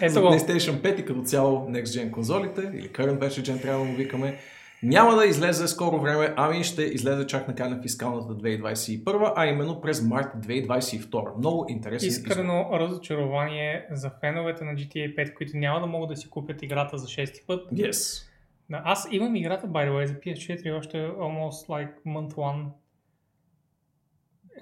Ето 0.00 0.12
за. 0.12 0.20
PlayStation 0.20 0.72
5 0.72 1.00
и 1.00 1.04
като 1.04 1.22
цяло 1.22 1.68
Next 1.68 1.84
Gen 1.84 2.10
конзолите, 2.10 2.60
или 2.74 2.88
Current 2.88 3.18
Gen 3.18 3.62
трябва 3.62 3.84
да 3.84 3.90
му 3.90 3.96
викаме, 3.96 4.38
няма 4.82 5.14
да 5.14 5.26
излезе 5.26 5.68
скоро 5.68 6.00
време, 6.00 6.34
ами 6.36 6.64
ще 6.64 6.82
излезе 6.82 7.26
чак 7.26 7.48
на 7.48 7.54
края 7.54 7.70
на 7.70 7.82
фискалната 7.82 8.34
2021, 8.34 9.32
а 9.36 9.46
именно 9.46 9.80
през 9.80 10.02
март 10.02 10.26
2022. 10.36 11.38
Много 11.38 11.66
интересен 11.68 12.08
избор. 12.08 12.28
Искрено 12.28 12.68
разочарование 12.72 13.86
за 13.90 14.10
феновете 14.20 14.64
на 14.64 14.72
GTA 14.72 15.16
5, 15.16 15.34
които 15.34 15.56
няма 15.56 15.80
да 15.80 15.86
могат 15.86 16.08
да 16.08 16.16
си 16.16 16.30
купят 16.30 16.62
играта 16.62 16.98
за 16.98 17.08
шести 17.08 17.40
път. 17.46 17.70
Yes. 17.72 18.24
Да, 18.70 18.82
аз 18.84 19.08
имам 19.10 19.36
играта, 19.36 19.66
by 19.66 19.88
the 19.88 19.90
way, 19.90 20.04
за 20.04 20.14
PS4 20.14 20.78
още 20.78 20.96
almost 20.96 21.68
like 21.68 21.90
month 22.06 22.34
one. 22.34 22.64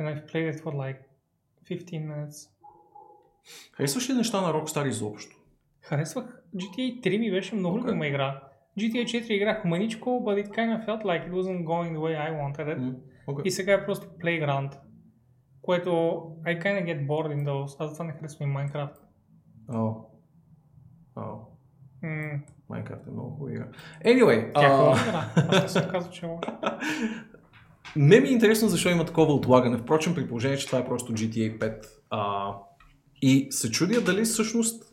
And 0.00 0.08
I've 0.08 0.26
played 0.32 0.54
it 0.54 0.62
for 0.62 0.72
like 0.72 0.98
15 1.70 2.06
minutes. 2.06 2.50
Харесваш 3.72 4.10
ли 4.10 4.14
неща 4.14 4.40
на 4.40 4.52
Rockstar 4.52 4.88
изобщо? 4.88 5.36
Харесвах 5.80 6.42
GTA 6.56 7.00
3 7.00 7.18
ми 7.18 7.30
беше 7.30 7.54
много 7.54 7.78
Okay. 7.78 7.82
любима 7.82 8.06
игра. 8.06 8.42
GTA 8.78 9.04
4 9.04 9.30
играх 9.30 9.64
маничко, 9.64 10.10
but 10.10 10.44
it 10.44 10.48
kind 10.48 10.70
of 10.76 10.84
felt 10.84 11.04
like 11.04 11.26
it 11.28 11.32
wasn't 11.32 11.64
going 11.64 11.92
the 11.94 12.00
way 12.00 12.14
I 12.16 12.30
wanted 12.42 12.68
it. 12.68 12.78
М, 12.78 12.96
окей. 13.26 13.42
И 13.44 13.50
сега 13.50 13.72
е 13.72 13.84
просто 13.84 14.06
Playground, 14.06 14.78
което 15.62 15.90
I 16.44 16.62
kind 16.62 16.82
of 16.82 16.84
get 16.84 17.06
bored 17.06 17.36
in 17.36 17.44
those. 17.44 17.76
Аз 17.80 17.90
затова 17.90 18.04
не 18.04 18.12
харесвам 18.12 18.50
и 18.50 18.54
Minecraft. 18.54 18.96
О. 19.74 19.94
О. 21.16 21.22
М, 22.02 22.40
Minecraft 22.70 23.08
е 23.08 23.10
много 23.10 23.30
хубава 23.30 23.52
игра. 23.52 23.68
Anyway, 24.04 24.52
Тя 24.54 24.66
а, 24.66 24.76
хубава. 24.76 25.30
Аз 25.36 25.62
не 25.62 25.68
съм 25.68 25.90
казал, 25.90 26.10
че 26.10 26.26
е. 26.26 26.28
Ме 27.96 28.20
ми 28.20 28.28
е 28.28 28.32
интересно 28.32 28.68
защо 28.68 28.88
има 28.88 29.04
такова 29.04 29.32
отлагане. 29.32 29.78
Впрочем, 29.78 30.14
при 30.14 30.28
положение, 30.28 30.56
че 30.56 30.66
това 30.66 30.78
е 30.78 30.84
просто 30.84 31.12
GTA 31.12 31.58
5. 31.58 31.86
А, 32.10 32.52
и 33.22 33.46
се 33.50 33.70
чудя 33.70 34.00
дали 34.00 34.22
всъщност 34.22 34.85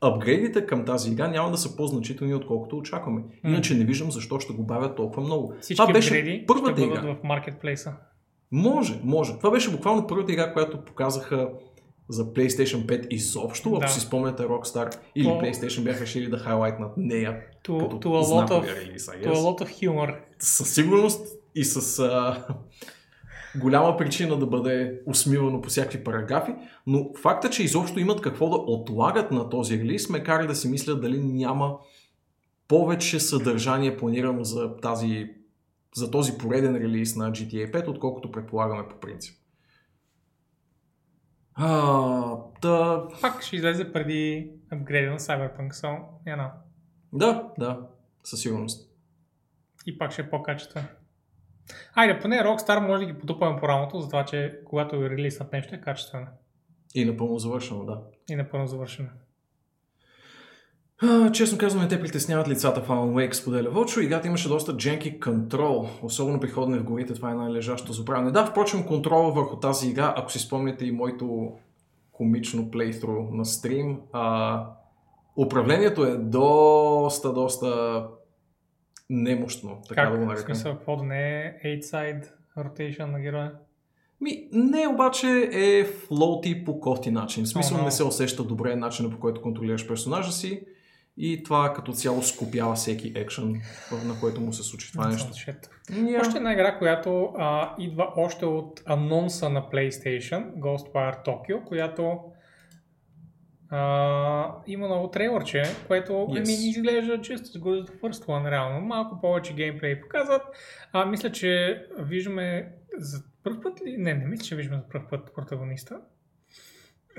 апгрейдите 0.00 0.66
към 0.66 0.84
тази 0.84 1.10
игра 1.10 1.28
няма 1.28 1.50
да 1.50 1.58
са 1.58 1.76
по-значителни, 1.76 2.34
отколкото 2.34 2.76
очакваме. 2.76 3.22
Иначе 3.44 3.74
не 3.74 3.84
виждам 3.84 4.10
защо 4.10 4.40
ще 4.40 4.52
го 4.52 4.62
бавят 4.62 4.96
толкова 4.96 5.22
много. 5.22 5.54
Всички 5.60 5.76
това 5.76 5.92
беше 5.92 6.44
първата 6.46 6.72
ще 6.72 6.84
игра. 6.84 7.00
в 7.00 7.16
маркетплейса. 7.24 7.92
Може, 8.52 9.00
може. 9.04 9.32
Това 9.32 9.50
беше 9.50 9.70
буквално 9.70 10.06
първата 10.06 10.32
игра, 10.32 10.52
която 10.52 10.80
показаха 10.80 11.48
за 12.08 12.24
PlayStation 12.24 12.86
5 12.86 13.06
изобщо, 13.10 13.68
ако 13.68 13.80
Да. 13.80 13.88
си 13.88 14.00
спомняте 14.00 14.42
Rockstar 14.42 14.96
или 15.14 15.24
То- 15.24 15.30
PlayStation 15.30 15.82
бяха 15.82 16.00
решили 16.00 16.26
да 16.26 16.38
хайлайтнат 16.38 16.92
нея 16.96 17.36
To, 17.64 17.78
като 17.80 17.96
to, 17.98 18.24
a 18.24 18.24
lot 18.24 18.48
of, 18.50 18.76
релиз, 18.76 19.06
I 19.06 19.24
to 19.24 19.26
a 19.26 19.34
lot 19.34 19.62
of 19.62 19.88
humor. 19.88 20.16
със 20.38 20.74
сигурност 20.74 21.26
и 21.54 21.64
с 21.64 21.98
а, 21.98 22.44
голяма 23.56 23.96
причина 23.96 24.38
да 24.38 24.46
бъде 24.46 25.00
усмивано 25.06 25.60
по 25.60 25.68
всякакви 25.68 26.04
параграфи, 26.04 26.54
но 26.86 27.10
факта, 27.22 27.50
че 27.50 27.62
изобщо 27.62 28.00
имат 28.00 28.20
какво 28.20 28.48
да 28.50 28.56
отлагат 28.56 29.30
на 29.30 29.48
този 29.48 29.78
релиз, 29.78 30.10
ме 30.10 30.22
кара 30.22 30.46
да 30.46 30.54
си 30.54 30.68
мисля 30.68 31.00
дали 31.00 31.22
няма 31.22 31.78
повече 32.68 33.20
съдържание 33.20 33.96
планирано 33.96 34.44
за, 34.44 34.76
тази, 34.76 35.30
за 35.94 36.10
този 36.10 36.38
пореден 36.38 36.76
релиз 36.76 37.16
на 37.16 37.32
GTA 37.32 37.72
5, 37.72 37.88
отколкото 37.88 38.32
предполагаме 38.32 38.88
по 38.88 39.00
принцип. 39.00 39.38
А, 41.54 42.36
да, 42.62 43.08
Пак 43.20 43.42
ще 43.42 43.56
излезе 43.56 43.92
преди 43.92 44.50
апгрейда 44.70 45.10
на 45.10 45.18
Cyberpunk, 45.18 45.72
so, 45.72 45.98
you 46.26 46.38
know. 46.38 46.50
да, 47.12 47.48
да, 47.58 47.80
със 48.24 48.40
сигурност. 48.40 48.90
И 49.86 49.98
пак 49.98 50.12
ще 50.12 50.22
е 50.22 50.30
по-качествен. 50.30 50.84
Айде, 51.94 52.20
поне 52.20 52.36
Rockstar 52.36 52.86
може 52.86 53.06
да 53.06 53.12
ги 53.12 53.18
потупаме 53.18 53.60
по 53.60 53.68
рамото, 53.68 54.00
за 54.00 54.08
това, 54.08 54.24
че 54.24 54.58
когато 54.64 55.10
релиснат 55.10 55.52
нещо 55.52 55.74
е 55.74 55.80
качествено 55.80 56.26
И 56.94 57.04
напълно 57.04 57.38
завършено, 57.38 57.84
да. 57.84 58.00
и 58.30 58.36
напълно 58.36 58.66
завършено. 58.66 59.08
Честно 61.32 61.58
казвам, 61.58 61.82
не 61.82 61.88
те 61.88 62.00
притесняват 62.00 62.48
лицата 62.48 62.80
в 62.80 62.88
Alan 62.88 63.12
Wake, 63.12 63.32
споделя 63.32 63.70
Вълчо. 63.70 64.00
Играта 64.00 64.28
имаше 64.28 64.48
доста 64.48 64.76
дженки 64.76 65.20
контрол, 65.20 65.88
особено 66.02 66.40
при 66.40 66.48
ходене 66.48 66.78
в 66.78 66.84
горите, 66.84 67.14
това 67.14 67.30
е 67.30 67.34
най-лежащо 67.34 67.92
забравяне. 67.92 68.30
Да, 68.30 68.46
впрочем, 68.46 68.86
контрола 68.86 69.32
върху 69.32 69.56
тази 69.56 69.88
игра, 69.88 70.14
ако 70.16 70.32
си 70.32 70.38
спомняте 70.38 70.86
и 70.86 70.92
моето 70.92 71.52
комично 72.12 72.70
плейтру 72.70 73.22
на 73.30 73.44
стрим, 73.44 74.00
а, 74.12 74.64
управлението 75.36 76.04
е 76.04 76.16
доста, 76.16 77.32
доста 77.32 78.02
немощно, 79.10 79.82
така 79.88 80.02
как? 80.02 80.12
да 80.12 80.18
го 80.18 80.24
в 80.24 80.26
нарекам. 80.26 80.54
смисъл, 80.54 80.74
какво 80.76 80.96
да 80.96 81.04
не 81.04 81.40
е 81.40 81.60
8-side 81.64 82.24
rotation 82.58 83.04
на 83.04 83.20
героя? 83.20 83.52
Ми, 84.20 84.48
не, 84.52 84.88
обаче 84.88 85.50
е 85.52 85.84
флоути 85.84 86.64
по 86.64 86.80
кофти 86.80 87.10
начин. 87.10 87.44
В 87.44 87.48
смисъл 87.48 87.76
Ага. 87.76 87.84
не 87.84 87.90
се 87.90 88.04
усеща 88.04 88.44
добре 88.44 88.76
начина 88.76 89.10
по 89.10 89.18
който 89.18 89.42
контролираш 89.42 89.88
персонажа 89.88 90.32
си 90.32 90.62
и 91.16 91.42
това 91.42 91.72
като 91.72 91.92
цяло 91.92 92.22
скопява 92.22 92.74
всеки 92.74 93.12
екшен, 93.16 93.60
на 94.06 94.20
който 94.20 94.40
му 94.40 94.52
се 94.52 94.62
случи 94.62 94.92
това 94.92 95.08
нещо. 95.08 95.32
Yeah. 95.32 96.20
Още 96.20 96.36
една 96.36 96.52
игра, 96.52 96.78
която 96.78 97.32
а, 97.38 97.74
идва 97.78 98.12
още 98.16 98.46
от 98.46 98.82
анонса 98.86 99.48
на 99.48 99.62
PlayStation, 99.62 100.54
Ghostwire 100.54 101.26
Tokyo, 101.26 101.64
която 101.64 102.20
а, 103.70 104.54
има 104.66 104.88
ново 104.88 105.10
трейлърче, 105.10 105.62
което 105.86 106.12
Yes. 106.12 106.42
yes. 106.42 106.46
ми 106.46 106.68
изглежда 106.68 107.12
just 107.12 107.36
as 107.36 107.58
good 107.60 107.88
the 107.88 108.00
first 108.00 108.26
one, 108.26 108.50
реално. 108.50 108.80
Малко 108.80 109.20
повече 109.20 109.54
геймплей 109.54 110.00
показват. 110.00 110.42
А, 110.92 111.06
мисля, 111.06 111.32
че 111.32 111.82
виждаме 111.98 112.72
за 112.98 113.18
първ 113.44 113.60
път 113.62 113.80
ли? 113.86 113.96
Не, 113.98 114.14
не 114.14 114.24
мисля, 114.26 114.44
че 114.44 114.56
виждаме 114.56 114.82
за 114.82 114.88
първ 114.88 115.04
път 115.10 115.34
протагониста. 115.34 115.96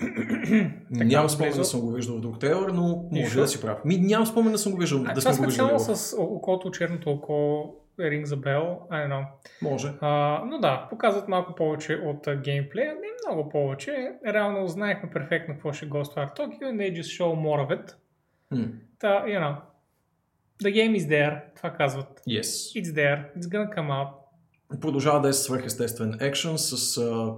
Нямам 0.89 1.29
спомен 1.29 1.53
да 1.53 1.65
съм 1.65 1.81
го 1.81 1.91
виждал 1.91 2.17
в 2.17 2.21
друг 2.21 2.39
трейлър, 2.39 2.69
но 2.69 2.81
може 3.11 3.23
Нищо. 3.23 3.39
да 3.39 3.47
си 3.47 3.61
прав. 3.61 3.85
Ми, 3.85 3.97
нямам 3.97 4.27
спомен 4.27 4.51
да 4.51 4.57
съм 4.57 4.71
го 4.71 4.77
виждал, 4.77 5.03
А, 5.07 5.13
да 5.13 5.19
това 5.19 5.33
специално 5.33 5.79
с 5.79 6.15
окото, 6.17 6.71
черното 6.71 7.09
око, 7.09 7.63
Ring 8.03 8.25
the 8.25 8.35
Bell, 8.35 8.89
I 8.89 9.07
don't 9.07 9.09
know. 9.09 9.25
Може. 9.61 9.93
А, 10.01 10.41
но 10.45 10.59
да, 10.59 10.87
показват 10.89 11.27
малко 11.27 11.55
повече 11.55 11.95
от 11.95 12.27
а, 12.27 12.35
геймплея, 12.35 12.93
не 12.93 13.07
много 13.27 13.49
повече. 13.49 14.11
Реално 14.27 14.67
знаехме 14.67 15.09
перфектно 15.09 15.53
какво 15.53 15.73
ще 15.73 15.85
е 15.85 15.89
Ghostwire 15.89 16.37
Tokyo 16.37 16.61
and 16.61 16.75
they 16.75 16.99
just 16.99 17.21
show 17.21 17.35
more 17.35 17.67
of 17.67 17.79
it. 17.79 17.95
М, 18.51 18.67
Та, 18.99 19.07
you 19.25 19.39
know, 19.39 19.55
the 20.63 20.73
game 20.73 20.97
is 20.97 21.07
there, 21.09 21.41
това 21.55 21.73
казват. 21.73 22.21
Yes. 22.27 22.41
It's 22.81 22.93
there, 22.93 23.37
it's 23.37 23.45
gonna 23.45 23.75
come 23.75 23.89
out. 23.89 24.07
Продължава 24.81 25.21
да 25.21 25.29
е 25.29 25.33
свърхестествен 25.33 26.17
екшен 26.21 26.57
с 26.57 26.97
а, 26.97 27.33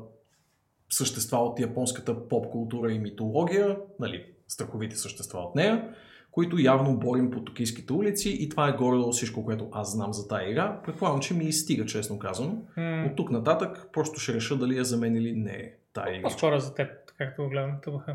същества 0.90 1.38
от 1.38 1.60
японската 1.60 2.28
поп 2.28 2.52
култура 2.52 2.92
и 2.92 3.00
митология, 3.00 3.78
нали, 4.00 4.26
страховите 4.48 4.96
същества 4.96 5.40
от 5.40 5.56
нея, 5.56 5.96
които 6.32 6.60
явно 6.60 6.98
борим 6.98 7.32
по 7.32 7.44
токийските 7.44 7.94
улици 7.94 8.38
и 8.40 8.50
това 8.50 8.70
е 8.70 8.72
горе-долу 8.72 9.12
всичко, 9.12 9.46
което 9.46 9.70
аз 9.72 9.92
знам 9.92 10.14
за 10.14 10.28
тази 10.28 10.50
игра. 10.50 10.82
Предполагам, 10.86 11.20
че 11.20 11.34
ми 11.34 11.54
стига, 11.54 11.86
честно 11.86 12.20
казано. 12.20 12.64
М, 12.78 13.06
От 13.10 13.16
тук 13.16 13.32
нататък 13.32 13.90
просто 13.94 14.20
ще 14.20 14.34
реша 14.34 14.58
дали 14.58 14.78
я 14.78 14.84
за 14.84 14.98
мен 14.98 15.16
или 15.16 15.36
не 15.36 15.52
е 15.52 15.72
тази 15.94 16.12
игра. 16.16 16.22
По-скоро 16.22 16.60
за 16.60 16.76
теб, 16.76 16.90
както 17.18 17.44
го 17.44 17.50
гледам 17.50 17.72
ТВХ. 17.84 18.06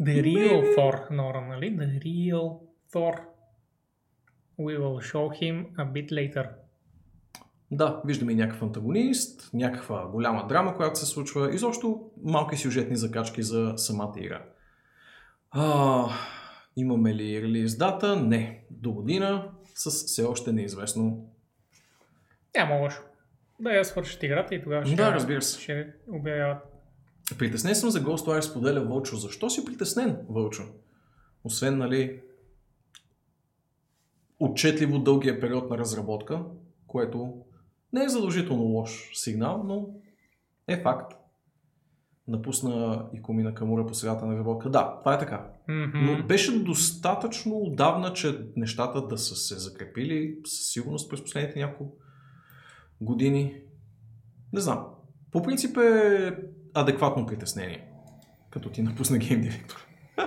The 0.00 0.22
real 0.22 0.76
Thor, 0.76 1.10
Нора, 1.10 1.40
нали? 1.40 1.76
The 1.76 2.02
real 2.02 2.58
Thor. 2.94 3.18
We 4.58 4.78
will 4.78 5.12
show 5.12 5.42
him 5.42 5.66
a 5.76 5.92
bit 5.92 6.10
later. 6.10 6.48
Да, 7.70 8.00
виждаме 8.04 8.32
и 8.32 8.34
някакъв 8.34 8.62
антагонист, 8.62 9.50
някаква 9.54 10.06
голяма 10.06 10.46
драма, 10.46 10.76
която 10.76 10.98
се 10.98 11.06
случва, 11.06 11.54
изобщо 11.54 12.10
малки 12.24 12.56
сюжетни 12.56 12.96
закачки 12.96 13.42
за 13.42 13.72
самата 13.76 14.12
игра. 14.16 14.42
А, 15.50 16.04
имаме 16.76 17.14
ли 17.14 17.42
релиз 17.42 17.76
дата? 17.76 18.16
Не. 18.16 18.64
До 18.70 18.92
година 18.92 19.50
с 19.74 19.90
все 19.90 20.24
още 20.24 20.52
неизвестно. 20.52 21.30
Няма 22.56 22.74
лошо. 22.74 23.02
Да 23.60 23.70
я 23.72 23.84
свършат 23.84 24.22
играта 24.22 24.54
и 24.54 24.62
тогава 24.62 24.86
ще, 24.86 24.96
Да, 24.96 25.12
разбира 25.12 25.42
се. 25.42 25.60
ще 25.60 25.92
обявяват. 26.08 26.58
Притеснен 27.38 27.74
съм 27.74 27.90
за 27.90 28.02
Ghostwire, 28.02 28.40
споделя 28.40 28.80
Вълчо. 28.80 29.16
Защо 29.16 29.50
си 29.50 29.64
притеснен, 29.64 30.18
Вълчо? 30.28 30.62
Освен, 31.44 31.78
нали, 31.78 32.20
отчетливо 34.40 34.98
дългия 34.98 35.40
период 35.40 35.70
на 35.70 35.78
разработка, 35.78 36.44
което 36.86 37.44
не 37.92 38.04
е 38.04 38.08
задължително 38.08 38.62
лош 38.62 39.10
сигнал, 39.14 39.62
но 39.66 39.88
е 40.68 40.82
факт. 40.82 41.12
Напусна 42.28 43.04
и 43.14 43.22
Комина 43.22 43.54
Камура 43.54 43.86
по 43.86 43.94
средата 43.94 44.26
на 44.26 44.32
разработка. 44.32 44.70
Да, 44.70 44.98
това 45.00 45.14
е 45.14 45.18
така. 45.18 45.46
Мгм. 45.68 45.98
Но 45.98 46.22
беше 46.26 46.58
достатъчно 46.58 47.56
отдавна, 47.56 48.12
че 48.12 48.38
нещата 48.56 49.06
да 49.06 49.18
са 49.18 49.36
се 49.36 49.58
закрепили 49.58 50.36
със 50.44 50.72
сигурност 50.72 51.10
през 51.10 51.22
последните 51.22 51.60
няколко 51.60 51.96
години. 53.00 53.54
Не 54.52 54.60
знам. 54.60 54.86
По 55.32 55.42
принцип 55.42 55.76
е 55.76 56.36
адекватно 56.74 57.26
притеснение, 57.26 57.88
като 58.50 58.70
ти 58.70 58.82
напусна 58.82 59.18
гейм 59.18 59.40
директор. 59.40 59.86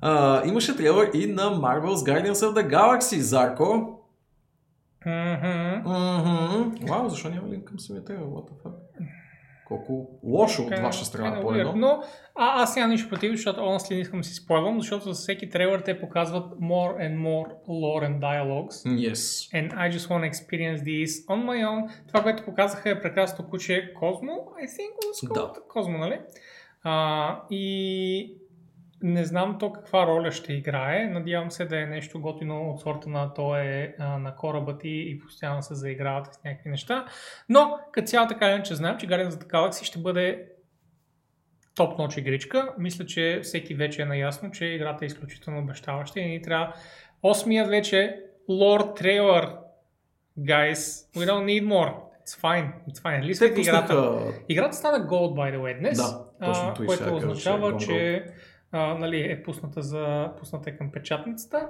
А, 0.00 0.46
имаше 0.46 0.76
трейлър 0.76 1.10
и 1.14 1.26
на 1.26 1.42
Marvel's 1.42 1.94
Guardians 1.94 2.32
of 2.32 2.54
the 2.54 2.70
Galaxy, 2.70 3.18
Зарко. 3.18 4.00
Мгм. 5.06 6.86
Вау, 6.88 7.08
защо 7.08 7.28
няма 7.28 7.48
линк 7.48 7.64
към 7.64 7.80
самия 7.80 8.04
трейлър? 8.04 8.26
What 8.26 8.50
the 8.50 8.62
fuck? 8.62 8.85
Колко 9.68 10.06
лошо 10.24 10.62
от 10.62 10.68
Kinda- 10.70 10.82
ваша 10.82 11.04
страна 11.04 11.36
kinda 11.36 11.42
по 11.42 11.54
едно. 11.54 11.72
Но 11.76 12.02
а, 12.34 12.62
аз 12.62 12.76
нямам 12.76 12.90
нищо 12.90 13.08
против, 13.08 13.30
защото 13.32 13.60
honestly 13.60 13.94
не 13.94 14.00
искам 14.00 14.20
да 14.20 14.24
си 14.26 14.34
спойвам, 14.34 14.80
защото 14.80 15.04
за 15.04 15.12
всеки 15.12 15.50
трейлър 15.50 15.80
те 15.80 16.00
показват 16.00 16.44
more 16.60 16.96
and 17.08 17.16
more 17.18 17.46
lore 17.68 18.08
and 18.08 18.18
dialogues. 18.20 18.86
Yes. 19.10 19.52
And 19.54 19.72
I 19.74 19.90
just 19.96 20.08
want 20.08 20.20
to 20.24 20.30
experience 20.32 20.76
this 20.82 21.26
on 21.26 21.44
my 21.44 21.66
own. 21.66 21.90
Това, 22.08 22.22
което 22.22 22.44
показаха 22.44 22.90
е 22.90 23.00
прекрасно 23.00 23.48
куче 23.48 23.92
Козмо, 23.94 24.32
I 24.32 24.66
think 24.66 24.92
was 25.24 25.28
called 25.28 25.54
Да. 25.54 25.60
Козмо, 25.68 25.98
нали? 25.98 26.20
А, 26.82 27.40
и 27.50 28.36
не 29.02 29.24
знам 29.24 29.56
то 29.58 29.72
каква 29.72 30.06
роля 30.06 30.32
ще 30.32 30.52
играе. 30.52 31.06
Надявам 31.06 31.50
се 31.50 31.64
да 31.64 31.80
е 31.80 31.86
нещо 31.86 32.20
готино 32.20 32.70
от 32.70 32.80
сорта 32.80 33.08
на 33.08 33.34
то 33.34 33.56
е 33.56 33.94
а, 33.98 34.18
на 34.18 34.36
кораба 34.36 34.78
ти 34.78 35.04
и 35.08 35.18
постоянно 35.18 35.62
се 35.62 35.74
заиграват 35.74 36.34
с 36.34 36.44
някакви 36.44 36.70
неща. 36.70 37.06
Но 37.48 37.78
като 37.92 38.06
цяло 38.06 38.28
така 38.28 38.50
иначе 38.50 38.74
знаем, 38.74 38.96
че 38.98 39.06
Guardians 39.06 39.30
of 39.30 39.44
the 39.44 39.46
Galaxy 39.46 39.84
ще 39.84 39.98
бъде 39.98 40.48
топ 41.74 41.98
ноч 41.98 42.16
игричка. 42.16 42.74
Мисля, 42.78 43.06
че 43.06 43.40
всеки 43.42 43.74
вече 43.74 44.02
е 44.02 44.04
наясно, 44.04 44.50
че 44.50 44.64
играта 44.64 45.04
е 45.04 45.06
изключително 45.06 45.60
обещаваща 45.60 46.20
и 46.20 46.26
ни 46.26 46.42
трябва 46.42 46.74
осмият 47.22 47.68
вече 47.68 48.20
Lord 48.50 49.02
Trailer. 49.02 49.56
Guys, 50.38 51.08
we 51.16 51.26
don't 51.26 51.44
need 51.44 51.64
more. 51.64 51.92
It's 52.22 52.36
fine. 52.42 52.72
It's 52.88 53.02
fine. 53.02 53.20
Те 53.20 53.26
Листите 53.26 53.60
играта. 53.60 54.18
Играта 54.48 54.76
стана 54.76 55.06
Gold, 55.08 55.32
by 55.34 55.56
the 55.56 55.58
way, 55.58 55.78
днес. 55.78 55.98
Да, 55.98 56.24
точно 56.46 56.68
а, 56.68 56.86
което 56.86 57.16
означава, 57.16 57.76
че 57.76 57.86
че 57.86 58.24
а, 58.72 58.94
нали, 58.94 59.32
е 59.32 59.42
пусната, 59.42 59.82
за, 59.82 60.30
пусната 60.38 60.70
е 60.70 60.76
към 60.76 60.92
печатницата. 60.92 61.68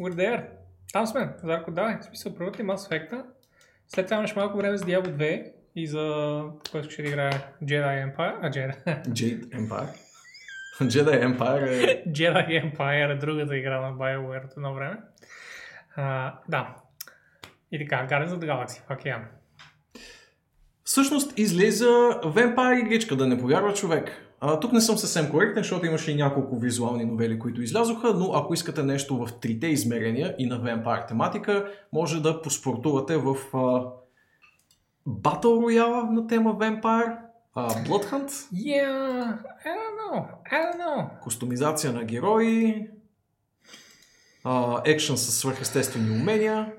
We're 0.00 0.14
there. 0.14 0.46
Там 0.92 1.06
сме. 1.06 1.34
Зарко, 1.42 1.70
давай. 1.70 1.98
В 1.98 2.04
смисъл, 2.04 2.34
първата 2.34 2.62
Mass 2.62 2.76
Effect. 2.76 3.24
След 3.88 4.06
това 4.06 4.16
имаш 4.16 4.36
малко 4.36 4.58
време 4.58 4.76
за 4.76 4.84
Diablo 4.84 5.16
2 5.16 5.52
и 5.76 5.86
за 5.86 6.44
който 6.70 6.90
ще 6.90 7.02
играе 7.02 7.30
Jedi 7.62 8.16
Empire. 8.16 8.38
А, 8.42 8.50
Jedi. 8.50 8.84
Jade 9.08 9.48
Empire. 9.48 10.10
Jedi 10.80 11.36
Empire 11.36 11.68
е... 11.68 12.04
Jedi 12.10 12.76
Empire 12.76 13.12
е 13.12 13.18
другата 13.18 13.56
игра 13.56 13.80
на 13.80 13.92
BioWare 13.92 14.44
от 14.44 14.52
едно 14.56 14.74
време. 14.74 14.96
А, 15.96 16.34
да. 16.48 16.76
И 17.72 17.78
така, 17.78 18.06
Guardians 18.06 18.28
of 18.28 18.38
the 18.38 18.46
Galaxy, 18.46 18.88
fuck 18.88 19.04
yeah. 19.04 19.20
Всъщност 20.84 21.38
излиза 21.38 21.88
Vampire 22.24 22.80
игричка, 22.80 23.16
да 23.16 23.26
не 23.26 23.38
повярва 23.38 23.74
човек. 23.74 24.29
А, 24.40 24.60
тук 24.60 24.72
не 24.72 24.80
съм 24.80 24.98
съвсем 24.98 25.30
коректен, 25.30 25.62
защото 25.62 25.86
имаше 25.86 26.10
и 26.10 26.14
няколко 26.14 26.58
визуални 26.58 27.04
новели, 27.04 27.38
които 27.38 27.62
излязоха, 27.62 28.14
но 28.14 28.32
ако 28.34 28.54
искате 28.54 28.82
нещо 28.82 29.16
в 29.26 29.40
трите 29.40 29.66
измерения 29.66 30.34
и 30.38 30.46
на 30.46 30.60
Vampire 30.60 31.08
тематика, 31.08 31.72
може 31.92 32.22
да 32.22 32.42
поспортувате 32.42 33.16
в 33.16 33.36
а, 33.54 33.84
Battle 35.08 35.44
Royale 35.44 36.10
на 36.10 36.26
тема 36.26 36.54
Vampire, 36.54 37.16
а, 37.54 37.70
Blood 37.70 38.10
Hunt, 38.10 38.28
Yeah, 38.54 39.38
I 39.64 39.70
don't 39.78 39.96
know, 40.00 40.26
I 40.52 40.54
don't 40.54 40.78
know. 40.78 41.20
кустомизация 41.20 41.92
на 41.92 42.04
герои, 42.04 42.86
екшен 44.84 45.16
с 45.16 45.32
свърхестествени 45.32 46.10
умения, 46.10 46.72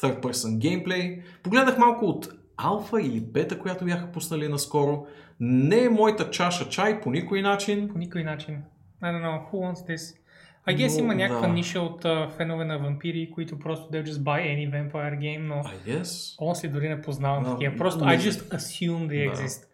third 0.00 0.20
person 0.20 0.58
gameplay. 0.58 1.22
Погледах 1.42 1.78
малко 1.78 2.04
от 2.04 2.28
алфа 2.56 3.00
или 3.02 3.20
бета, 3.20 3.58
която 3.58 3.84
бяха 3.84 4.12
пуснали 4.12 4.48
наскоро. 4.48 5.06
Не 5.40 5.84
е 5.84 5.88
моята 5.88 6.30
чаша 6.30 6.68
чай 6.68 7.00
по 7.00 7.10
никой 7.10 7.42
начин. 7.42 7.88
По 7.88 7.98
никой 7.98 8.24
начин. 8.24 8.62
I 9.02 9.06
don't 9.12 9.22
know, 9.22 9.52
who 9.52 9.54
wants 9.72 9.88
this? 9.90 10.16
I 10.68 10.76
guess 10.76 10.98
Но, 10.98 11.04
има 11.04 11.14
някаква 11.14 11.46
да. 11.46 11.52
ниша 11.52 11.80
от 11.80 12.04
uh, 12.04 12.30
фенове 12.30 12.64
на 12.64 12.78
вампири, 12.78 13.30
които 13.34 13.58
просто 13.58 13.92
they'll 13.92 14.04
just 14.06 14.18
buy 14.22 14.40
any 14.40 14.70
vampire 14.70 15.18
game, 15.18 15.38
но 15.38 15.54
I 15.54 15.88
guess. 15.88 16.38
honestly 16.38 16.68
дори 16.68 16.88
не 16.88 17.02
познавам 17.02 17.42
Но, 17.42 17.50
такива. 17.50 17.76
Просто 17.76 18.04
I 18.04 18.18
just 18.18 18.54
assume 18.56 19.06
they 19.08 19.30
Да. 19.30 19.36
exist. 19.36 19.64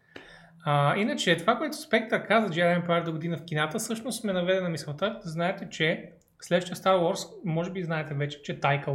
А, 0.65 0.97
иначе, 0.97 1.37
това, 1.37 1.57
което 1.59 1.77
Spectre 1.77 2.27
каза 2.29 2.49
Jedi 2.49 2.87
Empire 2.87 3.05
до 3.05 3.13
година 3.13 3.37
в 3.37 3.45
кината, 3.45 3.79
всъщност 3.79 4.25
ме 4.25 4.33
наведе 4.33 4.61
на 4.61 4.69
мисълта. 4.69 5.21
Знаете, 5.25 5.69
че 5.71 6.11
следващия 6.41 6.77
Star 6.77 6.97
Wars, 6.97 7.29
може 7.45 7.71
би 7.71 7.83
знаете 7.83 8.15
вече, 8.15 8.43
че 8.43 8.61
Тайка 8.61 8.93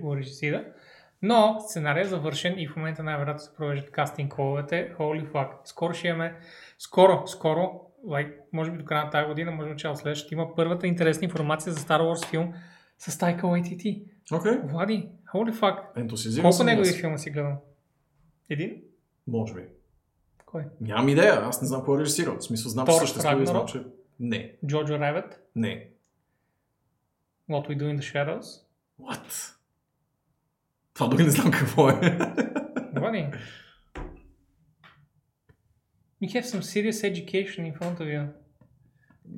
го 0.00 0.16
режисира, 0.16 0.64
но 1.22 1.56
сценария 1.60 2.02
е 2.02 2.08
завършен 2.08 2.58
и 2.58 2.68
в 2.68 2.76
момента 2.76 3.02
най-вероятно 3.02 3.42
се 3.42 3.54
провеждат 3.56 3.90
кастинг 3.90 4.32
коловете. 4.32 4.94
Holy 4.98 5.32
fuck. 5.32 5.48
Скоро 5.64 5.94
ще 5.94 6.08
имаме, 6.08 6.36
скоро, 6.78 7.22
скоро, 7.26 7.80
like, 8.06 8.34
може 8.52 8.70
би 8.70 8.78
до 8.78 8.84
края 8.84 9.04
на 9.04 9.10
тази 9.10 9.26
година, 9.26 9.50
може 9.50 9.66
би 9.66 9.72
начало 9.72 9.96
следващата, 9.96 10.34
има 10.34 10.54
първата 10.54 10.86
интересна 10.86 11.24
информация 11.24 11.72
за 11.72 11.80
Star 11.80 12.00
Wars 12.00 12.26
филм 12.26 12.54
с 12.98 13.18
Тайка 13.18 13.46
Waititi. 13.46 14.04
Окей. 14.32 14.52
Okay. 14.52 14.70
Влади, 14.70 15.08
holy 15.34 15.52
fuck. 15.52 15.78
Ентусизиран 15.96 16.50
Колко 16.50 16.64
негови 16.64 16.92
филма 16.92 17.18
си 17.18 17.30
гледал? 17.30 17.62
Един? 18.50 18.82
Може 19.26 19.54
би. 19.54 19.62
Кой? 20.46 20.62
Нямам 20.80 21.08
идея. 21.08 21.32
Аз 21.32 21.62
не 21.62 21.68
знам 21.68 21.84
кой 21.84 21.98
е 21.98 22.00
режисирал. 22.00 22.36
В 22.36 22.44
смисъл, 22.44 22.70
знам, 22.70 22.86
че 22.86 22.92
съществува 22.92 23.42
и 23.42 23.46
знам, 23.46 23.66
че... 23.66 23.82
Не. 24.20 24.56
Джоджо 24.66 24.94
Rabbit? 24.94 25.36
Не. 25.56 25.90
What 27.50 27.68
We 27.68 27.76
Do 27.76 27.82
in 27.82 27.98
the 27.98 28.12
Shadows? 28.12 28.46
What? 29.00 29.55
Това 30.96 31.08
дори 31.08 31.24
не 31.24 31.30
знам 31.30 31.50
какво 31.50 31.88
е. 31.88 32.18
Влади. 32.94 33.26
You 36.22 36.28
have 36.32 36.44
some 36.44 36.62
serious 36.62 37.02
education 37.12 37.72
in 37.72 37.78
front 37.78 37.98
of 38.00 38.02
you. 38.02 38.28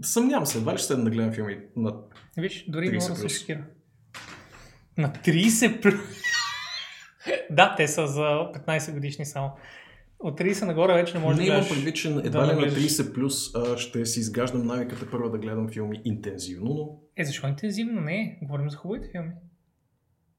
Съмнявам 0.03 0.47
се. 0.47 0.59
Едва 0.59 0.75
ли 0.75 0.79
ще 0.79 0.87
седна 0.87 1.05
да 1.05 1.11
гледам 1.11 1.33
филми 1.33 1.59
на 1.77 1.93
Виж, 2.37 2.65
дори 2.69 2.87
30 2.87 2.93
мога 3.11 3.23
да 3.23 3.29
се 3.29 3.39
шокира. 3.39 3.65
На 4.99 5.09
30 5.13 5.83
плюс. 5.83 5.95
да, 7.51 7.75
те 7.77 7.89
са 7.89 8.07
за 8.07 8.23
15 8.23 8.93
годишни 8.93 9.27
само. 9.27 9.51
От 10.19 10.41
30 10.41 10.67
нагоре 10.67 10.95
вече 10.95 11.15
не 11.15 11.25
може 11.25 11.39
не 11.39 11.43
да 11.43 11.49
имам 11.49 11.61
гледаш. 11.61 11.75
предвид, 11.77 11.97
че 11.97 12.11
да 12.13 12.21
едва 12.27 12.43
ли 12.43 12.47
на 12.47 12.53
наглеждаш. 12.53 12.83
30 12.83 13.15
плюс 13.15 13.55
а, 13.55 13.77
ще 13.77 14.07
си 14.07 14.21
изгаждам 14.21 14.67
навиката 14.67 15.11
първо 15.11 15.31
да 15.31 15.39
гледам 15.39 15.69
филми 15.69 16.01
интензивно, 16.05 16.75
но 16.75 17.01
Е, 17.17 17.25
защо 17.25 17.49
интензивно? 17.49 18.01
Не, 18.01 18.39
говорим 18.43 18.71
за 18.71 18.77
хубавите 18.77 19.09
филми. 19.13 19.31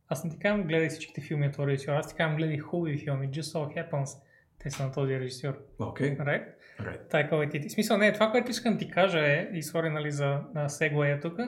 Аз 0.09 0.23
не 0.23 0.29
ти 0.29 0.39
казвам 0.39 0.63
гледай 0.63 0.89
всичките 0.89 1.21
филми 1.21 1.47
от 1.47 1.53
този 1.53 1.67
режисьор, 1.67 1.93
аз 1.93 2.07
ти 2.07 2.15
казвам 2.15 2.37
гледай 2.37 2.57
хубави 2.57 2.97
филми. 2.97 3.29
Just 3.29 3.41
so 3.41 3.89
happens. 3.91 4.21
Те 4.59 4.69
са 4.69 4.83
на 4.85 4.91
този 4.91 5.19
режисьор. 5.19 5.57
окей. 5.79 6.17
Okay. 6.17 6.23
Right? 6.23 6.43
Right. 6.81 7.09
Тайка 7.09 7.69
смисъл, 7.69 7.97
не, 7.97 8.13
това, 8.13 8.31
което 8.31 8.51
искам 8.51 8.77
ти 8.77 8.91
кажа 8.91 9.19
е, 9.19 9.49
и 9.53 9.63
сори, 9.63 9.89
нали, 9.89 10.11
за 10.11 10.39
на 10.55 10.69
сегуея 10.69 11.19
тук, 11.19 11.39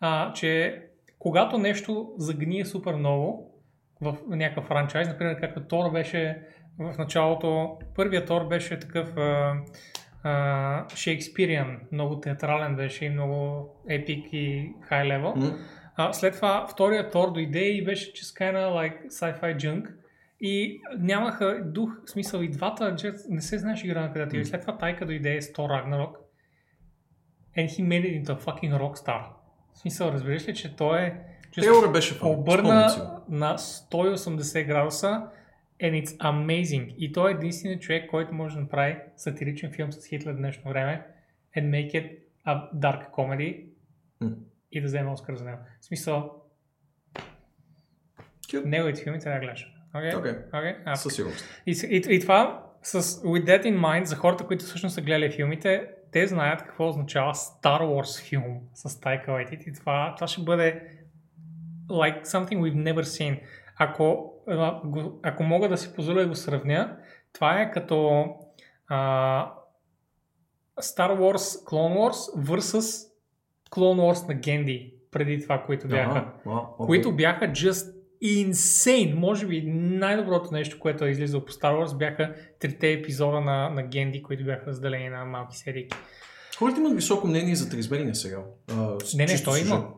а, 0.00 0.32
че 0.32 0.82
когато 1.18 1.58
нещо 1.58 2.12
загние 2.18 2.64
супер 2.64 2.94
много 2.94 3.54
в 4.00 4.16
някакъв 4.28 4.64
франчайз, 4.64 5.08
например, 5.08 5.40
както 5.40 5.60
Тор 5.60 5.92
беше 5.92 6.42
в 6.78 6.94
началото, 6.98 7.78
първият 7.94 8.26
Тор 8.26 8.48
беше 8.48 8.78
такъв 8.78 9.16
а, 9.16 9.54
а, 10.22 10.88
Шекспириан, 10.96 11.80
много 11.92 12.20
театрален 12.20 12.76
беше 12.76 13.04
и 13.04 13.10
много 13.10 13.68
епик 13.88 14.26
и 14.32 14.72
хай 14.80 15.04
левел. 15.04 15.34
М. 15.36 15.58
А, 15.96 16.12
след 16.12 16.34
това 16.34 16.66
втория 16.70 17.10
Тор 17.10 17.32
дойде 17.32 17.64
и 17.64 17.84
беше 17.84 18.12
че 18.12 18.24
kinda 18.24 18.68
like 18.68 19.06
sci-fi 19.08 19.56
junk. 19.56 19.90
И 20.40 20.80
нямаха 20.98 21.62
дух, 21.64 21.90
смисъл 22.06 22.40
и 22.40 22.48
двата, 22.48 22.96
не 23.28 23.40
се 23.40 23.58
знаеш 23.58 23.84
игра 23.84 24.00
на 24.00 24.12
къде 24.12 24.24
отива. 24.24 24.42
И 24.42 24.44
след 24.44 24.60
това 24.60 24.78
Тайка 24.78 25.06
дойде 25.06 25.42
с 25.42 25.52
Тор 25.52 25.70
Ragnarok. 25.70 26.12
And 27.56 27.68
he 27.68 27.82
made 27.82 28.04
it 28.04 28.24
into 28.24 28.38
a 28.38 28.38
fucking 28.38 28.78
rockstar. 28.78 29.22
В 29.74 29.78
смисъл, 29.78 30.08
разбираш 30.08 30.48
ли, 30.48 30.54
че 30.54 30.76
той 30.76 31.00
е... 31.00 31.14
just 31.52 31.60
Трейлъра 31.60 31.90
беше 31.90 32.24
обърна 32.24 32.88
на 33.28 33.58
180 33.58 34.66
градуса 34.66 35.22
and 35.82 36.04
it's 36.04 36.16
amazing. 36.16 36.94
И 36.98 37.12
той 37.12 37.30
е 37.30 37.34
единственият 37.34 37.82
човек, 37.82 38.10
който 38.10 38.34
може 38.34 38.54
да 38.54 38.60
направи 38.60 38.96
сатиричен 39.16 39.72
филм 39.72 39.92
с 39.92 40.06
Хитлер 40.06 40.32
в 40.32 40.36
днешно 40.36 40.70
време 40.70 41.06
and 41.56 41.70
make 41.70 41.92
it 41.92 42.18
a 42.46 42.72
dark 42.74 43.10
comedy 43.10 43.64
М. 44.20 44.36
и 44.74 44.80
да 44.80 44.86
вземе 44.86 45.10
Оскар 45.10 45.34
за 45.34 45.44
него. 45.44 45.58
В 45.80 45.84
смисъл, 45.84 46.42
Cute. 48.42 48.64
неговите 48.64 49.02
филми 49.02 49.18
трябва 49.18 49.40
да 49.40 49.46
гледаш. 49.46 49.70
А, 50.84 50.96
Със 50.96 51.14
сигурност. 51.14 51.44
и, 51.66 51.74
с- 51.74 51.82
и, 51.82 52.02
и 52.08 52.20
това, 52.20 52.66
с 52.82 53.02
with 53.02 53.44
that 53.44 53.64
in 53.64 53.78
mind, 53.78 54.02
за 54.02 54.16
хората, 54.16 54.46
които 54.46 54.64
всъщност 54.64 54.94
са 54.94 55.02
гледали 55.02 55.32
филмите, 55.32 55.90
те 56.12 56.26
знаят 56.26 56.62
какво 56.62 56.88
означава 56.88 57.34
Star 57.34 57.80
Wars 57.80 58.22
филм 58.22 58.60
с 58.74 58.90
Taika 58.90 59.26
Waititi. 59.26 59.68
И 59.68 59.72
това, 59.72 60.12
това 60.14 60.26
ще 60.26 60.42
бъде 60.42 60.88
like 61.88 62.22
something 62.22 62.58
we've 62.58 62.92
never 62.92 63.02
seen. 63.02 63.40
Ако, 63.78 64.32
ако 65.22 65.42
мога 65.42 65.68
да 65.68 65.76
си 65.76 65.94
позволя 65.94 66.20
да 66.20 66.28
го 66.28 66.34
сравня, 66.34 66.96
това 67.32 67.60
е 67.60 67.70
като 67.70 68.24
а, 68.88 69.52
Star 70.80 71.10
Wars 71.10 71.64
Clone 71.64 71.96
Wars 71.96 72.44
versus 72.44 73.13
Clone 73.74 74.00
Wars 74.00 74.28
на 74.28 74.34
Генди 74.34 74.94
преди 75.10 75.42
това, 75.42 75.62
които 75.66 75.88
бяха 75.88 76.10
Ага, 76.10 76.32
а, 76.46 76.50
окей. 76.50 76.86
които 76.86 77.12
бяха 77.12 77.44
just 77.44 77.94
insane. 78.24 79.14
Може 79.14 79.46
би 79.46 79.62
най-доброто 79.72 80.52
нещо, 80.52 80.78
което 80.78 81.04
е 81.04 81.10
излизало 81.10 81.44
по 81.44 81.52
Star 81.52 81.74
Wars 81.74 81.96
бяха 81.96 82.34
трите 82.60 82.92
епизода 82.92 83.40
на, 83.40 83.68
на 83.70 83.82
Генди, 83.82 84.22
които 84.22 84.44
бяха 84.44 84.66
разделени 84.66 85.08
на 85.08 85.24
малки 85.24 85.56
серии. 85.56 85.88
Хората 86.58 86.80
имат 86.80 86.94
високо 86.94 87.26
мнение 87.26 87.54
за 87.54 87.70
триизмерния 87.70 88.14
сериал. 88.14 88.44
А, 88.70 88.96
Не, 89.16 89.26
не, 89.26 89.42
той 89.44 89.60
има. 89.60 89.88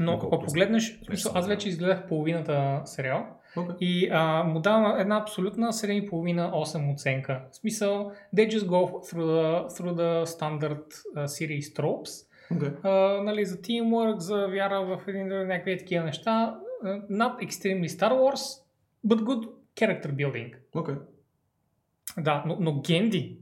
Но 0.00 0.12
Много 0.12 0.26
ако 0.26 0.44
погледнеш, 0.44 1.00
смисъл, 1.06 1.32
аз 1.34 1.46
вече 1.48 1.68
изгледах 1.68 2.06
половината 2.08 2.82
сериал 2.84 3.26
Окей. 3.56 3.74
и 3.80 4.08
а, 4.12 4.42
му 4.44 4.60
давам 4.60 5.00
една 5.00 5.16
абсолютна 5.16 5.72
7,5-8 5.72 6.94
оценка. 6.94 7.40
В 7.52 7.56
смисъл, 7.56 8.12
they 8.36 8.48
just 8.48 8.66
go 8.66 9.12
through 9.12 9.26
the, 9.26 9.68
through 9.68 9.94
the 9.94 10.24
standard 10.24 10.84
uh, 11.16 11.26
series 11.26 11.76
tropes. 11.80 12.26
Окей. 12.54 12.68
а, 12.82 13.22
нали, 13.22 13.44
за 13.44 13.56
teamwork, 13.56 14.18
за 14.18 14.46
вяра 14.46 14.80
в 14.80 15.02
един, 15.08 15.28
някакви 15.28 15.78
такива 15.78 16.04
неща. 16.04 16.60
Not 17.10 17.46
extremely 17.46 17.86
Star 17.86 18.12
Wars, 18.12 18.64
but 19.06 19.20
good 19.20 19.50
character 19.76 20.12
building. 20.12 20.54
Окей. 20.74 20.94
Да, 22.18 22.44
но, 22.46 22.56
но 22.60 22.80
Генди 22.80 23.38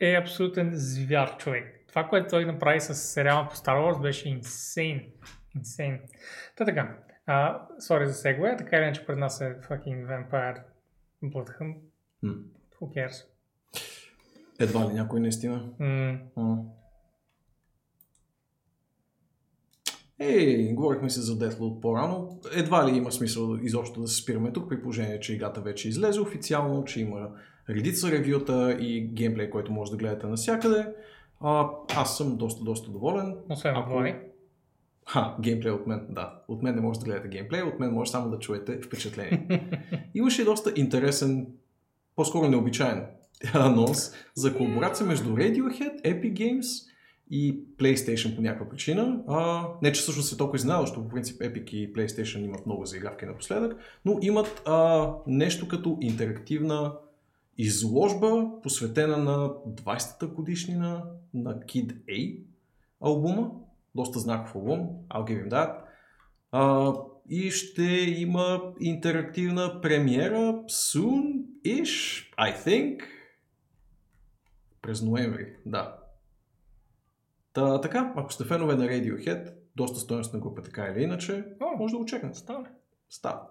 е 0.00 0.14
абсолютен 0.14 0.70
звяр 0.72 1.36
човек. 1.36 1.84
Това, 1.88 2.08
което 2.08 2.28
той 2.28 2.44
направи 2.44 2.80
с 2.80 2.94
сериала 2.94 3.48
по 3.48 3.56
Star 3.56 3.76
Wars 3.76 4.02
беше 4.02 4.28
insane. 4.28 5.12
Insane. 5.56 6.00
Та 6.56 6.64
така. 6.64 6.98
А, 7.26 7.66
sorry 7.78 8.04
за 8.04 8.14
сегве, 8.14 8.56
така 8.56 8.76
или 8.76 8.84
иначе 8.84 9.06
пред 9.06 9.18
нас 9.18 9.40
е 9.40 9.44
fucking 9.44 10.06
Vampire 10.06 10.62
Bloodhunt. 11.24 11.80
М. 12.22 12.34
Who 12.80 12.94
cares? 12.94 13.24
Едва 14.58 14.88
ли 14.90 14.92
някой 14.92 15.20
наистина. 15.20 15.68
А. 16.36 16.56
Ей, 20.20 20.72
говорихме 20.74 21.10
си 21.10 21.20
за 21.20 21.38
Deathloop 21.38 21.80
по-рано. 21.80 22.40
Едва 22.56 22.90
ли 22.90 22.96
има 22.96 23.12
смисъл 23.12 23.56
изобщо 23.62 24.00
да 24.00 24.08
се 24.08 24.22
спираме 24.22 24.52
тук, 24.52 24.68
при 24.68 24.82
положение, 24.82 25.20
че 25.20 25.34
играта 25.34 25.60
вече 25.60 25.88
излезе 25.88 26.20
официално, 26.20 26.84
че 26.84 27.00
има 27.00 27.28
редица 27.70 28.10
ревюта 28.12 28.76
и 28.80 29.00
геймплей, 29.08 29.50
който 29.50 29.72
може 29.72 29.90
да 29.90 29.96
гледате 29.96 30.26
навсякъде. 30.26 30.86
А, 31.40 31.68
аз 31.96 32.16
съм 32.16 32.36
доста, 32.36 32.64
доста 32.64 32.90
доволен. 32.90 33.36
освен 33.50 33.76
Ако- 33.76 33.90
Влади. 33.90 34.14
Ха, 35.06 35.36
геймплей 35.40 35.72
от 35.72 35.86
мен, 35.86 36.06
да. 36.10 36.42
От 36.48 36.62
мен 36.62 36.74
не 36.74 36.80
може 36.80 36.98
да 37.00 37.04
гледате 37.04 37.28
геймплей, 37.28 37.62
от 37.62 37.80
мен 37.80 37.92
може 37.92 38.10
само 38.10 38.30
да 38.30 38.38
чуете 38.38 38.80
впечатление. 38.82 39.68
Имаше 40.14 40.44
доста 40.44 40.72
интересен, 40.76 41.46
по-скоро 42.16 42.48
необичайен 42.48 43.06
анонс 43.54 44.12
за 44.34 44.56
колаборация 44.56 45.06
между 45.06 45.30
Radiohead, 45.30 46.02
Epic 46.02 46.32
Games 46.32 46.88
и 47.30 47.64
PlayStation 47.78 48.36
по 48.36 48.42
някаква 48.42 48.68
причина. 48.68 49.20
А, 49.28 49.66
не, 49.82 49.92
че 49.92 50.00
всъщност 50.00 50.32
е 50.32 50.36
толкова 50.36 50.56
изненадващо, 50.56 51.02
по 51.02 51.08
принцип 51.08 51.40
Epic 51.40 51.70
и 51.70 51.92
PlayStation 51.92 52.44
имат 52.44 52.66
много 52.66 52.86
заигравки 52.86 53.26
напоследък, 53.26 53.76
но 54.04 54.18
имат 54.22 54.62
а, 54.66 55.10
нещо 55.26 55.68
като 55.68 55.98
интерактивна 56.00 56.92
изложба, 57.58 58.46
посветена 58.62 59.16
на 59.16 59.48
20-та 59.48 60.26
годишнина 60.26 61.04
на 61.34 61.54
Kid 61.54 61.96
A 62.08 62.40
албума. 63.00 63.50
Доста 63.94 64.18
знаков 64.18 64.54
албум, 64.54 64.80
I'll 65.08 65.24
give 65.24 65.48
him 65.48 65.50
that. 65.50 65.74
А, 66.52 66.92
и 67.30 67.50
ще 67.50 67.84
има 68.18 68.62
интерактивна 68.80 69.80
премиера 69.80 70.62
soon-ish, 70.68 72.24
I 72.38 72.56
think. 72.66 73.00
През 74.88 75.02
ноември, 75.02 75.56
да. 75.66 75.98
Та, 77.52 77.80
така, 77.80 78.12
ако 78.16 78.32
сте 78.32 78.44
фенове 78.44 78.76
на 78.76 78.84
Radiohead, 78.84 79.54
доста 79.76 79.98
стоеностна 79.98 80.38
група 80.38 80.62
така 80.62 80.86
или 80.86 81.02
иначе, 81.02 81.44
О. 81.60 81.76
може 81.76 81.92
да 81.92 81.98
го 81.98 82.04
чекнете. 82.04 82.38
Стане. 82.38 82.70
Става. 83.10 83.48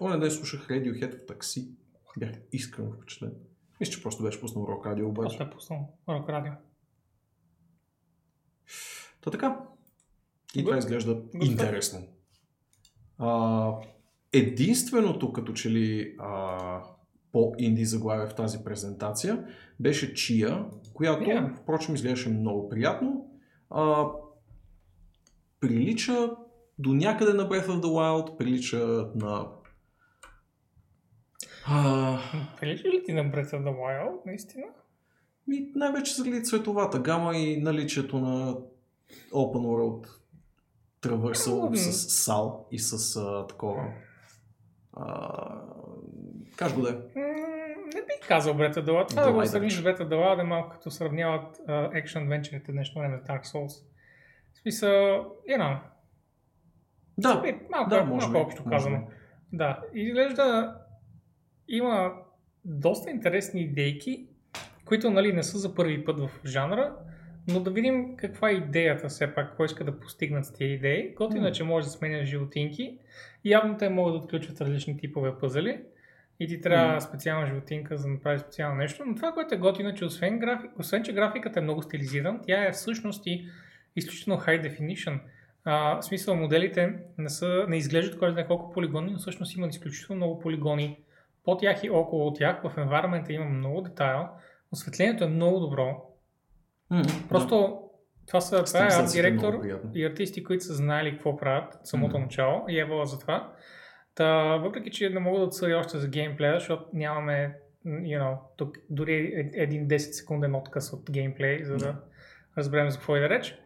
Оня 0.00 0.20
ден 0.20 0.30
слушах 0.30 0.68
Radiohead 0.68 1.22
в 1.22 1.26
такси. 1.26 1.70
Бях 2.18 2.30
искрено 2.52 2.92
впечатлен. 2.92 3.34
Мисля, 3.80 3.92
че 3.92 4.02
просто 4.02 4.22
беше 4.22 4.40
пуснал 4.40 4.66
рок 4.68 4.86
радио 4.86 5.08
обаче. 5.08 5.38
Просто 5.38 5.42
е 5.42 5.50
пуснал 5.50 5.98
рок 6.08 6.28
радио. 6.28 6.52
Та 9.20 9.30
така. 9.30 9.60
И 10.54 10.64
това 10.64 10.78
изглежда 10.78 11.16
stuff. 11.16 11.50
интересно. 11.50 12.06
А, 13.18 13.72
единственото, 14.32 15.32
като 15.32 15.52
че 15.52 15.70
ли 15.70 16.16
а, 16.18 16.82
по-инди 17.38 17.84
заглавие 17.84 18.26
в 18.26 18.34
тази 18.34 18.58
презентация, 18.64 19.44
беше 19.80 20.14
Чия, 20.14 20.64
която, 20.94 21.24
Yeah. 21.24 21.56
впрочем, 21.56 21.94
изглеждаше 21.94 22.28
много 22.28 22.68
приятно. 22.68 23.30
А, 23.70 24.06
прилича 25.60 26.30
до 26.78 26.94
някъде 26.94 27.32
на 27.32 27.48
Breath 27.48 27.66
of 27.66 27.80
the 27.80 27.86
Wild, 27.86 28.36
прилича 28.36 29.10
на... 29.14 29.46
А, 31.66 32.18
Прилича 32.60 32.88
ли 32.88 33.02
ти 33.04 33.12
на 33.12 33.24
Breath 33.24 33.50
of 33.52 33.62
the 33.62 33.74
Wild, 33.76 34.26
наистина? 34.26 34.64
И 35.52 35.72
най-вече 35.74 36.14
заради 36.14 36.42
цветовата 36.44 36.98
гама 36.98 37.36
и 37.36 37.60
наличието 37.62 38.18
на 38.18 38.56
Open 39.32 39.66
World 39.66 40.08
Traversal 41.02 41.66
Мгм. 41.66 41.76
с 41.76 41.92
сал 42.24 42.66
и 42.70 42.78
с 42.78 43.16
а, 43.16 43.46
такова. 43.46 43.84
А, 44.92 45.38
каш 46.58 46.74
го 46.74 46.82
да 46.82 46.90
е. 46.90 47.20
Не 47.94 48.00
бих 48.00 48.28
казал 48.28 48.54
the 48.54 48.84
Wild. 48.84 49.08
Това 49.08 49.22
да 49.22 49.28
го 49.28 49.32
Давай, 49.32 49.46
сравниш 49.46 49.74
с 49.74 49.82
the 49.82 50.04
Wild 50.04 50.40
е 50.40 50.44
малко 50.44 50.70
като 50.70 50.90
сравняват 50.90 51.56
екшен 51.94 52.22
адвенчерите 52.22 52.72
днешно 52.72 53.00
време 53.00 53.18
с 53.18 53.28
Dark 53.28 53.44
Souls. 53.44 53.84
В 54.54 54.58
смисъл, 54.58 54.90
you 55.48 55.58
know, 55.58 55.78
Да, 57.18 57.40
бит, 57.40 57.56
малко, 57.70 57.90
да, 57.90 57.96
да, 57.96 58.04
може 58.04 58.26
малко 58.26 58.38
би, 58.38 58.52
общо 58.52 58.64
казано. 58.70 59.06
Да, 59.52 59.80
изглежда 59.94 60.74
има 61.68 62.12
доста 62.64 63.10
интересни 63.10 63.60
идейки, 63.60 64.26
които 64.84 65.10
нали, 65.10 65.32
не 65.32 65.42
са 65.42 65.58
за 65.58 65.74
първи 65.74 66.04
път 66.04 66.20
в 66.20 66.30
жанра, 66.46 66.96
но 67.48 67.60
да 67.60 67.70
видим 67.70 68.16
каква 68.16 68.50
е 68.50 68.52
идеята 68.52 69.08
все 69.08 69.34
пак, 69.34 69.56
кой 69.56 69.66
иска 69.66 69.84
да 69.84 70.00
постигнат 70.00 70.46
с 70.46 70.52
тези 70.52 70.72
идеи. 70.72 71.14
Готино 71.14 71.46
е, 71.46 71.48
М. 71.48 71.52
че 71.52 71.64
може 71.64 71.86
да 71.86 71.90
сменяш 71.90 72.28
животинки. 72.28 72.98
Явно 73.44 73.76
те 73.76 73.88
могат 73.88 74.14
да 74.14 74.18
отключват 74.18 74.60
различни 74.60 74.96
типове 74.96 75.38
пъзели 75.40 75.80
и 76.40 76.48
ти 76.48 76.60
трябва 76.60 76.94
М. 76.94 77.00
специална 77.00 77.46
животинка, 77.46 77.96
за 77.96 78.02
да 78.02 78.08
направиш 78.08 78.40
специално 78.40 78.76
нещо. 78.76 79.04
Но 79.06 79.14
това, 79.14 79.32
което 79.32 79.54
е 79.54 79.58
готино, 79.58 79.88
е, 79.88 79.94
че 79.94 80.04
освен, 80.04 80.38
график, 80.38 80.70
освен 80.78 81.02
че 81.02 81.12
графиката 81.12 81.58
е 81.58 81.62
много 81.62 81.82
стилизирана, 81.82 82.40
тя 82.42 82.64
е 82.64 82.72
всъщност 82.72 83.26
и 83.26 83.48
изключително 83.96 84.40
high 84.40 84.62
definition. 84.70 85.18
А, 85.64 85.96
в 85.96 86.02
смисъл, 86.02 86.36
моделите 86.36 86.94
не, 87.18 87.28
са, 87.28 87.64
не 87.68 87.76
изглеждат 87.76 88.18
кой 88.18 88.32
знае 88.32 88.46
колко 88.46 88.72
полигони, 88.72 89.12
но 89.12 89.18
всъщност 89.18 89.56
има 89.56 89.66
изключително 89.66 90.16
много 90.16 90.40
полигони 90.40 91.00
по 91.44 91.56
тях 91.56 91.84
и 91.84 91.90
около 91.90 92.32
тях. 92.32 92.62
В 92.62 92.76
environment 92.76 93.30
има 93.30 93.44
много 93.44 93.80
детайл. 93.80 94.28
Осветлението 94.72 95.24
е 95.24 95.28
много 95.28 95.60
добро. 95.60 96.02
М, 96.90 97.02
Просто 97.28 97.80
това 98.26 98.40
са 98.40 98.64
това 98.64 98.80
е 98.80 98.88
е 98.88 98.96
много 98.96 99.12
директор 99.12 99.60
приятна. 99.60 99.90
и 99.94 100.04
артисти, 100.04 100.44
които 100.44 100.64
са 100.64 100.74
знаели 100.74 101.12
какво 101.12 101.36
правят 101.36 101.74
от 101.74 101.86
самото 101.86 102.14
Мгм. 102.14 102.22
начало 102.22 102.64
и 102.68 102.80
е 102.80 102.86
за 103.04 103.18
това. 103.18 103.52
Та, 104.18 104.56
въпреки, 104.56 104.90
че 104.90 105.10
не 105.10 105.20
мога 105.20 105.38
да 105.38 105.44
отсъдя 105.44 105.78
още 105.78 105.98
за 105.98 106.08
геймплея, 106.08 106.54
защото 106.54 106.84
нямаме 106.92 107.58
you 107.86 108.22
know, 108.22 108.38
тук 108.56 108.76
дори 108.90 109.14
е- 109.14 109.62
един 109.62 109.88
10 109.88 109.98
секунден 109.98 110.54
отказ 110.54 110.92
от 110.92 111.10
геймплей, 111.10 111.64
за 111.64 111.76
да 111.76 111.96
разберем 112.58 112.90
за 112.90 112.96
какво 112.96 113.16
е 113.16 113.20
да 113.20 113.28
реч. 113.28 113.58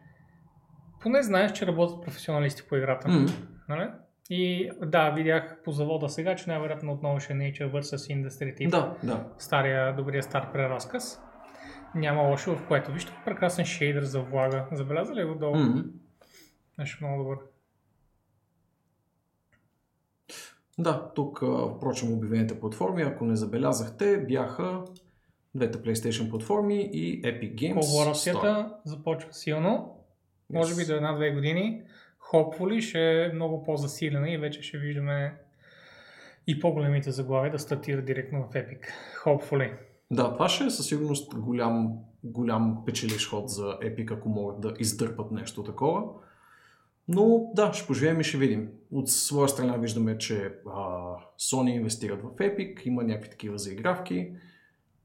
Поне 1.01 1.23
знаеш, 1.23 1.51
че 1.51 1.67
работят 1.67 2.03
професионалисти 2.03 2.63
по 2.69 2.75
играта. 2.75 3.09
М. 3.09 3.25
Нали? 3.69 3.89
И 4.29 4.71
да, 4.81 5.09
видях 5.11 5.57
по 5.63 5.71
завода 5.71 6.09
сега, 6.09 6.35
че 6.35 6.49
най-вероятно 6.49 6.93
отново 6.93 7.19
ще 7.19 7.33
е 7.33 7.35
Nature 7.35 7.71
vs. 7.71 8.23
Industry 8.23 8.57
тип. 8.57 8.69
Да, 8.71 8.97
да. 9.03 9.27
Стария, 9.37 9.95
добрия 9.95 10.23
стар 10.23 10.51
преразказ. 10.51 11.21
Няма 11.95 12.21
лошо, 12.21 12.55
в 12.55 12.67
което 12.67 12.91
вижте 12.91 13.11
прекрасен 13.25 13.65
шейдър 13.65 14.03
за 14.03 14.21
влага. 14.21 14.65
Забелязали 14.71 15.19
ли 15.21 15.25
го 15.25 15.35
долу? 15.35 15.55
М. 15.55 15.83
Нещо 16.77 17.05
много 17.05 17.23
добър. 17.23 17.37
Да, 20.77 21.11
тук, 21.15 21.43
впрочем, 21.77 22.13
обявените 22.13 22.59
платформи, 22.59 23.01
ако 23.01 23.25
не 23.25 23.35
забелязахте, 23.35 24.17
бяха 24.17 24.81
двете 25.55 25.77
PlayStation 25.77 26.29
платформи 26.29 26.89
и 26.93 27.21
Epic 27.21 27.55
Games. 27.55 27.73
Колаборацията 27.73 28.75
започва 28.85 29.33
силно. 29.33 29.95
Може 30.53 30.75
би 30.75 30.85
до 30.85 30.93
една-две 30.93 31.31
години. 31.31 31.81
Hopefully 32.33 32.81
ще 32.81 33.23
е 33.25 33.33
много 33.33 33.63
по-засилена 33.63 34.29
и 34.29 34.37
вече 34.37 34.61
ще 34.61 34.77
виждаме 34.77 35.35
и 36.47 36.59
по-големите 36.59 37.11
заглавия 37.11 37.51
да 37.51 37.59
стартират 37.59 38.05
директно 38.05 38.43
в 38.43 38.53
Epic. 38.53 38.79
Hopefully. 39.25 39.73
Да, 40.11 40.33
това 40.33 40.49
ще 40.49 40.63
е 40.63 40.69
със 40.69 40.87
сигурност 40.87 41.35
голям, 41.35 41.97
голям 42.23 42.83
печелиш 42.85 43.29
ход 43.29 43.49
за 43.49 43.63
Epic, 43.63 44.17
ако 44.17 44.29
могат 44.29 44.61
да 44.61 44.73
издърпат 44.79 45.31
нещо 45.31 45.63
такова. 45.63 46.03
Но 47.07 47.51
да, 47.55 47.73
ще 47.73 47.87
поживеем 47.87 48.21
и 48.21 48.23
ще 48.23 48.37
видим. 48.37 48.69
От 48.91 49.09
своя 49.09 49.49
страна 49.49 49.77
виждаме, 49.77 50.17
че 50.17 50.53
а, 50.67 50.79
Sony 51.39 51.69
инвестират 51.69 52.21
в 52.21 52.25
Epic, 52.25 52.87
има 52.87 53.03
някакви 53.03 53.29
такива 53.29 53.57
заигравки. 53.57 54.31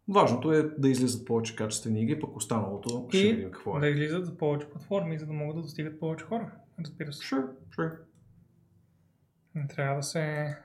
Важното 0.08 0.52
е 0.52 0.62
да 0.62 0.88
излизат 0.88 1.26
повече 1.26 1.56
качествени 1.56 2.02
игри, 2.02 2.20
пък 2.20 2.36
останалото 2.36 3.06
ще 3.08 3.18
И 3.18 3.32
видим 3.32 3.50
какво 3.50 3.76
е. 3.76 3.80
да 3.80 3.88
излизат 3.88 4.26
за 4.26 4.36
повече 4.36 4.70
платформи, 4.70 5.18
за 5.18 5.26
да 5.26 5.32
могат 5.32 5.56
да 5.56 5.62
достигат 5.62 6.00
повече 6.00 6.24
хора. 6.24 6.52
Разбира 6.80 7.12
се. 7.12 7.22
Sure, 7.22 7.46
sure. 7.78 7.96
Не 9.54 9.68
трябва 9.68 9.96
да 9.96 10.02
се 10.02 10.56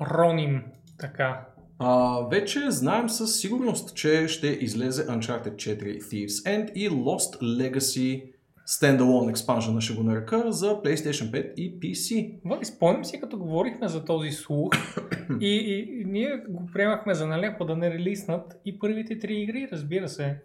роним 0.00 0.62
така. 0.98 1.46
А, 1.78 2.20
вече 2.30 2.70
знаем 2.70 3.08
със 3.08 3.40
сигурност, 3.40 3.96
че 3.96 4.28
ще 4.28 4.46
излезе 4.46 5.06
Uncharted 5.06 5.54
4 5.54 6.00
Thieves 6.00 6.28
End 6.28 6.72
и 6.72 6.90
Lost 6.90 7.42
Legacy 7.42 8.32
Standalone 8.68 9.34
Expansion, 9.34 9.80
ще 9.80 9.94
го 9.94 10.02
нарека, 10.02 10.52
за 10.52 10.82
PlayStation 10.82 11.30
5 11.30 11.54
и 11.54 11.80
PC. 11.80 12.34
Вали, 12.44 12.64
спомням 12.64 13.04
си, 13.04 13.20
като 13.20 13.38
говорихме 13.38 13.88
за 13.88 14.04
този 14.04 14.30
слух 14.30 14.72
и, 15.40 15.56
и, 15.56 16.00
и 16.00 16.04
ние 16.04 16.42
го 16.48 16.66
приемахме 16.72 17.14
за 17.14 17.26
налепо 17.26 17.64
да 17.64 17.76
не 17.76 17.90
релиснат 17.90 18.60
и 18.64 18.78
първите 18.78 19.18
три 19.18 19.36
игри, 19.36 19.68
разбира 19.72 20.08
се. 20.08 20.38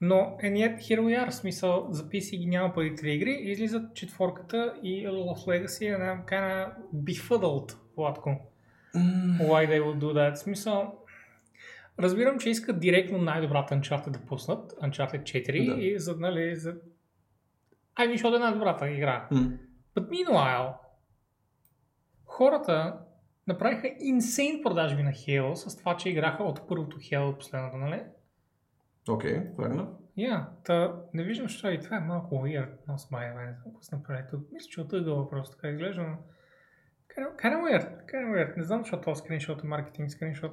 Но 0.00 0.36
е 0.40 0.50
we 0.50 1.24
are, 1.24 1.30
в 1.30 1.34
смисъл 1.34 1.88
за 1.90 2.02
PC 2.02 2.38
ги 2.38 2.46
няма 2.46 2.74
първи 2.74 2.94
три 2.94 3.12
игри, 3.12 3.38
излизат 3.42 3.94
четворката 3.94 4.74
и 4.82 5.08
Lost 5.08 5.46
Legacy 5.46 5.82
е 5.82 5.86
една 5.86 6.22
kind 6.26 6.70
befuddled, 6.94 7.74
Владко. 7.96 8.36
Why 9.40 9.68
they 9.70 9.82
would 9.82 9.98
do 9.98 10.12
that? 10.12 10.34
Смисъл, 10.34 10.94
разбирам, 11.98 12.38
че 12.38 12.50
искат 12.50 12.80
директно 12.80 13.18
най-добрата 13.18 13.74
Uncharted 13.74 14.10
да 14.10 14.18
пуснат, 14.18 14.72
Uncharted 14.72 15.22
4, 15.22 15.74
Да. 15.74 15.82
и 15.82 15.98
за, 15.98 16.16
нали, 16.16 16.56
за... 16.56 16.74
Ай, 17.96 18.08
виж, 18.08 18.24
от 18.24 18.34
една 18.34 18.50
добрата 18.50 18.90
игра. 18.90 19.28
М. 19.30 19.50
But 19.96 20.08
meanwhile, 20.08 20.72
хората 22.24 22.98
направиха 23.46 23.94
инсейн 24.00 24.62
продажби 24.62 25.02
на 25.02 25.10
Halo 25.10 25.54
с 25.54 25.76
това, 25.76 25.96
че 25.96 26.08
играха 26.08 26.42
от 26.42 26.68
първото 26.68 26.98
Halo 26.98 27.30
до 27.30 27.38
последното, 27.38 27.76
нали? 27.76 28.02
Окей, 29.08 29.32
okay, 29.32 29.56
верно. 29.58 29.98
Я, 30.16 30.48
та 30.64 30.94
не 31.14 31.22
виждам, 31.22 31.48
що 31.48 31.70
и 31.70 31.80
това 31.80 31.96
е 31.96 32.00
малко 32.00 32.34
weird, 32.34 32.70
но 32.88 32.98
смай, 32.98 33.28
не 33.28 33.34
знам 33.34 33.54
какво 33.64 33.82
се 33.82 33.96
направи 33.96 34.22
тук. 34.30 34.40
Мисля, 34.52 34.68
че 34.70 34.80
от 34.80 34.92
ъгъла 34.92 35.30
просто 35.30 35.56
така 35.56 35.68
изглежда, 35.68 36.02
но... 36.02 36.16
Kind 37.16 37.54
of, 37.54 37.62
weird, 37.62 38.06
kind 38.06 38.26
of 38.26 38.34
weird. 38.34 38.56
Не 38.56 38.62
знам, 38.62 38.80
защо 38.80 39.00
този 39.00 39.18
скриншот 39.18 39.64
е 39.64 39.66
маркетинг 39.66 40.10
скриншот. 40.10 40.52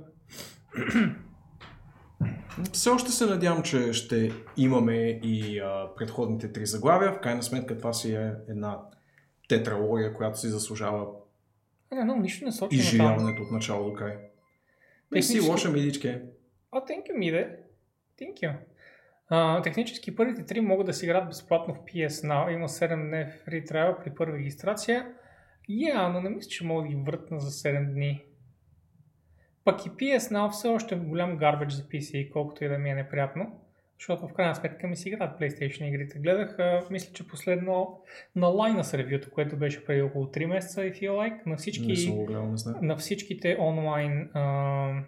Все 2.73 2.89
още 2.89 3.11
се 3.11 3.26
надявам, 3.26 3.64
че 3.64 3.93
ще 3.93 4.31
имаме 4.57 5.19
и 5.23 5.60
а, 5.60 5.88
предходните 5.98 6.52
три 6.52 6.65
заглавия. 6.65 7.14
В 7.14 7.19
крайна 7.19 7.43
сметка 7.43 7.77
това 7.77 7.93
си 7.93 8.14
е 8.14 8.34
една 8.49 8.80
тетралогия, 9.49 10.14
която 10.14 10.39
си 10.39 10.48
заслужава 10.48 11.07
Не, 11.91 12.03
но 12.03 12.15
нищо 12.15 12.45
не 12.45 12.52
сочи 12.52 12.76
изживяването 12.76 13.41
от 13.41 13.52
начало 13.52 13.89
до 13.89 13.93
край. 13.93 14.18
Не 15.11 15.22
си 15.22 15.39
лоша 15.39 15.69
мидичке. 15.69 16.22
О, 16.72 16.77
thank 16.77 17.10
you, 17.10 17.18
Mide. 17.18 17.56
Thank 18.22 18.34
you. 18.43 18.56
А, 19.30 19.61
технически 19.61 20.15
първите 20.15 20.45
три 20.45 20.61
могат 20.61 20.88
да 20.88 20.93
се 20.93 21.06
играят 21.06 21.27
безплатно 21.27 21.73
в 21.73 21.77
PS 21.77 22.07
Now. 22.07 22.53
Има 22.53 22.68
7 22.68 22.95
дни 22.95 23.34
free 23.48 23.72
trial 23.72 24.03
при 24.03 24.15
първа 24.15 24.38
регистрация. 24.38 25.14
Я, 25.69 26.10
но 26.10 26.22
не 26.22 26.30
мисля, 26.30 26.49
че 26.49 26.65
мога 26.65 26.81
да 26.81 26.88
ги 26.88 26.95
въртна 26.95 27.39
за 27.39 27.52
7 27.52 27.93
дни. 27.93 28.26
Пък 29.63 29.85
и 29.85 29.89
PS 29.89 30.17
Now 30.17 30.51
все 30.51 30.67
още 30.67 30.95
е 30.95 30.97
голям 30.97 31.38
гарбедж 31.38 31.73
за 31.73 31.83
PC, 31.83 32.31
колкото 32.31 32.63
и 32.63 32.67
да 32.67 32.77
ми 32.77 32.89
е 32.89 32.95
неприятно. 32.95 33.59
Защото 33.99 34.27
в 34.27 34.33
крайна 34.33 34.55
сметка 34.55 34.88
ми 34.88 34.95
си 34.95 35.09
играят 35.09 35.39
PlayStation 35.39 35.88
игрите. 35.88 36.19
Гледах, 36.19 36.57
мисля, 36.89 37.13
че 37.13 37.27
последно 37.27 38.01
на 38.35 38.47
Linus 38.47 38.97
ревюто, 38.97 39.31
което 39.31 39.57
беше 39.57 39.85
преди 39.85 40.01
около 40.01 40.25
3 40.25 40.45
месеца, 40.45 40.81
if 40.81 40.93
you 40.93 41.11
like, 41.11 41.45
на 41.45 41.57
всички 41.57 41.95
знам. 41.95 42.75
на 42.81 42.97
всичките 42.97 43.57
онлайн 43.59 44.29
а, 44.33 45.03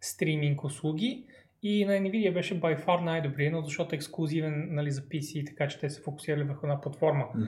стриминг 0.00 0.64
услуги 0.64 1.26
и 1.62 1.84
на 1.84 1.92
Nvidia 1.92 2.34
беше 2.34 2.60
by 2.60 2.84
far 2.84 3.04
най-добрия, 3.04 3.50
но 3.50 3.62
защото 3.62 3.94
е 3.94 3.96
ексклюзивен 3.96 4.68
нали, 4.70 4.90
за 4.90 5.02
PC, 5.02 5.46
така 5.46 5.68
че 5.68 5.80
те 5.80 5.90
се 5.90 6.02
фокусирали 6.02 6.44
върху 6.44 6.66
една 6.66 6.80
платформа. 6.80 7.24
М. 7.34 7.46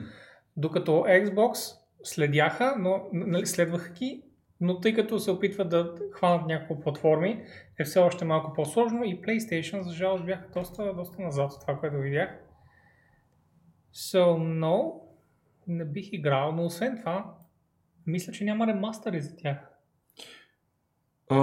Докато 0.57 0.91
Xbox 0.91 1.75
следяха, 2.03 2.75
но 2.79 3.09
нали, 3.13 3.45
следваха 3.45 3.93
ги, 3.93 4.21
но 4.61 4.79
тъй 4.79 4.93
като 4.93 5.19
се 5.19 5.31
опитват 5.31 5.69
да 5.69 5.95
хванат 6.11 6.47
няколко 6.47 6.83
платформи, 6.83 7.43
е 7.79 7.83
все 7.83 7.99
още 7.99 8.25
малко 8.25 8.53
по-сложно 8.53 9.03
и 9.03 9.21
PlayStation, 9.21 9.81
за 9.81 9.93
жалост, 9.93 10.25
бяха 10.25 10.47
доста, 10.53 10.93
доста 10.93 11.21
назад 11.21 11.51
от 11.51 11.61
това, 11.61 11.77
което 11.77 11.97
видях. 11.97 12.29
So, 13.93 14.23
no, 14.37 14.93
не 15.67 15.85
бих 15.85 16.13
играл, 16.13 16.51
но 16.51 16.65
освен 16.65 16.97
това, 16.99 17.33
мисля, 18.07 18.33
че 18.33 18.43
няма 18.43 18.67
ремастъри 18.67 19.21
за 19.21 19.35
тях. 19.35 19.57
А, 21.29 21.35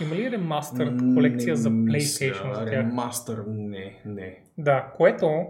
Има 0.00 0.14
ли 0.14 0.30
ремастър 0.30 0.96
колекция 1.14 1.50
не 1.50 1.56
за 1.56 1.70
мисля. 1.70 1.98
PlayStation 1.98 2.54
за 2.54 2.64
тях? 2.64 2.72
Ремастър, 2.72 3.44
не, 3.46 4.02
не. 4.04 4.42
Да, 4.58 4.92
което 4.96 5.48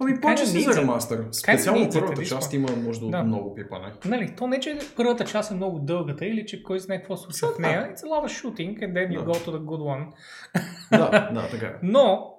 Ами 0.00 0.20
плача 0.20 0.46
си 0.46 0.60
за 0.60 0.80
ремастър. 0.80 1.24
Специално 1.32 1.80
needs 1.80 1.92
първата 1.92 2.20
this 2.22 2.28
част 2.28 2.52
има 2.52 2.68
нужда 2.70 3.04
от 3.04 3.10
Да. 3.12 3.22
много 3.22 3.54
пипане. 3.54 3.92
Нали, 4.04 4.34
то 4.36 4.46
не, 4.46 4.60
че 4.60 4.78
първата 4.96 5.24
част 5.24 5.50
е 5.50 5.54
много 5.54 5.78
дългата 5.78 6.26
или 6.26 6.46
че 6.46 6.62
кой 6.62 6.78
знае 6.78 6.98
какво 6.98 7.16
случва 7.16 7.48
в 7.48 7.58
нея. 7.58 7.92
It's 7.94 8.00
a 8.00 8.04
lot 8.04 8.26
of 8.26 8.42
shooting 8.42 8.78
and 8.78 8.92
then 8.92 9.08
you 9.10 9.24
Да. 9.24 9.30
go 9.30 9.34
to 9.34 9.50
the 9.50 9.60
good 9.60 9.82
one. 9.82 10.06
да, 10.90 11.30
да, 11.34 11.48
така 11.50 11.66
е. 11.66 11.74
Но, 11.82 12.34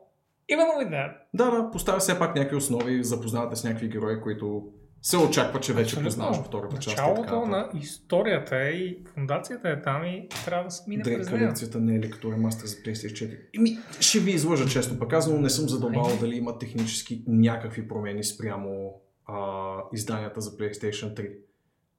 even 0.52 0.84
with 0.84 0.90
that, 0.90 1.12
Да, 1.34 1.52
да, 1.52 1.70
поставя 1.72 2.00
все 2.00 2.20
пак 2.20 2.36
някакви 2.36 2.56
основи, 2.58 3.04
запознавате 3.04 3.56
с 3.56 3.64
някакви 3.64 3.88
герои, 3.90 4.22
които 4.22 4.64
се 5.02 5.18
очаква, 5.18 5.60
че 5.60 5.74
вече 5.74 5.96
абсолютно, 5.96 6.08
познаваш 6.08 6.38
втората 6.38 6.78
част. 6.78 6.98
началото 6.98 7.46
на 7.46 7.70
историята 7.74 8.58
е 8.58 8.70
и 8.70 9.04
фундацията 9.14 9.70
е 9.70 9.82
там 9.82 10.04
и 10.04 10.28
трябва 10.46 10.64
да 10.64 10.72
се 10.72 10.84
мине 10.88 11.04
Дрейк 11.04 11.18
през 11.18 11.30
нея. 11.30 11.40
колекцията 11.40 11.80
не 11.80 11.96
е 11.96 12.00
ли 12.00 12.12
като 12.12 12.32
ремастър 12.32 12.68
за 12.68 12.76
PlayStation 12.76 13.30
4? 13.30 13.40
Еми, 13.58 13.78
ще 14.00 14.20
ви 14.20 14.32
излъжа 14.32 14.66
често 14.66 15.00
пък 15.00 15.10
казано, 15.10 15.42
не 15.42 15.50
съм 15.50 15.70
задълбал 15.70 16.18
дали 16.20 16.36
има 16.36 16.58
технически 16.58 17.24
някакви 17.28 17.88
промени 17.88 18.24
спрямо 18.24 18.94
а, 19.26 19.76
изданията 19.94 20.42
за 20.42 20.52
PlayStation 20.52 21.14
3 21.14 21.32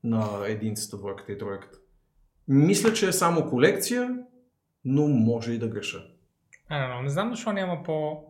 на 0.05 0.47
единцата, 0.47 0.97
двойката 0.97 1.33
и 1.33 1.39
тройката. 1.39 1.79
Мисля, 2.49 2.93
че 2.93 3.09
е 3.09 3.13
само 3.13 3.51
колекция, 3.51 4.19
но 4.85 5.09
може 5.09 5.53
и 5.53 5.59
да 5.59 5.69
греша. 5.69 6.05
Know, 6.71 7.03
не 7.03 7.09
знам 7.09 7.31
защо 7.31 7.53
няма 7.53 7.83
по 7.83 8.25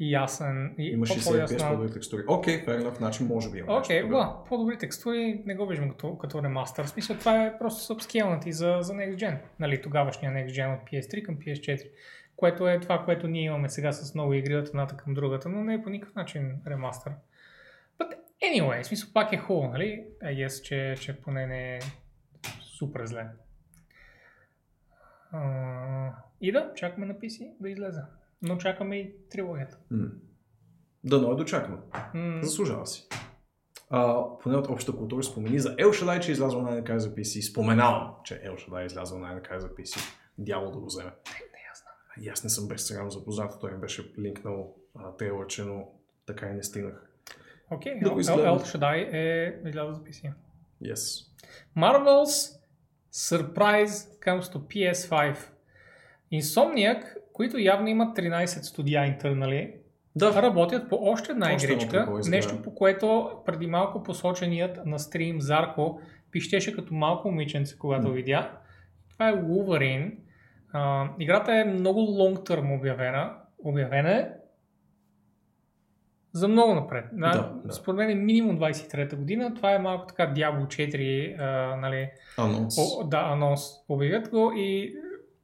ясен 0.00 0.74
и 0.78 0.88
Има 0.88 1.06
60 1.06 1.30
по-ясна... 1.30 1.58
FPS 1.58 1.70
по-добри 1.70 1.92
текстури. 1.92 2.22
Окей, 2.28 2.64
fair 2.64 2.82
enough, 2.82 2.96
значи 2.96 3.24
може 3.24 3.50
би 3.50 3.58
има 3.58 3.78
Окей, 3.78 4.00
тогава. 4.00 4.24
да, 4.24 4.48
по-добри 4.48 4.78
текстури 4.78 5.42
не 5.46 5.54
го 5.54 5.66
виждам 5.66 5.90
като, 5.90 6.18
като 6.18 6.42
ремастър. 6.42 6.84
В 6.84 6.88
смисъл 6.88 7.16
това 7.16 7.44
е 7.44 7.58
просто 7.58 7.82
сабскейлнати 7.82 8.52
за, 8.52 8.78
за 8.80 8.92
Next 8.92 9.16
Gen. 9.16 9.38
Нали, 9.58 9.82
тогавашния 9.82 10.32
Next 10.32 10.50
Gen 10.50 10.74
от 10.74 10.90
PS3 10.90 11.22
към 11.22 11.36
PS4. 11.36 11.88
Което 12.36 12.68
е 12.68 12.80
това, 12.80 13.04
което 13.04 13.28
ние 13.28 13.44
имаме 13.44 13.68
сега 13.68 13.92
с 13.92 14.14
много 14.14 14.34
игри 14.34 14.56
от 14.56 14.68
едната 14.68 14.96
към 14.96 15.14
другата, 15.14 15.48
но 15.48 15.64
не 15.64 15.74
е 15.74 15.82
по 15.82 15.90
никакъв 15.90 16.14
начин 16.14 16.52
ремастър. 16.66 17.12
But 17.98 18.14
anyway, 18.42 18.82
в 18.82 18.86
смисъл 18.86 19.10
пак 19.14 19.32
е 19.32 19.36
хубаво, 19.36 19.68
нали? 19.72 20.04
I 20.22 20.46
guess, 20.46 20.62
че, 20.62 20.94
че 21.00 21.20
поне 21.20 21.46
не 21.46 21.76
е 21.76 21.80
супер 22.60 23.06
зле. 23.06 23.26
Uh, 25.34 26.12
и 26.40 26.52
да, 26.52 26.72
чакаме 26.74 27.06
на 27.06 27.14
PC 27.14 27.52
да 27.60 27.70
излезе. 27.70 28.00
Но 28.42 28.56
чакаме 28.56 28.96
и 28.96 29.14
трилогията. 29.30 29.78
М. 29.90 30.08
Дано 31.04 31.32
е 31.32 31.36
дочакано. 31.36 31.78
Заслужава 32.42 32.86
си. 32.86 33.06
а, 33.90 34.24
поне 34.42 34.56
от 34.56 34.66
обща 34.66 34.92
култура 34.96 35.22
спомени 35.22 35.58
за 35.58 35.76
El 35.76 35.86
Shaddai, 35.86 36.20
че 36.20 36.30
е 36.30 36.32
излязъл 36.32 36.62
най-накрая 36.62 37.00
за 37.00 37.14
PC. 37.14 37.40
Споменавам, 37.50 38.14
че 38.24 38.34
El 38.34 38.54
Shaddai 38.54 38.82
е 38.82 38.86
излязъл 38.86 39.18
най-накрая 39.18 39.60
за 39.60 39.68
PC. 39.68 40.00
Дявол 40.38 40.70
да 40.70 40.78
го 40.78 40.86
вземе. 40.86 41.10
Не, 41.10 41.68
аз 41.72 41.82
знам. 41.82 42.24
И 42.24 42.28
аз 42.28 42.44
не 42.44 42.50
съм 42.50 42.68
безстрано 42.68 43.10
запознат, 43.10 43.60
той 43.60 43.72
ми 43.72 43.78
беше 43.80 44.12
линкнал 44.18 44.76
а, 44.98 45.16
трейлърче, 45.16 45.62
но 45.62 45.88
така 46.26 46.46
и 46.48 46.54
не 46.54 46.62
стигнах. 46.62 47.06
Окей, 47.70 48.00
okay. 48.00 48.22
El 48.24 48.58
Shaddai 48.58 49.12
е 49.12 49.68
излязъл 49.68 49.92
за 49.94 50.00
PC. 50.00 50.32
Yes. 50.82 51.26
Marvel's 51.76 52.60
Surprise 53.12 54.18
comes 54.24 54.42
to 54.42 54.58
PS5. 54.58 55.36
Insomniac, 56.32 57.02
които 57.40 57.58
явно 57.58 57.88
имат 57.88 58.16
13 58.16 58.44
студия 58.46 59.06
интернали, 59.06 59.74
Да, 60.16 60.42
работят 60.42 60.88
по 60.88 60.98
още 61.02 61.32
една 61.32 61.54
Още 61.54 61.66
игричка, 61.66 61.96
изгледа. 62.00 62.30
нещо 62.36 62.62
по 62.62 62.74
което 62.74 63.30
преди 63.46 63.66
малко 63.66 64.02
посоченият 64.02 64.86
на 64.86 64.98
стрим 64.98 65.40
Зарко 65.40 66.00
пищеше 66.30 66.72
като 66.74 66.94
малко 66.94 67.30
момиченце, 67.30 67.78
когато 67.78 68.08
М. 68.08 68.14
видя. 68.14 68.50
Това 69.10 69.28
е 69.28 69.34
Wolverine. 69.34 70.14
А, 70.72 71.08
играта 71.18 71.54
е 71.54 71.64
много 71.64 72.00
long 72.00 72.48
term 72.48 72.78
обявена. 72.78 73.34
Обявена 73.58 74.12
е 74.12 74.28
за 76.32 76.48
много 76.48 76.74
напред. 76.74 77.04
Да, 77.12 77.52
да. 77.64 77.72
Според 77.72 77.96
мен 77.98 78.10
е 78.10 78.14
минимум 78.14 78.58
23-та 78.58 79.16
година. 79.16 79.54
Това 79.54 79.72
е 79.72 79.78
малко 79.78 80.06
така 80.06 80.34
Diablo 80.34 80.66
4, 80.66 81.36
а, 81.38 81.76
нали, 81.76 82.10
анонс. 82.38 82.74
О, 82.78 83.04
да, 83.04 83.18
анонс. 83.18 83.62
Обявят 83.88 84.28
го 84.28 84.52
и, 84.56 84.94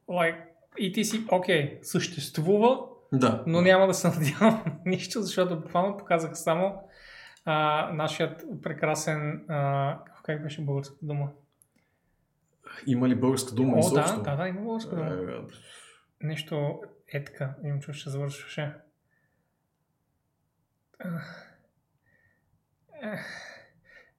like, 0.08 0.36
и 0.78 0.92
ти 0.92 1.04
си, 1.04 1.24
окей, 1.32 1.78
съществува, 1.82 2.78
Да. 3.12 3.44
но 3.46 3.60
няма 3.60 3.86
да 3.86 3.94
се 3.94 4.08
надявам 4.18 4.62
на 4.66 4.76
нищо, 4.86 5.22
защото 5.22 5.60
буквално 5.60 5.96
показах 5.96 6.38
само 6.38 6.82
а, 7.44 7.90
нашият 7.92 8.44
прекрасен, 8.62 9.44
а, 9.48 9.98
как 10.24 10.42
беше 10.42 10.64
българската 10.64 11.06
дума? 11.06 11.30
Има 12.86 13.08
ли 13.08 13.14
българска 13.14 13.54
дума 13.54 13.76
О, 13.76 13.78
изобщо? 13.78 14.16
да, 14.16 14.30
да, 14.30 14.36
да, 14.36 14.48
има 14.48 14.60
българска 14.60 14.96
дума. 14.96 15.10
Е, 15.10 16.26
Нещо 16.26 16.80
е 17.12 17.24
така, 17.24 17.54
имам 17.64 17.80
чувство, 17.80 18.00
ще 18.00 18.10
завършваше. 18.10 18.74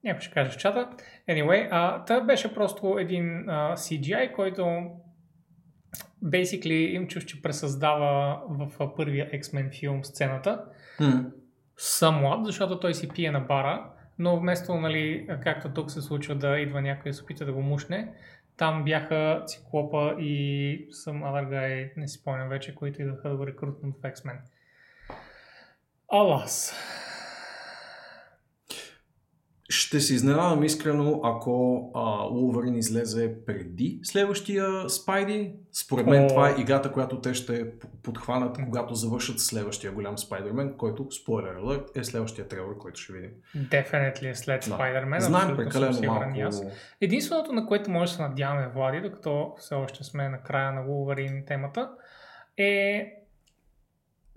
Някой 0.04 0.22
ще 0.22 0.34
каже 0.34 0.52
в 0.52 0.58
чата. 0.58 0.90
Anyway, 1.30 1.68
а, 1.72 2.06
та 2.06 2.22
беше 2.22 2.54
просто 2.54 2.98
един 3.00 3.50
а, 3.50 3.76
CGI, 3.76 4.36
който 4.36 4.92
basically 6.24 6.96
им 6.96 7.08
чуш, 7.08 7.26
че 7.26 7.42
пресъздава 7.42 8.42
в 8.50 8.96
първия 8.96 9.32
X-Men 9.32 9.80
филм 9.80 10.06
сцената. 10.06 10.64
м, 11.00 11.26
Somewhat, 11.80 12.44
защото 12.44 12.80
той 12.80 12.94
си 12.94 13.10
пие 13.10 13.32
на 13.32 13.40
бара, 13.40 13.90
но 14.20 14.40
вместо, 14.40 14.76
нали, 14.76 15.28
както 15.44 15.74
тук 15.74 15.92
се 15.92 16.02
случва 16.02 16.36
да 16.36 16.60
идва 16.60 16.82
някой 16.82 17.12
да 17.12 17.14
се 17.14 17.24
опита 17.24 17.46
да 17.46 17.54
го 17.54 17.62
мушне, 17.62 18.14
там 18.58 18.84
бяха 18.84 19.44
Циклопа 19.46 20.16
и 20.20 20.88
съм 20.92 21.22
guy, 21.24 21.92
не 21.98 22.08
си 22.08 22.20
спомням 22.20 22.50
вече, 22.50 22.76
които 22.76 23.02
идваха 23.02 23.30
да 23.30 23.36
го 23.36 23.48
рекрутнат 23.48 23.96
в 23.96 24.02
X-Men. 24.02 24.38
Алас. 26.12 26.76
Ще 29.88 30.00
се 30.00 30.14
изненадам 30.14 30.64
искрено, 30.64 31.22
ако 31.24 31.52
Wolverine 32.34 32.78
излезе 32.78 33.46
преди 33.46 34.00
следващия 34.04 34.90
Спайди. 34.90 35.54
Според 35.72 36.08
мен 36.08 36.26
О. 36.26 36.28
това 36.28 36.50
е 36.50 36.56
играта, 36.62 36.92
която 36.92 37.22
те 37.22 37.34
ще 37.34 37.72
подхванат, 38.04 38.58
когато 38.66 38.96
завършат 38.96 39.40
следващия 39.40 39.92
голям 39.92 40.18
Спайдермен, 40.18 40.74
който, 40.78 41.12
спойлер 41.12 41.56
алерт, 41.56 41.98
е 41.98 42.04
следващия 42.04 42.48
трейлър, 42.48 42.78
който 42.78 43.00
ще 43.00 43.14
видим. 43.14 43.32
Е 43.72 44.36
след 44.36 44.66
Да. 44.68 44.78
Spider-Man. 44.78 45.20
Знаем 45.20 45.56
прекалено 45.56 46.02
малко. 46.06 46.40
аз. 46.40 46.64
Единственото, 47.02 47.54
на 47.54 47.66
което 47.66 47.92
може 47.92 48.12
да 48.12 48.16
се 48.16 48.22
надяваме, 48.22 48.68
Влади, 48.76 49.02
докато 49.02 49.54
все 49.58 49.76
още 49.76 50.04
сме 50.04 50.30
на 50.30 50.42
края 50.44 50.72
на 50.72 50.82
Wolverine 50.82 51.48
темата, 51.48 51.90
е 52.58 53.14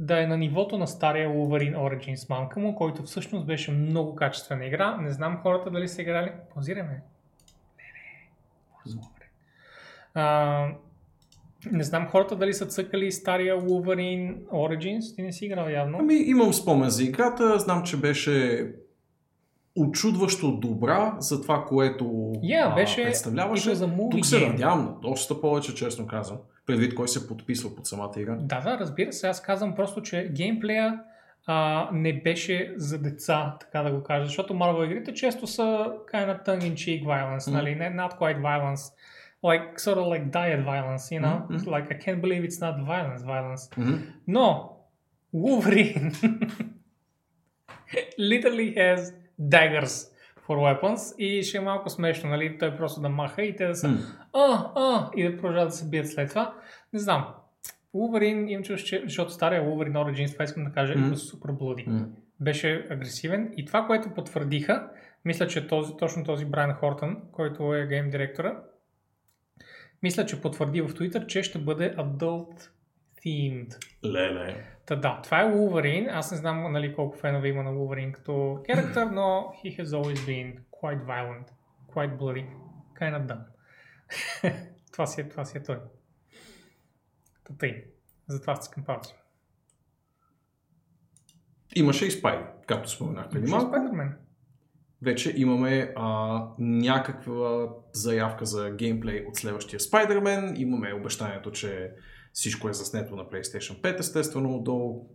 да 0.00 0.22
е 0.22 0.26
на 0.26 0.36
нивото 0.36 0.78
на 0.78 0.86
стария 0.86 1.28
Wolverine 1.28 1.76
Origins 1.76 2.30
мамка 2.30 2.60
му, 2.60 2.74
който 2.74 3.02
всъщност 3.02 3.46
беше 3.46 3.72
много 3.72 4.14
качествена 4.14 4.66
игра. 4.66 4.96
Не 4.96 5.10
знам 5.10 5.38
хората 5.42 5.70
дали 5.70 5.88
са 5.88 6.02
играли. 6.02 6.32
Позираме. 6.54 7.02
Не, 8.86 8.92
не. 8.94 9.00
А, 10.14 10.68
не 11.72 11.84
знам 11.84 12.08
хората 12.08 12.36
дали 12.36 12.54
са 12.54 12.66
цъкали 12.66 13.12
стария 13.12 13.60
Wolverine 13.60 14.36
Origins. 14.44 15.16
Ти 15.16 15.22
не 15.22 15.32
си 15.32 15.46
играл 15.46 15.68
явно. 15.68 15.98
Ами 16.00 16.14
имам 16.14 16.52
спомен 16.52 16.90
за 16.90 17.04
играта, 17.04 17.58
знам, 17.58 17.82
че 17.82 17.96
беше 17.96 18.66
очудващо 19.76 20.52
добра 20.52 21.16
за 21.18 21.42
това, 21.42 21.64
което 21.64 22.04
Yeah, 22.04 22.74
беше 22.74 23.02
представляваше. 23.02 23.70
movie 23.70 24.10
Тук 24.10 24.26
се 24.26 24.48
надявам 24.48 24.84
на 24.84 24.92
доста 24.92 25.40
повече, 25.40 25.74
честно 25.74 26.06
казвам. 26.06 26.38
Предвид 26.70 26.94
кой 26.94 27.08
се 27.08 27.26
подписва 27.28 27.76
под 27.76 27.86
самата 27.86 28.12
игра. 28.16 28.34
Да, 28.34 28.60
да, 28.60 28.78
разбира 28.78 29.12
се. 29.12 29.26
Аз 29.28 29.42
казвам 29.42 29.74
просто, 29.74 30.02
че 30.02 30.28
геймплея 30.32 31.00
а, 31.46 31.88
не 31.92 32.22
беше 32.22 32.74
за 32.76 32.98
деца, 32.98 33.56
така 33.60 33.82
да 33.82 33.90
го 33.90 34.02
кажа. 34.02 34.26
Защото 34.26 34.54
Marvel 34.54 34.84
игрите 34.84 35.14
често 35.14 35.46
са 35.46 35.62
kind 36.12 36.36
of 36.38 36.46
tongue-in-cheek 36.46 37.04
violence, 37.04 37.48
Мгм. 37.50 37.56
нали? 37.56 37.70
Not 37.70 38.18
quite 38.18 38.40
violence. 38.40 38.92
Like, 39.44 39.78
sort 39.80 39.96
of 39.96 40.06
like 40.06 40.24
diet 40.30 40.64
violence, 40.66 41.04
you 41.12 41.20
know? 41.24 41.36
Мгм. 41.50 41.70
Like, 41.70 41.86
I 41.90 41.98
can't 42.04 42.20
believe 42.20 42.42
it's 42.48 42.60
not 42.60 42.74
violence, 42.86 43.22
violence. 43.24 43.78
Мгм. 43.78 43.98
Но, 44.26 44.76
Wolverine 45.34 46.12
literally 48.18 48.74
has 48.74 49.00
daggers 49.38 49.94
for 50.50 50.58
weapons 50.58 51.16
и 51.18 51.42
ще 51.42 51.58
е 51.58 51.60
малко 51.60 51.90
смешно, 51.90 52.30
нали? 52.30 52.58
Той 52.58 52.76
просто 52.76 53.00
да 53.00 53.08
маха 53.08 53.42
и 53.42 53.56
те 53.56 53.66
да 53.66 53.74
са 53.74 53.88
М. 53.88 53.98
а, 54.32 54.72
а, 54.74 55.10
и 55.16 55.30
да 55.30 55.36
продължават 55.36 55.68
да 55.68 55.74
се 55.74 55.88
бият 55.88 56.08
след 56.08 56.28
това. 56.28 56.54
Не 56.92 56.98
знам. 56.98 57.34
Wolverine 57.94 58.48
им 58.48 58.62
чуш, 58.62 58.82
че, 58.82 59.02
защото 59.04 59.30
стария 59.30 59.62
Wolverine 59.62 59.96
Origins, 59.96 60.32
това 60.32 60.44
искам 60.44 60.64
да 60.64 60.72
кажа, 60.72 60.94
mm. 60.94 61.14
супер 61.14 61.52
блуди. 61.52 61.84
М. 61.86 62.06
Беше 62.40 62.86
агресивен 62.90 63.52
и 63.56 63.64
това, 63.64 63.86
което 63.86 64.10
потвърдиха, 64.10 64.88
мисля, 65.24 65.46
че 65.46 65.66
този, 65.66 65.96
точно 65.98 66.24
този 66.24 66.44
Брайан 66.44 66.74
Хортън, 66.74 67.16
който 67.32 67.74
е 67.74 67.86
гейм 67.86 68.10
директора, 68.10 68.56
мисля, 70.02 70.26
че 70.26 70.40
потвърди 70.40 70.80
в 70.80 70.88
Twitter, 70.88 71.26
че 71.26 71.42
ще 71.42 71.58
бъде 71.58 71.96
adult 71.96 72.68
themed. 73.24 73.76
Леле. 74.04 74.64
Та 74.86 74.96
да, 74.96 75.20
това 75.22 75.40
е 75.40 75.44
Wolverine. 75.44 76.08
Аз 76.10 76.30
не 76.30 76.36
знам 76.36 76.72
нали, 76.72 76.94
колко 76.94 77.16
фенове 77.16 77.48
има 77.48 77.62
на 77.62 77.70
Wolverine 77.70 78.12
като 78.12 78.62
характер, 78.66 79.06
но 79.06 79.52
he 79.64 79.80
has 79.80 79.84
always 79.84 80.16
been 80.16 80.58
quite 80.82 81.04
violent, 81.06 81.46
quite 81.94 82.18
bloody, 82.18 82.46
kind 83.00 83.20
of 83.20 83.26
dumb. 83.26 83.44
това, 84.92 85.06
си 85.06 85.20
е, 85.20 85.28
това 85.28 85.44
си 85.44 85.58
е 85.58 85.62
той. 85.62 85.78
Та 87.44 87.54
тъй. 87.58 87.84
Затова 88.28 88.56
стискам 88.56 88.84
палци. 88.84 89.14
Имаше 91.76 92.06
и 92.06 92.10
Спайди, 92.10 92.44
както 92.66 92.90
споменах 92.90 93.28
преди 93.28 93.50
малко. 93.50 93.74
Spider-Man. 93.74 94.12
Вече 95.02 95.32
имаме 95.36 95.92
а, 95.96 96.42
някаква 96.58 97.68
заявка 97.92 98.44
за 98.44 98.70
геймплей 98.70 99.24
от 99.28 99.36
следващия 99.36 99.80
Spider-Man. 99.80 100.58
Имаме 100.58 100.94
обещанието, 100.94 101.50
че 101.50 101.92
всичко 102.32 102.68
е 102.68 102.72
заснето 102.72 103.16
на 103.16 103.24
PlayStation 103.24 103.80
5, 103.80 104.00
естествено, 104.00 104.58
до 104.58 104.70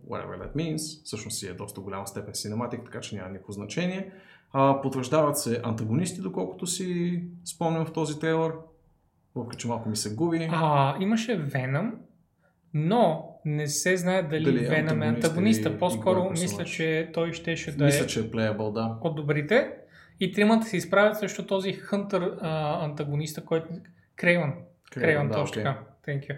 whatever 0.08 0.42
that 0.42 0.54
means. 0.56 1.04
Всъщност 1.04 1.38
си 1.38 1.46
е 1.48 1.52
доста 1.52 1.80
голяма 1.80 2.06
степен 2.06 2.34
синематик, 2.34 2.80
така 2.84 3.00
че 3.00 3.16
няма 3.16 3.28
никакво 3.28 3.52
значение. 3.52 4.12
А, 4.52 4.80
потвърждават 4.82 5.38
се 5.38 5.60
антагонисти, 5.64 6.20
доколкото 6.20 6.66
си 6.66 7.22
спомням 7.44 7.86
в 7.86 7.92
този 7.92 8.18
трейлър. 8.20 8.52
Въпреки, 9.34 9.60
че 9.60 9.68
малко 9.68 9.88
ми 9.88 9.96
се 9.96 10.14
губи. 10.14 10.48
А, 10.52 10.96
имаше 11.00 11.46
Venom, 11.46 11.92
но 12.74 13.32
не 13.44 13.66
се 13.66 13.96
знае 13.96 14.22
дали, 14.22 14.44
Дали 14.44 14.64
е 14.64 14.68
Venom 14.68 14.76
е 14.76 15.08
антагонист 15.08 15.24
антагониста. 15.24 15.68
или 15.68 15.78
По-скоро 15.78 16.30
мисля, 16.30 16.64
че 16.64 17.10
той 17.14 17.32
щеше 17.32 17.76
да 17.76 17.84
Мисля, 17.84 18.04
е 18.04 18.06
че 18.06 18.20
е 18.20 18.22
playable, 18.22 18.72
да. 18.72 18.98
от 19.00 19.16
добрите. 19.16 19.72
И 20.20 20.32
тримата 20.32 20.66
се 20.66 20.76
изправят 20.76 21.18
срещу 21.18 21.46
този 21.46 21.72
Хънтър 21.72 22.38
а, 22.40 22.84
антагониста, 22.84 23.44
който... 23.44 23.68
Крейвън. 24.16 24.54
Крейвън, 24.90 25.28
да, 25.28 25.34
точно 25.34 25.54
така. 25.54 25.80
Thank 26.06 26.20
you. 26.20 26.36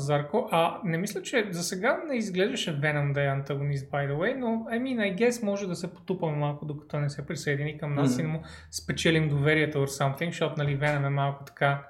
Зарко. 0.00 0.48
А 0.50 0.80
не 0.84 0.98
мисля, 0.98 1.22
че 1.22 1.48
за 1.50 1.62
сега 1.62 2.02
не 2.08 2.16
изглеждаше 2.16 2.80
Venom 2.80 3.12
да 3.12 3.22
е 3.24 3.26
антагонист, 3.26 3.90
by 3.90 4.10
the 4.10 4.14
way, 4.14 4.34
но 4.34 4.46
I 4.46 4.82
mean, 4.82 5.14
I 5.14 5.18
guess 5.18 5.44
може 5.44 5.66
да 5.66 5.76
се 5.76 5.94
потупаме 5.94 6.36
малко, 6.36 6.64
докато 6.64 7.00
не 7.00 7.10
се 7.10 7.26
присъедини 7.26 7.78
към 7.78 7.94
нас 7.94 8.12
Мгм. 8.12 8.20
и 8.20 8.22
да 8.22 8.28
му 8.28 8.42
спечелим 8.70 9.28
доверието 9.28 9.78
or 9.78 9.86
something, 9.86 10.26
защото 10.26 10.54
нали, 10.58 10.78
Venom 10.78 11.06
е 11.06 11.10
малко 11.10 11.44
така 11.44 11.86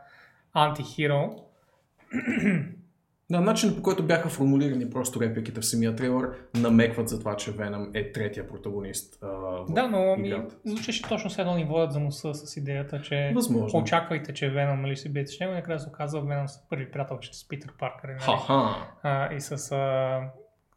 антихиро. 0.53 1.37
На 3.31 3.41
начин 3.41 3.77
по 3.77 3.83
който 3.83 4.07
бяха 4.07 4.29
формулирани 4.29 4.91
просто 4.91 5.21
репликите 5.21 5.61
в 5.61 5.67
самия 5.67 5.97
трейлър, 5.97 6.31
намекват 6.55 7.09
за 7.09 7.19
това, 7.19 7.37
че 7.37 7.53
Веном 7.53 7.91
е 7.95 8.13
третия 8.13 8.49
протагонист. 8.49 9.19
А, 9.23 9.27
в 9.27 9.67
Да, 9.71 9.89
но 9.89 10.17
ми 10.17 10.43
звучеше 10.65 11.03
точно 11.03 11.31
с 11.31 11.39
едно 11.39 11.55
ни 11.55 11.65
водят 11.65 11.93
за 11.93 12.01
носа 12.01 12.35
с 12.35 12.57
идеята, 12.57 13.03
че 13.03 13.33
Възможно. 13.35 13.79
очаквайте, 13.79 14.35
че 14.35 14.53
Venom 14.53 14.81
нали, 14.81 14.97
се 14.97 15.09
биете 15.09 15.33
с 15.33 15.41
него 15.41 15.53
и 15.53 15.57
накрая 15.57 15.81
се 15.81 15.89
оказва 15.89 16.23
Venom 16.23 16.47
с 16.47 16.69
първи 16.69 16.91
приятелчета 16.91 17.37
с 17.37 17.49
Питър 17.49 17.73
Паркър 17.79 18.09
нали? 18.09 18.21
Ха-ха. 18.21 18.75
а, 19.03 19.35
и 19.35 19.41
с 19.41 19.73
а, 19.73 20.21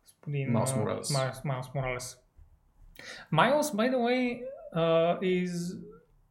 господин 0.03 0.51
Майлс 0.51 0.76
Моралес. 0.76 1.13
Майлс, 1.13 1.43
Майлс 1.43 1.73
Моралес. 1.76 2.17
Майлс, 3.31 3.71
by 3.71 3.93
the 3.93 3.97
way, 3.97 4.41
uh, 4.76 5.19
is... 5.19 5.80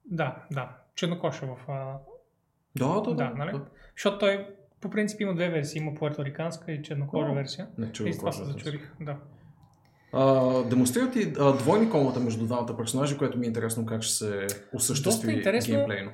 Да, 0.05 0.37
да. 0.53 0.69
Чернокоша 0.95 1.47
в... 1.47 1.57
Uh, 1.69 1.95
Да, 2.77 3.01
да, 3.01 3.15
да, 3.15 3.31
нали? 3.31 3.61
Защото 3.97 4.19
той 4.19 4.58
по 4.81 4.91
принцип 4.91 5.21
има 5.21 5.35
две 5.35 5.49
версии. 5.49 5.79
Има 5.79 5.95
пуерториканска 5.95 6.73
и 6.73 6.83
чернокожа 6.83 7.33
версия. 7.33 7.69
Не, 7.79 7.91
И 8.07 8.13
с 8.13 8.19
това 8.19 8.33
се 8.33 8.45
зачурих. 8.45 8.93
Да. 9.01 9.17
А, 10.13 10.63
демонстрират 10.63 11.17
и 11.17 11.33
а, 11.39 11.53
двойни 11.53 11.91
комата 11.91 12.21
между 12.21 12.47
двамата 12.47 12.77
персонажи, 12.77 13.19
което 13.19 13.39
ми 13.39 13.47
е 13.47 13.49
интересно 13.49 13.87
как 13.87 14.03
ще 14.03 14.15
се 14.15 14.47
осъществи 14.75 15.27
Доста 15.27 15.33
интересно. 15.33 15.75
геймплейно. 15.75 16.11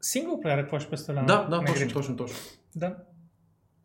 Синглплеера 0.00 0.62
какво 0.62 0.78
ще 0.80 0.90
представлява? 0.90 1.26
Да, 1.26 1.44
да, 1.44 1.64
точно, 1.64 1.92
точно, 1.92 2.16
точно. 2.16 2.38
Да. 2.76 2.96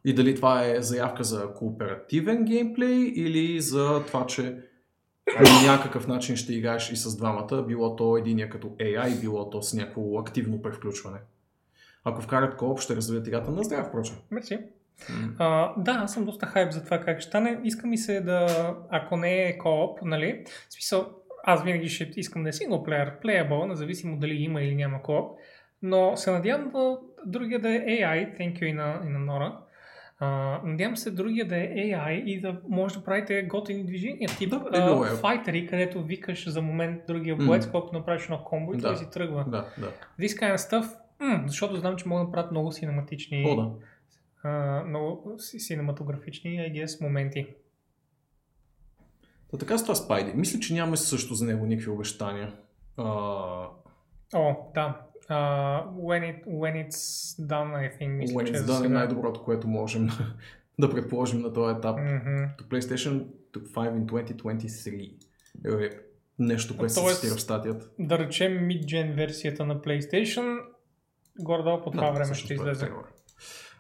И 0.06 0.14
дали 0.14 0.36
това 0.36 0.66
е 0.66 0.82
заявка 0.82 1.24
за 1.24 1.54
кооперативен 1.54 2.46
геймплей 2.46 3.12
или 3.16 3.62
за 3.62 4.04
това, 4.08 4.26
че 4.26 4.58
по 5.38 5.68
някакъв 5.68 6.08
начин 6.08 6.36
ще 6.36 6.54
играеш 6.54 6.92
и 6.92 6.96
с 6.96 7.18
двамата, 7.18 7.64
било 7.68 7.96
то 7.96 8.18
единия 8.18 8.50
като 8.50 8.68
AI, 8.68 9.20
било 9.22 9.50
то 9.50 9.62
с 9.62 9.74
някакво 9.74 10.20
активно 10.20 10.62
превключване. 10.62 11.18
Ако 12.06 12.22
вкарат 12.22 12.58
кооп, 12.58 12.80
ще 12.80 12.96
развият 12.96 13.28
играта 13.28 13.52
на 13.52 13.64
здрав, 13.64 13.88
впрочем. 13.88 14.16
Мерси. 14.32 14.60
А, 15.40 15.74
да, 15.78 15.92
аз 15.92 16.14
съм 16.14 16.26
доста 16.26 16.46
хайп 16.46 16.72
за 16.72 16.84
това 16.86 17.00
как 17.00 17.20
ще 17.20 17.28
стане. 17.30 17.60
Иска 17.64 17.88
ми 17.88 17.98
се 17.98 18.22
да, 18.22 18.48
ако 18.90 19.18
не 19.18 19.44
е 19.44 19.58
кооп, 19.58 20.00
нали, 20.02 20.44
в 20.70 20.74
смисъл, 20.74 21.10
аз 21.44 21.64
винаги 21.64 21.90
ще 21.90 22.12
искам 22.16 22.44
да 22.44 22.50
е 22.50 22.54
синглплеер, 22.54 23.20
playable, 23.24 23.68
независимо 23.68 24.18
дали 24.18 24.34
има 24.34 24.62
или 24.62 24.76
няма 24.76 25.02
кооп, 25.02 25.40
но 25.82 26.18
се 26.18 26.32
надявам 26.32 26.70
да 26.72 26.98
другия 27.26 27.60
да 27.60 27.70
е 27.70 27.80
AI, 27.80 28.40
thank 28.40 28.54
you 28.60 28.66
и 28.66 28.74
на, 28.74 29.02
и 29.06 29.10
на 29.10 29.20
Нора. 29.20 29.58
А, 30.20 30.60
надявам 30.66 30.98
се 30.98 31.12
другия 31.12 31.48
да 31.48 31.58
е 31.58 31.68
AI 31.68 32.24
и 32.24 32.42
да 32.42 32.62
може 32.70 32.96
да 32.98 33.04
правите 33.04 33.44
готини 33.44 33.84
движения, 33.86 34.30
тип 34.38 34.50
Да, 34.50 34.56
е. 34.74 34.80
а, 34.80 35.06
файтери, 35.06 35.68
където 35.68 36.04
викаш 36.04 36.50
за 36.50 36.62
момент 36.62 37.02
другия 37.08 37.36
боец, 37.36 37.68
колко 37.68 37.96
направиш 37.96 38.24
едно 38.24 38.44
комбо 38.44 38.74
и 38.74 38.78
Да. 38.78 38.88
той 38.88 38.98
си 38.98 39.10
тръгва. 39.12 39.46
Да, 39.48 39.66
да. 39.78 39.92
This 40.20 40.40
kind 40.40 40.56
of 40.56 40.58
stuff, 40.58 40.88
м, 41.22 41.44
защото 41.48 41.76
знам, 41.76 41.96
че 41.96 42.08
могат 42.08 42.28
да 42.28 42.32
правят 42.32 42.52
много 42.52 42.72
синематични 42.72 43.46
О, 43.50 43.56
да. 43.56 43.72
а, 44.50 44.84
много 44.88 45.36
си- 45.40 45.60
синематографични, 45.60 46.50
I 46.52 46.86
guess, 46.86 47.02
моменти. 47.04 47.48
Та 49.52 49.58
така 49.58 49.78
с 49.78 49.84
това 49.84 49.96
Спайди. 49.96 50.32
Мисля, 50.36 50.60
че 50.60 50.74
нямаме 50.74 50.98
също 50.98 51.34
за 51.34 51.46
него 51.46 51.66
никакви 51.66 51.92
обещания. 51.92 52.54
А, 52.98 53.04
О, 54.34 54.56
да. 54.76 55.02
Uh, 55.30 55.88
when, 55.90 56.22
it, 56.24 56.46
when 56.46 56.88
it's 56.88 56.98
done, 57.48 57.74
I 57.74 58.00
think, 58.00 58.08
мисля, 58.08 58.36
When 58.36 58.44
че 58.46 58.54
it's 58.54 58.58
за 58.58 58.74
done 58.74 58.76
е 58.76 58.82
сега. 58.82 58.90
най-доброто, 58.90 59.44
което 59.44 59.68
можем 59.68 60.08
да 60.80 60.90
предположим 60.90 61.42
на 61.42 61.54
този 61.54 61.78
етап. 61.78 61.98
Мгм. 62.00 62.08
To 62.10 62.62
PlayStation 62.62 63.26
to 63.54 63.60
5 63.60 63.96
in 63.98 64.06
2023. 64.06 65.86
Е, 65.86 65.90
нещо, 66.40 66.78
което 66.78 66.94
се 66.94 67.16
цитира 67.16 67.36
в 67.36 67.42
статията. 67.42 67.90
Да 68.00 68.20
речем 68.20 68.52
mid-gen 68.54 69.16
версията 69.16 69.66
на 69.66 69.82
PlayStation, 69.82 70.60
горе-долу 71.40 71.82
по 71.82 71.92
това 71.92 72.12
време 72.12 72.26
всъщност 72.26 72.46
ще 72.46 72.54
е 72.54 72.56
излезе. 72.56 72.92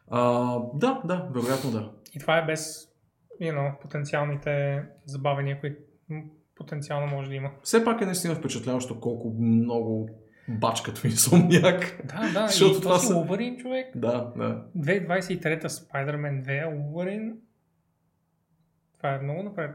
А, 0.07 0.59
да, 0.73 1.01
да, 1.05 1.29
вероятно 1.33 1.71
да. 1.71 1.91
И 2.13 2.19
това 2.19 2.37
е 2.37 2.45
без 2.45 2.87
you 3.41 3.55
know, 3.55 3.79
потенциалните 3.79 4.83
забавения, 5.05 5.59
които 5.59 5.77
потенциално 6.55 7.07
може 7.07 7.29
да 7.29 7.35
има. 7.35 7.51
Все 7.63 7.83
пак 7.85 8.01
е 8.01 8.05
наистина 8.05 8.35
впечатляващо 8.35 8.99
колко 8.99 9.29
много 9.39 10.09
бачкат 10.49 11.03
инсомняк. 11.03 12.01
Да, 12.05 12.31
да, 12.33 12.47
Защото 12.47 12.77
и 12.77 12.81
това 12.81 12.93
то 12.93 12.99
си 12.99 13.07
са- 13.07 13.13
Wolverine, 13.13 13.57
човек. 13.57 13.97
Да, 13.97 14.33
да. 14.37 14.65
2023 14.77 15.61
Spider-Man 15.61 16.43
2, 16.43 16.67
Wolverine. 16.67 17.33
Това 18.97 19.09
е 19.09 19.19
много 19.19 19.43
напред. 19.43 19.71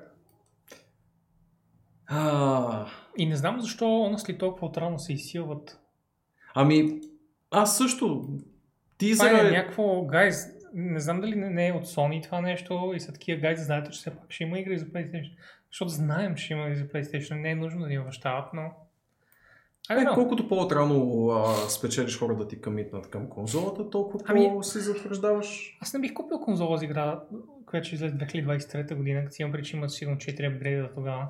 А, 2.07 2.86
И 3.16 3.27
не 3.27 3.36
знам 3.36 3.61
защо 3.61 3.85
honestly 3.85 4.39
толкова 4.39 4.66
отрано 4.66 4.98
се 4.98 5.12
изсилват. 5.12 5.78
ами, 6.55 7.01
аз 7.51 7.78
също. 7.78 8.06
Това 8.06 8.39
Тизера 8.98 9.44
е 9.44 9.48
е... 9.48 9.51
някакво, 9.51 10.02
гайз, 10.02 10.47
не 10.74 11.01
знам 11.01 11.20
дали 11.20 11.36
не, 11.36 11.68
е 11.68 11.73
от 11.73 11.86
Sony 11.86 12.23
това 12.23 12.40
нещо 12.40 12.93
и 12.97 13.01
са 13.01 13.12
такива 13.12 13.40
гайз, 13.40 13.64
знаете, 13.64 13.90
че 13.90 13.98
все 13.98 14.10
пак 14.10 14.32
ще 14.32 14.44
има 14.44 14.59
игри 14.59 14.78
за 14.78 14.86
PlayStation. 14.86 15.31
Защото 15.70 15.89
знаем, 15.89 16.35
че 16.35 16.52
има 16.52 16.66
игри 16.66 16.77
за 16.77 16.85
PlayStation, 16.85 17.40
не 17.40 17.51
е 17.51 17.55
нужно 17.55 17.81
да 17.81 17.86
ни 17.86 17.98
обещават, 17.98 18.48
но... 18.55 18.62
Е, 19.90 20.05
колкото 20.14 20.48
по-отрано 20.48 21.28
а, 21.28 21.55
спечелиш 21.55 22.18
хора 22.18 22.36
да 22.36 22.48
ти 22.48 22.60
камитнат 22.60 23.10
към 23.10 23.28
конзолата, 23.28 23.90
толкова 23.90 24.24
Ами- 24.28 24.48
по-си 24.48 24.81
затвърждаваш. 24.81 25.78
Аз 25.81 25.94
не 25.94 26.01
бих 26.01 26.14
купил 26.14 26.40
конзола 26.40 26.78
за 26.78 26.85
игра, 26.85 27.20
която 27.66 27.86
ще 27.86 27.94
излезе 27.94 28.14
2023 28.14 28.94
година, 28.94 29.24
като 29.24 29.43
имам 29.43 29.62
че 29.62 29.77
има 29.77 29.89
сигурно 29.89 30.18
4 30.18 30.55
апгрейда 30.55 30.90
тогава. 30.94 31.28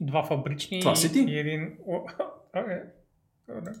Два 0.00 0.24
фабрични 0.24 0.80
Това 0.80 0.96
си 0.96 1.12
ти? 1.12 1.20
и 1.20 1.38
един... 1.38 1.78
О, 1.86 1.96
окей. 2.56 2.78
Добре. 3.48 3.60
Окей. 3.60 3.72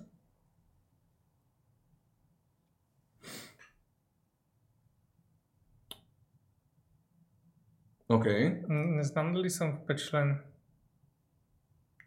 М, 8.68 8.96
Не 8.96 9.02
знам 9.02 9.32
дали 9.32 9.50
съм 9.50 9.78
впечатлен. 9.84 10.38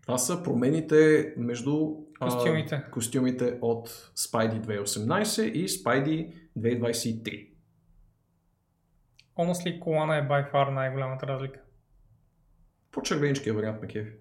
Това 0.01 0.17
са 0.17 0.43
промените 0.43 1.33
между 1.37 1.95
а, 2.19 2.25
Костюмите. 2.25 2.83
костюмите 2.91 3.57
от 3.61 3.89
Spidey 4.17 4.83
2018 4.83 5.41
и 5.43 5.67
Spidey 5.67 6.33
2023. 6.59 7.47
Honestly, 9.37 9.79
колана 9.79 10.17
е 10.17 10.21
by 10.21 10.51
far 10.53 10.69
най-голямата 10.69 11.27
разлика. 11.27 11.59
По-червеничкия 12.91 13.53
вариант 13.53 13.81
на 13.81 13.87
кефи. 13.87 14.11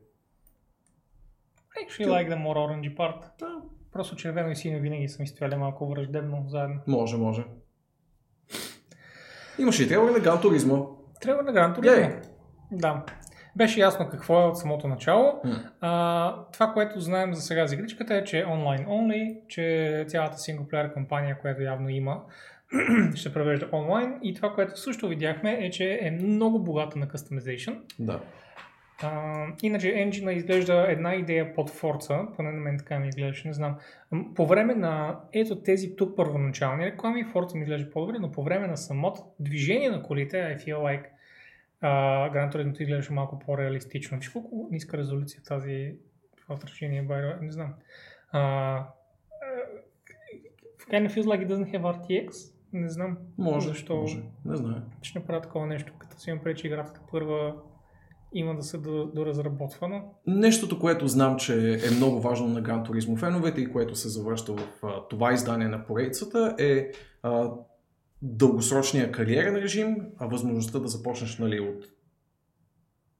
Actually 1.87 2.07
like 2.07 2.29
the 2.29 2.37
more 2.37 2.57
orangey 2.57 2.97
part. 2.97 3.39
Да, 3.39 3.63
Просто 3.93 4.17
червено 4.17 4.51
и 4.51 4.57
синьо 4.57 4.81
винаги 4.81 5.09
са 5.09 5.23
ми 5.23 5.29
стояли 5.29 5.57
малко 5.57 5.89
враждебно 5.89 6.45
заедно. 6.49 6.81
може, 6.87 7.17
може. 7.17 7.45
Имаше 9.59 9.85
и 9.85 9.89
Gran 9.89 10.43
Turismo. 10.43 11.00
Трябва 11.21 11.43
на 11.43 11.53
Гран 11.53 11.75
Туризмо. 11.75 11.97
Yay. 11.97 12.23
Да. 12.73 13.05
Беше 13.57 13.81
ясно 13.81 14.09
какво 14.11 14.41
е 14.41 14.45
от 14.45 14.59
самото 14.59 14.89
начало. 14.89 15.41
М. 15.45 15.55
А, 15.81 16.35
това, 16.53 16.73
което 16.73 17.01
знаем 17.01 17.35
за 17.35 17.43
сега 17.43 17.67
за 17.67 17.75
игричката 17.75 18.15
е, 18.15 18.25
че 18.25 18.41
е 18.41 18.47
онлайн 18.47 18.87
only, 18.87 19.39
че 19.49 20.05
цялата 20.09 20.39
синглплеер 20.39 20.93
кампания, 20.93 21.39
която 21.41 21.63
явно 21.63 21.89
има, 21.89 22.21
ще 23.15 23.33
превежда 23.33 23.69
онлайн. 23.73 24.19
И 24.23 24.35
това, 24.35 24.53
което 24.55 24.81
също 24.81 25.09
видяхме 25.09 25.59
е, 25.61 25.71
че 25.71 25.99
е 26.03 26.11
много 26.11 26.59
богата 26.59 26.99
на 26.99 27.07
customization. 27.07 27.81
Да. 27.99 28.21
А, 29.03 29.47
иначе 29.63 30.01
енджина 30.01 30.33
изглежда 30.33 30.87
една 30.89 31.15
идея 31.15 31.55
под 31.55 31.71
Forza, 31.71 32.37
поне 32.37 32.53
на 32.53 32.61
мен 32.61 32.79
така 32.79 32.99
ми 32.99 33.09
изглеждаше, 33.09 33.49
не 33.49 33.55
знам. 33.55 33.77
По 34.35 34.47
време 34.47 34.75
на 34.75 35.21
ето 35.33 35.63
тези 35.63 35.97
тук 35.97 36.17
първоначални 36.17 36.87
реклами, 36.87 37.25
Forza 37.25 37.55
ми 37.55 37.63
изглежда 37.63 37.91
по-добре, 37.91 38.19
но 38.19 38.33
по 38.33 38.43
време 38.43 38.67
на 38.67 38.77
самото 38.77 39.23
движение 39.41 39.91
на 39.91 40.03
колите, 40.03 40.37
I 40.37 40.59
feel 40.59 40.77
like 40.77 41.05
uh, 41.83 42.33
Gran 42.33 42.55
Turismo 42.55 42.81
изглеждаше 42.81 43.13
малко 43.13 43.39
по-реалистично. 43.39 44.19
Виж 44.19 44.29
колко 44.29 44.69
ниска 44.71 44.99
резолюция 44.99 45.43
тази 45.43 45.95
това 46.43 46.55
отражение, 46.55 47.09
way, 47.09 47.41
не 47.41 47.53
знам. 47.53 47.75
Uh, 48.35 48.85
kind 50.91 51.07
of 51.07 51.11
feels 51.15 51.27
like 51.27 51.47
it 51.47 51.49
doesn't 51.49 51.73
have 51.73 51.83
RTX. 51.83 52.55
Не 52.73 52.89
знам 52.89 53.19
Може, 53.39 53.69
защо 53.69 53.97
може. 53.97 54.23
Не 54.45 54.57
знаю. 54.57 54.83
ще 55.03 55.19
направят 55.19 55.43
такова 55.43 55.67
нещо, 55.67 55.93
като 55.99 56.21
си 56.21 56.31
имам 56.31 56.43
преди, 56.43 56.61
че 56.61 56.67
играта 56.67 57.01
първа 57.11 57.55
има 58.33 58.57
да 58.57 58.63
се 58.63 58.79
до- 58.79 59.07
доразработва, 59.15 59.89
но 59.89 60.03
Нещото, 60.27 60.79
което 60.79 61.09
знам, 61.09 61.37
че 61.37 61.75
е 61.75 61.91
много 61.97 62.21
важно 62.21 62.49
на 62.49 62.63
Gran 62.63 62.89
Turismo 62.89 63.19
феновете 63.19 63.61
и 63.61 63.73
което 63.73 63.97
се 63.97 64.09
завръща 64.09 64.53
в 64.53 64.69
а, 64.83 65.09
това 65.09 65.33
издание 65.33 65.69
на 65.69 65.87
поредицата 65.87 66.55
е 66.59 66.91
а, 67.23 67.51
дългосрочния 68.23 69.13
кариерен 69.13 69.57
режим, 69.57 69.97
а 70.19 70.27
възможността 70.27 70.79
да 70.79 70.89
започнеш 70.89 71.39
нали, 71.39 71.61
от 71.61 71.85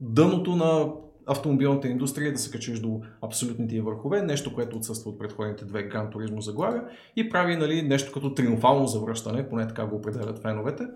дъното 0.01 0.57
на 0.57 0.93
автомобилната 1.27 1.89
индустрия 1.89 2.29
и 2.29 2.33
да 2.33 2.39
се 2.39 2.51
качиш 2.51 2.81
до 2.81 3.01
абсолютните 3.23 3.77
й 3.77 3.81
върхове, 3.81 4.23
нещо, 4.23 4.55
което 4.55 4.77
отсъства 4.77 5.11
от 5.11 5.19
предходните 5.19 5.65
две 5.65 5.89
Gran 5.89 6.15
Turismo 6.15 6.41
заглавия 6.41 6.85
и 7.17 7.29
прави 7.29 7.57
нали, 7.57 7.83
нещо 7.83 8.13
като 8.13 8.35
триумфално 8.35 8.87
завръщане, 8.87 9.49
поне 9.49 9.69
така 9.69 9.87
го 9.87 9.97
определят 9.97 10.39
феновете, 10.39 10.87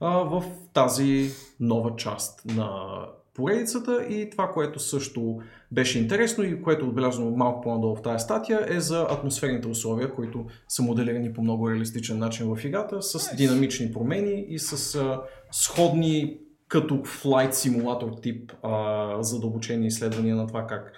а, 0.00 0.08
в 0.08 0.44
тази 0.72 1.30
нова 1.60 1.96
част 1.96 2.44
на 2.44 2.98
поредицата 3.34 4.06
и 4.08 4.30
това, 4.30 4.48
което 4.48 4.78
също 4.78 5.40
беше 5.72 5.98
интересно 5.98 6.44
и 6.44 6.62
което 6.62 6.84
е 6.84 6.88
отбелязано 6.88 7.30
малко 7.30 7.60
по-надолу 7.60 7.96
в 7.96 8.02
тази 8.02 8.24
статия 8.24 8.66
е 8.68 8.80
за 8.80 9.06
атмосферните 9.10 9.68
условия, 9.68 10.14
които 10.14 10.46
са 10.68 10.82
моделирани 10.82 11.32
по 11.32 11.42
много 11.42 11.70
реалистичен 11.70 12.18
начин 12.18 12.54
в 12.56 12.64
играта, 12.64 13.02
с 13.02 13.18
Nice. 13.18 13.36
динамични 13.36 13.92
промени 13.92 14.46
и 14.48 14.58
с 14.58 14.94
а, 14.94 15.20
сходни 15.52 16.38
като 16.68 17.04
флайт 17.04 17.54
симулатор 17.54 18.10
тип 18.22 18.52
а, 18.62 19.22
задълбочени 19.22 19.86
изследвания 19.86 20.36
на 20.36 20.46
това 20.46 20.66
как 20.66 20.92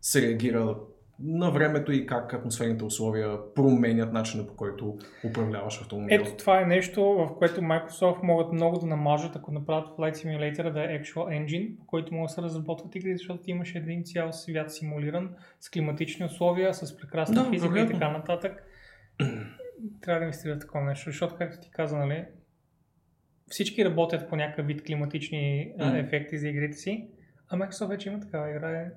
се 0.00 0.22
реагира 0.22 0.76
на 1.24 1.50
времето 1.50 1.92
и 1.92 2.06
как 2.06 2.34
атмосферните 2.34 2.84
условия 2.84 3.54
променят 3.54 4.12
начина 4.12 4.46
по 4.46 4.56
който 4.56 4.96
управляваш 5.28 5.80
автомобил. 5.80 6.14
Ето 6.14 6.36
това 6.36 6.60
е 6.60 6.66
нещо, 6.66 7.02
в 7.04 7.38
което 7.38 7.60
Microsoft 7.60 8.22
могат 8.22 8.52
много 8.52 8.78
да 8.78 8.86
намажат, 8.86 9.36
ако 9.36 9.52
направят 9.52 9.88
Flight 9.88 10.14
Simulator 10.14 10.72
да 10.72 10.84
е 10.84 11.00
actual 11.00 11.44
engine, 11.44 11.78
по 11.78 11.86
който 11.86 12.14
могат 12.14 12.28
да 12.28 12.32
се 12.34 12.42
разработват 12.42 12.94
игри, 12.94 13.16
защото 13.16 13.42
имаш 13.46 13.74
един 13.74 14.04
цял 14.04 14.32
свят 14.32 14.74
симулиран 14.74 15.34
с 15.60 15.70
климатични 15.70 16.26
условия, 16.26 16.74
с 16.74 16.96
прекрасна 16.96 17.44
Да, 17.44 17.50
физика 17.50 17.66
и 17.66 17.70
вероятно. 17.70 17.98
така 17.98 18.12
нататък. 18.12 18.64
Трябва 20.00 20.18
да 20.18 20.24
инвестират 20.24 20.60
такова 20.60 20.84
нещо, 20.84 21.10
защото, 21.10 21.34
както 21.38 21.60
ти 21.60 21.70
каза, 21.70 21.96
нали, 21.98 22.24
всички 23.46 23.84
работят 23.84 24.28
по 24.28 24.36
някакъв 24.36 24.66
вид 24.66 24.84
климатични 24.86 25.72
Мгм. 25.78 25.96
ефекти 25.96 26.38
за 26.38 26.48
игрите 26.48 26.76
си, 26.76 27.08
а 27.52 27.56
Microsoft 27.56 27.88
вече 27.88 28.08
има 28.08 28.20
такава 28.20 28.50
игра. 28.50 28.70
Е... 28.70 28.90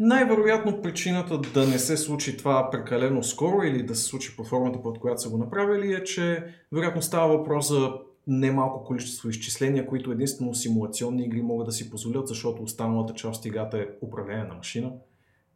Най-вероятно 0.00 0.82
причината 0.82 1.38
да 1.38 1.66
не 1.66 1.78
се 1.78 1.96
случи 1.96 2.36
това 2.36 2.70
прекалено 2.70 3.22
скоро 3.22 3.62
или 3.62 3.82
да 3.82 3.94
се 3.94 4.02
случи 4.02 4.36
по 4.36 4.44
формата, 4.44 4.82
под 4.82 4.98
която 4.98 5.22
са 5.22 5.30
го 5.30 5.38
направили 5.38 5.94
е, 5.94 6.04
че 6.04 6.44
вероятно 6.72 7.02
става 7.02 7.38
въпрос 7.38 7.68
за 7.68 7.92
немалко 8.26 8.84
количество 8.84 9.28
изчисления, 9.28 9.86
които 9.86 10.12
единствено 10.12 10.54
симулационни 10.54 11.24
игри 11.24 11.42
могат 11.42 11.66
да 11.66 11.72
си 11.72 11.90
позволят, 11.90 12.28
защото 12.28 12.62
останалата 12.62 13.14
част 13.14 13.40
от 13.40 13.46
играта 13.46 13.78
е 13.78 13.86
управление 14.06 14.44
на 14.44 14.54
машина 14.54 14.92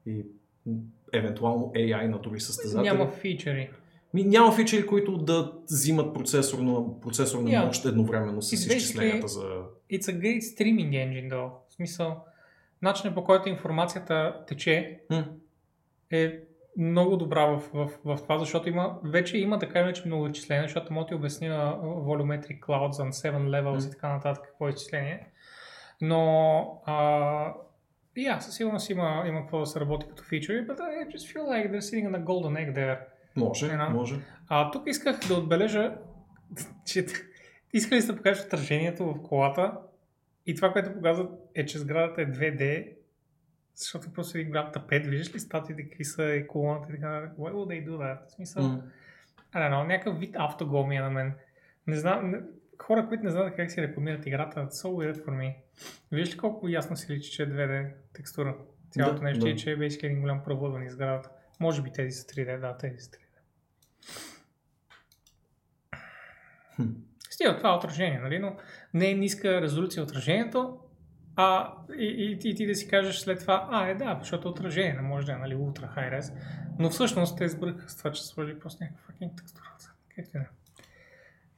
и 0.07 0.27
евентуално 1.13 1.73
AI 1.77 2.07
на 2.07 2.19
други 2.19 2.41
състезатели. 2.41 2.89
Няма 2.89 3.11
фичери. 3.11 3.71
Ми, 4.15 4.25
няма 4.25 4.53
фичери, 4.53 4.87
които 4.87 5.17
да 5.17 5.53
взимат 5.71 6.15
процесорна, 6.15 7.01
процесорна 7.01 7.51
Yeah. 7.51 7.67
мощ 7.67 7.85
едновременно 7.85 8.43
с 8.43 8.53
изчисленията 8.53 9.29
за... 9.29 9.41
It's 9.93 10.03
a 10.03 10.21
great 10.21 10.41
streaming 10.41 10.91
engine, 10.91 11.31
though. 11.31 11.51
В 11.69 11.75
смисъл, 11.75 12.25
начинът 12.83 13.15
по 13.15 13.25
който 13.25 13.49
информацията 13.49 14.45
тече 14.47 15.01
М. 15.11 15.25
е 16.11 16.39
много 16.79 17.17
добра 17.17 17.47
в, 17.47 17.63
в, 17.75 17.91
в 18.05 18.17
това, 18.23 18.39
защото 18.39 18.69
има, 18.69 18.99
вече 19.05 19.39
има 19.39 19.59
така 19.59 19.81
иначе 19.81 20.03
много 20.07 20.27
изчисления, 20.27 20.65
защото 20.65 20.93
мога 20.93 21.07
ти 21.07 21.15
обясня 21.15 21.47
а, 21.49 21.77
Volumetric 21.87 22.61
Clouds 22.61 22.93
on 22.93 23.11
7 23.11 23.49
levels 23.49 23.85
М. 23.85 23.89
и 23.89 23.91
така 23.91 24.09
нататък 24.09 24.45
какво 24.45 24.67
е 24.67 24.71
изчисление. 24.71 25.27
Но, 26.01 26.83
а, 26.87 26.95
yeah, 28.17 28.39
със 28.39 28.55
сигурност 28.55 28.91
има, 28.91 29.25
има 29.27 29.41
какво 29.41 29.61
да 29.61 29.67
се 29.67 29.81
работи 29.81 30.07
като 30.09 30.23
фичери, 30.23 30.67
but 30.67 30.79
I 30.81 31.17
just 31.17 31.35
feel 31.37 31.45
like 31.45 31.71
they're 31.71 31.79
sitting 31.81 32.11
on 32.11 32.25
a 32.25 32.25
golden 32.25 32.57
egg 32.57 32.75
there. 32.77 32.99
Може, 33.37 33.67
Една. 33.67 33.89
може. 33.89 34.21
А 34.49 34.71
тук 34.71 34.83
исках 34.87 35.19
да 35.29 35.35
отбележа, 35.35 35.95
че 36.87 37.07
искали 37.73 38.03
да 38.03 38.17
покажат 38.17 38.47
отражението 38.47 39.07
в 39.15 39.23
колата 39.23 39.73
и 40.47 40.55
това, 40.55 40.73
което 40.73 40.93
показват 40.95 41.31
е, 41.55 41.67
че 41.67 41.79
сградата 41.79 42.23
е 42.23 42.27
2D, 42.27 42.93
защото 43.75 44.13
просто 44.13 44.39
един 44.39 44.51
голям 44.51 44.73
тапет, 44.73 45.07
виждаш 45.07 45.35
ли 45.35 45.41
статуите, 45.41 45.83
какви 45.83 46.05
са 46.05 46.25
и 46.25 46.47
колоната 46.47 46.89
и 46.93 46.95
така 46.95 47.09
нататък. 47.09 47.39
Why 47.39 47.53
would 47.53 47.67
they 47.67 47.89
do 47.89 47.97
that? 47.97 48.29
В 48.29 48.33
смисъл, 48.33 48.63
М. 48.63 48.83
I 49.53 49.57
don't 49.57 49.73
know, 49.73 49.87
някакъв 49.87 50.19
вид 50.19 50.35
автогол 50.39 50.87
ми 50.87 50.97
е 50.97 51.01
на 51.01 51.11
мен. 51.11 51.35
Не 51.87 51.97
знам, 51.97 52.31
не, 52.31 52.39
хора, 52.83 53.09
които 53.09 53.25
не 53.25 53.31
знаят 53.31 53.57
как 53.57 53.71
си 53.71 53.83
рекламират 53.83 54.27
играта, 54.27 54.67
so 54.67 54.87
weird 54.87 55.25
for 55.25 55.31
me. 55.31 55.57
Виждаш 56.13 56.35
ли 56.35 56.39
колко 56.39 56.69
ясно 56.69 56.97
си 56.97 57.13
личи, 57.13 57.31
че 57.31 57.43
е 57.43 57.47
2D 57.47 57.93
текстура? 58.13 58.57
Цялото 58.91 59.19
Да, 59.19 59.25
нещо 59.25 59.45
да. 59.45 59.51
и 59.51 59.57
че 59.57 59.73
е 59.73 59.77
basically 59.77 60.05
един 60.05 60.21
голям 60.21 60.45
правъдван 60.45 60.83
из 60.83 60.93
сградата. 60.93 61.31
Може 61.61 61.83
би 61.83 61.93
тези 61.93 62.11
са 62.11 62.27
3D, 62.27 62.61
да, 62.61 62.77
тези 62.77 62.99
са 63.01 63.11
3D. 63.11 63.23
Хм. 66.77 66.83
Стига 67.31 67.57
това 67.57 67.71
е 67.71 67.77
отражение, 67.77 68.19
нали? 68.19 68.39
но 68.39 68.57
не 68.97 69.11
е 69.11 69.15
ниска 69.15 69.63
резолюция 69.63 70.03
отражението, 70.03 70.79
а 71.37 71.75
и, 71.99 72.05
и, 72.05 72.49
и, 72.51 72.55
ти 72.55 72.67
да 72.67 72.75
си 72.75 72.89
кажеш 72.89 73.19
след 73.19 73.41
това, 73.41 73.69
а 73.71 73.89
е 73.89 73.95
да, 73.95 74.19
защото 74.21 74.49
отражение, 74.49 74.95
не 74.95 75.01
може 75.01 75.27
да 75.27 75.33
е 75.33 75.37
нали, 75.37 75.55
ултра 75.55 75.87
хай 75.95 76.11
рез. 76.11 76.33
Но 76.79 76.91
всъщност 76.91 77.39
те 77.39 77.45
избраха 77.45 77.91
с 77.91 77.97
това, 77.97 78.13
че 78.13 78.23
сложи 78.23 78.59
просто 78.59 78.85
някаква 78.85 79.15
fucking 79.15 79.37
текстура. 79.37 79.65
Както 80.17 80.31
и 80.31 80.39
да 80.39 80.45
е. 80.45 80.49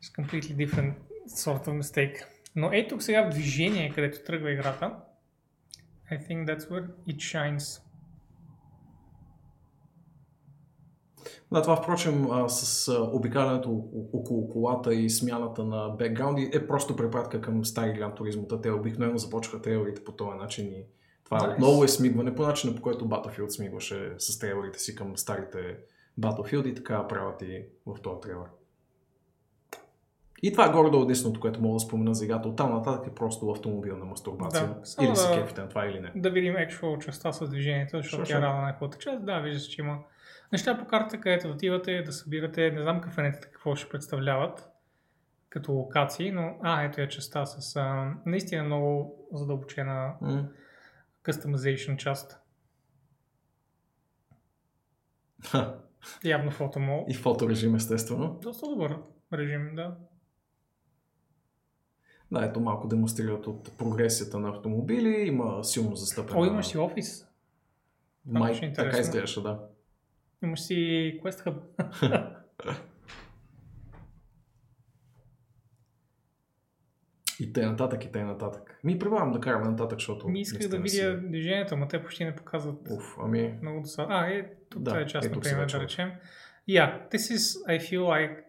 It's 0.03 0.23
completely 0.23 0.67
different 0.67 0.95
sort 1.29 1.67
of 1.67 1.83
mistake. 1.83 2.25
Но 2.57 2.73
ей 2.73 2.89
тук 2.89 3.03
сега 3.03 3.23
в 3.23 3.31
движение, 3.31 3.93
където 3.95 4.25
тръгва 4.25 4.53
играта, 4.53 4.93
I 6.13 6.29
think 6.29 6.47
that's 6.47 6.69
where 6.71 6.87
it 7.09 7.17
shines. 7.17 7.83
Да, 11.53 11.63
това 11.63 11.77
впрочем 11.77 12.31
а, 12.31 12.49
с 12.49 12.89
а, 12.89 13.01
обикалянето 13.03 13.71
около 14.13 14.49
колата 14.49 14.95
и 14.95 15.11
смяната 15.11 15.65
на 15.65 15.89
бекграунди 15.89 16.51
е 16.55 16.67
просто 16.67 16.97
препратка 16.97 17.41
към 17.41 17.65
стари 17.65 17.91
Gran 17.91 18.19
Turismo. 18.19 18.63
Те 18.63 18.71
обикновено 18.71 19.19
започнаха 19.19 19.63
трейлерите 19.63 20.05
по 20.05 20.13
този 20.13 20.39
начин 20.39 20.67
и 20.67 20.85
това 21.25 21.39
Nice. 21.41 21.53
отново 21.53 21.85
е 21.85 21.89
смигване 21.89 22.35
по 22.35 22.43
начина 22.43 22.75
по 22.77 22.83
който 22.83 23.05
Battlefield 23.05 23.49
смигваше 23.49 24.15
с 24.19 24.39
трейлерите 24.39 24.79
си 24.79 24.95
към 24.95 25.17
старите 25.17 25.59
Battlefield 26.21 26.67
и 26.67 26.75
така 26.75 27.07
правят 27.09 27.43
и 27.43 27.63
в 27.87 27.97
този 28.03 28.21
трейлер. 28.21 28.47
И 30.43 30.53
това 30.53 30.67
е 30.67 30.73
горе-долу 30.73 31.03
единственото, 31.03 31.41
което 31.41 31.63
мога 31.63 31.75
да 31.75 31.81
спомена 31.81 32.15
за 32.15 32.25
играта. 32.25 32.49
Оттам 32.49 32.73
нататък 32.75 33.07
е 33.07 33.15
просто 33.15 33.51
автомобилна 33.51 34.05
мастурбация. 34.05 34.67
Да, 34.67 35.05
Или 35.05 35.17
се 35.17 35.29
да- 35.29 35.35
кефите 35.43 35.61
на 35.61 35.69
това 35.69 35.87
или 35.87 36.01
не. 36.01 36.13
да 36.17 36.31
видим 36.31 36.55
actual 36.55 37.05
частта 37.07 37.33
с 37.33 37.49
движението, 37.49 37.97
защото 37.97 38.25
тя 38.25 38.39
е 38.39 38.43
рано 38.43 38.61
на 38.61 38.67
някаква 38.67 38.91
част. 38.99 39.25
Да, 39.25 39.39
виждаш, 39.41 39.63
че 39.63 39.81
има 39.81 39.99
неща 40.53 40.79
по 40.79 40.87
картата, 40.87 41.21
където 41.21 41.49
отивате 41.49 42.03
да 42.03 42.13
събирате, 42.13 42.71
не 42.71 42.83
знам 42.83 43.01
кафенетата 43.01 43.51
какво 43.51 43.77
ще 43.77 43.89
представляват 43.89 44.69
като 45.49 45.73
локации, 45.73 46.33
но 46.33 46.57
а, 46.63 46.83
ето 46.83 47.01
е 47.01 47.09
частта 47.09 47.47
с 47.47 47.77
а, 47.77 48.15
наистина 48.27 48.65
много 48.65 49.17
задълбочена 49.33 50.15
М. 50.21 50.49
customization 51.25 51.97
част. 51.97 52.41
Явно 56.25 56.51
фотомол. 56.51 57.05
И 57.09 57.15
фоторежим 57.15 57.75
естествено. 57.75 58.39
Доста 58.43 58.67
добър 58.67 58.99
режим, 59.33 59.75
да. 59.75 59.97
Да, 62.31 62.45
ето 62.45 62.61
малко 62.61 62.89
демонстрират 62.89 63.47
от 63.47 63.79
прогресията 63.79 64.39
на 64.39 64.49
автомобили, 64.49 65.27
има 65.27 65.65
силно 65.65 65.97
застъпена... 65.97 66.41
О, 66.41 66.45
имаш 66.45 66.67
си 66.67 66.79
офис. 66.79 67.29
Това 68.29 68.41
Май, 68.41 68.73
така 68.75 68.99
изглеждаше, 68.99 69.43
да. 69.43 69.61
Имаш 70.43 70.61
си 70.61 70.75
Quest 71.25 71.45
Hub. 71.73 72.35
И 77.41 77.53
те 77.53 77.67
нататък, 77.67 78.05
и 78.05 78.13
те 78.13 78.25
нататък. 78.25 78.81
Ми 78.85 78.99
предлагам 78.99 79.33
да 79.33 79.41
караме 79.41 79.71
нататък, 79.71 79.99
защото... 79.99 80.29
Ми 80.29 80.41
исках 80.41 80.69
да 80.69 80.79
видя 80.79 81.21
движението, 81.21 81.77
но 81.77 81.89
те 81.89 82.03
почти 82.03 82.25
не 82.25 82.37
показват 82.37 82.87
Си... 82.87 82.93
Уф, 82.93 83.17
ами... 83.21 83.59
много 83.63 83.81
досадно. 83.81 84.15
А, 84.15 84.27
е, 84.27 84.51
тук 84.71 84.83
Да, 84.83 85.01
е 85.01 85.07
част, 85.07 85.27
ето 85.27 85.35
например, 85.35 85.67
да 85.67 85.81
речем. 85.81 86.13
Yeah, 86.69 87.11
this 87.11 87.35
is, 87.37 87.67
I 87.69 87.79
feel 87.79 88.03
like, 88.03 88.43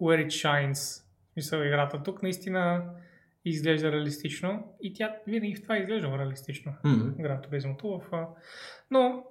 where 0.00 0.26
it 0.26 0.30
shines. 0.30 1.04
В 1.30 1.32
Смисъл, 1.32 1.62
играта 1.62 2.02
тук 2.02 2.22
наистина 2.22 2.90
изглежда 3.44 3.92
реалистично 3.92 4.76
и 4.82 4.92
тя 4.92 5.16
винаги 5.26 5.54
в 5.54 5.62
това 5.62 5.78
изглежда 5.78 6.18
реалистично. 6.18 6.74
М, 6.84 7.14
Гран 7.18 7.42
туризмото 7.42 7.88
в... 7.88 8.26
Но, 8.90 9.24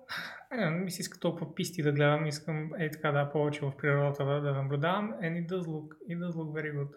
е, 0.51 0.55
не 0.55 0.69
ми 0.69 0.91
се 0.91 1.01
иска 1.01 1.19
толкова 1.19 1.55
писти 1.55 1.83
да 1.83 1.91
гледам, 1.91 2.25
искам 2.25 2.71
е 2.77 2.91
така 2.91 3.11
да 3.11 3.31
повече 3.31 3.65
в 3.65 3.77
природата 3.77 4.25
да, 4.25 4.41
да 4.41 4.53
наблюдавам 4.53 5.13
and 5.13 5.45
it 5.45 5.49
does 5.49 5.63
look, 5.63 5.95
it 6.09 6.19
does 6.19 6.31
look 6.31 6.61
very 6.61 6.75
good. 6.75 6.95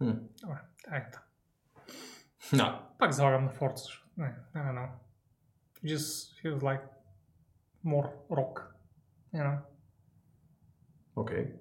м. 0.00 0.20
Добре, 0.42 0.58
айде. 0.88 1.18
Да. 2.52 2.88
Пак 2.98 3.12
залагам 3.12 3.44
на 3.44 3.50
Forza, 3.50 3.76
защото 3.76 4.08
не, 4.16 4.34
I 4.54 4.58
don't 4.58 4.74
know. 4.74 4.88
It 5.82 5.94
just 5.94 6.42
feels 6.42 6.60
like 6.60 6.82
more 7.84 8.10
rock. 8.30 8.62
You 9.34 9.42
know? 9.44 9.58
Окей. 11.14 11.52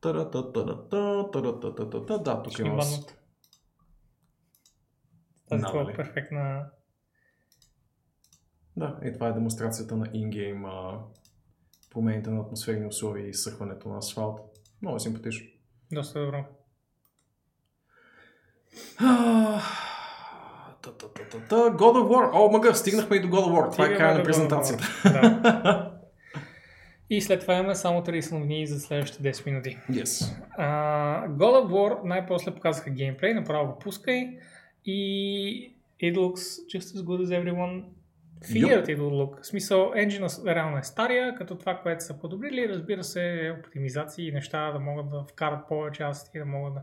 Та-да-та-та-та-та. 0.00 2.18
Да, 2.18 2.42
тук 2.42 2.52
Ще 2.52 2.62
има... 2.62 2.82
Тази 5.48 5.62
Да, 5.62 5.68
това 5.68 5.90
е 5.90 5.96
перфектна. 5.96 6.66
Да, 8.76 8.98
и 9.04 9.12
това 9.12 9.28
е 9.28 9.32
демонстрацията 9.32 9.96
на 9.96 10.06
ингейм 10.12 10.64
промените 11.90 12.30
на 12.30 12.40
атмосферни 12.40 12.86
условия 12.86 13.28
и 13.28 13.34
съхването 13.34 13.88
на 13.88 13.98
асфалт. 13.98 14.40
Много 14.82 14.96
е 14.96 15.00
симпатично. 15.00 15.46
Доста 15.92 16.24
добро. 16.24 16.44
God 21.52 21.96
of 21.96 22.08
War. 22.08 22.30
О, 22.32 22.50
мъга, 22.50 22.74
стигнахме 22.74 23.16
и 23.16 23.20
до 23.20 23.28
God 23.28 23.44
of 23.44 23.52
War. 23.52 23.72
Това 23.72 23.86
е 23.86 23.96
края 23.96 24.18
на 24.18 24.24
презентацията. 24.24 24.84
Да. 25.04 25.90
И 27.10 27.20
след 27.20 27.40
това 27.40 27.54
имаме 27.54 27.74
само 27.74 28.00
30 28.00 28.32
новини 28.32 28.66
за 28.66 28.80
следващите 28.80 29.32
10 29.32 29.46
минути. 29.46 29.78
yes. 29.90 30.04
Uh, 30.58 31.28
God 31.28 31.64
of 31.64 31.70
War 31.70 32.04
най-после 32.04 32.54
показаха 32.54 32.90
геймплей, 32.90 33.34
направо 33.34 33.72
го 33.72 33.78
пускай 33.78 34.38
и 34.84 35.74
it 36.02 36.14
looks 36.16 36.42
just 36.74 36.96
as 36.96 37.02
good 37.02 37.20
as 37.22 37.30
everyone 37.30 37.84
feared 38.52 38.86
it 38.88 38.98
would 38.98 39.14
look. 39.22 39.42
В 39.42 39.46
смисъл, 39.46 39.92
енджина 39.96 40.28
реално 40.46 40.78
е 40.78 40.82
стария, 40.82 41.34
като 41.34 41.54
това, 41.58 41.80
което 41.82 42.04
са 42.04 42.20
подобрили, 42.20 42.68
разбира 42.68 43.04
се, 43.04 43.54
оптимизации 43.58 44.28
и 44.28 44.32
неща 44.32 44.72
да 44.72 44.78
могат 44.78 45.10
да 45.10 45.24
вкарат 45.30 45.68
повече 45.68 46.02
асети, 46.02 46.38
да 46.38 46.44
могат 46.44 46.74
да 46.74 46.82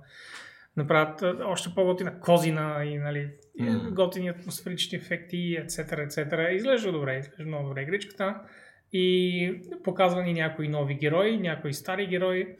направят 0.77 1.23
още 1.45 1.69
по-готина 1.75 2.19
козина 2.19 2.85
и 2.85 2.97
нали, 2.97 3.29
Мгм. 3.59 3.93
готини 3.93 4.29
атмосферични 4.29 4.97
ефекти, 4.97 5.37
etc. 5.37 6.07
etc. 6.07 6.49
Изглежда 6.49 6.91
добре, 6.91 7.17
изглежда 7.17 7.45
много 7.45 7.67
добре 7.67 7.81
игричката. 7.81 8.35
И 8.93 9.61
показва 9.83 10.23
ни 10.23 10.33
някои 10.33 10.67
нови 10.67 10.95
герои, 10.95 11.37
някои 11.37 11.73
стари 11.73 12.07
герои. 12.07 12.55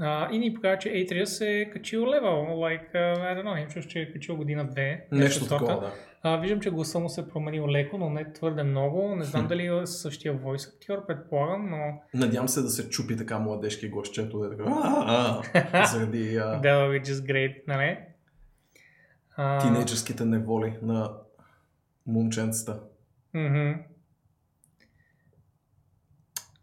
А, 0.00 0.28
и 0.32 0.38
ни 0.38 0.54
показва, 0.54 0.78
че 0.78 0.88
Atreus 0.88 1.46
е 1.46 1.70
качил 1.70 2.06
левел. 2.06 2.46
Like, 2.46 2.94
uh, 2.94 3.18
I 3.18 3.42
don't 3.42 3.68
know, 3.68 3.86
че 3.86 4.00
е 4.00 4.12
качил 4.12 4.36
година-две. 4.36 5.06
Нещо 5.12 5.48
такова, 5.48 5.80
да. 5.80 5.92
А, 6.22 6.36
виждам, 6.36 6.60
че 6.60 6.70
гласа 6.70 6.98
му 6.98 7.08
се 7.08 7.20
е 7.20 7.28
променил 7.28 7.68
леко, 7.68 7.98
но 7.98 8.10
не 8.10 8.32
твърде 8.32 8.62
много. 8.62 9.16
Не 9.16 9.24
знам 9.24 9.46
дали 9.46 9.66
е 9.66 9.86
същия 9.86 10.32
войс 10.32 10.66
актьор, 10.66 11.06
предполагам, 11.06 11.70
но 11.70 12.00
Надявам 12.14 12.48
се 12.48 12.62
да 12.62 12.68
се 12.68 12.90
чупи 12.90 13.16
така 13.16 13.38
младежки 13.38 13.88
гласчето, 13.88 14.38
да 14.38 14.46
е 14.46 14.50
така. 14.50 14.64
Заради 15.92 16.36
а, 16.36 16.60
that 16.60 16.62
be 16.62 17.04
just 17.04 17.32
great, 17.32 17.62
нали? 17.68 17.98
А, 19.36 19.58
тинейджерските 19.58 20.24
неволи 20.24 20.78
на 20.82 21.12
момченцата. 22.06 22.80
мгм. 23.34 23.74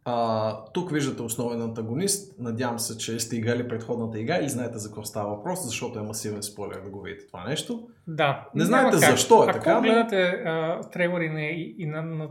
А, 0.05 0.63
тук 0.63 0.91
виждате 0.91 1.21
основен 1.21 1.61
антагонист. 1.61 2.39
Надявам 2.39 2.79
се, 2.79 2.97
че 2.97 3.19
сте 3.19 3.35
играли 3.35 3.67
предходната 3.67 4.19
игра 4.19 4.37
или 4.37 4.49
знаете 4.49 4.77
за 4.77 4.89
какво 4.89 5.03
става 5.03 5.35
въпрос, 5.35 5.65
защото 5.65 5.99
е 5.99 6.03
масивен 6.03 6.43
спойлер 6.43 6.81
да 6.81 6.89
го 6.89 7.01
видите 7.01 7.27
това 7.27 7.43
нещо. 7.43 7.87
Да. 8.07 8.47
Не 8.55 8.65
знаете 8.65 8.97
как. 8.99 9.09
защо 9.09 9.43
е 9.43 9.47
Ако 9.49 9.53
така, 9.53 9.73
но- 9.75 9.81
гледате 9.81 10.21
а, 10.23 10.81
трейлери 10.81 11.29
на, 11.29 11.41
и, 11.41 11.75
и 11.77 11.85
на, 11.85 12.01
на 12.01 12.29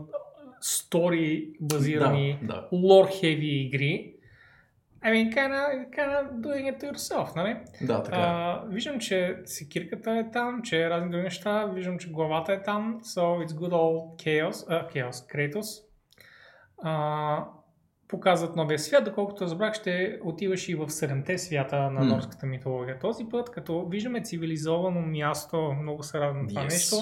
стори 0.61 1.49
базирани 1.61 2.39
Да, 2.43 2.47
да. 2.47 2.67
лор 2.71 3.07
хеви 3.09 3.61
игри, 3.61 4.13
I 5.03 5.07
mean, 5.07 5.35
kinda, 5.35 5.61
kinda 5.89 6.31
doing 6.33 6.65
it 6.69 6.83
yourself, 6.83 7.35
нали? 7.35 7.57
Да, 7.81 8.03
така 8.03 8.17
е. 8.17 8.21
А, 8.23 8.63
виждам, 8.67 8.99
че 8.99 9.37
секирката 9.45 10.11
е 10.11 10.31
там, 10.33 10.61
че 10.63 10.89
разни 10.89 11.09
други 11.09 11.23
неща, 11.23 11.65
виждам, 11.65 11.99
че 11.99 12.11
главата 12.11 12.53
е 12.53 12.61
там, 12.61 12.99
so 13.03 13.19
it's 13.45 13.51
good 13.51 13.71
old 13.71 14.23
chaos, 14.23 14.65
а, 14.69 14.87
chaos, 14.87 15.11
Kratos. 15.11 15.83
А, 16.83 17.45
показват 18.11 18.55
новия 18.55 18.79
свят, 18.79 19.05
доколкото 19.05 19.43
разбрах, 19.43 19.73
ще 19.73 20.19
отиваш 20.23 20.69
и 20.69 20.75
в 20.75 20.89
седемте 20.89 21.37
свята 21.37 21.91
на 21.91 22.05
норската 22.05 22.45
митология. 22.45 22.99
Този 22.99 23.25
път, 23.31 23.49
като 23.49 23.85
виждаме 23.85 24.23
цивилизовано 24.23 25.01
място, 25.01 25.75
много 25.81 26.03
се 26.03 26.19
радвам 26.19 26.41
на 26.41 26.47
това 26.47 26.61
Yes. 26.61 26.63
нещо, 26.63 26.95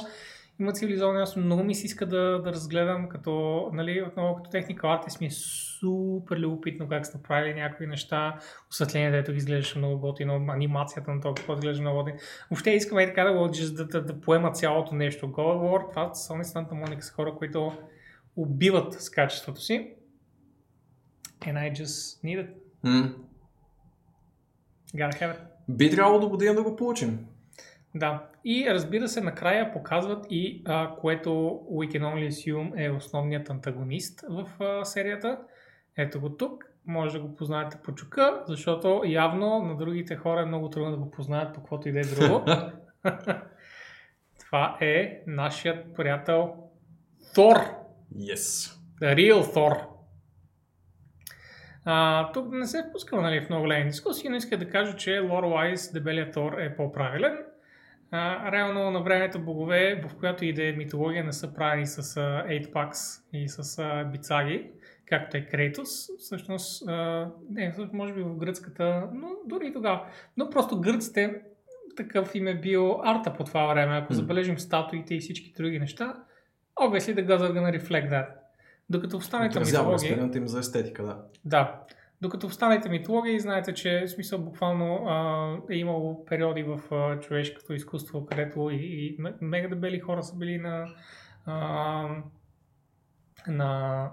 има 0.60 0.72
цивилизовано 0.72 1.20
място, 1.20 1.40
много 1.40 1.64
ми 1.64 1.76
се 1.76 1.86
иска 1.86 2.06
да, 2.06 2.42
да 2.42 2.52
разгледам, 2.52 3.10
като, 3.10 3.70
нали, 3.74 4.04
отново 4.08 4.36
като 4.36 4.50
техника 4.50 4.88
артист 4.88 5.22
ми 5.22 5.28
е 5.28 5.32
супер 5.32 6.38
любопитно 6.38 6.88
как 6.90 7.06
са 7.06 7.18
направили 7.18 7.54
някои 7.54 7.88
неща, 7.88 8.40
осветлението, 8.70 9.18
ето 9.18 9.32
ги 9.32 9.38
изглеждаше 9.38 9.78
много 9.78 10.00
готино, 10.00 10.46
анимацията 10.50 11.12
на 11.12 11.22
този 11.22 11.44
път 11.48 11.58
изглежда 11.58 11.82
много 11.82 11.98
готино. 11.98 12.18
Въобще 12.50 12.72
искаме 12.72 13.04
и 13.04 13.08
така 13.08 13.24
да, 13.24 13.34
го, 13.34 13.48
да, 13.48 13.86
да, 13.86 14.02
да 14.06 14.22
поема 14.22 14.52
цялото 14.52 14.96
нещо. 14.96 15.28
God 15.28 15.58
War, 15.58 15.90
това 15.90 16.14
са 16.14 16.34
Santa 16.34 16.72
Monica 16.72 17.00
са 17.00 17.14
хора, 17.14 17.34
които 17.38 17.72
убиват 18.36 18.94
с 18.94 19.10
качеството 19.10 19.62
си. 19.62 19.94
And 21.42 21.58
I 21.58 21.72
just 21.82 22.24
need 22.24 22.40
it. 22.40 22.50
М. 22.84 23.16
Gotta 24.96 25.20
have 25.20 25.36
it. 25.36 25.40
Би 25.70 25.90
трябвало 25.90 26.20
до 26.20 26.30
година 26.30 26.56
да 26.56 26.64
го 26.64 26.76
получим. 26.76 27.26
Да. 27.96 28.26
И 28.46 28.68
разбира 28.70 29.08
се, 29.08 29.22
накрая 29.22 29.74
показват 29.74 30.26
и 30.30 30.62
а, 30.66 30.96
което 30.96 31.30
We 31.72 31.88
Can 31.92 32.02
Only 32.02 32.30
Assume 32.30 32.86
е 32.86 32.92
основният 32.92 33.50
антагонист 33.50 34.24
в 34.30 34.50
а, 34.60 34.86
серията. 34.86 35.40
Ето 35.98 36.22
го 36.22 36.30
тук. 36.30 36.66
Може 36.86 37.18
да 37.18 37.24
го 37.24 37.36
познаете 37.36 37.78
по 37.84 37.96
чука, 37.96 38.44
защото 38.48 39.02
явно 39.06 39.60
на 39.60 39.78
другите 39.78 40.16
хора 40.16 40.42
е 40.42 40.46
много 40.46 40.70
трудно 40.70 40.92
да 40.92 40.98
го 40.98 41.12
познаят 41.12 41.54
по 41.54 41.62
каквото 41.62 41.90
и 41.90 41.92
да 41.92 42.00
е 42.00 42.04
друго. 42.04 42.46
Това 44.40 44.78
е 44.82 45.24
нашият 45.28 45.96
приятел 45.96 46.56
Тор. 47.36 47.58
Yes. 48.16 48.76
The 49.02 49.16
real 49.16 49.42
Thor. 49.42 49.89
А, 51.92 52.32
тук 52.32 52.52
не 52.52 52.68
се 52.68 52.86
впускам 52.90 53.22
нали, 53.22 53.42
в 53.42 53.50
много 53.50 53.64
големи 53.64 53.90
дискусии, 53.90 54.30
но 54.30 54.36
иска 54.36 54.58
да 54.58 54.70
кажа, 54.70 54.96
че 54.96 55.10
lore-wise 55.10 55.94
дебелият 55.94 56.34
Тор 56.34 56.54
е 56.54 56.76
по-правилен. 56.76 57.38
А, 58.12 58.52
реално 58.52 58.92
на 58.92 59.02
времето 59.02 59.40
богове, 59.40 60.04
в 60.10 60.16
която 60.16 60.46
и 60.46 60.54
да 60.54 60.68
е 60.68 60.72
митология, 60.72 61.24
не 61.24 61.34
са 61.34 61.54
правени 61.54 61.88
с 61.88 62.18
а, 62.18 62.46
8 62.48 62.72
packs 62.72 63.24
и 63.34 63.50
с 63.50 63.80
а, 63.80 64.04
бицаги, 64.04 64.70
както 65.06 65.38
е 65.38 65.42
Крейтос. 65.42 66.10
Всъщност, 66.20 66.88
а, 66.88 67.28
не, 67.50 67.72
всъщност, 67.72 67.94
може 67.94 68.14
би 68.14 68.22
в 68.22 68.38
гръцката, 68.38 69.10
но 69.14 69.28
дори 69.46 69.68
и 69.68 69.74
тогава. 69.74 70.06
Но 70.38 70.50
просто 70.50 70.82
гръците, 70.82 71.42
такъв 71.98 72.36
им 72.36 72.48
е 72.48 72.56
бил 72.56 73.02
арта 73.04 73.34
по 73.34 73.44
това 73.44 73.68
време. 73.68 73.98
Ако 73.98 74.14
забележим 74.14 74.60
статуите 74.60 75.16
и 75.16 75.20
всички 75.20 75.54
други 75.58 75.80
неща, 75.80 76.16
the 76.80 77.26
gods 77.28 77.42
are 77.42 77.54
gonna 77.54 77.80
reflect 77.80 78.10
that. 78.10 78.28
Докато 78.90 79.20
в 79.20 79.22
останалите 79.22 79.60
митологии... 79.60 79.94
разбирането 79.94 80.38
им 80.38 80.48
за 80.48 80.60
естетика, 80.60 81.04
да. 81.04 81.18
Да. 81.46 81.82
Докато 82.22 82.48
в 82.48 82.52
останалите 82.52 82.90
митологии, 82.90 83.40
знаете, 83.40 83.74
че 83.74 84.04
в 84.06 84.12
смисъл 84.12 84.40
буквално 84.40 85.06
а, 85.08 85.74
е 85.74 85.76
имало 85.76 86.26
периоди 86.26 86.64
в 86.64 86.80
а, 86.92 87.20
човешкото 87.20 87.74
изкуство, 87.74 88.26
където 88.26 88.70
и, 88.70 88.76
и 88.76 89.18
мега 89.42 89.68
дебели 89.68 90.00
хора 90.00 90.24
са 90.24 90.36
били 90.36 90.58
на, 90.58 90.88
а, 91.46 92.08
на 93.48 94.10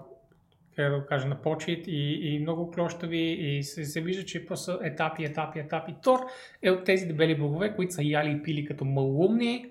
как 0.75 0.91
да 0.91 1.05
кажа, 1.05 1.27
на 1.27 1.41
почет 1.41 1.87
и, 1.87 2.19
и 2.21 2.39
много 2.39 2.71
клощави 2.71 3.37
и 3.39 3.63
се, 3.63 3.85
се 3.85 4.01
вижда, 4.01 4.25
че 4.25 4.45
просто 4.45 4.79
етапи, 4.83 5.23
етапи, 5.23 5.59
етапи. 5.59 5.95
Тор 6.03 6.19
е 6.61 6.71
от 6.71 6.83
тези 6.83 7.05
дебели 7.05 7.35
богове, 7.35 7.75
които 7.75 7.93
са 7.93 8.03
яли 8.03 8.31
и 8.31 8.43
пили 8.43 8.65
като 8.65 8.85
малумни 8.85 9.65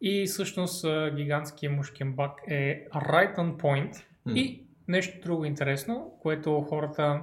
и 0.00 0.26
всъщност 0.26 0.86
гигантския 1.16 1.70
мушкин 1.70 2.12
бак 2.12 2.32
е 2.48 2.86
right 2.94 3.36
on 3.36 3.56
point. 3.56 4.04
М. 4.26 4.36
И 4.36 4.66
нещо 4.88 5.20
друго 5.22 5.44
интересно, 5.44 6.18
което 6.22 6.60
хората 6.60 7.22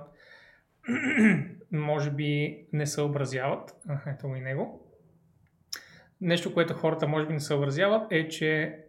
може 1.71 2.11
би 2.11 2.59
не 2.73 2.85
съобразяват. 2.85 3.75
Ето 4.07 4.27
и 4.27 4.41
него. 4.41 4.91
Нещо, 6.21 6.53
което 6.53 6.73
хората 6.73 7.07
може 7.07 7.27
би 7.27 7.33
не 7.33 7.39
съобразяват 7.39 8.11
е, 8.11 8.27
че 8.27 8.79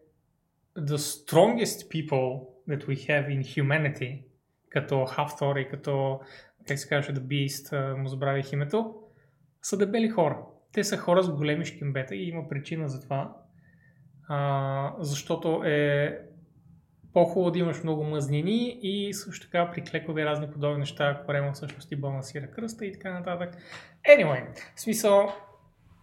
the 0.78 0.96
strongest 0.96 1.88
people 1.88 2.46
that 2.68 2.86
we 2.86 2.96
have 3.08 3.28
in 3.28 3.40
humanity, 3.40 4.22
като 4.68 4.94
Half-Thor 4.94 5.58
и 5.58 5.68
като, 5.68 6.20
как 6.68 6.78
се 6.78 6.88
казваше, 6.88 7.20
The 7.20 7.20
Beast, 7.20 7.94
му 7.96 8.08
забравих 8.08 8.52
името, 8.52 8.94
са 9.62 9.78
дебели 9.78 10.08
хора. 10.08 10.38
Те 10.72 10.84
са 10.84 10.96
хора 10.96 11.22
с 11.22 11.30
големи 11.30 11.64
шкембета 11.64 12.14
и 12.14 12.28
има 12.28 12.48
причина 12.48 12.88
за 12.88 13.02
това. 13.02 13.36
А, 14.28 14.94
защото 14.98 15.62
е 15.64 16.18
по-хубаво 17.18 17.50
да 17.50 17.58
имаш 17.58 17.82
много 17.82 18.04
мъзнини 18.04 18.78
и 18.82 19.14
също 19.14 19.46
така 19.46 19.70
при 19.70 19.82
клекове 19.82 20.24
разни 20.24 20.50
подобни 20.50 20.78
неща, 20.78 21.22
корема 21.26 21.52
всъщност 21.52 21.92
и 21.92 21.96
балансира 21.96 22.50
кръста 22.50 22.86
и 22.86 22.92
така 22.92 23.12
нататък. 23.12 23.56
Anyway, 24.16 24.44
в 24.76 24.80
смисъл, 24.80 25.32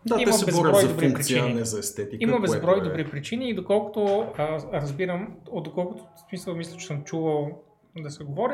Да, 0.06 0.16
Има 0.22 0.32
те 0.32 0.38
се 0.38 0.46
безброй 0.46 0.82
за 0.82 0.88
добри 0.88 1.06
функция, 1.10 1.42
причини. 1.42 1.60
не 1.60 1.66
за 1.66 1.80
естетика. 1.80 2.24
има 2.24 2.40
безброй 2.40 2.78
е- 2.78 2.82
добри 2.82 3.10
причини 3.12 3.50
и 3.50 3.54
доколкото 3.54 4.28
а, 4.38 4.60
разбирам, 4.74 5.36
от 5.52 5.64
доколкото 5.64 6.04
в 6.04 6.30
смисъл 6.30 6.56
мисля, 6.56 6.78
че 6.78 6.86
съм 6.88 7.04
чувал 7.04 7.62
да 7.98 8.12
се 8.12 8.24
говори, 8.24 8.54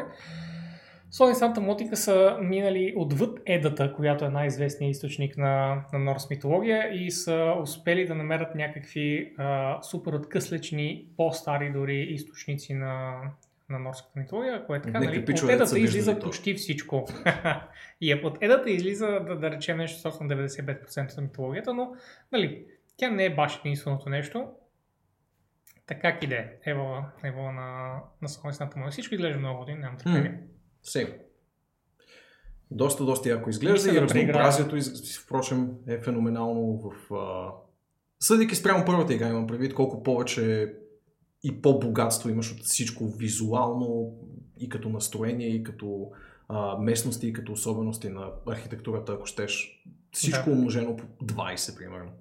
Сони 1.11 1.35
Санта 1.35 1.61
Мотика 1.61 1.97
са 1.97 2.37
минали 2.41 2.93
отвъд 2.97 3.39
Едата, 3.45 3.93
която 3.93 4.25
е 4.25 4.29
най-известният 4.29 4.95
източник 4.95 5.37
на, 5.37 5.83
на 5.93 5.99
норс 5.99 6.29
митология 6.29 7.03
и 7.05 7.11
са 7.11 7.55
успели 7.61 8.07
да 8.07 8.15
намерят 8.15 8.55
някакви 8.55 9.33
а, 9.37 9.81
супер 9.81 10.13
откъслечни, 10.13 11.05
по-стари 11.17 11.71
дори 11.71 11.97
източници 12.01 12.73
на, 12.73 13.21
на 13.69 13.79
норската 13.79 14.19
митология, 14.19 14.65
което 14.65 14.83
така, 14.83 14.99
Някакви 14.99 15.19
нали, 15.19 15.43
от 15.43 15.49
Едата 15.49 15.79
излиза 15.79 15.97
виждали 15.97 16.19
то. 16.19 16.25
почти 16.25 16.53
всичко. 16.53 17.07
и 18.01 18.11
е, 18.11 18.21
от 18.23 18.37
Едата 18.41 18.69
излиза, 18.69 19.07
да, 19.07 19.35
да 19.35 19.51
речем 19.51 19.77
нещо 19.77 19.99
собствено 19.99 20.31
95% 20.31 21.17
от 21.17 21.23
митологията, 21.23 21.73
но 21.73 21.93
нали, 22.31 22.65
тя 22.97 23.09
не 23.09 23.25
е 23.25 23.35
баш 23.35 23.59
единственото 23.59 24.09
нещо. 24.09 24.47
Така 25.85 26.17
и 26.21 26.27
да 26.27 26.35
е. 26.35 26.47
Ево, 26.65 27.03
ево 27.23 27.51
на, 27.51 27.99
на 28.21 28.29
Санта 28.29 28.77
Мотика. 28.77 28.91
Всичко 28.91 29.15
изглежда 29.15 29.39
много 29.39 29.59
години, 29.59 29.79
нямам 29.79 29.97
търпение. 29.97 30.39
Сега. 30.83 31.13
Доста, 32.71 33.05
доста 33.05 33.29
яко 33.29 33.49
изглежда 33.49 33.89
и 33.89 33.93
да 33.93 34.01
разнообразието, 34.01 34.75
из- 34.75 35.19
впрочем, 35.19 35.71
е 35.87 35.97
феноменално 36.01 36.77
в... 37.09 37.13
А... 37.15 37.51
Съдейки 38.19 38.55
спрямо 38.55 38.85
първата 38.85 39.13
игра, 39.13 39.29
имам 39.29 39.47
предвид 39.47 39.73
колко 39.73 40.03
повече 40.03 40.73
и 41.43 41.61
по-богатство 41.61 42.29
имаш 42.29 42.51
от 42.51 42.59
всичко 42.59 43.07
визуално 43.07 44.13
и 44.59 44.69
като 44.69 44.89
настроение, 44.89 45.47
и 45.47 45.63
като 45.63 46.11
а, 46.47 46.77
местности, 46.77 47.27
и 47.27 47.33
като 47.33 47.51
особености 47.51 48.09
на 48.09 48.29
архитектурата, 48.47 49.13
ако 49.13 49.25
щеш. 49.25 49.83
Всичко 50.11 50.49
Да. 50.49 50.51
умножено 50.51 50.97
по 50.97 51.25
20, 51.25 51.77
примерно. 51.77 52.11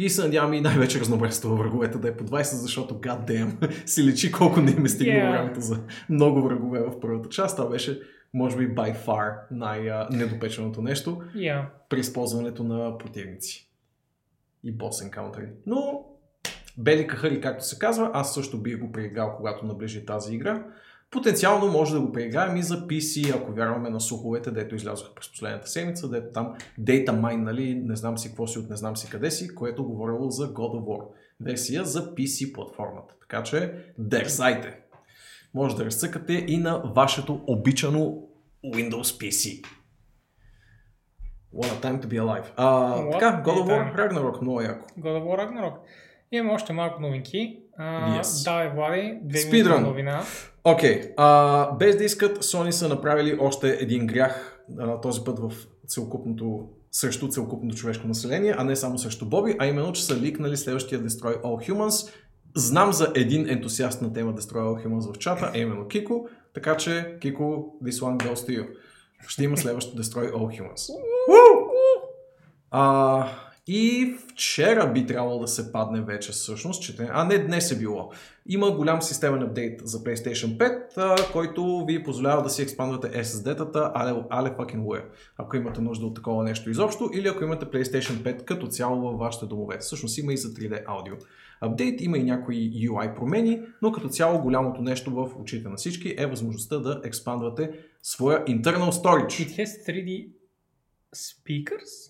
И 0.00 0.10
се 0.10 0.22
надявам 0.22 0.54
и 0.54 0.60
най-вече 0.60 1.00
разнообразието 1.00 1.48
във 1.48 1.58
враговете 1.58 1.98
да 1.98 2.08
е 2.08 2.16
по 2.16 2.24
20, 2.24 2.42
защото 2.42 2.94
god 2.94 3.28
damn, 3.28 3.84
си 3.86 4.04
лечи 4.04 4.32
колко 4.32 4.60
не 4.60 4.70
им 4.70 4.84
е 4.84 4.88
стигнало 4.88 5.20
Yeah. 5.20 5.30
времето 5.30 5.60
за 5.60 5.80
много 6.10 6.42
врагове 6.42 6.80
в 6.80 7.00
първата 7.00 7.28
част. 7.28 7.56
Това 7.56 7.70
беше 7.70 8.00
може 8.34 8.56
би 8.56 8.74
by 8.74 9.04
far 9.06 9.36
най-недопеченото 9.50 10.82
нещо 10.82 11.22
Yeah. 11.34 11.66
при 11.88 12.00
използването 12.00 12.64
на 12.64 12.98
противници 12.98 13.70
и 14.64 14.78
boss 14.78 15.10
encounter. 15.10 15.48
Но 15.66 16.04
бели 16.78 17.06
кахари, 17.06 17.40
както 17.40 17.64
се 17.64 17.78
казва, 17.78 18.10
аз 18.14 18.34
също 18.34 18.62
бих 18.62 18.78
го 18.78 18.92
преиграл, 18.92 19.34
когато 19.36 19.66
наближи 19.66 20.06
тази 20.06 20.34
игра. 20.34 20.66
Потенциално 21.10 21.72
може 21.72 21.94
да 21.94 22.00
го 22.00 22.12
преиграем 22.12 22.56
и 22.56 22.62
за 22.62 22.86
PC, 22.86 23.36
ако 23.36 23.52
вярваме 23.52 23.90
на 23.90 24.00
слуховете, 24.00 24.50
дето 24.50 24.74
излязоха 24.74 25.14
през 25.14 25.30
последната 25.30 25.68
седмица, 25.68 26.08
дето 26.10 26.32
там 26.32 26.54
Data 26.80 27.10
Mine, 27.10 27.42
нали, 27.42 27.74
не 27.74 27.96
знам 27.96 28.18
си 28.18 28.28
какво 28.28 28.46
си 28.46 28.58
от 28.58 28.70
не 28.70 28.76
знам 28.76 28.96
си 28.96 29.10
къде 29.10 29.30
си, 29.30 29.54
което 29.54 29.84
говорило 29.84 30.30
за 30.30 30.54
God 30.54 30.80
of 30.80 30.84
War. 30.84 31.06
Версия 31.40 31.84
за 31.84 32.14
PC 32.14 32.52
платформата. 32.52 33.14
Така 33.20 33.42
че 33.42 33.74
дерзайте! 33.98 34.80
Може 35.54 35.76
да 35.76 35.84
разцъкате 35.84 36.32
и 36.32 36.56
на 36.56 36.82
вашето 36.96 37.40
обичано 37.46 38.22
Windows 38.64 39.02
PC. 39.02 39.64
What 41.54 41.66
a 41.66 41.84
time 41.84 42.02
to 42.02 42.06
be 42.06 42.20
alive. 42.20 42.44
А, 42.56 42.96
What 42.96 43.12
така, 43.12 43.42
God 43.44 43.56
of 43.56 43.66
War. 43.66 43.96
Ragnarok, 43.96 44.42
много 44.42 44.60
яко. 44.60 44.86
God 44.98 45.18
of 45.18 45.22
War 45.22 45.48
Ragnarok. 45.48 45.74
Имаме 46.32 46.54
още 46.54 46.72
малко 46.72 47.02
новинки. 47.02 47.59
А, 47.82 48.20
Yes. 48.20 48.44
Давай, 48.44 48.70
Влади, 48.74 49.18
две 49.22 49.38
Speedrun. 49.38 49.78
новина. 49.78 50.22
Окей, 50.64 51.14
okay. 51.14 51.76
без 51.76 51.96
да 51.96 52.04
искат, 52.04 52.44
Sony 52.44 52.70
са 52.70 52.88
направили 52.88 53.36
още 53.40 53.78
един 53.80 54.06
грях, 54.06 54.60
а, 54.78 55.00
този 55.00 55.24
път 55.24 55.38
в 55.38 55.52
целокупното, 55.86 56.68
срещу 56.92 57.28
целокупното 57.28 57.76
човешко 57.76 58.08
население, 58.08 58.54
а 58.58 58.64
не 58.64 58.76
само 58.76 58.98
срещу 58.98 59.26
Боби, 59.26 59.56
а 59.58 59.66
именно, 59.66 59.92
че 59.92 60.04
са 60.04 60.16
ликнали 60.16 60.56
следващия 60.56 61.00
Destroy 61.00 61.42
All 61.42 61.70
Humans. 61.70 62.12
Знам 62.56 62.92
за 62.92 63.12
един 63.14 63.48
ентусиаст 63.48 64.02
на 64.02 64.12
тема 64.12 64.34
Destroy 64.34 64.58
All 64.58 64.86
Humans 64.86 65.14
в 65.14 65.18
чата, 65.18 65.50
а 65.54 65.58
именно 65.58 65.88
Кико, 65.88 66.28
така 66.54 66.76
че 66.76 67.16
Кико, 67.20 67.74
this 67.84 67.90
one 67.90 68.16
goes 68.16 68.34
to 68.34 68.60
you. 68.60 68.68
Ще 69.28 69.44
има 69.44 69.56
следващо 69.56 70.02
Destroy 70.02 70.32
All 70.32 70.60
Humans. 70.60 70.92
А, 72.70 73.26
и 73.72 74.14
вчера 74.28 74.92
би 74.92 75.06
трябвало 75.06 75.40
да 75.40 75.48
се 75.48 75.72
падне 75.72 76.00
вече 76.00 76.32
всъщност, 76.32 76.82
че, 76.82 76.96
а 77.12 77.24
не 77.24 77.38
днес 77.38 77.70
е 77.70 77.78
било. 77.78 78.10
Има 78.46 78.70
голям 78.70 79.02
системен 79.02 79.42
апдейт 79.42 79.80
за 79.84 79.98
PlayStation 79.98 80.56
5, 80.56 80.82
а, 80.96 81.32
който 81.32 81.84
ви 81.86 82.02
позволява 82.02 82.42
да 82.42 82.50
си 82.50 82.62
експандвате 82.62 83.24
SSD-тата, 83.24 83.90
але, 83.94 84.22
але 84.30 84.50
fucking 84.50 84.80
way. 84.80 85.02
Ако 85.36 85.56
имате 85.56 85.80
нужда 85.80 86.06
от 86.06 86.14
такова 86.14 86.44
нещо 86.44 86.70
изобщо, 86.70 87.10
или 87.14 87.28
ако 87.28 87.44
имате 87.44 87.66
PlayStation 87.66 88.12
5 88.12 88.44
като 88.44 88.66
цяло 88.66 89.00
във 89.00 89.18
вашите 89.18 89.46
домове. 89.46 89.78
Всъщност 89.78 90.18
има 90.18 90.32
и 90.32 90.36
за 90.36 90.48
3D 90.48 90.82
аудио. 90.86 91.14
Апдейт 91.60 92.00
има 92.00 92.18
и 92.18 92.24
някои 92.24 92.56
UI 92.56 93.14
промени, 93.14 93.60
но 93.82 93.92
като 93.92 94.08
цяло 94.08 94.42
голямото 94.42 94.82
нещо 94.82 95.10
в 95.10 95.30
очите 95.40 95.68
на 95.68 95.76
всички 95.76 96.14
е 96.18 96.26
възможността 96.26 96.78
да 96.78 97.00
експандвате 97.04 97.70
своя 98.02 98.44
internal 98.44 98.90
storage. 98.90 99.46
It 99.46 99.64
has 99.64 99.86
3D 99.88 100.28
speakers? 101.16 102.09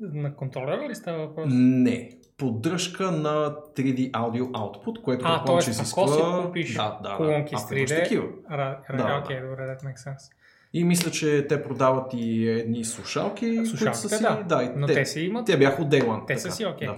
На 0.00 0.34
контролера 0.34 0.88
ли 0.88 0.94
става 0.94 1.26
въпрос? 1.26 1.46
Не. 1.50 2.10
Поддръжка 2.38 3.10
на 3.10 3.56
3D 3.76 4.10
Audio 4.10 4.50
Output, 4.50 5.02
което 5.02 5.24
А, 5.26 5.34
предполагам, 5.34 5.60
че 5.60 5.64
т.е. 5.64 5.70
изисква... 5.70 6.02
ако 6.02 6.12
си 6.12 6.46
купиш 6.46 6.74
да, 6.74 6.98
да, 7.02 7.16
колонки 7.16 7.54
да. 7.54 7.58
с 7.60 7.64
Ако 7.64 7.74
имаш 7.74 7.90
3D, 7.90 8.02
такива. 8.02 8.26
Ра, 8.50 8.80
ра, 8.90 8.96
Да, 8.96 9.22
окей, 9.24 9.40
добре, 9.40 9.62
that 9.62 9.82
makes 9.84 9.96
sense. 9.96 10.32
И 10.72 10.84
мисля, 10.84 11.10
че 11.10 11.46
те 11.48 11.62
продават 11.62 12.14
и 12.14 12.48
едни 12.48 12.84
слушалки, 12.84 13.56
които 13.56 13.94
са 13.96 14.08
си... 14.08 14.22
да. 14.22 14.42
да 14.48 14.62
и 14.62 14.68
Но 14.76 14.86
те 14.86 15.04
си 15.04 15.20
имат. 15.20 15.46
Те 15.46 15.58
бяха 15.58 15.82
от 15.82 15.88
Day 15.88 16.04
One. 16.04 16.26
Те 16.26 16.38
са 16.38 16.42
така, 16.42 16.54
си 16.54 16.66
окей. 16.66 16.88
Да. 16.88 16.96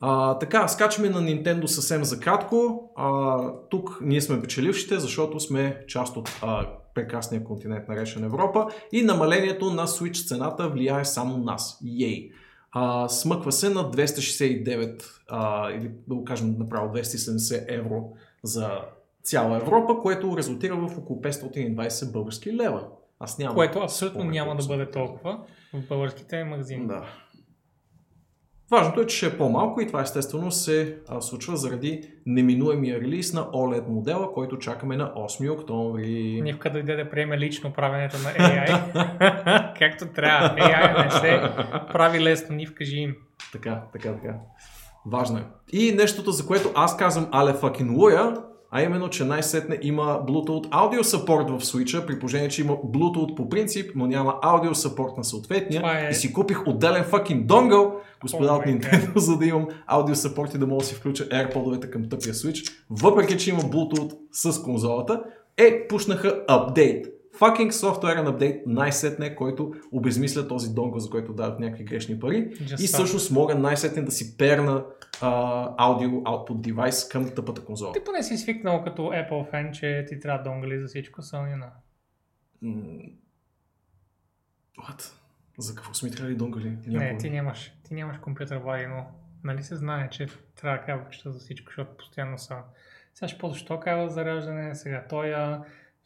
А, 0.00 0.38
така, 0.38 0.68
скачаме 0.68 1.08
на 1.08 1.22
Nintendo 1.22 1.66
съвсем 1.66 2.04
за 2.04 2.20
кратко. 2.20 2.90
А, 2.96 3.38
тук 3.70 3.98
ние 4.02 4.20
сме 4.20 4.42
печелившите, 4.42 4.98
защото 4.98 5.40
сме 5.40 5.84
част 5.88 6.16
от 6.16 6.30
а, 6.42 6.66
прекрасния 6.96 7.44
континент, 7.44 7.88
наречен 7.88 8.24
Европа. 8.24 8.68
И 8.92 9.02
намалението 9.02 9.70
на 9.70 9.86
Switch 9.86 10.26
цената 10.26 10.68
влияе 10.68 11.04
само 11.04 11.38
нас. 11.38 11.80
Ей! 12.00 12.30
А, 12.72 13.08
смъква 13.08 13.52
се 13.52 13.68
на 13.68 13.90
269, 13.90 15.04
а, 15.28 15.70
или 15.70 15.90
да 16.08 16.14
го 16.14 16.24
кажем 16.24 16.56
направо 16.58 16.94
270 16.94 17.64
евро 17.68 18.12
за 18.42 18.80
цяла 19.22 19.56
Европа, 19.56 19.98
което 20.02 20.36
резултира 20.36 20.76
в 20.76 20.98
около 20.98 21.20
520 21.20 22.12
български 22.12 22.56
лева. 22.56 22.82
Аз 23.20 23.38
нямам. 23.38 23.54
Което 23.54 23.78
абсолютно 23.78 24.24
няма 24.24 24.56
да 24.56 24.66
бъде 24.66 24.90
толкова 24.90 25.38
в 25.74 25.88
българските 25.88 26.44
магазини. 26.44 26.86
Да. 26.86 27.04
Важното 28.70 29.00
е, 29.00 29.06
че 29.06 29.16
ще 29.16 29.26
е 29.26 29.38
по-малко 29.38 29.80
и 29.80 29.86
това 29.86 30.00
естествено 30.02 30.50
се 30.50 30.98
случва 31.20 31.56
заради 31.56 32.02
неминуемия 32.26 33.00
релиз 33.00 33.32
на 33.32 33.40
OLED 33.40 33.88
модела, 33.88 34.32
който 34.32 34.58
чакаме 34.58 34.96
на 34.96 35.14
8 35.14 35.52
октомври. 35.52 36.40
Нивка 36.42 36.72
дойде 36.72 36.96
да 36.96 37.10
приеме 37.10 37.38
лично 37.38 37.72
правенето 37.72 38.16
на 38.16 38.30
AI. 38.30 39.78
Както 39.78 40.06
трябва. 40.06 40.48
AI 40.48 41.04
не 41.04 41.10
се 41.10 41.42
прави 41.92 42.20
лесно, 42.20 42.56
ни 42.56 42.66
вкажи 42.66 42.96
им. 42.96 43.14
Така, 43.52 43.82
така, 43.92 44.12
така. 44.12 44.34
Важно 45.06 45.38
е. 45.38 45.42
И 45.72 45.92
нещото, 45.92 46.30
за 46.30 46.46
което 46.46 46.72
аз 46.74 46.96
казвам 46.96 47.28
Але 47.32 47.52
fucking 47.52 47.96
луя, 47.96 48.36
а 48.70 48.82
именно, 48.82 49.08
че 49.08 49.24
най-сетне 49.24 49.78
има 49.82 50.02
Bluetooth 50.28 50.68
Audio 50.68 51.02
Support 51.02 51.58
в 51.58 51.64
Switch, 51.64 52.06
при 52.06 52.18
положение, 52.18 52.48
че 52.48 52.62
има 52.62 52.72
Bluetooth 52.76 53.34
по 53.34 53.48
принцип, 53.48 53.90
но 53.94 54.06
няма 54.06 54.34
Audio 54.42 54.72
Support 54.72 55.16
на 55.16 55.24
съответния. 55.24 55.82
Е- 56.06 56.10
И 56.10 56.14
си 56.14 56.32
купих 56.32 56.66
отделен 56.66 57.04
fucking 57.04 57.46
донгъл, 57.46 58.00
господа 58.22 58.48
Oh 58.50 58.58
от 58.58 58.64
my 58.64 58.80
Nintendo, 58.80 59.16
за 59.18 59.38
да 59.38 59.46
имам 59.46 59.66
Audio 59.90 60.14
Support 60.14 60.54
и 60.54 60.58
да 60.58 60.66
мога 60.66 60.80
да 60.80 60.86
си 60.86 60.94
включа 60.94 61.28
AirPod-овете 61.28 61.90
към 61.90 62.08
тъпия 62.08 62.34
Switch. 62.34 62.72
Въпреки, 62.90 63.38
че 63.38 63.50
има 63.50 63.60
Bluetooth 63.60 64.16
с 64.32 64.62
конзолата, 64.62 65.22
е, 65.56 65.88
пушнаха 65.88 66.44
апдейт. 66.48 67.06
Fucking 67.40 67.70
софтуерен 67.70 68.26
апдейт, 68.26 68.66
най-сетне, 68.66 69.34
който 69.34 69.74
обезмисля 69.92 70.48
този 70.48 70.74
донгъл, 70.74 71.00
за 71.00 71.10
който 71.10 71.32
дават 71.32 71.60
някакви 71.60 71.84
грешни 71.84 72.20
пари. 72.20 72.50
Just 72.50 72.84
и 72.84 72.86
всъщност 72.86 73.30
мога 73.30 73.54
най-сетне 73.54 74.02
да 74.02 74.10
си 74.10 74.36
перна 74.36 74.84
а, 75.20 75.74
аудио 75.78 76.10
output 76.10 76.60
девайс 76.60 77.08
към 77.08 77.34
тъпата 77.34 77.64
конзола. 77.64 77.92
Ти 77.92 78.04
поне 78.04 78.22
си 78.22 78.36
свикнал 78.36 78.84
като 78.84 79.02
Apple 79.02 79.50
фен, 79.50 79.72
че 79.72 80.04
ти 80.08 80.20
трябва 80.20 80.50
донгали 80.50 80.80
за 80.80 80.86
всичко 80.86 81.22
Sony 81.22 81.56
на. 81.56 81.70
М, 82.62 83.00
What? 84.78 85.12
За 85.58 85.74
какво 85.74 85.94
сме 85.94 86.10
трябвали 86.10 86.34
донгали? 86.34 86.78
Не, 86.86 87.18
ти 87.18 87.30
нямаш, 87.30 87.72
ти 87.84 87.94
нямаш 87.94 88.18
компютър 88.18 88.56
влади, 88.56 88.86
но 88.86 89.06
нали 89.44 89.62
се 89.62 89.76
знае, 89.76 90.10
че 90.10 90.26
трябва 90.60 90.78
кабелчета 90.78 91.32
за 91.32 91.38
всичко, 91.38 91.66
защото 91.66 91.96
постоянно 91.96 92.38
са. 92.38 92.56
Сега 93.14 93.28
ще 93.28 93.38
ползваш 93.38 93.64
то 93.64 93.80
кабел 93.80 94.08
за 94.08 94.14
зареждане, 94.14 94.74
сега 94.74 95.04
той 95.08 95.34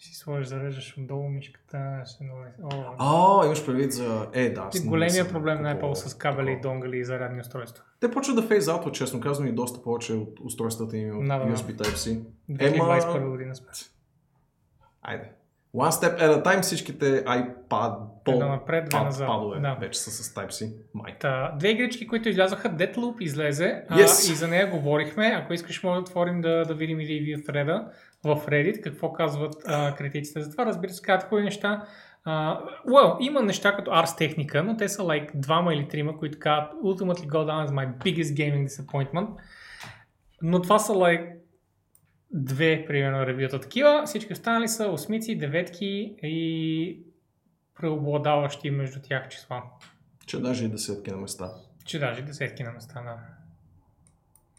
си 0.00 0.14
сложиш, 0.14 0.48
зареждаш 0.48 0.98
отдолу 0.98 1.28
мишката, 1.28 2.02
ще 2.06 2.24
нали... 2.24 2.50
О, 2.62 3.40
А, 3.42 3.46
имаш 3.46 3.66
предвид 3.66 3.92
за... 3.92 4.28
Е, 4.32 4.50
да. 4.50 4.70
не 4.74 4.80
големия 4.80 5.28
проблем 5.28 5.62
на 5.62 5.76
Apple 5.76 5.94
с 5.94 6.14
кабели, 6.14 6.46
такова. 6.46 6.74
донгали 6.74 6.98
и 6.98 7.04
зарядни 7.04 7.40
устройства. 7.40 7.84
Те 8.00 8.10
почват 8.10 8.36
да 8.36 8.42
фейзаутват, 8.42 8.94
честно 8.94 9.20
казвам, 9.20 9.48
и 9.48 9.52
доста 9.52 9.82
повече 9.82 10.12
от 10.12 10.40
устройствата 10.40 10.96
им 10.96 11.18
от 11.18 11.26
да. 11.26 11.32
USB 11.32 11.76
Type-C. 11.76 12.24
2021 12.50 13.28
година 13.28 13.54
сме. 13.54 13.68
Айде. 15.02 15.30
One 15.74 15.90
step 15.90 16.18
at 16.18 16.42
a 16.42 16.42
time 16.42 16.60
всичките 16.62 17.24
iPad, 17.24 17.96
напред, 18.28 18.84
две 18.88 18.98
pad, 18.98 19.04
назад. 19.04 19.28
падове 19.28 19.60
Да. 19.60 19.76
вече 19.80 20.00
са 20.00 20.10
с 20.10 20.34
Type-C. 20.34 20.72
Май. 20.94 21.16
Та, 21.20 21.52
две 21.58 21.68
игрички, 21.68 22.06
които 22.06 22.28
излязоха, 22.28 22.68
Deathloop 22.68 23.20
излезе 23.20 23.84
Yes. 23.90 24.30
а, 24.30 24.32
и 24.32 24.34
за 24.34 24.48
нея 24.48 24.70
говорихме. 24.70 25.26
Ако 25.26 25.52
искаш, 25.52 25.82
може 25.82 25.94
да 25.94 26.00
отворим 26.00 26.40
да, 26.40 26.64
да 26.64 26.74
видим 26.74 27.00
и 27.00 27.06
ревю 27.06 27.42
thread 27.42 27.84
в 28.24 28.46
Reddit, 28.46 28.80
какво 28.80 29.12
казват 29.12 29.54
а, 29.66 29.94
критиците 29.94 30.40
за 30.40 30.50
това. 30.50 30.66
Разбира 30.66 30.90
се, 30.92 31.02
казват 31.02 31.28
хубави 31.28 31.44
неща. 31.44 31.84
Uh, 32.26 32.60
well, 32.88 33.16
има 33.20 33.42
неща 33.42 33.76
като 33.76 33.90
Ars 33.90 34.04
Technica, 34.04 34.60
но 34.62 34.76
те 34.76 34.88
са 34.88 35.02
like 35.02 35.30
двама 35.34 35.74
или 35.74 35.88
трима, 35.88 36.18
които 36.18 36.38
казват 36.40 36.72
Ultimately 36.84 37.26
go 37.26 37.44
down 37.44 37.66
as 37.66 37.70
my 37.70 37.96
biggest 37.96 38.34
gaming 38.34 38.68
disappointment. 38.68 39.28
Но 40.42 40.62
това 40.62 40.78
са 40.78 40.92
like 40.92 41.39
две, 42.32 42.84
примерно, 42.86 43.26
ревюта 43.26 43.60
такива. 43.60 44.02
Всички 44.06 44.32
останали 44.32 44.68
са 44.68 44.86
осмици, 44.86 45.38
деветки 45.38 46.16
и 46.22 47.02
преобладаващи 47.80 48.70
между 48.70 49.00
тях 49.02 49.28
числа. 49.28 49.62
Че 50.26 50.40
даже 50.40 50.64
и 50.64 50.68
десетки 50.68 51.10
на 51.10 51.16
места. 51.16 51.50
Че 51.84 51.98
даже 51.98 52.22
десетки 52.22 52.62
на 52.62 52.72
места, 52.72 53.00
да. 53.02 53.18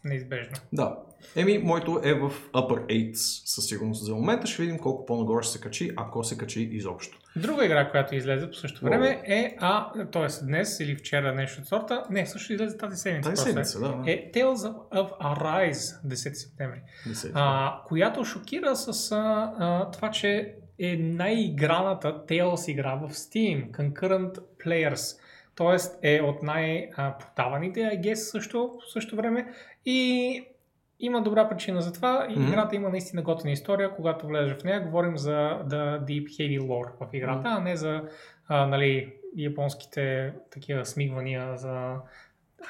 Неизбежно. 0.04 0.56
Да. 0.72 0.98
Еми, 1.36 1.58
моето 1.58 2.00
е 2.04 2.14
в 2.14 2.30
Upper 2.52 2.86
8 2.86 3.12
със 3.44 3.66
сигурност 3.66 4.04
за 4.04 4.14
момента. 4.14 4.46
Ще 4.46 4.62
видим 4.62 4.78
колко 4.78 5.06
по-нагоре 5.06 5.42
ще 5.42 5.52
се 5.52 5.60
качи, 5.60 5.90
ако 5.96 6.24
се 6.24 6.38
качи 6.38 6.62
изобщо. 6.62 7.18
Друга 7.36 7.64
игра, 7.64 7.90
която 7.90 8.14
излезе 8.14 8.48
по 8.48 8.54
същото 8.54 8.84
време 8.84 9.22
е, 9.24 9.56
а, 9.60 9.92
т.е. 10.06 10.44
днес 10.44 10.80
или 10.80 10.96
вчера 10.96 11.34
нещо 11.34 11.60
от 11.60 11.66
сорта, 11.66 12.04
не, 12.10 12.26
също 12.26 12.52
излезе 12.52 12.76
тази 12.76 12.96
седмица. 12.96 13.30
Тази 13.30 13.42
е. 13.42 13.44
седмица, 13.44 13.80
да. 13.80 14.10
Е 14.10 14.30
Tales 14.34 14.74
of, 14.92 15.18
Arise, 15.20 16.06
10 16.06 16.32
септември. 16.32 16.80
Десетки. 17.06 17.32
а, 17.36 17.76
която 17.86 18.24
шокира 18.24 18.76
с 18.76 19.12
а, 19.12 19.52
а, 19.58 19.90
това, 19.90 20.10
че 20.10 20.54
е 20.78 20.96
най-играната 20.96 22.24
Tales 22.28 22.70
игра 22.70 22.94
в 22.94 23.10
Steam, 23.10 23.70
Concurrent 23.70 24.38
Players. 24.64 25.18
Тоест 25.54 25.98
е 26.02 26.20
от 26.20 26.42
най-продаваните, 26.42 27.80
I 27.80 28.00
guess, 28.00 28.14
също, 28.14 28.78
в 28.88 28.92
същото 28.92 29.16
време. 29.16 29.52
И 29.84 30.44
има 31.02 31.22
добра 31.22 31.48
причина 31.48 31.80
за 31.80 31.92
това. 31.92 32.26
Мгм. 32.30 32.48
играта 32.48 32.76
има 32.76 32.88
наистина 32.88 33.22
готина 33.22 33.52
история. 33.52 33.94
Когато 33.94 34.26
влезеш 34.26 34.58
в 34.58 34.64
нея, 34.64 34.80
говорим 34.80 35.16
за 35.16 35.32
the 35.66 36.00
deep 36.00 36.24
heavy 36.24 36.60
lore 36.60 36.90
в 37.00 37.08
играта, 37.12 37.48
а 37.48 37.60
не 37.60 37.76
за 37.76 38.02
а, 38.48 38.66
нали, 38.66 39.12
японските 39.36 40.32
такива 40.50 40.84
смигвания 40.84 41.56
за 41.56 41.96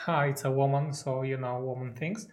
ha, 0.07 0.33
it's 0.33 0.45
a 0.45 0.51
woman, 0.51 0.93
so 0.93 1.11
you 1.23 1.39
know 1.41 1.61
woman 1.61 2.01
things. 2.01 2.31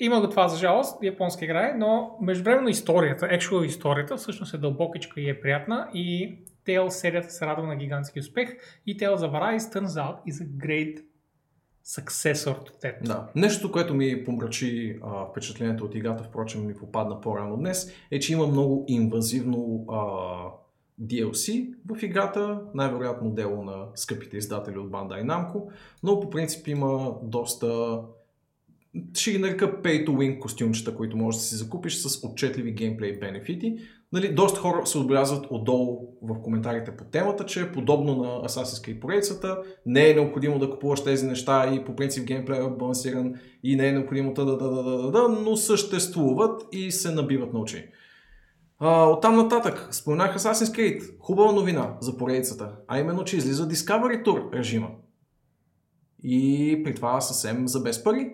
Има 0.00 0.20
го 0.20 0.28
това 0.28 0.48
за 0.48 0.56
жалост, 0.56 1.02
японска 1.02 1.44
игра 1.44 1.68
е, 1.68 1.74
но 1.78 2.16
междувременно 2.20 2.68
историята, 2.68 3.26
actual 3.26 3.64
историята, 3.64 4.16
всъщност 4.16 4.54
е 4.54 4.58
дълбокичка 4.58 5.20
и 5.20 5.30
е 5.30 5.40
приятна 5.40 5.88
и 5.94 6.38
Tales 6.66 6.88
серията 6.88 7.30
се 7.30 7.46
радва 7.46 7.66
на 7.66 7.76
гигантски 7.76 8.20
успех 8.20 8.56
и 8.86 8.96
Tales 8.96 9.16
of 9.16 9.30
Arise 9.30 9.80
turns 9.80 9.86
out 9.86 10.16
is 10.26 10.44
a 10.44 10.66
great 10.66 11.09
successor 11.96 12.54
to 12.54 12.82
that. 12.82 13.06
Да. 13.06 13.28
Нещо, 13.36 13.72
което 13.72 13.94
ми 13.94 14.24
помрачи 14.24 14.98
а, 15.02 15.26
впечатлението 15.26 15.84
от 15.84 15.94
играта, 15.94 16.24
впрочем 16.24 16.66
ми 16.66 16.74
попадна 16.74 17.20
по-рано 17.20 17.56
днес, 17.56 17.92
е, 18.10 18.18
че 18.20 18.32
има 18.32 18.46
много 18.46 18.84
инвазивно 18.88 19.84
а, 19.88 19.96
DLC 21.02 21.74
в 21.86 22.02
играта, 22.02 22.60
най-вероятно 22.74 23.30
дело 23.30 23.64
на 23.64 23.86
скъпите 23.94 24.36
издатели 24.36 24.78
от 24.78 24.90
Bandai 24.90 25.24
Namco, 25.24 25.62
но 26.02 26.20
по 26.20 26.30
принцип 26.30 26.68
има 26.68 27.14
доста 27.22 28.00
ще 29.14 29.32
ги 29.32 29.38
нарека 29.38 29.82
pay 29.82 30.06
to 30.06 30.08
win 30.08 30.38
костюмчета, 30.38 30.94
които 30.94 31.16
можеш 31.16 31.40
да 31.40 31.44
си 31.44 31.56
закупиш 31.56 31.96
с 31.96 32.24
отчетливи 32.24 32.72
геймплей 32.72 33.18
бенефити. 33.18 33.78
Нали, 34.12 34.34
доста 34.34 34.60
хора 34.60 34.86
се 34.86 34.98
отбелязват 34.98 35.46
отдолу 35.50 36.18
в 36.22 36.42
коментарите 36.42 36.96
по 36.96 37.04
темата, 37.04 37.46
че 37.46 37.72
подобно 37.72 38.16
на 38.16 38.48
Assassin's 38.48 38.86
Creed 38.86 39.00
поредицата, 39.00 39.62
не 39.86 40.10
е 40.10 40.14
необходимо 40.14 40.58
да 40.58 40.70
купуваш 40.70 41.04
тези 41.04 41.26
неща 41.26 41.74
и 41.74 41.84
по 41.84 41.96
принцип 41.96 42.26
геймплея 42.26 42.64
е 42.64 42.68
балансиран 42.68 43.34
и 43.62 43.76
не 43.76 43.88
е 43.88 43.92
необходимо 43.92 44.32
да, 44.32 44.44
да, 44.44 44.56
да, 44.56 44.70
да, 44.70 44.82
да, 44.82 45.10
да, 45.10 45.28
но 45.28 45.56
съществуват 45.56 46.62
и 46.72 46.90
се 46.90 47.10
набиват 47.10 47.52
на 47.52 47.60
очи. 47.60 47.90
А, 48.78 49.04
оттам 49.04 49.36
нататък, 49.36 49.88
споменах 49.90 50.38
Assassin's 50.38 50.76
Creed, 50.76 51.18
хубава 51.20 51.52
новина 51.52 51.96
за 52.00 52.16
поредицата, 52.16 52.72
а 52.88 52.98
именно, 52.98 53.24
че 53.24 53.36
излиза 53.36 53.68
Discovery 53.68 54.24
Tour 54.24 54.52
режима. 54.58 54.88
И 56.22 56.80
при 56.84 56.94
това 56.94 57.20
съвсем 57.20 57.68
за 57.68 57.80
без 57.80 58.04
пари. 58.04 58.32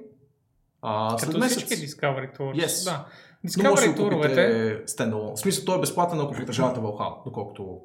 А, 0.83 1.19
след 1.19 1.29
Като 1.29 1.39
месец. 1.39 1.65
всички 1.65 1.87
Discovery 1.87 2.39
Tours. 2.39 2.67
Yes. 2.67 2.85
Да. 2.85 3.07
Да 3.45 3.49
Discovery 3.51 3.97
туровете, 3.97 4.83
стендалон. 4.87 5.37
В 5.37 5.41
смисъл, 5.41 5.65
той 5.65 5.77
е 5.77 5.81
безплатен, 5.81 6.21
ако 6.21 6.33
притежавате 6.33 6.81
Valhalla, 6.81 7.25
доколкото 7.25 7.81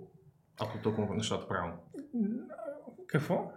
ако 0.62 0.78
толкова 0.78 1.16
нещата 1.16 1.48
правилно. 1.48 1.74
какво? 3.08 3.52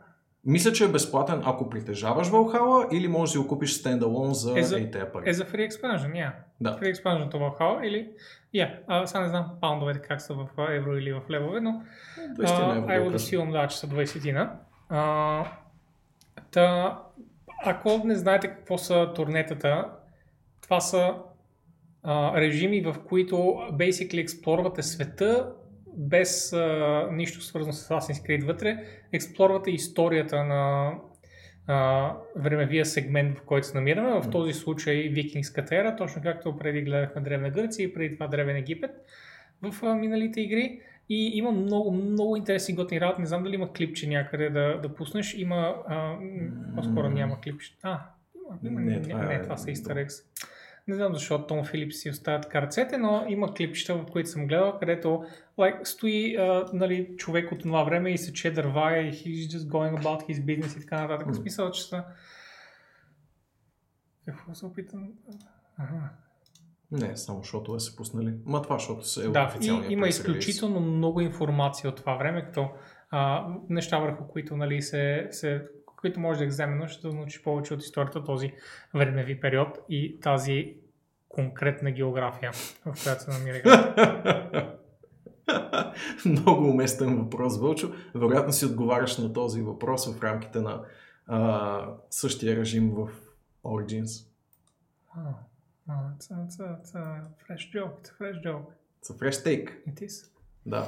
Мисля, 0.47 0.73
че 0.73 0.85
е 0.85 0.89
безплатен, 0.89 1.43
ако 1.45 1.71
притежаваш 1.71 2.29
Valhalla 2.29 2.89
или 2.93 3.09
можеш 3.09 3.33
да 3.33 3.41
го 3.43 3.49
купиш 3.49 3.73
стендалон 3.73 4.35
за 4.35 4.59
Е, 4.59 4.63
за- 4.63 4.79
ей 4.79 4.91
тези 4.91 5.05
пари. 5.13 5.31
Е 5.31 5.33
за 5.33 5.45
Free 5.45 5.71
Expansion, 5.71 6.13
yeah. 6.13 6.33
Да. 6.61 6.79
Free 6.79 6.95
Expansion 6.95 7.31
това 7.31 7.51
Valhalla 7.51 7.83
или... 7.87 8.11
Yeah, 8.55 8.79
а, 8.87 9.07
сега 9.07 9.21
не 9.21 9.29
знам 9.29 9.51
паундовете 9.61 9.99
как 9.99 10.21
са 10.21 10.35
в 10.35 10.49
евро 10.71 10.97
или 10.97 11.13
в 11.13 11.23
левове, 11.31 11.61
но 11.61 11.83
20 12.19 12.45
а, 12.49 12.77
евро. 12.77 12.87
I 12.89 13.01
would 13.01 13.31
колко 13.41 13.49
е. 13.49 13.61
да, 13.61 13.69
че 13.69 13.79
са 13.79 13.87
20 13.89 14.51
а, 14.89 15.45
Та, 16.51 16.99
ако 17.65 18.01
не 18.05 18.15
знаете 18.15 18.49
какво 18.49 18.79
са 18.79 19.13
турнетата, 19.15 19.91
това 20.63 20.81
са 20.81 21.15
а, 22.05 22.41
режими, 22.41 22.81
в 22.81 22.97
които 23.09 23.35
basically 23.73 24.21
експлорвате 24.21 24.83
света 24.83 25.53
без 25.97 26.53
а, 26.53 27.09
нищо 27.13 27.41
свързано 27.41 27.73
с 27.73 27.89
Assassin's 27.89 28.29
Creed 28.29 28.47
вътре. 28.47 28.85
Експлорвате 29.13 29.71
историята 29.71 30.45
на 30.45 30.93
а, 31.67 32.13
времевия 32.37 32.87
сегмент, 32.87 33.39
в 33.39 33.43
който 33.43 33.67
се 33.67 33.79
намираме. 33.79 34.21
В 34.21 34.31
този 34.31 34.53
случай 34.53 34.95
викингската 34.95 35.77
ера, 35.77 35.97
точно 35.97 36.23
както 36.23 36.57
преди 36.57 36.83
гледахме 36.83 37.23
Древна 37.23 37.51
Гърция 37.51 37.85
и 37.85 37.95
преди 37.95 38.15
това 38.15 38.27
Древен 38.27 38.57
Египет 38.57 38.91
в 39.63 39.83
а, 39.83 39.95
миналите 39.95 40.41
игри. 40.41 40.81
И 41.09 41.31
има 41.35 41.51
много, 41.51 41.93
много 41.93 42.37
интересни 42.37 42.75
готини 42.75 43.01
работи. 43.01 43.21
Не 43.21 43.27
знам 43.27 43.43
дали 43.43 43.55
има 43.55 43.73
клипче 43.73 44.09
някъде 44.09 44.51
да, 44.51 44.81
да 44.83 44.95
пуснеш. 44.95 45.35
Има, 45.35 45.75
а, 45.89 46.17
по-скоро 46.75 47.11
няма 47.11 47.41
клипче. 47.41 47.77
А, 47.83 48.01
има, 48.65 48.81
Не, 48.81 48.97
не, 48.97 49.03
това 49.03 49.25
не, 49.25 49.35
е- 49.35 49.43
това 49.43 49.57
са 49.57 49.71
Easter. 49.71 50.25
Не 50.89 50.95
знам 50.95 51.15
защо 51.15 51.47
Том 51.47 51.65
Филипс 51.65 51.97
си 51.97 52.11
оставя 52.11 52.41
така 52.41 52.63
ръцете, 52.63 52.99
но 52.99 53.25
има 53.29 53.55
клипчета, 53.55 53.95
в 53.95 54.07
които 54.13 54.29
съм 54.29 54.47
гледал, 54.47 54.79
където 54.79 55.25
like, 55.59 55.85
стои 55.85 56.37
а, 56.37 56.65
нали, 56.73 57.15
човек 57.17 57.53
от 57.53 57.61
това 57.61 57.85
време 57.85 58.11
и 58.11 58.19
сече 58.19 58.51
дърва 58.51 58.99
и 58.99 59.13
he's 59.13 59.57
just 59.57 59.69
going 59.69 60.03
about 60.03 60.29
his 60.29 60.45
business 60.45 60.79
и 60.79 60.81
така 60.81 61.01
нататък. 61.01 61.29
В 61.31 61.35
смисъл, 61.35 61.71
че 61.71 61.83
са... 61.83 62.05
Какво 64.27 64.55
се 64.55 64.67
опитам? 64.67 65.09
Ага. 65.79 66.11
Не, 66.91 67.17
само 67.17 67.39
защото 67.39 67.75
е 67.75 67.81
се 67.81 67.97
пуснали. 67.97 68.35
Ма 68.45 68.63
това, 68.63 68.79
защото 68.79 69.09
се 69.09 69.25
е 69.25 69.29
Да, 69.29 69.55
и 69.61 69.93
има 69.93 70.09
изключително 70.09 70.81
много 70.81 71.21
информация 71.21 71.91
от 71.91 71.97
това 71.97 72.17
време, 72.17 72.45
като 72.45 72.69
а, 73.11 73.49
неща 73.69 73.99
върху 73.99 74.29
които, 74.29 74.57
нали, 74.57 74.83
се, 74.83 75.29
се, 75.31 75.67
които 76.05 76.21
може 76.21 76.39
да 76.39 76.45
екзаменуваш, 76.45 76.91
ще 76.91 77.09
да 77.09 77.15
научиш 77.15 77.43
повече 77.43 77.75
от 77.75 77.83
историята 77.83 78.25
този 78.25 78.53
времеви 78.95 79.41
период 79.41 79.79
и 79.89 80.21
тази 80.21 80.77
конкретна 81.29 81.91
география, 81.91 82.53
в 82.87 83.03
която 83.03 83.23
се 83.23 83.31
намира 83.31 83.57
играта. 83.57 84.79
Много 86.27 86.69
уместен 86.69 87.17
въпрос, 87.17 87.59
Вълчо. 87.59 87.93
Вероятно 88.15 88.53
си 88.53 88.67
отговаряш 88.67 89.19
на 89.19 89.33
този 89.33 89.63
въпрос 89.63 90.15
в 90.15 90.23
рамките 90.23 90.61
на 90.61 90.85
а, 91.27 91.89
същия 92.11 92.57
режим 92.57 92.91
в 92.91 93.09
Origins. 93.65 94.29
Wow. 95.17 95.35
Wow, 95.89 96.03
it's, 96.17 96.31
a, 96.31 96.37
it's, 96.47 96.61
a, 96.61 96.69
it's 96.81 96.95
a 96.95 97.05
fresh 97.47 97.65
joke. 97.75 97.95
It's 98.01 98.11
a 98.11 98.17
fresh 98.19 98.39
joke. 98.47 98.69
It's 99.01 99.11
a 99.11 99.19
fresh 99.19 99.39
take. 99.45 99.69
It 99.87 100.07
is. 100.07 100.31
Да. 100.67 100.87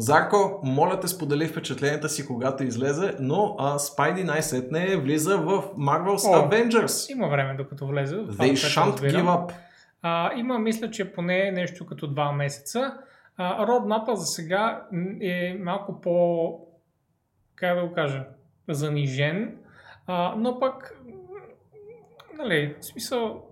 Зарко, 0.00 0.60
моля 0.62 1.00
те 1.00 1.08
сподели 1.08 1.46
впечатленията 1.46 2.08
си, 2.08 2.26
когато 2.26 2.64
излезе, 2.64 3.14
но 3.20 3.56
а, 3.58 3.78
Spidey 3.78 4.24
най-сетне 4.24 4.96
влиза 4.96 5.38
в 5.38 5.62
Marvel's 5.78 6.28
О, 6.28 6.48
Avengers. 6.48 7.12
Има 7.12 7.28
време 7.28 7.54
докато 7.54 7.86
влезе. 7.86 8.16
They 8.16 8.52
shan't 8.52 8.96
give 8.96 9.24
up. 9.24 9.52
А, 10.02 10.34
има, 10.36 10.58
мисля, 10.58 10.90
че 10.90 11.12
поне 11.12 11.50
нещо 11.50 11.86
като 11.86 12.06
два 12.06 12.32
месеца. 12.32 12.94
А, 13.36 13.66
родмапа 13.66 14.16
за 14.16 14.26
сега 14.26 14.86
е 15.20 15.56
малко 15.60 16.00
по, 16.00 16.58
как 17.54 17.76
да 17.76 17.86
го 17.86 17.94
кажа, 17.94 18.24
занижен, 18.68 19.56
а, 20.06 20.34
но 20.36 20.60
пък, 20.60 21.00
нали, 22.38 22.76
в 22.80 22.84
смисъл, 22.84 23.42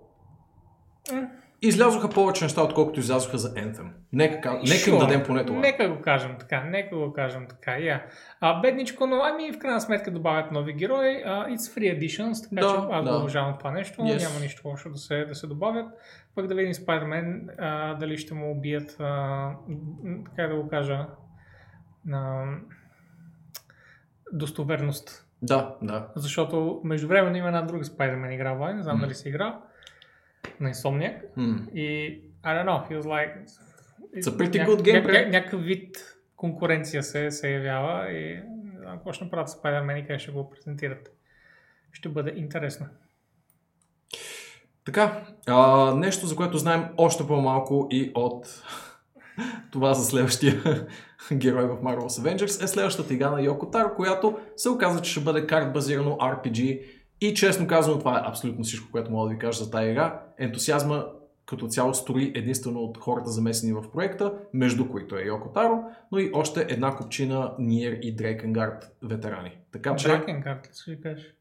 Излязоха 1.61 2.09
повече 2.09 2.43
неща, 2.45 2.63
отколкото 2.63 2.99
излязоха 2.99 3.37
за 3.37 3.53
Anthem. 3.53 3.87
Нека, 4.13 4.41
ка- 4.41 4.51
нека 4.53 4.89
им 4.89 4.95
sure, 4.95 4.99
дадем 4.99 5.23
поне 5.23 5.45
това. 5.45 5.59
Нека 5.59 5.89
го 5.89 6.01
кажем 6.01 6.35
така, 6.39 6.63
нека 6.63 6.97
го 6.97 7.13
кажем 7.13 7.47
така, 7.49 7.71
yeah. 7.71 8.01
а, 8.41 8.61
бедничко, 8.61 9.07
но 9.07 9.21
ами 9.23 9.51
в 9.53 9.59
крайна 9.59 9.81
сметка 9.81 10.11
добавят 10.11 10.51
нови 10.51 10.73
герои, 10.73 11.23
а, 11.25 11.47
it's 11.47 11.57
free 11.77 11.99
editions, 11.99 12.49
така 12.49 12.61
Да, 12.61 12.73
че 12.73 12.87
аз 12.91 13.05
да. 13.05 13.11
го 13.11 13.17
уважавам 13.17 13.55
това 13.57 13.71
нещо, 13.71 14.01
Yes. 14.01 14.27
няма 14.27 14.39
нищо 14.39 14.67
лошо 14.67 14.89
да 14.89 14.97
се, 14.97 15.25
да 15.25 15.35
се 15.35 15.47
добавят. 15.47 15.85
Пък 16.35 16.47
да 16.47 16.55
видим 16.55 16.73
Spider-Man, 16.73 17.41
а, 17.57 17.93
дали 17.93 18.17
ще 18.17 18.33
му 18.33 18.51
убият, 18.51 18.95
а, 18.99 19.51
как 20.35 20.49
да 20.49 20.55
го 20.55 20.67
кажа, 20.67 21.05
а, 22.13 22.43
достоверност. 24.33 25.25
Да, 25.41 25.75
да. 25.81 26.07
Защото 26.15 26.81
междувременно 26.83 27.37
има 27.37 27.47
една 27.47 27.61
друга 27.61 27.83
Spider-Man 27.83 28.33
игра, 28.33 28.53
Вай, 28.53 28.73
не 28.73 28.83
знам 28.83 28.97
М. 28.97 29.01
дали 29.01 29.15
си 29.15 29.29
игра, 29.29 29.59
на 30.59 30.73
Insomniac. 30.73 31.21
М. 31.37 31.67
И, 31.73 32.21
I 32.43 32.55
don't 32.55 32.65
know, 32.65 32.89
feels 32.89 33.05
like... 33.05 33.33
It's 34.15 34.27
a 34.27 34.37
pretty 34.37 34.65
good 34.65 34.81
game, 34.81 35.29
някакъв 35.29 35.63
вид 35.63 35.97
конкуренция 36.35 37.03
се, 37.03 37.31
се 37.31 37.49
явява 37.49 38.11
и 38.11 38.35
не 38.63 38.79
знам 38.79 38.95
какво 38.95 39.13
ще 39.13 39.23
направят 39.23 39.49
Spider-Man 39.49 40.03
и 40.03 40.07
как 40.07 40.19
ще 40.19 40.31
го 40.31 40.49
презентират. 40.49 41.09
Ще 41.91 42.09
бъде 42.09 42.33
интересно. 42.35 42.85
Така, 44.85 45.25
а, 45.47 45.95
нещо, 45.95 46.27
за 46.27 46.35
което 46.35 46.57
знаем 46.57 46.85
още 46.97 47.27
по-малко 47.27 47.87
и 47.91 48.11
от 48.15 48.63
това 49.71 49.93
за 49.93 50.05
следващия 50.05 50.61
герой 51.33 51.65
в 51.65 51.81
Marvel's 51.81 52.07
Avengers 52.07 52.63
е 52.63 52.67
следващата 52.67 53.13
игра 53.13 53.31
на 53.31 53.41
Йоко 53.41 53.69
Таро, 53.69 53.95
която 53.95 54.39
се 54.55 54.69
оказа, 54.69 55.01
че 55.01 55.11
ще 55.11 55.19
бъде 55.19 55.47
карт 55.47 55.73
базирано 55.73 56.11
RPG 56.11 56.85
и 57.21 57.33
честно 57.33 57.67
казано 57.67 57.99
това 57.99 58.17
е 58.17 58.23
абсолютно 58.25 58.63
всичко, 58.63 58.91
което 58.91 59.11
мога 59.11 59.27
да 59.29 59.33
ви 59.33 59.39
кажа 59.39 59.63
за 59.63 59.71
тази 59.71 59.89
игра. 59.89 60.21
Ентусиазма 60.37 61.05
като 61.45 61.67
цяло 61.67 61.93
строи 61.93 62.31
единствено 62.35 62.79
от 62.79 62.97
хората 62.97 63.29
замесени 63.29 63.73
в 63.73 63.91
проекта, 63.91 64.33
между 64.53 64.89
които 64.89 65.17
е 65.17 65.23
Йоко 65.23 65.49
Таро, 65.49 65.83
но 66.11 66.19
и 66.19 66.31
още 66.33 66.65
една 66.69 66.95
купчина 66.95 67.53
Ниер 67.59 67.99
и 68.01 68.15
Дрекенгард 68.15 68.95
ветерани. 69.03 69.57
Така 69.71 69.95
че... 69.95 70.07
Дракенгард 70.07 70.67
ли 70.67 70.71
ще 70.73 71.01
кажеш? 71.01 71.33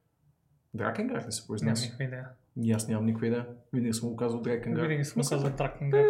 Дракенгард 0.75 1.27
ли 1.27 1.33
се 1.33 1.41
Нямам 1.41 1.47
произнася? 1.47 1.85
никаква 1.85 2.05
идея. 2.05 2.27
И 2.63 2.73
аз 2.73 2.89
нямам 2.89 3.07
никаква 3.07 3.27
идея. 3.27 3.47
Винаги 3.73 3.93
съм 3.93 4.09
го 4.09 4.17
казал 4.17 4.41
Дрекенгард. 4.41 4.83
Винаги 4.83 5.05
съм 5.05 5.25
се- 5.25 5.35
казал 5.35 5.51
Дракенгард. 5.51 6.07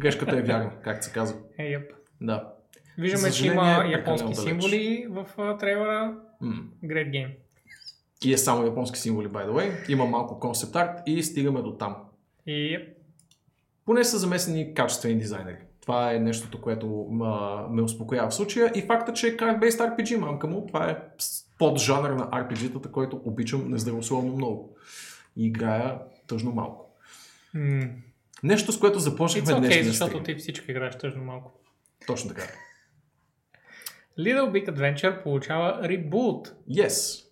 Грешката 0.00 0.36
е 0.36 0.42
вярна, 0.42 0.72
както 0.82 1.06
се 1.06 1.12
казва. 1.12 1.38
Е, 1.58 1.62
yep. 1.62 1.88
Да. 2.20 2.52
Виждаме, 2.98 3.30
че 3.30 3.46
има 3.46 3.84
японски 3.92 4.34
символи 4.34 5.06
в 5.10 5.26
трейлера. 5.60 6.16
М. 6.40 6.62
Great 6.84 7.10
game. 7.10 7.34
И 8.24 8.32
е 8.32 8.38
само 8.38 8.64
японски 8.64 8.98
символи, 8.98 9.28
by 9.28 9.48
the 9.48 9.50
way. 9.50 9.90
Има 9.90 10.06
малко 10.06 10.40
концепт 10.40 10.76
арт 10.76 11.00
и 11.06 11.22
стигаме 11.22 11.62
до 11.62 11.72
там. 11.72 11.96
И 12.46 12.78
Поне 13.84 14.04
са 14.04 14.18
замесени 14.18 14.74
качествени 14.74 15.18
дизайнери. 15.18 15.56
Това 15.80 16.12
е 16.14 16.18
нещото, 16.18 16.60
което 16.60 17.06
ма, 17.10 17.66
ме 17.70 17.82
успокоява 17.82 18.30
в 18.30 18.34
случая. 18.34 18.72
И 18.74 18.82
факта, 18.82 19.12
че 19.12 19.28
е 19.28 19.36
card-based 19.36 19.96
RPG, 19.96 20.16
мамка 20.16 20.46
му, 20.46 20.66
това 20.66 20.90
е 20.90 20.96
под 21.58 21.78
жанър 21.78 22.10
на 22.10 22.30
RPG-тата, 22.30 22.90
който 22.90 23.20
обичам 23.24 23.70
нездравословно 23.70 24.36
много. 24.36 24.76
И 25.36 25.46
играя 25.46 25.98
тъжно 26.26 26.52
малко. 26.52 26.94
м, 27.54 27.86
Нещо, 28.42 28.72
с 28.72 28.78
което 28.78 28.98
започнахме 28.98 29.52
okay, 29.52 29.58
днешния 29.58 29.84
защото 29.84 30.10
стрим. 30.10 30.24
ти 30.24 30.34
всички 30.34 30.70
играеш 30.70 30.98
тъжно 30.98 31.24
малко. 31.24 31.52
Точно 32.06 32.28
така. 32.28 32.42
Little 34.18 34.50
Big 34.50 34.68
Adventure 34.74 35.22
получава 35.22 35.88
ребут. 35.88 36.48
Yes. 36.70 37.24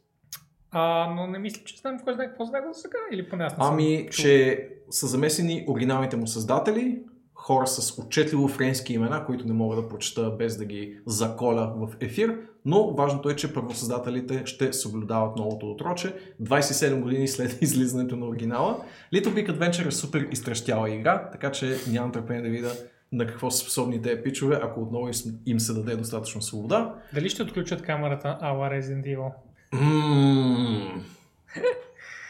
А, 0.79 1.15
но 1.15 1.27
не 1.27 1.39
мисля, 1.39 1.63
че 1.65 1.77
знам 1.77 1.99
кой 2.05 2.15
знае 2.15 2.29
какво 2.29 2.45
знае 2.45 2.61
сега. 2.73 2.99
Или 3.13 3.29
поне 3.29 3.45
аз 3.45 3.53
не 3.53 3.65
съм 3.65 3.75
Ами, 3.75 4.07
чул. 4.11 4.23
че 4.23 4.69
са 4.91 5.07
замесени 5.07 5.65
оригиналните 5.69 6.17
му 6.17 6.27
създатели, 6.27 6.99
хора 7.35 7.67
с 7.67 7.99
отчетливо 7.99 8.49
френски 8.49 8.93
имена, 8.95 9.25
които 9.27 9.47
не 9.47 9.53
мога 9.53 9.77
да 9.77 9.89
прочета 9.89 10.31
без 10.31 10.57
да 10.57 10.65
ги 10.65 10.99
заколя 11.07 11.73
в 11.77 11.89
ефир, 12.01 12.37
но 12.65 12.91
важното 12.91 13.31
е, 13.31 13.37
че 13.37 13.55
първосъздателите 13.55 14.43
ще 14.45 14.73
съблюдават 14.73 15.37
новото 15.37 15.71
отроче 15.71 16.15
27 16.43 17.01
години 17.01 17.29
след 17.29 17.59
излизането 17.63 18.17
на 18.17 18.27
оригинала. 18.27 18.77
Little 19.15 19.29
Big 19.29 19.51
Adventure 19.51 19.87
е 19.87 19.91
супер 19.91 20.29
изтрещяла 20.33 20.91
игра, 20.91 21.31
така 21.33 21.53
че 21.53 21.77
нямам 21.91 22.13
търпение 22.13 22.43
да 22.43 22.49
видя 22.49 22.73
на 23.13 23.27
какво 23.27 23.51
са 23.51 23.59
способни 23.59 24.03
тези 24.03 24.23
пичове, 24.23 24.59
ако 24.63 24.81
отново 24.81 25.07
им- 25.09 25.13
им 25.47 25.61
се 25.61 25.73
даде 25.73 25.97
достатъчно 25.97 26.43
свобода. 26.43 26.95
Дали 27.15 27.29
ще 27.29 27.43
отключат 27.43 27.83
камерата 27.83 28.39
ала 28.41 28.71
Resident 28.71 29.17
Evil? 29.17 29.31
Ммм. 29.73 31.05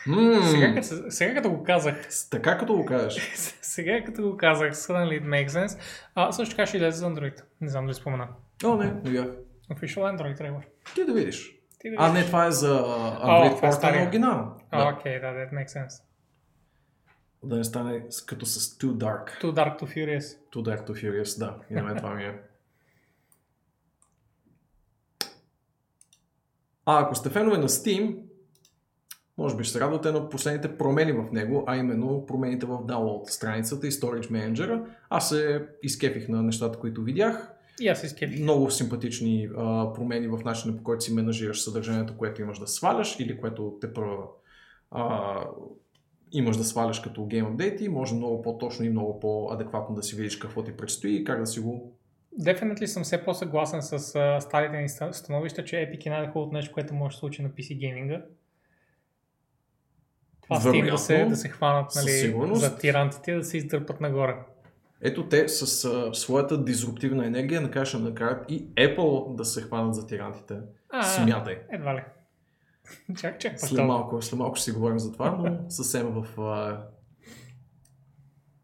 Ммм. 0.07 0.43
Сега, 0.45 0.75
като, 0.75 0.87
се- 0.87 1.11
сега 1.11 1.35
като 1.35 1.51
го 1.51 1.63
казах, 1.65 2.09
Така 2.31 2.59
като 2.59 2.75
го 2.75 2.85
кажеш. 2.85 3.31
сега 3.63 4.05
като 4.05 4.23
го 4.23 4.37
казах, 4.37 4.73
suddenly 4.73 5.23
it 5.23 5.27
makes 5.27 5.49
sense. 5.49 5.79
А, 6.15 6.33
също 6.33 6.57
така 6.57 6.67
ще 6.67 6.77
излезе 6.77 6.99
за 6.99 7.07
Android. 7.07 7.43
Не 7.61 7.69
знам 7.69 7.85
дали 7.87 7.95
спомена. 7.95 8.29
О, 8.65 8.77
не, 8.77 8.85
не 8.85 9.11
бях. 9.11 9.27
Official 9.71 10.17
Android 10.17 10.37
трейлър. 10.37 10.63
Ти 10.95 11.05
да 11.05 11.13
видиш. 11.13 11.53
Ти 11.79 11.91
да 11.91 11.97
А, 11.99 12.07
видиш. 12.07 12.21
не, 12.21 12.27
това 12.27 12.47
е 12.47 12.51
за 12.51 12.79
Android 12.79 13.47
е 13.49 13.61
порта 13.61 13.73
стария. 13.73 14.01
на 14.01 14.07
оригинал. 14.07 14.57
А, 14.71 14.93
окей, 14.93 15.21
да, 15.21 15.27
that 15.27 15.53
makes 15.53 15.69
sense. 15.69 16.03
да 17.43 17.57
не 17.57 17.65
стане 17.65 18.03
като 18.27 18.47
с 18.47 18.79
Too 18.79 18.93
Dark. 18.93 19.43
Too 19.43 19.53
Dark 19.53 19.81
to 19.81 19.85
Furious. 19.87 20.39
Too 20.53 20.63
Dark 20.63 20.87
to 20.87 20.93
Furious, 20.93 21.39
да. 21.39 21.57
И 21.71 21.75
на 21.75 21.83
мен 21.83 21.97
това 21.97 22.15
ми 22.15 22.25
е. 22.25 22.35
А 26.87 27.03
ако 27.03 27.15
сте 27.15 27.31
фенове 27.31 27.59
на 27.59 27.69
Steam, 27.69 28.17
може 29.39 29.57
би 29.57 29.65
ще 29.65 29.73
се 29.73 29.81
радвате 29.81 30.13
на 30.13 30.29
последните 30.29 30.79
промени 30.79 31.13
в 31.13 31.33
него, 31.33 31.65
а 31.67 31.77
именно 31.77 32.27
промените 32.27 32.67
в 32.67 32.71
download 32.71 33.31
страницата 33.31 33.87
и 33.87 33.91
Storage 33.91 34.31
Manager. 34.31 34.85
Аз 35.11 35.29
се 35.29 35.67
изкефих 35.83 36.29
на 36.29 36.43
нещата, 36.43 36.79
които 36.79 37.03
видях. 37.03 37.53
И 37.81 37.89
аз 37.89 38.05
изкепих. 38.05 38.41
Много 38.41 38.71
симпатични 38.71 39.49
а, 39.57 39.93
промени 39.93 40.29
в 40.29 40.39
начина 40.45 40.77
по 40.77 40.83
който 40.83 41.05
си 41.05 41.15
менажираш 41.15 41.63
съдържанието, 41.63 42.17
което 42.17 42.43
имаш 42.43 42.59
да 42.59 42.67
сваляш 42.67 43.21
или 43.21 43.41
което 43.41 43.79
те 43.81 43.93
първа 43.93 44.17
а, 44.91 45.41
имаш 46.33 46.57
да 46.57 46.65
сваляш 46.65 47.01
като 47.01 47.27
гейм 47.27 47.47
апдейти. 47.47 47.89
Може 47.89 48.15
много 48.15 48.43
по-точно 48.43 48.85
и 48.85 48.91
много 48.91 49.21
по-адекватно 49.21 49.95
да 49.95 50.03
си 50.03 50.17
видиш 50.17 50.37
какво 50.37 50.63
ти 50.63 50.73
предстои 50.73 51.17
и 51.17 51.25
как 51.25 51.41
да 51.41 51.47
си 51.47 51.61
го... 51.61 51.99
Definitely 52.41 52.87
съм 52.87 53.03
все 53.03 53.25
по-съгласен 53.25 53.83
с 53.83 54.15
а, 54.15 54.41
старите 54.41 54.77
ни 54.77 54.89
ста- 54.89 55.13
становища, 55.13 55.65
че 55.65 55.77
Epic 55.77 56.07
е 56.07 56.11
най-хубавото 56.11 56.55
нещо, 56.55 56.75
което 56.75 56.95
може 56.95 57.13
да 57.13 57.15
се 57.15 57.19
случи 57.19 57.43
на 57.43 57.49
PC 57.49 57.79
гейминга. 57.79 58.23
Това 60.43 60.61
Steam 60.61 60.91
да 60.91 60.99
се, 60.99 61.25
да 61.25 61.37
се 61.37 61.49
хванат 61.49 61.93
нали, 61.95 62.35
за 62.53 62.79
тирантите 62.79 63.35
да 63.35 63.45
се 63.45 63.57
издърпат 63.57 64.01
нагоре. 64.01 64.37
Ето 65.01 65.29
те 65.29 65.49
с 65.49 65.85
а, 65.85 66.15
своята 66.15 66.65
дизруптивна 66.65 67.27
енергия 67.27 67.61
накрая 67.61 67.87
ще 67.87 67.99
накарат 67.99 68.51
и 68.51 68.67
Apple 68.67 69.35
да 69.35 69.45
се 69.45 69.63
хванат 69.63 69.95
за 69.95 70.07
тирантите. 70.07 70.57
А, 70.91 71.03
Смятай. 71.03 71.59
Едва 71.73 71.95
ли. 71.95 72.01
чак, 73.19 73.41
чак, 73.41 73.61
След 73.61 73.87
малко, 73.87 74.23
след 74.23 74.39
малко 74.39 74.57
ще 74.57 74.65
си 74.65 74.73
говорим 74.73 74.99
за 74.99 75.13
това, 75.13 75.31
но 75.31 75.71
съвсем 75.71 76.07
в 76.07 76.41
а, 76.41 76.83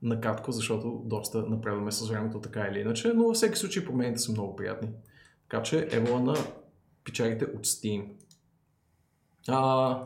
накратко, 0.02 0.52
защото 0.52 1.02
доста 1.04 1.38
напредваме 1.42 1.92
с 1.92 2.08
времето 2.08 2.40
така 2.40 2.68
или 2.70 2.80
иначе, 2.80 3.12
но 3.14 3.24
във 3.24 3.36
всеки 3.36 3.58
случай 3.58 3.84
промените 3.84 4.18
са 4.18 4.32
много 4.32 4.56
приятни. 4.56 4.88
Така 5.48 5.62
че 5.62 5.88
ево 5.92 6.18
на 6.18 6.34
печалите 7.04 7.44
от 7.44 7.66
Steam. 7.66 8.04
А, 9.48 9.98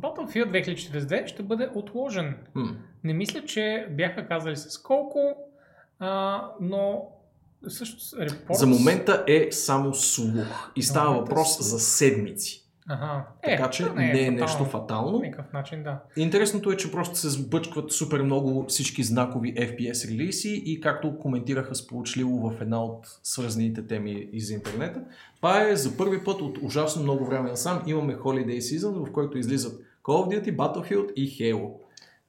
Battlefield 0.00 0.50
2042 0.64 1.26
ще 1.26 1.42
бъде 1.42 1.70
отложен. 1.74 2.36
м, 2.54 2.76
Не 3.04 3.12
мисля, 3.12 3.44
че 3.44 3.88
бяха 3.90 4.28
казали 4.28 4.56
с 4.56 4.82
колко, 4.82 5.34
а, 5.98 6.42
но 6.60 7.08
всъщност 7.68 8.14
репорт... 8.18 8.58
за 8.58 8.66
момента 8.66 9.24
е 9.28 9.52
само 9.52 9.94
слух 9.94 10.72
и 10.76 10.82
става 10.82 11.16
е 11.16 11.20
въпрос 11.20 11.58
за 11.60 11.78
седмици. 11.78 12.65
Ага. 12.88 13.26
Така 13.42 13.70
че 13.70 13.82
това 13.82 13.94
не 13.94 14.10
е, 14.10 14.14
фатално. 14.14 14.40
нещо 14.40 14.64
фатално. 14.64 15.18
Никакъв 15.18 15.52
начин, 15.52 15.82
да. 15.82 15.98
Интересното 16.16 16.70
е, 16.70 16.76
че 16.76 16.92
просто 16.92 17.16
се 17.16 17.30
сбъчкват 17.30 17.92
супер 17.92 18.22
много 18.22 18.64
всички 18.68 19.02
знакови 19.02 19.54
FPS 19.54 20.08
релиси 20.10 20.62
и 20.66 20.80
както 20.80 21.18
коментираха 21.18 21.74
сполучливо 21.74 22.50
в 22.50 22.60
една 22.60 22.84
от 22.84 23.06
свързаните 23.22 23.86
теми 23.86 24.28
из 24.32 24.50
интернета, 24.50 25.00
това 25.36 25.62
е 25.62 25.76
за 25.76 25.96
първи 25.96 26.24
път 26.24 26.40
от 26.40 26.58
ужасно 26.62 27.02
много 27.02 27.24
време 27.24 27.50
насам 27.50 27.82
имаме 27.86 28.16
Holiday 28.16 28.58
Season, 28.58 29.06
в 29.06 29.12
който 29.12 29.38
излизат 29.38 29.80
Call 30.02 30.26
of 30.26 30.42
Duty, 30.42 30.56
Battlefield 30.56 31.12
и 31.12 31.30
Halo. 31.30 31.70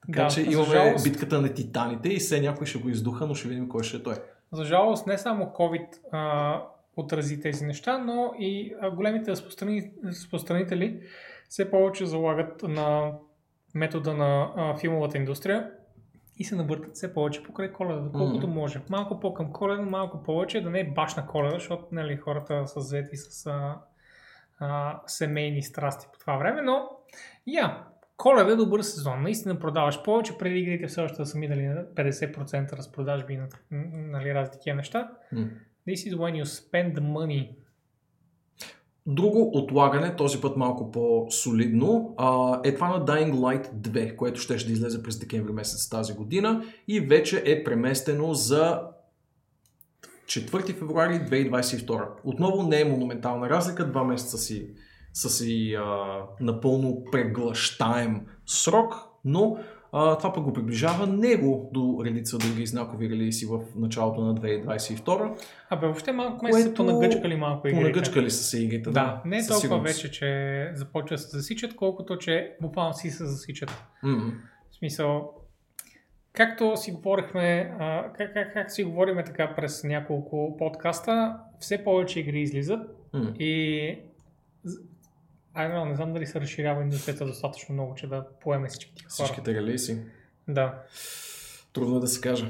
Така 0.06 0.22
Да, 0.22 0.28
че 0.28 0.42
имаме 0.42 0.68
жалост- 0.68 1.04
битката 1.04 1.40
на 1.40 1.54
титаните 1.54 2.08
и 2.08 2.18
все 2.18 2.40
някой 2.40 2.66
ще 2.66 2.78
го 2.78 2.88
издуха, 2.88 3.26
но 3.26 3.34
ще 3.34 3.48
видим 3.48 3.68
кой 3.68 3.82
ще 3.82 3.96
е 3.96 4.02
той. 4.02 4.14
За 4.52 4.64
жалост 4.64 5.06
не 5.06 5.18
само 5.18 5.44
COVID 5.44 5.86
а, 6.12 6.62
отрази 6.98 7.40
тези 7.40 7.64
неща, 7.64 7.98
но 7.98 8.32
и 8.38 8.74
големите 8.94 9.30
разпространи... 9.30 9.92
разпространители 10.04 11.00
все 11.48 11.70
повече 11.70 12.06
залагат 12.06 12.62
на 12.62 13.12
метода 13.74 14.14
на 14.14 14.52
а, 14.56 14.76
филмовата 14.78 15.18
индустрия 15.18 15.70
и 16.36 16.44
се 16.44 16.56
навъртат 16.56 16.94
все 16.94 17.14
повече 17.14 17.42
покрай 17.42 17.72
коледа, 17.72 18.00
доколкото 18.00 18.48
може. 18.48 18.80
Малко 18.90 19.20
по-към 19.20 19.52
коледа, 19.52 19.82
малко 19.82 20.22
повече, 20.22 20.60
да 20.60 20.70
не 20.70 20.80
е 20.80 20.90
баш 20.90 21.14
на 21.14 21.26
коледа, 21.26 21.54
защото 21.54 21.84
нали, 21.92 22.16
хората 22.16 22.66
са 22.66 22.80
заети 22.80 23.16
с 23.16 23.46
а, 23.46 23.80
а, 24.58 25.00
семейни 25.06 25.62
страсти 25.62 26.06
по 26.12 26.18
това 26.18 26.36
време, 26.36 26.62
но 26.62 26.88
я, 27.46 27.84
Коледа 28.18 28.52
е 28.52 28.56
добър 28.56 28.82
сезон. 28.82 29.22
Наистина 29.22 29.58
продаваш 29.58 30.02
повече, 30.02 30.38
преди 30.38 30.58
игрите 30.58 30.86
все 30.86 31.00
още 31.00 31.16
да 31.16 31.26
са 31.26 31.38
минали 31.38 31.66
на 31.66 31.84
50% 31.84 32.72
разпродажби 32.72 33.34
и 33.34 33.36
на 33.36 33.48
нали, 33.92 34.34
разни 34.34 34.52
такива 34.52 34.76
неща. 34.76 35.10
М. 35.32 35.46
This 35.88 36.06
is 36.08 36.14
when 36.16 36.34
you 36.34 36.44
spend 36.44 37.00
money. 37.00 37.48
Друго 39.06 39.50
отлагане, 39.54 40.16
този 40.16 40.40
път 40.40 40.56
малко 40.56 40.90
по-солидно, 40.90 42.14
е 42.64 42.74
това 42.74 42.88
на 42.88 43.04
Dying 43.04 43.32
Light 43.32 43.72
2, 43.74 44.16
което 44.16 44.40
ще, 44.40 44.58
ще 44.58 44.72
излезе 44.72 45.02
през 45.02 45.18
декември 45.18 45.52
месец 45.52 45.88
тази 45.88 46.14
година 46.14 46.64
и 46.88 47.00
вече 47.00 47.42
е 47.46 47.64
преместено 47.64 48.34
за 48.34 48.80
4 50.26 50.78
февруари 50.78 51.14
2022. 51.14 52.08
Отново 52.24 52.62
не 52.62 52.80
е 52.80 52.84
монументална 52.84 53.50
разлика, 53.50 53.88
два 53.90 54.04
месеца 54.04 54.38
си, 54.38 54.70
са 55.12 55.30
си 55.30 55.74
а, 55.74 56.18
напълно 56.40 57.04
преглъщаем 57.12 58.26
срок, 58.46 58.94
но 59.24 59.58
а, 59.92 60.18
това 60.18 60.32
пък 60.32 60.44
го 60.44 60.52
приближава 60.52 61.06
него 61.06 61.70
до 61.72 62.02
редица 62.04 62.38
други 62.38 62.66
знакови 62.66 63.10
релиси 63.10 63.46
в 63.46 63.60
началото 63.76 64.20
на 64.20 64.34
2022. 64.34 65.40
Абе, 65.70 65.86
въобще 65.86 66.12
малко 66.12 66.38
Което 66.38 66.58
са 66.58 66.74
понагъчкали 66.74 67.36
малко 67.36 67.68
игрите. 67.68 67.82
Понагъчкали 67.82 68.30
са 68.30 68.44
се 68.44 68.62
игрите. 68.62 68.90
Да, 68.90 69.22
не 69.24 69.36
е 69.36 69.40
толкова 69.40 69.60
сигурност. 69.60 69.86
вече, 69.86 70.10
че 70.10 70.70
започва 70.74 71.16
да 71.16 71.22
се 71.22 71.36
засичат, 71.36 71.76
колкото 71.76 72.18
че 72.18 72.56
буквално 72.62 72.94
си 72.94 73.10
се 73.10 73.26
засичат. 73.26 73.82
М. 74.02 74.32
В 74.70 74.74
смисъл, 74.74 75.32
както 76.32 76.76
си 76.76 76.92
говорихме, 76.92 77.76
а, 77.78 78.12
как, 78.12 78.34
как, 78.34 78.52
как 78.52 78.72
си 78.72 78.84
говориме 78.84 79.24
така 79.24 79.54
през 79.54 79.84
няколко 79.84 80.56
подкаста, 80.58 81.36
все 81.60 81.84
повече 81.84 82.20
игри 82.20 82.40
излизат 82.40 82.80
М. 83.12 83.32
и 83.38 83.98
I 85.58 85.72
know, 85.72 85.88
не 85.88 85.96
знам 85.96 86.12
дали 86.12 86.26
се 86.26 86.40
разширява 86.40 86.82
индустрията 86.82 87.26
достатъчно 87.26 87.74
много, 87.74 87.94
че 87.94 88.06
да 88.06 88.26
поеме 88.40 88.68
всички 88.68 88.94
тия 88.94 89.08
хора. 89.08 89.26
Всичките 89.26 89.54
релиси. 89.54 89.98
Да. 90.48 90.74
Трудно 91.72 91.96
е 91.96 92.00
да 92.00 92.08
се 92.08 92.20
каже. 92.20 92.46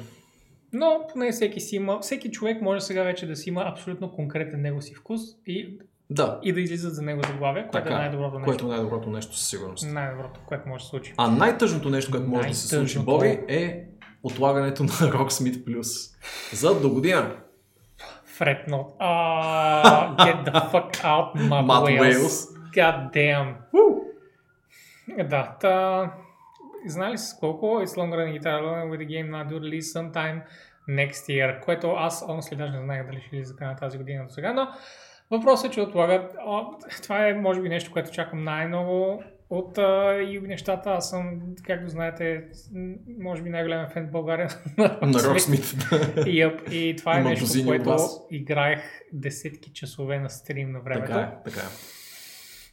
Но 0.73 1.07
поне 1.13 1.33
всеки 1.33 1.61
си 1.61 1.77
има, 1.77 2.01
всеки 2.01 2.31
човек 2.31 2.63
може 2.63 2.81
сега 2.81 3.03
вече 3.03 3.27
да 3.27 3.37
си 3.37 3.49
има 3.49 3.63
абсолютно 3.67 4.13
конкретен 4.13 4.61
него 4.63 4.83
си 4.83 4.95
вкус 4.95 5.21
и, 5.47 5.79
Да, 6.11 6.41
и 6.43 6.53
да 6.53 6.61
излизат 6.61 6.95
за 6.95 7.03
него 7.03 7.23
заглавия, 7.27 7.69
което 7.69 7.85
така, 7.85 7.95
е 7.95 7.99
най-доброто 7.99 8.39
нещо. 8.39 8.45
което 8.51 8.65
е 8.65 8.69
най-доброто 8.69 9.11
нещо 9.11 9.37
със 9.37 9.51
сигурност. 9.51 9.87
Най-доброто, 9.93 10.41
което 10.47 10.69
може 10.69 10.83
да 10.83 10.85
се 10.85 10.91
случи. 10.91 11.15
А 11.17 11.31
най-тъжното 11.31 11.91
нещо, 11.91 12.11
което 12.11 12.27
може 12.27 12.49
да 12.49 12.55
се 12.55 12.69
случи. 12.69 12.99
Боби, 12.99 13.41
е 13.49 13.85
отлагането 14.23 14.83
на 14.83 14.89
Rocksmith 15.13 15.65
Plus. 15.65 16.15
За 16.53 16.81
до 16.81 16.91
година. 16.91 17.37
Fret 18.39 18.69
not. 18.69 18.87
Ah, 19.01 20.17
get 20.17 20.39
the 20.47 20.71
fuck 20.73 20.91
out, 21.03 21.35
Matt 21.35 21.65
Matt 21.67 21.83
Wales. 21.85 22.15
Wales. 22.15 22.58
God 22.75 23.13
damn. 23.13 23.55
Да, 25.25 25.57
та... 25.61 26.13
Знали 26.87 27.19
с 27.19 27.37
колко? 27.41 27.67
It's 27.67 27.97
longer 27.97 28.17
than 28.17 28.33
guitar 28.39 28.63
alone 28.63 28.91
with 28.91 29.01
the 29.01 29.07
game 29.07 29.31
not 29.31 29.49
due 29.49 29.61
release 29.61 29.93
sometime 29.93 30.43
next 30.89 31.29
year, 31.29 31.61
което 31.61 31.91
аз 31.91 32.27
honestly 32.27 32.57
даже 32.57 32.73
не 32.73 32.85
знаех 32.85 33.07
дали 33.07 33.21
ще 33.21 33.37
излиза 33.37 33.55
на 33.61 33.77
тази 33.77 33.99
година 33.99 34.25
до 34.25 34.31
сега, 34.31 34.53
но 34.53 34.69
въпросът 35.31 35.71
е, 35.71 35.75
че 35.75 35.81
отлагат. 35.81 36.37
О, 36.47 36.65
това 37.03 37.29
е 37.29 37.35
може 37.35 37.63
би 37.63 37.69
нещо, 37.69 37.93
което 37.93 38.11
чакам 38.11 38.45
най-много 38.45 39.23
от 39.51 39.79
а, 39.79 40.21
юби 40.23 40.49
нещата. 40.49 40.91
Аз 40.91 41.11
съм, 41.11 41.41
както 41.67 41.89
знаете, 41.89 42.45
може 43.19 43.43
би 43.43 43.51
най-голям 43.51 43.89
фен 43.91 44.07
в 44.07 44.11
България 44.11 44.49
на. 44.79 44.99
Rocksmith. 45.01 45.91
Yep, 46.15 46.71
и 46.71 46.97
това 46.97 47.17
е 47.17 47.21
Има 47.21 47.31
нещо, 47.31 47.67
което 47.67 47.97
играех 48.31 48.81
десетки 49.13 49.73
часове 49.73 50.19
на 50.19 50.31
стрим 50.31 50.73
на 50.73 50.81
времето. 50.81 51.07
така 51.07 51.21
е, 51.21 51.43
така 51.45 51.61
е. 51.61 51.98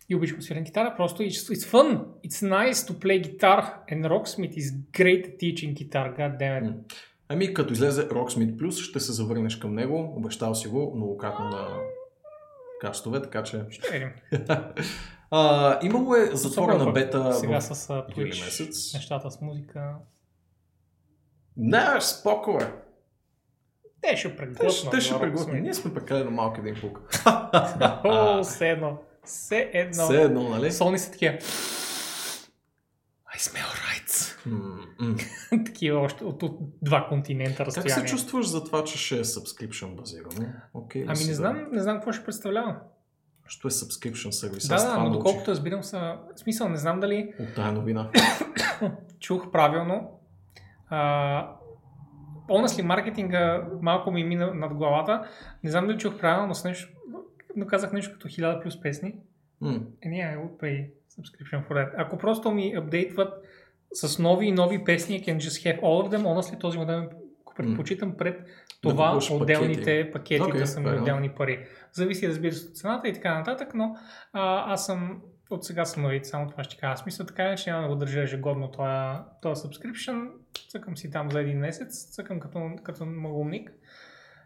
И 0.10 0.16
обичам 0.16 0.38
да 0.38 0.44
свирам 0.44 0.64
китара, 0.64 0.94
просто 0.98 1.24
it's, 1.24 1.54
it's 1.56 1.72
fun. 1.72 2.06
It's 2.28 2.42
nice 2.44 2.74
to 2.74 2.94
play 2.94 3.24
guitar 3.24 3.74
and 3.92 4.06
Rocksmith 4.06 4.54
is 4.54 4.72
great 4.94 5.26
at 5.26 5.40
teaching 5.40 5.74
guitar, 5.74 6.18
god 6.18 6.40
damn 6.40 6.64
it. 6.66 6.94
Ами, 7.30 7.54
като 7.54 7.74
излезе 7.74 8.10
Rocksmith 8.10 8.56
Plus, 8.56 8.72
ще 8.72 9.00
се 9.00 9.12
завърнеш 9.12 9.56
към 9.56 9.76
него. 9.76 10.14
Обещал 10.18 10.56
си 10.56 10.68
го 10.68 10.94
многократно 10.96 11.46
на 11.46 11.68
кастове, 12.82 13.22
така 13.22 13.44
че... 13.44 13.66
Ще 13.70 13.92
видим. 13.92 14.10
А, 15.32 15.80
имало 15.84 16.16
е 16.16 16.26
затворена 16.26 16.92
бета 16.92 17.34
Сега 17.34 17.62
с 17.62 17.88
Twitch, 17.88 18.46
месец. 18.46 18.94
нещата 18.94 19.32
с 19.32 19.42
музика. 19.42 19.96
Не, 21.58 22.02
споко 22.02 22.58
е. 22.62 22.74
Те 24.02 24.18
ще 24.18 24.30
Те, 24.30 24.36
преглътнат. 24.38 24.72
ще- 24.72 24.90
те 24.90 25.02
ще 25.02 25.20
преглътнат. 25.20 25.56
Rocksmith. 25.56 25.62
Ние 25.62 25.74
сме 25.74 25.94
прекалено 25.94 26.32
малки 26.32 26.62
да 26.62 26.70
им 26.70 26.76
пука. 26.82 27.02
О, 28.06 28.44
все 28.44 28.70
едно. 28.70 28.98
Все 29.26 29.70
едно. 29.74 30.04
Все 30.04 30.22
едно, 30.22 30.50
нали? 30.50 30.72
Сони 30.72 31.00
са 31.00 31.12
такива. 31.12 31.38
I 33.36 33.38
smell 33.38 33.76
м. 34.46 35.16
такива 35.66 36.00
още 36.00 36.24
от, 36.24 36.44
от 36.44 36.58
два 36.82 37.06
континента 37.10 37.58
Как 37.58 37.68
разстояние. 37.68 38.08
се 38.08 38.14
чувстваш 38.16 38.48
за 38.48 38.64
това, 38.64 38.84
че 38.84 38.98
ще 38.98 39.16
е 39.20 39.24
subscription 39.24 39.96
базирано? 39.96 40.54
Ли 40.96 41.06
Ами 41.08 41.20
не 41.20 41.28
да- 41.28 41.34
знам, 41.36 41.68
не 41.72 41.82
знам 41.82 41.96
какво 41.96 42.12
ще 42.12 42.26
представлява. 42.26 42.76
Що 43.48 43.68
е 43.68 43.72
subscription 43.72 44.30
сервис? 44.30 44.68
Да, 44.68 44.76
да, 44.76 44.98
но 44.98 45.10
доколкото 45.10 45.52
разбирам 45.52 45.84
са... 45.84 46.18
Смисъл, 46.36 46.70
не 46.70 46.78
знам 46.78 47.00
дали 47.00 47.34
От 47.40 47.56
тая 47.56 47.72
новина. 47.72 48.10
чух 49.20 49.52
правилно. 49.52 50.20
А, 50.90 51.52
honestly, 52.50 52.82
маркетинга 52.82 53.68
малко 53.82 54.12
ми 54.12 54.24
мина 54.24 54.54
над 54.54 54.74
главата. 54.74 55.28
Не 55.64 55.72
знам 55.72 55.88
дали 55.88 55.98
чух 55.98 56.18
правилно, 56.18 56.48
но, 56.48 56.56
с 56.56 56.64
нещо, 56.64 56.94
но 57.56 57.68
казах 57.68 57.94
нещо 57.94 58.14
като 58.14 58.28
1000 58.28 58.62
плюс 58.62 58.82
песни. 58.82 59.16
М, 59.62 59.80
Е, 60.02 60.10
не, 60.10 60.16
I 60.16 60.38
would 60.38 60.58
pay 60.62 60.90
subscription 61.20 61.68
for 61.68 61.72
that. 61.72 61.94
Ако 61.98 62.18
просто 62.18 62.52
ми 62.52 62.74
апдейтват 62.78 63.34
с 63.94 64.20
нови 64.20 64.46
и 64.46 64.52
нови 64.52 64.84
песни, 64.84 65.24
I 65.24 65.28
can 65.28 65.38
just 65.38 65.66
have 65.66 65.82
all 65.82 66.10
of 66.10 66.18
them, 66.18 66.22
honestly, 66.24 66.60
този 66.60 66.78
модел 66.78 67.10
го 67.46 67.54
предпочитам 67.56 68.18
пред 68.18 68.48
това 68.82 69.06
купуваш 69.06 69.32
отделните 69.32 70.12
пакети, 70.14 70.42
Окей, 70.42 70.60
да 70.60 70.68
са 70.68 70.80
ми 70.80 70.90
отделни 71.00 71.30
пари. 71.30 71.68
Зависи, 71.92 72.28
разбира 72.28 72.54
се, 72.54 72.68
от 72.68 72.78
цената 72.78 73.08
и 73.08 73.14
така 73.14 73.38
нататък, 73.38 73.74
но 73.74 73.96
а, 74.34 74.74
аз 74.74 74.86
съм 74.86 75.22
от 75.50 75.66
сега 75.66 75.86
съм 75.86 76.04
новит, 76.04 76.26
само 76.26 76.50
това 76.50 76.64
ще 76.64 76.78
кажа. 76.78 77.04
Мисля 77.06 77.26
така, 77.26 77.44
иначе 77.44 77.70
няма 77.70 77.82
да 77.82 77.94
го 77.94 77.96
държа 77.96 78.22
ежегодно 78.22 78.72
този, 78.72 79.20
този 79.42 79.62
subscription. 79.62 80.30
Цъкам 80.70 80.98
си 80.98 81.12
там 81.12 81.32
за 81.32 81.42
един 81.42 81.60
месец, 81.60 82.10
цъкам 82.12 82.40
като, 82.40 82.72
като 82.84 83.06
малумник 83.06 83.72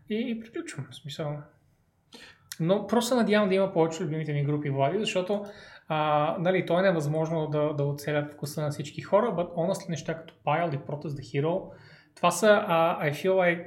и, 0.09 0.31
и 0.31 0.39
приключвам. 0.39 0.87
В 0.91 0.95
смисъл. 0.95 1.37
Но 2.59 2.87
просто 2.87 3.15
надявам 3.15 3.49
да 3.49 3.55
има 3.55 3.73
повече 3.73 4.03
любимите 4.03 4.33
ми 4.33 4.43
групи 4.43 4.69
Влади, 4.69 4.99
защото 4.99 5.45
а, 5.87 6.35
нали, 6.39 6.65
то 6.65 6.79
е 6.79 6.81
невъзможно 6.81 7.47
да, 7.47 7.73
да 7.73 7.83
оцелят 7.83 8.33
вкуса 8.33 8.61
на 8.61 8.69
всички 8.69 9.01
хора, 9.01 9.25
but 9.25 9.53
honestly 9.53 9.89
неща 9.89 10.17
като 10.17 10.33
Pile 10.45 10.75
и 10.75 10.79
Protest 10.79 11.07
the 11.07 11.41
Hero, 11.41 11.61
това 12.15 12.31
са, 12.31 12.47
uh, 12.47 13.11
I 13.11 13.11
feel 13.11 13.31
like 13.31 13.65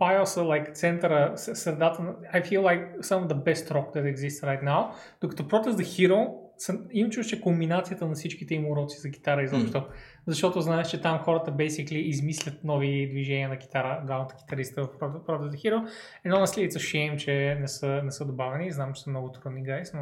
Pile 0.00 0.24
са 0.24 0.40
like 0.40 0.72
центъра, 0.72 1.32
средата 1.36 2.02
I 2.34 2.42
feel 2.42 2.60
like 2.60 3.00
some 3.00 3.26
of 3.26 3.28
the 3.28 3.42
best 3.42 3.70
rock 3.70 3.94
that 3.94 4.14
exists 4.14 4.44
right 4.44 4.62
now, 4.62 4.90
докато 5.20 5.42
Protest 5.42 5.76
the 5.76 6.08
Hero 6.08 6.47
съм, 6.58 6.84
им 6.90 7.10
чуш, 7.10 7.26
че 7.26 7.40
комбинацията 7.40 8.06
на 8.06 8.14
всичките 8.14 8.54
им 8.54 8.70
уроци 8.70 8.98
за 8.98 9.10
китара 9.10 9.42
изобщо. 9.42 9.86
Защото 10.26 10.60
знаеш, 10.60 10.88
че 10.88 11.00
там 11.00 11.18
хората 11.18 11.52
basically 11.52 11.96
измислят 11.96 12.64
нови 12.64 13.08
движения 13.10 13.48
на 13.48 13.58
китара, 13.58 14.02
двамата 14.06 14.28
китариста 14.38 14.82
в 14.82 14.88
Protest 14.98 15.50
the 15.50 15.56
Hero. 15.56 15.88
Едно 16.24 16.38
на 16.38 16.46
след 16.46 16.72
са 16.72 16.78
shame, 16.78 17.16
че 17.16 17.56
не 17.60 17.68
са, 17.68 17.86
не 18.04 18.10
са 18.10 18.24
добавени. 18.24 18.72
Знам, 18.72 18.92
че 18.92 19.02
са 19.02 19.10
много 19.10 19.32
трудни 19.32 19.64
guys, 19.64 19.94
но 19.94 20.00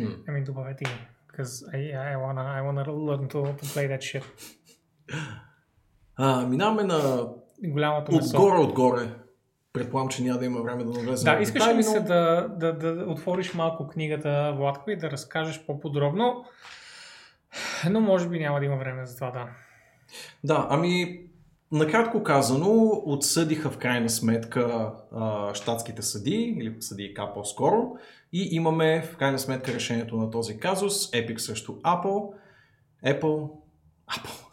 м. 0.00 0.10
ами 0.28 0.44
добавете 0.44 0.84
ги. 0.84 0.90
Because 1.32 1.72
I, 1.74 1.80
I, 1.92 2.16
wanna, 2.16 2.44
I 2.58 2.60
wanna 2.66 2.84
learn 2.86 3.28
to, 3.28 3.40
to 3.58 3.64
play 3.74 3.88
that 3.88 3.98
shit. 3.98 4.24
А, 6.16 6.46
минаваме 6.46 6.82
на 6.82 7.28
Голямото 7.64 8.12
месо. 8.12 8.36
отгоре, 8.36 8.58
отгоре. 8.58 9.23
Предполагам, 9.74 10.08
че 10.08 10.22
няма 10.22 10.38
да 10.38 10.44
има 10.44 10.62
време 10.62 10.84
да 10.84 10.90
навлезем. 10.90 11.34
Да, 11.34 11.42
искаш 11.42 11.66
ли 11.68 11.82
се 11.82 12.00
но- 12.00 12.06
да, 12.06 12.48
да, 12.48 12.72
да 12.72 13.04
отвориш 13.06 13.54
малко 13.54 13.88
книгата, 13.88 14.54
Владко, 14.56 14.90
и 14.90 14.96
да 14.96 15.10
разкажеш 15.10 15.66
по-подробно? 15.66 16.44
Но 17.90 18.00
може 18.00 18.28
би 18.28 18.38
няма 18.38 18.58
да 18.58 18.64
има 18.64 18.76
време 18.76 19.06
за 19.06 19.14
това, 19.14 19.30
да. 19.30 19.46
Да, 20.44 20.66
ами, 20.70 21.20
накратко 21.72 22.22
казано, 22.22 23.02
отсъдиха 23.06 23.70
в 23.70 23.78
крайна 23.78 24.10
сметка 24.10 24.92
а, 25.12 25.54
щатските 25.54 26.02
съди, 26.02 26.54
или 26.58 26.76
съдийка 26.80 27.32
по-скоро, 27.34 27.96
и 28.32 28.48
имаме 28.56 29.02
в 29.02 29.16
крайна 29.16 29.38
сметка 29.38 29.74
решението 29.74 30.16
на 30.16 30.30
този 30.30 30.58
казус, 30.58 31.10
Epic 31.10 31.38
срещу 31.38 31.72
Apple, 31.72 32.32
Apple, 33.04 33.50
Apple. 34.10 34.44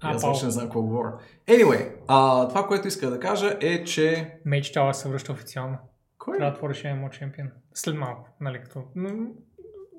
Аз 0.00 0.26
вече 0.26 0.44
не 0.44 0.50
знам 0.50 0.64
какво 0.64 0.82
говоря. 0.82 1.12
Anyway, 1.46 1.93
а, 2.08 2.48
това, 2.48 2.66
което 2.66 2.88
иска 2.88 3.10
да 3.10 3.20
кажа 3.20 3.58
е, 3.60 3.84
че... 3.84 4.36
Трябва 4.72 4.90
да 4.90 4.94
се 4.94 5.08
връща 5.08 5.32
официално. 5.32 5.78
Кой? 6.18 6.36
Трябва 6.36 6.50
да 6.50 6.56
отвориш 6.56 6.82
MMO 6.82 7.08
Champion. 7.08 7.50
След 7.74 7.96
малко, 7.96 8.28
нали 8.40 8.60
като... 8.60 8.82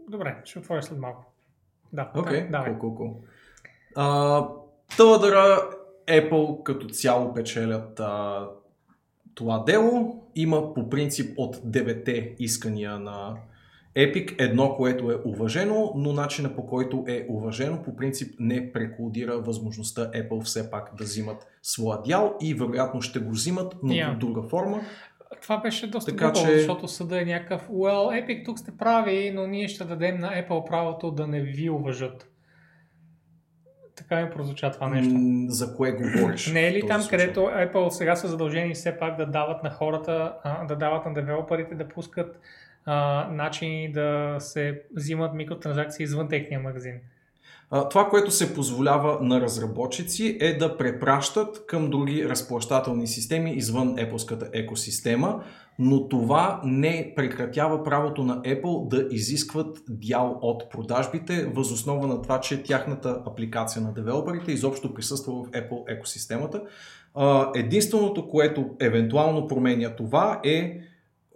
Добре, 0.10 0.42
ще 0.44 0.60
отворя 0.60 0.84
след 0.84 0.98
малко. 0.98 1.34
Да, 1.94 2.12
Окей, 2.16 2.48
да, 2.48 2.58
cool, 2.58 2.78
cool, 2.78 2.98
cool. 2.98 3.16
А, 3.96 4.48
Тълдъра, 4.98 5.70
Apple 6.08 6.64
като 6.64 6.88
цяло 6.88 7.34
печелят 7.34 8.00
а, 8.00 8.48
това 9.36 9.64
дело. 9.64 10.24
Има 10.36 10.74
по 10.74 10.90
принцип 10.90 11.34
от 11.38 11.56
9 11.56 12.36
искания 12.40 13.00
на 13.00 13.36
Epic 13.98 14.36
едно, 14.40 14.76
което 14.76 15.12
е 15.12 15.22
уважено, 15.26 15.92
но 15.96 16.14
начина 16.14 16.56
по 16.56 16.66
който 16.66 17.06
е 17.08 17.26
уважено 17.30 17.82
по 17.84 17.96
принцип 17.96 18.36
не 18.40 18.72
преклудира 18.72 19.40
възможността 19.40 20.12
Apple 20.12 20.44
все 20.44 20.72
пак 20.72 20.92
да 20.98 21.04
взимат 21.04 21.48
своя 21.62 22.02
дял 22.02 22.36
и 22.42 22.54
вероятно 22.54 23.02
ще 23.02 23.20
го 23.20 23.32
взимат, 23.32 23.76
но 23.84 23.94
Yeah. 23.94 24.18
друга 24.18 24.44
форма. 24.44 24.82
Това 25.42 25.58
беше 25.58 25.88
доста 25.88 26.12
Така 26.12 26.26
глупаво, 26.26 26.46
че- 26.46 26.58
защото 26.58 26.88
съда 26.88 27.22
е 27.22 27.26
някакъв 27.26 27.70
Well, 27.70 28.26
Epic 28.26 28.46
тук 28.46 28.60
сте 28.60 28.72
прави, 28.72 29.32
но 29.32 29.48
ние 29.48 29.68
ще 29.68 29.84
дадем 29.84 30.18
на 30.18 30.30
Apple 30.30 30.68
правото 30.68 31.12
да 31.12 31.28
не 31.28 31.42
ви 31.42 31.70
уважат. 31.70 32.28
Така 33.96 34.26
ми 34.26 34.32
прозвуча 34.32 34.72
това 34.72 34.90
нещо. 34.90 35.14
За 35.48 35.76
кое 35.76 35.92
говориш? 35.92 36.48
Не 36.54 36.68
е 36.68 36.72
ли 36.74 36.88
там, 36.88 37.02
случай? 37.02 37.20
където 37.20 37.40
Apple 37.40 37.90
сега 37.90 38.16
са 38.16 38.28
задължени 38.28 38.74
все 38.74 39.00
пак 39.00 39.18
да 39.18 39.26
дават 39.26 39.64
на 39.64 39.70
хората, 39.70 40.34
да 40.68 40.76
дават 40.76 41.06
на 41.06 41.14
девелоперите 41.14 41.76
да 41.76 41.88
пускат 41.88 42.40
а, 42.86 43.28
начини 43.32 43.92
да 43.92 44.36
се 44.40 44.82
взимат 44.96 45.34
микротранзакции 45.34 46.04
извън 46.04 46.30
техния 46.30 46.60
магазин? 46.60 46.94
Това, 47.90 48.10
което 48.10 48.32
се 48.32 48.54
позволява 48.54 49.18
на 49.22 49.42
разработчици 49.42 50.38
е 50.42 50.58
да 50.58 50.78
препращат 50.78 51.66
към 51.66 51.90
други 51.90 52.30
разплащателни 52.30 53.08
системи 53.08 53.54
извън 53.54 53.96
Apple-ската 53.96 54.50
екосистема, 54.54 55.44
но 55.80 56.10
това 56.10 56.62
не 56.64 57.14
прекратява 57.16 57.84
правото 57.84 58.24
на 58.24 58.42
Apple 58.42 58.88
да 58.88 59.08
изискват 59.12 59.78
дял 59.90 60.40
от 60.42 60.70
продажбите, 60.70 61.46
възоснова 61.46 62.08
на 62.08 62.22
това, 62.22 62.40
че 62.40 62.64
тяхната 62.64 63.22
апликация 63.28 63.82
на 63.82 63.94
девелоперите 63.94 64.52
изобщо 64.52 64.94
присъства 64.94 65.34
в 65.34 65.52
Apple 65.52 65.98
екосистемата. 65.98 66.62
Единственото, 67.56 68.28
което 68.28 68.70
евентуално 68.80 69.48
променя 69.48 69.96
това 69.96 70.42
е 70.44 70.80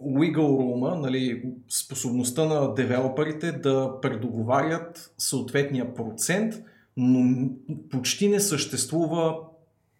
wiggle 0.02 0.36
room 0.36 1.00
нали, 1.00 1.42
способността 1.68 2.44
на 2.44 2.74
девелоперите 2.74 3.52
да 3.52 4.00
предоговарят 4.02 5.14
съответния 5.18 5.94
процент, 5.94 6.54
но 6.96 7.50
почти 7.90 8.28
не 8.28 8.40
съществува 8.40 9.36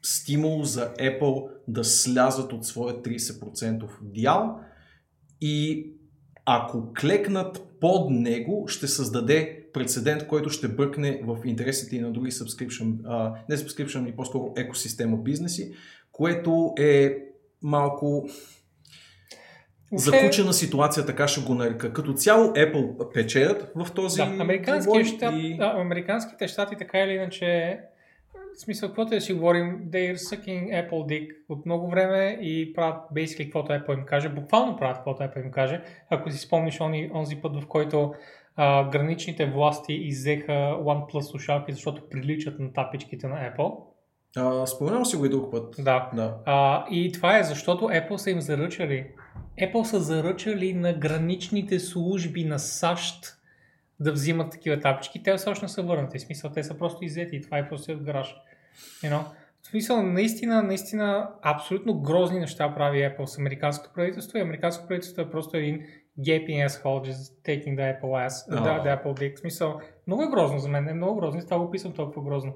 стимул 0.03 0.65
за 0.65 0.95
Apple 0.95 1.49
да 1.69 1.85
слязат 1.85 2.53
от 2.53 2.67
своя 2.67 2.95
30% 2.95 3.89
дял 4.03 4.61
и 5.41 5.87
ако 6.45 6.93
клекнат 6.93 7.63
под 7.81 8.11
него, 8.11 8.69
ще 8.69 8.87
създаде 8.89 9.67
прецедент, 9.73 10.27
който 10.27 10.51
ще 10.51 10.69
бъкне 10.69 11.21
в 11.25 11.39
интересите 11.45 11.97
и 11.97 12.01
на 12.01 12.13
други 12.13 12.31
subscription, 12.31 12.97
а, 13.05 13.35
не 13.49 13.57
subscription, 13.57 14.09
и 14.09 14.17
по-скоро 14.17 14.53
екосистема 14.57 15.17
бизнеси, 15.17 15.73
което 16.13 16.75
е 16.79 17.19
малко 17.63 18.29
закучена 19.93 20.53
ситуация, 20.53 21.07
така 21.07 21.29
ще 21.29 21.41
го 21.41 21.55
нарека. 21.55 21.93
Като 21.93 22.13
цяло 22.13 22.47
Apple 22.47 23.13
печелят 23.15 23.73
в 23.77 23.93
този 23.95 24.23
Да, 24.23 24.37
американския 24.41 25.05
щат, 25.05 25.35
и... 25.37 25.57
да, 25.57 25.75
американските 25.77 26.49
щати 26.49 26.77
така 26.77 26.99
или 26.99 27.13
иначе, 27.13 27.79
в 28.57 28.61
смисъл, 28.61 28.89
каквото 28.89 29.11
да 29.11 29.21
си 29.21 29.33
говорим, 29.33 29.81
they 29.89 30.15
are 30.15 30.17
sucking 30.17 30.89
Apple 30.89 30.91
dick 30.91 31.31
от 31.49 31.67
много 31.67 31.91
време 31.91 32.39
и 32.43 32.73
правят 32.73 32.97
basically 33.15 33.45
каквото 33.45 33.73
Apple 33.73 33.99
им 33.99 34.05
каже, 34.05 34.29
буквално 34.29 34.77
правят 34.77 34.97
каквото 34.97 35.23
Apple 35.23 35.45
им 35.45 35.51
каже. 35.51 35.83
Ако 36.11 36.31
си 36.31 36.39
спомниш 36.39 36.81
они, 36.81 37.11
онзи 37.15 37.37
път, 37.37 37.63
в 37.63 37.67
който 37.67 38.15
а, 38.57 38.91
граничните 38.91 39.47
власти 39.47 39.93
иззеха 39.93 40.53
OnePlus 40.81 41.21
слушалки, 41.21 41.73
защото 41.73 42.09
приличат 42.11 42.59
на 42.59 42.73
тапичките 42.73 43.29
на 43.29 43.37
Apple. 43.37 43.90
А, 44.37 44.67
споменавам 44.67 45.07
си 45.07 45.17
го 45.17 45.27
и 45.27 45.29
друг 45.29 45.51
път. 45.51 45.75
Да. 45.79 46.11
Да. 46.15 46.37
А, 46.45 46.87
и 46.91 47.13
това 47.13 47.39
е 47.39 47.45
защото 47.45 47.85
Apple 47.85 48.17
са 48.17 48.31
им 48.31 48.41
заръчали. 48.41 49.07
Apple 49.59 49.83
са 49.83 50.01
заръчали 50.01 50.75
на 50.75 50.93
граничните 50.93 51.79
служби 51.79 52.45
на 52.45 52.59
САЩ 52.59 53.37
да 54.01 54.13
взимат 54.13 54.53
такива 54.53 54.81
тапчики. 54.81 55.23
Те 55.23 55.33
още 55.33 55.65
не 55.65 55.69
са 55.69 55.83
върнати. 55.83 56.19
В 56.19 56.23
смисъл, 56.23 56.51
те 56.51 56.65
са 56.65 56.79
просто 56.79 57.05
иззети 57.05 57.37
и 57.37 57.43
това 57.43 57.59
е 57.59 57.69
просто 57.69 57.93
от 57.93 58.03
гараж. 58.03 58.37
You 59.05 59.11
know? 59.13 59.25
В 59.63 59.67
смисъл, 59.67 60.03
наистина, 60.03 60.63
наистина, 60.63 61.31
абсолютно 61.43 62.01
грозни 62.01 62.41
неща 62.41 62.75
прави 62.75 62.99
Apple 62.99 63.25
с 63.25 63.39
американското 63.39 63.95
правителство 63.95 64.39
и 64.39 64.41
американското 64.41 64.89
правителство 64.89 65.23
е 65.23 65.31
просто 65.31 65.57
един 65.57 65.83
gaping 66.21 66.69
asshole 66.69 67.11
just 67.11 67.45
taking 67.45 67.77
the 67.77 68.01
Apple 68.01 68.29
ass, 68.29 68.47
А. 68.51 68.65
the, 68.65 68.85
the 68.85 69.03
Apple 69.03 69.21
dick. 69.21 69.37
В 69.37 69.41
смисъл, 69.41 69.81
много 70.07 70.23
е 70.23 70.29
грозно 70.29 70.59
за 70.59 70.69
мен, 70.69 70.89
е 70.89 70.95
много 70.95 71.21
грозно 71.21 71.41
и 71.41 71.45
това 71.45 71.59
го 71.59 71.65
описвам 71.65 71.93
толкова 71.93 72.23
грозно. 72.23 72.55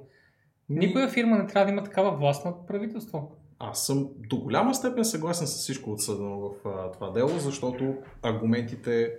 Никоя 0.68 1.08
фирма 1.08 1.38
не 1.38 1.46
трябва 1.46 1.66
да 1.66 1.72
има 1.72 1.84
такава 1.84 2.16
власт 2.16 2.44
над 2.44 2.66
правителство. 2.66 3.36
Аз 3.58 3.86
съм 3.86 4.08
до 4.16 4.36
голяма 4.36 4.74
степен 4.74 5.04
съгласен 5.04 5.46
с 5.46 5.54
всичко 5.54 5.92
отсъдено 5.92 6.40
в 6.40 6.68
а, 6.68 6.92
това 6.92 7.10
дело, 7.10 7.28
защото 7.28 7.94
аргументите 8.22 9.14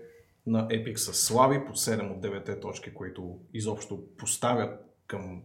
на 0.48 0.68
Epic 0.68 0.96
са 0.96 1.14
слаби 1.14 1.66
по 1.68 1.74
7 1.74 2.12
от 2.12 2.24
9 2.24 2.62
точки, 2.62 2.94
които 2.94 3.40
изобщо 3.54 4.04
поставят 4.18 4.80
към 5.08 5.42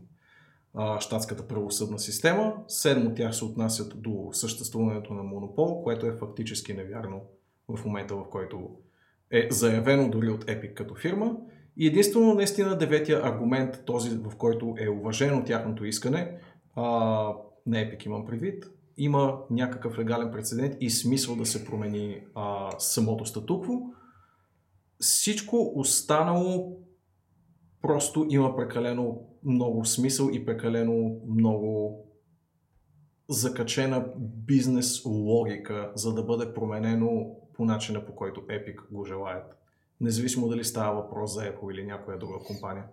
а, 0.75 1.01
щатската 1.01 1.49
правосъдна 1.49 1.99
система. 1.99 2.55
7 2.69 3.09
от 3.09 3.17
тях 3.17 3.35
се 3.35 3.45
отнасят 3.45 4.03
до 4.03 4.29
съществуването 4.33 5.15
на 5.15 5.23
монопол, 5.23 5.83
което 5.83 6.07
е 6.07 6.17
фактически 6.17 6.75
невярно 6.75 7.23
в 7.69 7.85
момента, 7.85 8.15
в 8.15 8.25
който 8.31 8.71
е 9.31 9.49
заявено 9.51 10.11
дори 10.11 10.29
от 10.29 10.45
Epic 10.45 10.75
като 10.75 10.95
фирма. 10.95 11.37
И 11.81 11.87
единствено, 11.87 12.35
наистина, 12.35 12.79
деветия 12.79 13.21
аргумент, 13.25 13.83
този 13.87 14.11
в 14.11 14.37
който 14.37 14.75
е 14.79 14.89
уважено 14.89 15.45
тяхното 15.45 15.85
искане, 15.85 16.39
а, 16.75 16.83
на 17.67 17.77
Epic 17.77 18.07
имам 18.07 18.27
предвид, 18.27 18.65
има 18.97 19.39
някакъв 19.51 19.99
легален 19.99 20.31
прецедент 20.33 20.77
и 20.81 20.91
смисъл 20.91 21.37
да 21.37 21.47
се 21.47 21.65
промени 21.65 22.23
а, 22.35 22.71
самото 22.79 23.27
статукво. 23.27 23.73
Всичко 24.99 25.73
останало 25.75 26.77
просто 27.83 28.27
има 28.29 28.57
прекалено 28.57 29.23
много 29.45 29.85
смисъл 29.85 30.29
и 30.33 30.45
прекалено 30.47 31.21
много 31.29 31.99
закачена 33.29 34.05
бизнес 34.19 35.05
логика, 35.05 35.93
за 35.95 36.15
да 36.15 36.23
бъде 36.23 36.55
променено 36.55 37.37
по 37.55 37.65
начина 37.65 38.07
по 38.07 38.15
който 38.15 38.41
Epic 38.41 38.91
го 38.91 39.05
желаят. 39.05 39.60
Независимо 40.01 40.49
дали 40.49 40.65
става 40.65 41.03
въпрос 41.03 41.35
за 41.35 41.41
Apple 41.41 41.73
или 41.73 41.87
някоя 41.87 42.19
друга 42.19 42.39
компания. 42.47 42.85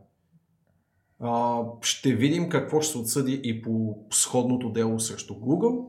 А, 1.20 1.62
ще 1.82 2.14
видим 2.14 2.50
какво 2.50 2.82
ще 2.82 2.92
се 2.92 2.98
отсъди 2.98 3.42
и 3.44 3.62
по 3.62 3.98
сходното 4.12 4.70
дело 4.70 5.00
срещу 5.00 5.34
Google, 5.34 5.86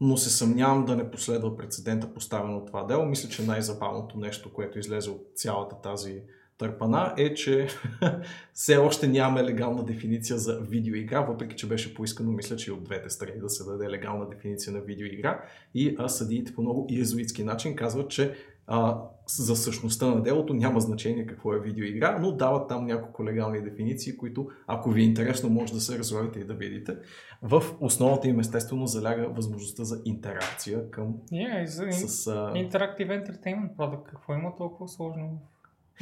но 0.00 0.16
се 0.16 0.30
съмнявам 0.30 0.84
да 0.84 0.96
не 0.96 1.10
последва 1.10 1.56
прецедента 1.56 2.14
поставен 2.14 2.54
от 2.56 2.66
това 2.66 2.84
дело. 2.84 3.04
Мисля, 3.04 3.28
че 3.28 3.46
най-забавното 3.46 4.18
нещо, 4.18 4.52
което 4.52 4.78
излезе 4.78 5.10
от 5.10 5.26
цялата 5.34 5.80
тази 5.80 6.22
търпана 6.58 7.14
е, 7.18 7.34
че 7.34 7.68
все 8.52 8.76
още 8.76 9.08
нямаме 9.08 9.44
легална 9.44 9.84
дефиниция 9.84 10.38
за 10.38 10.60
видеоигра, 10.60 11.20
въпреки 11.20 11.56
че 11.56 11.68
беше 11.68 11.94
поискано, 11.94 12.32
мисля, 12.32 12.56
че 12.56 12.70
и 12.70 12.72
от 12.72 12.84
двете 12.84 13.10
страни 13.10 13.40
да 13.40 13.48
се 13.48 13.64
даде 13.64 13.90
легална 13.90 14.28
дефиниция 14.28 14.72
на 14.72 14.80
видеоигра. 14.80 15.44
И 15.74 15.96
съдиите 16.06 16.54
по 16.54 16.62
много 16.62 16.86
иезуитски 16.90 17.44
начин 17.44 17.76
казват, 17.76 18.10
че 18.10 18.34
а, 18.66 18.98
за 19.26 19.56
същността 19.56 20.06
на 20.06 20.22
делото 20.22 20.54
няма 20.54 20.80
значение 20.80 21.26
какво 21.26 21.54
е 21.54 21.60
видеоигра, 21.60 22.18
но 22.20 22.32
дават 22.32 22.68
там 22.68 22.86
няколко 22.86 23.24
легални 23.24 23.62
дефиниции, 23.62 24.16
които, 24.16 24.48
ако 24.66 24.90
ви 24.90 25.00
е 25.00 25.04
интересно, 25.04 25.50
може 25.50 25.72
да 25.72 25.80
се 25.80 25.98
разровите 25.98 26.38
и 26.38 26.44
да 26.44 26.54
видите. 26.54 26.96
В 27.42 27.62
основата 27.80 28.28
им 28.28 28.40
естествено 28.40 28.86
заляга 28.86 29.28
възможността 29.28 29.84
за 29.84 30.00
интеракция 30.04 30.90
към 30.90 31.14
Yeah, 31.32 31.90
с... 31.90 32.26
А... 32.26 32.52
Interactive 32.52 33.08
Entertainment 33.08 33.76
Product. 33.76 34.02
Какво 34.02 34.34
има 34.34 34.56
толкова 34.56 34.88
сложно 34.88 35.40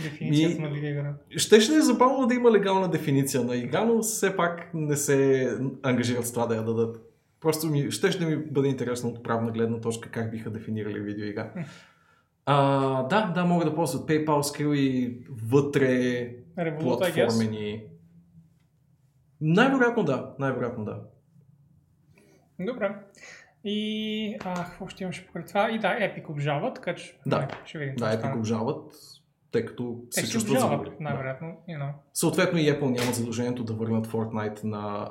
дефиницията 0.02 0.62
Ми- 0.62 0.68
на 0.68 0.74
видеоигра? 0.74 1.14
Ще 1.36 1.60
ще 1.60 1.74
е 1.74 1.80
забавно 1.80 2.26
да 2.26 2.34
има 2.34 2.50
легална 2.50 2.88
дефиниция 2.88 3.44
на 3.44 3.56
игра, 3.56 3.84
но 3.84 4.02
все 4.02 4.36
пак 4.36 4.70
не 4.74 4.96
се 4.96 5.48
ангажират 5.82 6.26
с 6.26 6.32
това 6.32 6.46
да 6.46 6.54
я 6.54 6.62
дадат. 6.62 7.06
Просто 7.40 7.66
ми, 7.66 7.90
ще 7.90 8.12
ще 8.12 8.26
ми 8.26 8.36
бъде 8.36 8.68
интересно 8.68 9.08
от 9.08 9.22
правна 9.22 9.50
гледна 9.50 9.80
точка 9.80 10.10
как 10.10 10.30
биха 10.30 10.50
дефинирали 10.50 11.00
видеоигра. 11.00 11.52
А, 12.52 13.02
да, 13.02 13.32
да, 13.34 13.44
могат 13.44 13.68
да 13.68 13.74
ползват 13.74 14.08
PayPal 14.08 14.26
Skill 14.26 14.74
и 14.74 15.18
вътре 15.48 15.86
guess. 16.58 16.80
платформени. 16.80 17.84
Най-вероятно 19.40 20.04
да, 20.04 20.34
най-вероятно 20.38 20.84
да. 20.84 21.00
Добре. 22.60 22.96
И 23.64 24.36
а, 24.44 24.54
какво 24.54 24.88
ще 24.88 25.04
имаше 25.04 25.26
покрай 25.26 25.44
това? 25.44 25.70
И 25.70 25.78
да, 25.78 25.88
Epic 25.88 26.30
обжалва, 26.30 26.74
така 26.74 26.94
че 26.94 27.18
Да. 27.26 27.48
ще 27.64 27.78
видим. 27.78 27.96
Да, 27.96 28.04
Epic 28.04 28.38
обжалват, 28.38 28.92
тъй 29.50 29.64
като 29.64 30.02
се 30.10 30.20
ще 30.20 30.32
чувстват 30.32 30.50
обжалват, 30.56 30.78
загубили. 30.78 30.94
Да. 30.98 31.04
най-вероятно. 31.04 31.56
You 31.68 31.78
know. 31.78 31.92
Съответно 32.14 32.58
и 32.58 32.62
Apple 32.62 32.98
нямат 32.98 33.14
задължението 33.14 33.64
да 33.64 33.72
върнат 33.74 34.06
Fortnite 34.06 34.64
на 34.64 35.10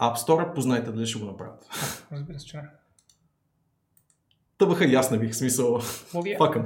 App 0.00 0.16
Store. 0.16 0.54
Познайте 0.54 0.92
дали 0.92 1.06
ще 1.06 1.20
го 1.20 1.26
направят. 1.26 1.68
Разбира 2.12 2.38
се, 2.38 2.46
че 2.46 2.56
не. 2.56 2.62
Тъбаха 4.62 4.84
и 4.84 4.94
аз 4.94 5.10
не 5.10 5.18
бих 5.18 5.34
смисъл. 5.34 5.78
Факъм. 6.38 6.64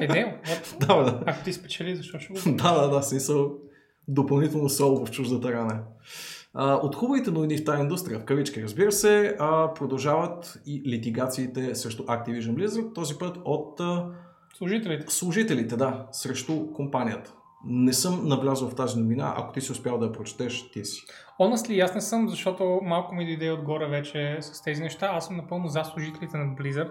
Е, 0.00 0.06
не, 0.06 0.40
да, 0.80 1.02
да. 1.02 1.20
ако 1.26 1.44
ти 1.44 1.52
спечели, 1.52 1.96
защо 1.96 2.18
ще 2.18 2.32
го 2.32 2.38
да, 2.56 2.80
да, 2.80 2.88
да, 2.88 3.02
смисъл. 3.02 3.52
Допълнително 4.08 4.68
соло 4.68 5.06
в 5.06 5.10
чуждата 5.10 5.52
рана. 5.52 5.82
А, 6.54 6.74
от 6.74 6.94
хубавите 6.94 7.30
новини 7.30 7.56
в 7.56 7.64
тази 7.64 7.82
индустрия, 7.82 8.18
в 8.18 8.24
кавички 8.24 8.62
разбира 8.62 8.92
се, 8.92 9.36
а, 9.38 9.74
продължават 9.74 10.60
и 10.66 10.82
литигациите 10.86 11.74
срещу 11.74 12.02
Activision 12.02 12.54
Blizzard, 12.54 12.94
този 12.94 13.18
път 13.18 13.36
от 13.44 13.80
а, 13.80 14.06
Служителите. 14.54 15.06
служителите, 15.08 15.76
да, 15.76 16.06
срещу 16.12 16.72
компанията. 16.72 17.32
Не 17.64 17.92
съм 17.92 18.28
навлязъл 18.28 18.68
в 18.68 18.74
тази 18.74 19.00
новина, 19.00 19.34
ако 19.36 19.52
ти 19.52 19.60
си 19.60 19.72
успял 19.72 19.98
да 19.98 20.06
я 20.06 20.12
прочетеш, 20.12 20.70
ти 20.70 20.84
си. 20.84 21.02
Honestly, 21.40 21.84
аз 21.84 21.94
не 21.94 22.00
съм, 22.00 22.28
защото 22.28 22.80
малко 22.82 23.14
ми 23.14 23.26
дойде 23.26 23.50
отгоре 23.50 23.86
вече 23.86 24.38
с 24.40 24.62
тези 24.62 24.82
неща. 24.82 25.10
Аз 25.12 25.26
съм 25.26 25.36
напълно 25.36 25.68
за 25.68 25.84
служителите 25.84 26.36
на 26.36 26.44
Blizzard. 26.44 26.90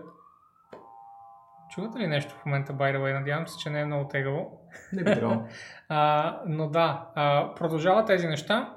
Чувате 1.71 1.99
ли 1.99 2.07
нещо 2.07 2.33
в 2.33 2.45
момента, 2.45 2.73
by 2.73 2.95
the 2.95 2.99
way? 2.99 3.13
Надявам 3.13 3.47
се, 3.47 3.57
че 3.57 3.69
не 3.69 3.81
е 3.81 3.85
много 3.85 4.07
тегаво. 4.07 4.61
Не 4.93 5.03
би 5.03 5.13
трябвало. 5.13 5.41
А, 5.89 6.39
но 6.47 6.69
да, 6.69 7.09
а, 7.15 7.55
продължават 7.55 8.07
тези 8.07 8.27
неща, 8.27 8.75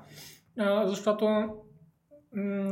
а, 0.59 0.87
защото 0.87 1.25
м- 1.27 1.51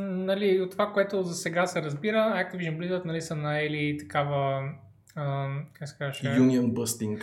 нали, 0.01 0.61
от 0.61 0.71
това, 0.71 0.93
което 0.93 1.23
за 1.23 1.35
сега 1.35 1.67
се 1.67 1.83
разбира, 1.83 2.17
Activision 2.17 2.79
Blizzard 2.79 3.05
нали, 3.05 3.21
са 3.21 3.37
наели 3.37 3.99
такава, 3.99 4.63
а, 5.17 5.49
как 5.73 5.89
се 5.89 5.97
казваше? 5.99 6.27
Union 6.27 6.73
Busting, 6.73 7.23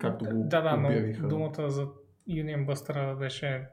както 0.00 0.24
го 0.24 0.30
Да, 0.34 0.60
да, 0.60 0.76
но 0.76 0.88
обявиха. 0.88 1.28
думата 1.28 1.70
за 1.70 1.86
Union 2.30 2.66
Buster 2.66 3.18
беше 3.18 3.66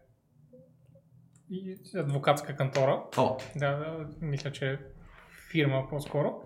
адвокатска 1.95 2.55
кантора. 2.55 3.03
О, 3.17 3.37
Да, 3.55 3.71
да, 3.71 4.07
мисля, 4.21 4.51
че 4.51 4.79
фирма 5.53 5.87
по-скоро. 5.89 6.41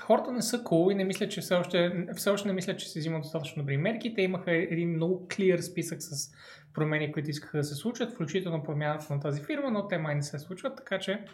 Хората 0.00 0.32
не 0.32 0.42
са 0.42 0.64
cool 0.64 0.92
и 0.92 0.94
не 0.94 1.04
мисля, 1.04 1.28
че 1.28 1.40
все 1.40 1.54
още, 1.54 2.06
все 2.16 2.30
още 2.30 2.48
не 2.48 2.54
мисля, 2.54 2.76
че 2.76 2.88
се 2.88 2.98
взимат 2.98 3.22
достатъчно 3.22 3.62
добри 3.62 3.76
мерки. 3.76 4.14
Те 4.14 4.22
имаха 4.22 4.52
един 4.52 4.90
много 4.90 5.26
clear 5.28 5.60
списък 5.60 5.98
с 6.02 6.32
промени, 6.74 7.12
които 7.12 7.30
искаха 7.30 7.58
да 7.58 7.64
се 7.64 7.74
случат, 7.74 8.12
включително 8.12 8.62
промяната 8.62 9.14
на 9.14 9.20
тази 9.20 9.42
фирма, 9.42 9.70
но 9.70 9.88
те 9.88 9.98
май 9.98 10.14
не 10.14 10.22
се 10.22 10.38
случват, 10.38 10.76
така 10.76 10.98
че 10.98 11.24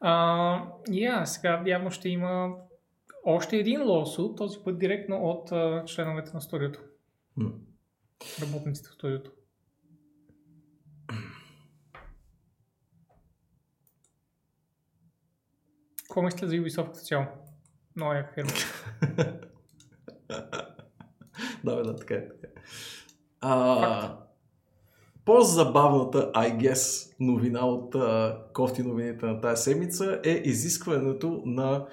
а, 0.00 0.12
yeah, 0.88 1.24
сега 1.24 1.62
явно 1.66 1.90
ще 1.90 2.08
има 2.08 2.54
още 3.24 3.56
един 3.56 3.82
лосу, 3.82 4.34
този 4.34 4.58
път 4.64 4.78
директно 4.78 5.16
от 5.16 5.52
а, 5.52 5.84
членовете 5.86 6.30
на 6.34 6.40
студиото, 6.40 6.80
М. 7.36 7.50
работниците 8.42 8.88
в 8.88 8.92
студиото. 8.92 9.30
Какво 16.18 16.24
мислите 16.24 16.46
за 16.46 16.54
Ubisoft 16.54 16.86
като 16.86 16.98
цяло? 16.98 17.24
Много 17.96 18.12
яка 18.12 18.32
фирма. 18.34 18.50
да, 21.64 21.76
бе, 21.76 21.82
да, 21.82 21.96
така 21.96 22.14
е. 22.14 22.28
Така. 22.28 22.46
е. 22.46 22.60
А, 23.40 24.18
по-забавната, 25.24 26.32
I 26.32 26.56
guess, 26.56 27.14
новина 27.20 27.66
от 27.66 27.94
а, 27.94 28.38
кофти 28.54 28.82
новините 28.82 29.26
на 29.26 29.40
тази 29.40 29.62
седмица 29.62 30.20
е 30.24 30.30
изискването 30.44 31.42
на 31.44 31.86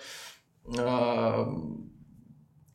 а, 0.78 1.46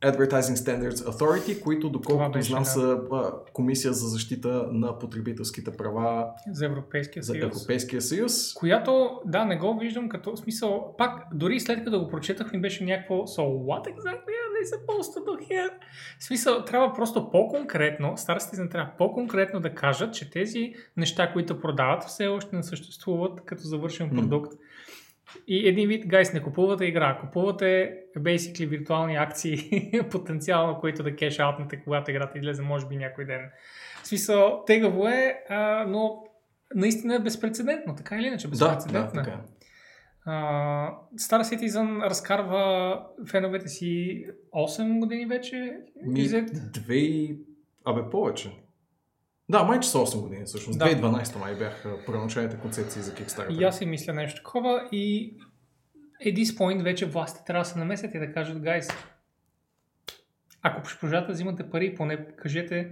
Advertising 0.01 0.55
Standards 0.55 1.11
Authority, 1.11 1.61
които 1.61 1.89
доколкото 1.89 2.31
беше, 2.31 2.49
знам 2.49 2.63
да. 2.63 2.69
са 2.69 3.01
а, 3.11 3.31
Комисия 3.53 3.93
за 3.93 4.07
защита 4.07 4.67
на 4.71 4.99
потребителските 4.99 5.71
права 5.71 6.27
За 6.51 6.65
Европейския 6.65 7.23
за. 7.23 7.37
Европейския 7.37 8.01
съюз. 8.01 8.53
Която, 8.53 9.21
да, 9.25 9.45
не 9.45 9.57
го 9.57 9.79
виждам 9.79 10.09
като 10.09 10.37
смисъл. 10.37 10.95
Пак, 10.97 11.27
дори 11.33 11.59
след 11.59 11.83
като 11.83 11.99
го 11.99 12.07
прочетах, 12.07 12.53
ми 12.53 12.61
беше 12.61 12.83
някакво 12.83 13.15
So 13.15 13.41
what 13.41 13.87
exactly 13.87 14.33
are 14.41 14.51
they 14.55 14.65
supposed 14.75 15.17
to 15.17 15.25
do 15.25 15.49
here? 15.49 15.69
Смисъл, 16.19 16.65
трябва 16.65 16.93
просто 16.93 17.31
по-конкретно, 17.31 18.07
Star 18.07 18.39
Citizen 18.39 18.71
трябва 18.71 18.91
по-конкретно 18.97 19.59
да 19.59 19.75
кажат, 19.75 20.13
че 20.13 20.31
тези 20.31 20.73
неща, 20.97 21.33
които 21.33 21.59
продават, 21.59 22.03
все 22.03 22.27
още 22.27 22.55
не 22.55 22.63
съществуват 22.63 23.45
като 23.45 23.61
завършен 23.61 24.09
продукт. 24.09 24.53
И 25.47 25.67
един 25.67 25.87
вид, 25.87 26.07
гайс, 26.07 26.33
не 26.33 26.41
купувате 26.41 26.85
игра, 26.85 27.17
купувате 27.21 27.97
basically 28.17 28.67
виртуални 28.67 29.15
акции, 29.15 29.57
потенциално, 30.11 30.79
които 30.79 31.03
да 31.03 31.15
кеш 31.15 31.39
аутнете, 31.39 31.81
когато 31.83 32.11
играта 32.11 32.37
излезе, 32.37 32.61
може 32.61 32.87
би 32.87 32.95
някой 32.97 33.25
ден. 33.25 33.41
В 34.03 34.07
смисъл, 34.07 34.63
тегаво 34.67 35.07
е, 35.07 35.43
а, 35.49 35.85
но 35.87 36.23
наистина 36.75 37.15
е 37.15 37.19
безпредседентно, 37.19 37.95
така 37.95 38.17
или 38.17 38.27
иначе 38.27 38.47
Да, 38.47 38.51
безпредседентно. 38.51 39.13
да, 39.13 39.21
е. 39.21 39.23
така. 39.23 39.41
А, 40.25 40.33
Star 41.15 41.41
Citizen 41.41 42.03
разкарва 42.03 43.03
феновете 43.29 43.67
си 43.67 44.25
8 44.53 44.99
години 44.99 45.25
вече. 45.25 45.77
Ми, 46.05 46.29
две 46.73 46.95
и... 46.95 47.37
Абе, 47.85 48.09
повече. 48.11 48.51
Да, 49.51 49.63
май 49.63 49.79
че 49.79 49.89
са 49.89 49.97
8 49.97 50.21
години 50.21 50.45
всъщност. 50.45 50.79
Да. 50.79 50.85
2012 50.85 51.39
май 51.39 51.55
бяха 51.55 51.97
първоначалните 52.05 52.57
концепции 52.57 53.01
за 53.01 53.13
Kickstarter. 53.13 53.59
И 53.59 53.63
аз 53.63 53.77
си 53.77 53.85
мисля 53.85 54.13
нещо 54.13 54.43
такова 54.43 54.89
и 54.91 55.35
at 56.25 56.35
this 56.35 56.43
point 56.43 56.83
вече 56.83 57.05
властите 57.05 57.45
трябва 57.45 57.61
да 57.61 57.69
се 57.69 57.79
намесят 57.79 58.15
и 58.15 58.19
да 58.19 58.33
кажат, 58.33 58.61
гайс, 58.61 58.87
ако 60.61 60.81
продължавате 60.83 61.27
да 61.27 61.33
взимате 61.33 61.69
пари, 61.69 61.95
поне 61.95 62.27
кажете 62.35 62.91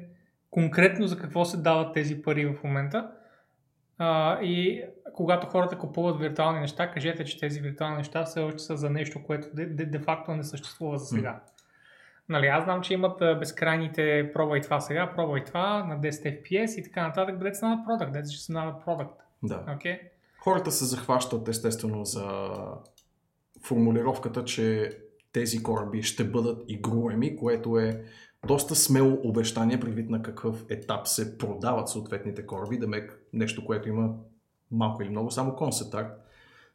конкретно 0.50 1.08
за 1.08 1.18
какво 1.18 1.46
се 1.46 1.58
дават 1.58 1.94
тези 1.94 2.22
пари 2.22 2.46
в 2.46 2.64
момента. 2.64 3.12
А, 3.98 4.42
и 4.42 4.84
когато 5.14 5.48
хората 5.48 5.78
купуват 5.78 6.20
виртуални 6.20 6.60
неща, 6.60 6.92
кажете, 6.92 7.26
че 7.26 7.40
тези 7.40 7.62
виртуални 7.62 7.98
неща 7.98 8.26
все 8.26 8.40
още 8.40 8.60
са 8.60 8.78
за 8.78 8.90
нещо, 8.90 9.24
което 9.24 9.48
де, 9.54 9.66
де, 9.66 9.86
де 9.86 10.02
не 10.28 10.44
съществува 10.44 10.98
за 10.98 11.06
сега. 11.06 11.42
Нали, 12.30 12.48
аз 12.48 12.64
знам, 12.64 12.82
че 12.82 12.94
имат 12.94 13.20
безкрайните 13.20 14.32
пробвай 14.34 14.62
това 14.62 14.80
сега, 14.80 15.14
пробвай 15.16 15.44
това 15.44 15.84
на 15.84 16.00
10 16.00 16.10
FPS 16.10 16.80
и 16.80 16.84
така 16.84 17.08
нататък, 17.08 17.36
a 17.36 17.62
product, 17.62 18.12
that's 18.12 18.24
just 18.24 18.54
not 18.54 18.74
a 18.74 18.86
product. 18.86 19.16
Да. 19.44 19.56
Okay? 19.56 20.00
Хората 20.40 20.72
се 20.72 20.86
захващат 20.86 21.48
естествено 21.48 22.06
за 22.06 22.50
формулировката, 23.64 24.46
че 24.46 24.92
тези 25.32 25.64
кораби 25.64 26.04
ще 26.04 26.24
бъдат 26.24 26.66
игруеми, 26.68 27.36
което 27.36 27.78
е 27.78 28.04
доста 28.48 28.76
смело 28.76 29.18
обещание, 29.24 29.80
предвид 29.80 30.10
на 30.10 30.22
какъв 30.22 30.66
етап 30.70 31.08
се 31.08 31.38
продават 31.38 31.90
съответните 31.90 32.46
кораби, 32.46 32.78
да 32.78 32.88
мек 32.88 33.22
нещо, 33.34 33.66
което 33.66 33.90
има 33.90 34.10
малко 34.72 35.04
или 35.04 35.10
много 35.10 35.32
само 35.32 35.56
концепт. 35.56 35.96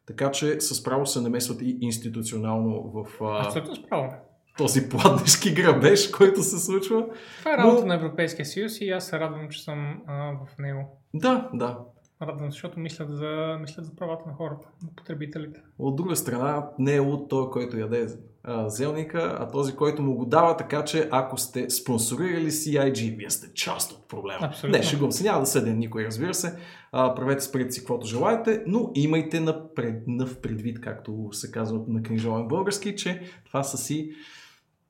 Така 0.05 0.31
че 0.31 0.61
с 0.61 0.83
право 0.83 1.05
се 1.05 1.21
намесват 1.21 1.61
и 1.61 1.77
институционално 1.81 2.91
в 2.93 3.23
а, 3.23 3.45
Абсолютно 3.45 3.75
справо. 3.75 4.13
Този 4.57 4.89
пладнешки 4.89 5.53
грабеж, 5.53 6.09
който 6.11 6.43
се 6.43 6.59
случва. 6.59 7.05
Това 7.39 7.53
е 7.53 7.57
работа 7.57 7.81
Но- 7.81 7.87
на 7.87 7.95
Европейския 7.95 8.45
съюз 8.45 8.81
и 8.81 8.89
аз 8.89 9.07
се 9.07 9.19
радвам, 9.19 9.49
че 9.49 9.63
съм 9.63 10.01
а, 10.07 10.31
в 10.31 10.57
него. 10.59 11.01
Да, 11.13 11.49
да. 11.53 11.77
Радвам, 12.21 12.51
се, 12.51 12.55
защото 12.55 12.79
мислят 12.79 13.09
за, 13.09 13.57
мислят 13.61 13.85
за 13.85 13.95
правата 13.95 14.23
на 14.27 14.33
хората, 14.33 14.67
на 14.83 14.89
потребителите. 14.95 15.59
От 15.79 15.95
друга 15.95 16.15
страна, 16.15 16.67
не 16.79 16.95
е 16.95 17.01
от 17.01 17.29
той, 17.29 17.49
който 17.49 17.77
яде 17.77 18.07
а, 18.43 18.69
зелника, 18.69 19.37
а 19.39 19.47
този, 19.47 19.75
който 19.75 20.01
му 20.01 20.15
го 20.15 20.25
дава, 20.25 20.57
така 20.57 20.83
че 20.85 21.09
ако 21.11 21.37
сте 21.37 21.69
спонсорирали 21.69 22.51
CIG, 22.51 23.17
вие 23.17 23.29
сте 23.29 23.53
част 23.53 23.91
от 23.91 24.07
проблема. 24.07 24.39
Абсолютно. 24.41 24.77
Не, 24.77 24.83
шегувам 24.83 25.11
се, 25.11 25.23
няма 25.23 25.39
да 25.39 25.45
съдя 25.45 25.71
никой, 25.71 26.05
разбира 26.05 26.33
се. 26.33 26.59
А, 26.91 27.15
правете 27.15 27.41
с 27.41 27.51
парите 27.51 27.71
си 27.71 27.79
каквото 27.79 28.07
желаете, 28.07 28.63
но 28.67 28.91
имайте 28.95 29.39
на 29.39 29.73
пред, 29.73 30.03
в 30.07 30.41
предвид, 30.41 30.81
както 30.81 31.29
се 31.31 31.51
казва 31.51 31.81
на 31.87 32.03
книжовен 32.03 32.47
български, 32.47 32.95
че 32.95 33.21
това 33.45 33.63
са 33.63 33.77
си 33.77 34.11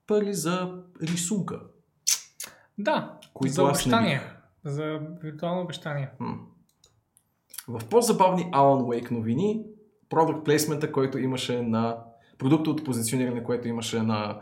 пари 0.07 0.33
за 0.33 0.83
рисунка. 1.01 1.59
Да, 2.77 3.19
Които 3.33 3.53
за 3.53 3.63
не 3.63 4.03
бих. 4.03 4.35
За 4.63 4.99
виртуално 5.23 5.61
обещание. 5.61 6.09
М. 6.19 6.37
В 7.67 7.81
по-забавни 7.89 8.43
Alan 8.43 8.81
Wake 8.81 9.11
новини, 9.11 9.63
продукт 10.09 10.45
плейсмента, 10.45 10.91
който 10.91 11.17
имаше 11.17 11.61
на 11.61 11.97
продуктовото 12.37 12.83
позициониране, 12.83 13.43
което 13.43 13.67
имаше 13.67 14.01
на 14.01 14.39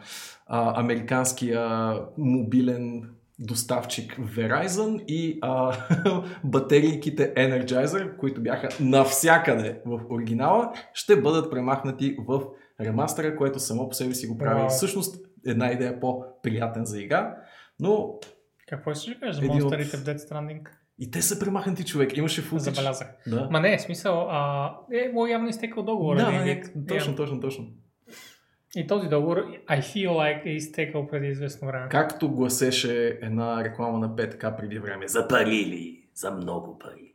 а, 0.47 0.79
американския 0.81 1.93
мобилен 2.17 3.09
доставчик 3.39 4.17
Verizon 4.17 5.05
и 5.05 5.39
а, 5.41 5.77
батерийките 6.43 7.33
Energizer, 7.33 8.17
които 8.17 8.41
бяха 8.41 8.69
навсякъде 8.79 9.81
в 9.85 10.01
оригинала, 10.09 10.73
ще 10.93 11.21
бъдат 11.21 11.51
премахнати 11.51 12.15
в 12.27 12.41
ремастера, 12.81 13.35
което 13.35 13.59
само 13.59 13.89
по 13.89 13.95
себе 13.95 14.13
си 14.13 14.27
го 14.27 14.37
прави 14.37 14.59
Вау. 14.59 14.69
всъщност 14.69 15.32
една 15.45 15.71
идея 15.71 15.99
по-приятен 15.99 16.85
за 16.85 17.01
игра. 17.01 17.35
Но 17.79 18.19
Какво 18.67 18.93
ще 18.93 19.19
кажеш 19.19 19.35
за 19.35 19.45
Един 19.45 19.51
от- 19.55 19.61
монстрите 19.63 19.97
в 19.97 20.03
Dead 20.03 20.17
Stranding? 20.17 20.61
и 20.99 21.11
те 21.11 21.21
са 21.21 21.39
премахнати 21.39 21.85
човек. 21.85 22.17
Имаше 22.17 22.41
футич. 22.41 22.63
Забелязах. 22.63 23.07
Да. 23.27 23.47
Ма 23.51 23.59
не, 23.59 23.79
смисъл, 23.79 24.27
а, 24.29 24.75
е, 24.93 25.09
му 25.09 25.27
явно 25.27 25.47
изтекал 25.47 25.83
договор. 25.83 26.15
Да, 26.15 26.31
не, 26.31 26.61
точно, 26.87 27.13
Е, 27.13 27.15
точно, 27.15 27.39
точно. 27.39 27.67
И 28.75 28.87
този 28.87 29.07
договор, 29.07 29.37
I 29.67 29.79
feel 29.79 30.09
like 30.09 30.45
е 30.45 30.49
изтекал 30.49 31.07
преди 31.07 31.27
известно 31.27 31.67
време. 31.67 31.89
Както 31.89 32.31
гласеше 32.31 33.19
една 33.21 33.63
реклама 33.63 33.99
на 33.99 34.15
ПТК 34.15 34.45
преди 34.57 34.79
време. 34.79 35.07
За 35.07 35.27
пари 35.27 35.65
ли? 35.65 36.07
За 36.13 36.31
много 36.31 36.79
пари. 36.79 37.13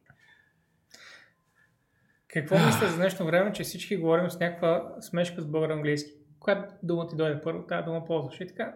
Какво 2.28 2.54
мисля 2.56 2.86
за 2.88 2.96
днешно 2.96 3.26
време, 3.26 3.52
че 3.52 3.62
всички 3.62 3.96
говорим 3.96 4.30
с 4.30 4.40
някаква 4.40 4.92
смешка 5.00 5.40
с 5.40 5.46
българ-английски? 5.46 6.12
Когато 6.48 6.74
дума 6.82 7.06
ти 7.06 7.16
дойде 7.16 7.40
първо, 7.40 7.62
тази 7.62 7.84
дума 7.84 8.04
ползваш 8.04 8.40
и 8.40 8.46
така. 8.46 8.74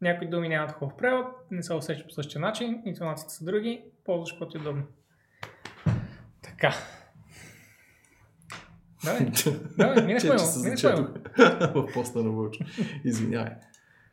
Някои 0.00 0.28
думи 0.28 0.48
нямат 0.48 0.72
хубав 0.72 0.96
превод, 0.96 1.26
не 1.50 1.62
се 1.62 1.74
усеща 1.74 2.04
по 2.06 2.10
същия 2.10 2.40
начин, 2.40 2.82
интонациите 2.84 3.34
са 3.34 3.44
други, 3.44 3.84
ползваш 4.04 4.32
каквото 4.32 4.58
е 4.58 4.60
удобно. 4.60 4.82
Така. 6.42 6.74
Давай, 9.04 9.26
давай, 9.78 10.02
минахме 10.06 10.30
го, 10.30 10.42
минахме 10.64 10.92
го. 10.92 11.08
в 11.82 11.92
поста 11.92 12.18
на 12.18 12.30
Вълчо. 12.30 12.64
Извинявай. 13.04 13.52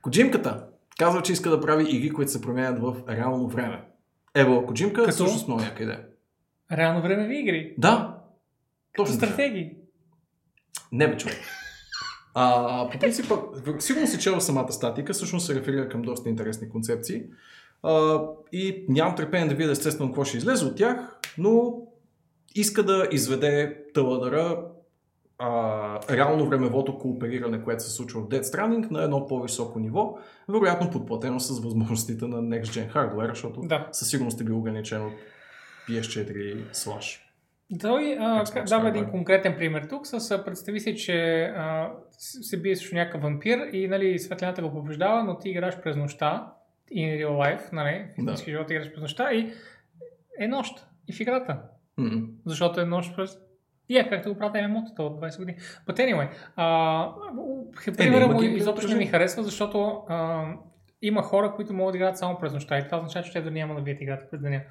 Коджимката 0.01 0.67
казва, 0.99 1.21
че 1.21 1.31
иска 1.33 1.49
да 1.49 1.61
прави 1.61 1.95
игри, 1.95 2.09
които 2.09 2.31
се 2.31 2.41
променят 2.41 2.79
в 2.79 2.95
реално 3.09 3.47
време. 3.47 3.81
Ево, 4.35 4.65
Коджимка 4.65 5.03
Като? 5.03 5.13
всъщност 5.13 5.47
много 5.47 5.63
яка 5.63 5.83
идея. 5.83 6.05
Реално 6.71 7.01
времеви 7.01 7.39
игри. 7.39 7.75
Да. 7.77 8.17
Точно 8.95 9.19
така. 9.19 9.33
Стратегии. 9.33 9.71
Не 10.91 11.07
бе, 11.07 11.17
човек. 11.17 11.37
А, 12.37 12.89
по 12.91 12.99
принцип, 12.99 13.25
сигурно 13.79 14.07
си 14.07 14.19
чел 14.19 14.41
самата 14.41 14.71
статика, 14.71 15.13
всъщност 15.13 15.45
се 15.45 15.55
реферира 15.55 15.89
към 15.89 16.01
доста 16.01 16.29
интересни 16.29 16.69
концепции. 16.69 17.23
А, 17.83 18.21
и 18.51 18.85
нямам 18.89 19.15
търпение 19.15 19.47
да 19.47 19.55
видя 19.55 19.71
естествено 19.71 20.09
какво 20.09 20.25
ще 20.25 20.37
излезе 20.37 20.65
от 20.65 20.75
тях, 20.75 21.19
но 21.37 21.73
иска 22.55 22.83
да 22.83 23.07
изведе 23.11 23.83
тъладъра 23.93 24.61
а, 25.39 25.99
реално 26.15 26.49
времевото 26.49 26.97
коопериране, 26.97 27.63
което 27.63 27.83
се 27.83 27.89
случва 27.89 28.21
в 28.21 28.27
Dead 28.27 28.41
Stranding 28.41 28.91
на 28.91 29.03
едно 29.03 29.27
по-високо 29.27 29.79
ниво, 29.79 30.17
вероятно 30.49 30.91
подплатено 30.91 31.39
с 31.39 31.59
възможностите 31.59 32.25
на 32.25 32.37
Next 32.37 32.63
Gen 32.63 32.93
hardware, 32.93 33.29
защото 33.29 33.61
Да. 33.61 33.87
със 33.91 34.09
сигурност 34.09 34.41
е 34.41 34.43
бил 34.43 34.57
ограничен 34.57 35.05
от 35.05 35.13
PS4 35.89 36.71
Slash. 36.73 37.24
Той 37.81 38.17
а, 38.19 38.43
дава 38.69 38.89
един 38.89 39.05
конкретен 39.05 39.55
пример 39.57 39.83
тук. 39.89 40.07
С, 40.07 40.43
представи 40.45 40.79
си, 40.79 40.95
че 40.95 41.43
а, 41.43 41.91
се 42.17 42.61
бие 42.61 42.75
срещу 42.75 42.95
някакъв 42.95 43.21
вампир 43.21 43.59
и 43.73 43.87
нали, 43.87 44.19
светлината 44.19 44.61
го 44.61 44.71
побеждава, 44.71 45.23
но 45.23 45.37
ти 45.37 45.49
играш 45.49 45.81
през 45.81 45.95
нощта. 45.95 46.51
In 46.95 47.25
real 47.25 47.29
life, 47.29 47.73
нали, 47.73 48.05
в 48.15 48.19
истински 48.19 48.51
живот 48.51 48.71
играш 48.71 48.91
през 48.91 49.01
нощта 49.01 49.33
и 49.33 49.53
е 50.39 50.47
нощ. 50.47 50.87
И 51.07 51.13
в 51.13 51.19
играта. 51.19 51.61
М. 51.97 52.27
Защото 52.45 52.81
е 52.81 52.85
нощ 52.85 53.15
през... 53.15 53.37
И 53.89 53.97
е, 53.97 54.09
както 54.09 54.33
го 54.33 54.37
правят 54.37 54.55
MMO-тата 54.55 54.99
от 54.99 55.21
20 55.21 55.37
години. 55.37 55.57
But 55.87 55.99
anyway, 55.99 56.29
а, 56.55 57.11
примера 57.97 58.23
има 58.23 58.33
му 58.33 58.41
изобщо 58.41 58.87
не 58.87 58.95
ми 58.95 59.05
харесва, 59.05 59.43
защото 59.43 60.03
а, 60.09 60.45
има 61.01 61.21
хора, 61.21 61.53
които 61.55 61.73
могат 61.73 61.93
да 61.93 61.97
играят 61.97 62.17
само 62.17 62.39
през 62.39 62.53
нощта 62.53 62.77
и 62.77 62.85
това 62.85 62.97
означава, 62.97 63.25
че 63.25 63.33
те 63.33 63.41
дори 63.41 63.53
няма 63.53 63.75
да 63.75 63.81
бият 63.81 64.01
играта 64.01 64.29
през 64.31 64.41
деня. 64.41 64.61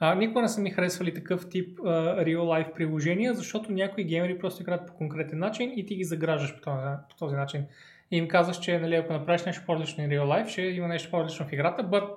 А, 0.00 0.14
никога 0.14 0.42
не 0.42 0.48
са 0.48 0.60
ми 0.60 0.70
харесвали 0.70 1.14
такъв 1.14 1.48
тип 1.48 1.78
а, 1.84 1.84
real 2.24 2.38
life 2.38 2.74
приложения, 2.74 3.34
защото 3.34 3.72
някои 3.72 4.04
геймери 4.04 4.38
просто 4.38 4.62
играят 4.62 4.86
по 4.86 4.94
конкретен 4.94 5.38
начин 5.38 5.72
и 5.76 5.86
ти 5.86 5.96
ги 5.96 6.04
заграждаш 6.04 6.54
по 6.54 6.60
този, 6.60 6.86
по 7.10 7.16
този 7.16 7.36
начин. 7.36 7.64
И 8.10 8.16
им 8.16 8.28
казваш, 8.28 8.58
че 8.58 8.78
нали, 8.78 8.94
ако 8.94 9.12
направиш 9.12 9.44
нещо 9.44 9.62
по-различно 9.66 10.04
in 10.04 10.08
real 10.08 10.24
life, 10.24 10.48
ще 10.48 10.62
има 10.62 10.88
нещо 10.88 11.10
по-различно 11.10 11.46
в 11.46 11.52
играта, 11.52 11.82
but 11.82 12.08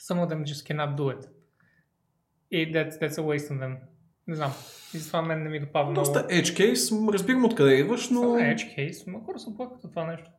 some 0.00 0.26
of 0.26 0.28
them 0.28 0.42
just 0.44 0.72
cannot 0.72 0.94
do 0.96 1.16
it. 1.16 1.28
И 2.50 2.72
that's, 2.72 2.90
that's 2.90 3.18
a 3.18 3.22
waste 3.22 3.50
on 3.52 3.58
them. 3.58 3.76
Не 4.26 4.34
знам. 4.34 4.52
И 4.94 4.98
затова 4.98 5.22
мен 5.22 5.42
не 5.42 5.48
ми 5.48 5.60
допада 5.60 5.92
Доста 5.92 6.18
много. 6.18 6.32
edge 6.32 6.72
case, 6.72 7.12
разбирам 7.12 7.44
откъде 7.44 7.74
идваш, 7.74 8.10
но 8.10 8.20
Това 8.22 8.46
е 8.46 8.56
edge 8.56 8.78
case, 8.78 9.04
но 9.06 9.20
хора 9.20 9.38
се 9.38 9.56
плакат 9.56 9.84
от 9.84 9.90
това 9.90 10.06
нещо. 10.06 10.30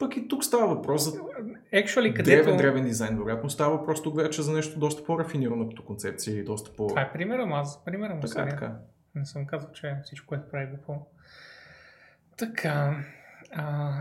Пък 0.00 0.16
и 0.16 0.28
тук 0.28 0.44
става 0.44 0.74
въпрос 0.74 1.04
за 1.04 1.20
Actually, 1.74 2.14
където... 2.14 2.44
древен, 2.44 2.56
древен 2.56 2.84
дизайн. 2.84 3.16
Вероятно 3.18 3.50
става 3.50 3.76
въпрос 3.76 4.02
тук 4.02 4.16
вече 4.16 4.42
за 4.42 4.52
нещо 4.52 4.78
доста 4.78 5.04
по-рафинирано 5.04 5.68
като 5.68 5.84
концепция 5.84 6.36
и 6.36 6.44
доста 6.44 6.76
по... 6.76 6.86
Това 6.86 7.00
е 7.00 7.12
примера 7.12 7.50
аз 7.52 7.84
примера 7.84 8.14
му 8.14 8.20
Така, 8.20 8.48
така. 8.48 8.76
Не 9.14 9.24
съм 9.26 9.46
казал, 9.46 9.70
че 9.72 9.96
всичко, 10.04 10.26
което 10.26 10.50
прави 10.50 10.64
е 10.64 10.66
глупо. 10.66 11.06
Така. 12.36 13.04
А, 13.52 13.92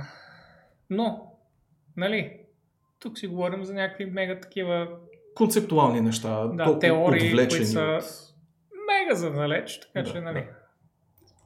но, 0.90 1.34
нали, 1.98 2.40
тук 3.00 3.18
си 3.18 3.28
говорим 3.28 3.64
за 3.64 3.74
някакви 3.74 4.06
мега 4.06 4.40
такива, 4.40 4.88
Концептуални 5.36 6.02
неща, 6.02 6.48
Да, 6.48 6.80
теории, 6.80 7.36
които 7.36 7.66
са- 7.66 7.82
от... 7.82 8.04
мега 8.88 9.16
задалеч, 9.16 9.80
така 9.80 10.02
Да, 10.02 10.12
че, 10.12 10.22
нали. 10.22 10.40
да. 10.40 10.59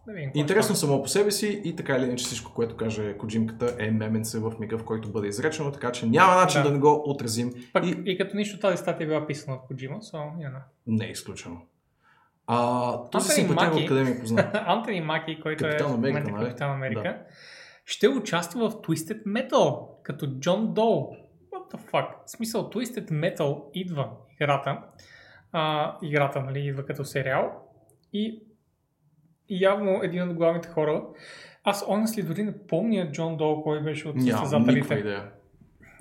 Да 0.07 0.13
видим 0.13 0.31
Интересно 0.35 0.75
само 0.75 1.01
по 1.01 1.07
себе 1.07 1.31
си 1.31 1.61
и 1.65 1.75
така 1.75 1.95
или 1.95 2.05
иначе 2.05 2.25
всичко, 2.25 2.53
което 2.53 2.77
каже 2.77 3.17
Коджимката 3.17 3.75
е 3.79 3.91
меменце 3.91 4.39
в 4.39 4.53
мига, 4.59 4.77
в 4.77 4.83
който 4.83 5.11
бъде 5.11 5.27
изречено, 5.27 5.71
така 5.71 5.91
че 5.91 6.05
няма 6.05 6.35
начин 6.35 6.61
да, 6.61 6.67
Да. 6.67 6.73
не 6.73 6.79
го 6.79 7.03
отразим 7.05 7.53
Пък, 7.73 7.85
и 7.85 8.01
и... 8.05 8.17
като 8.17 8.37
нищо 8.37 8.59
тази 8.59 8.77
статия 8.77 9.05
е 9.05 9.07
била 9.07 9.27
писана 9.27 9.57
от 9.57 9.69
Kojima, 9.69 9.99
so, 9.99 10.13
you 10.13 10.51
know. 10.51 10.61
не 10.87 11.05
е 11.05 11.09
изключено. 11.11 11.61
А, 12.47 13.09
този 13.09 13.29
симпатия 13.29 13.83
откъде 13.83 14.03
ми 14.03 14.09
е 14.11 14.19
познат? 14.19 14.45
Антони 14.53 15.01
Маки, 15.01 15.39
който 15.41 15.63
Капитан 15.63 15.87
е 15.87 15.93
в 15.93 15.93
Америка, 15.93 16.19
момента 16.19 16.31
нали? 16.31 16.45
Капитан 16.45 16.71
Америка, 16.71 17.01
Да. 17.01 17.17
ще 17.85 18.07
участва 18.07 18.69
в 18.69 18.73
Twisted 18.73 19.23
Metal, 19.23 19.87
като 20.03 20.27
Джон 20.39 20.73
Доу. 20.73 21.07
What 21.53 21.73
the 21.75 21.91
fuck? 21.91 22.07
В 22.25 22.31
смисъл, 22.31 22.69
Twisted 22.69 23.11
Metal 23.11 23.63
идва 23.73 24.09
играта. 24.41 24.77
А, 25.51 25.95
играта, 26.03 26.41
нали, 26.41 26.59
идва 26.59 26.85
като 26.85 27.05
сериал. 27.05 27.51
И 28.13 28.43
явно 29.49 29.99
един 30.03 30.23
от 30.23 30.33
главните 30.33 30.69
хора. 30.69 31.03
Аз, 31.63 31.85
honestly, 31.85 32.27
дори 32.27 32.43
не 32.43 32.57
помня 32.57 33.11
Джон 33.11 33.37
Доу, 33.37 33.63
кой 33.63 33.79
беше 33.79 34.07
от 34.07 34.21
състезателите. 34.21 34.93
идея. 34.93 35.23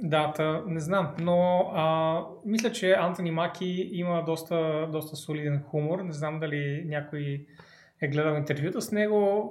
Да, 0.01 0.33
та, 0.33 0.63
не 0.67 0.81
знам, 0.81 1.15
но 1.21 1.71
а, 1.75 2.21
мисля, 2.47 2.73
че 2.73 2.93
Антони 2.93 3.31
Маки 3.31 3.89
има 3.93 4.25
доста, 4.25 4.89
доста 4.93 5.17
солиден 5.17 5.63
хумор. 5.63 5.99
Не 5.99 6.13
знам 6.13 6.41
дали 6.41 6.85
някой 6.87 7.47
е 8.01 8.09
гледал 8.09 8.35
интервюта 8.35 8.81
с 8.81 8.93
него 8.93 9.51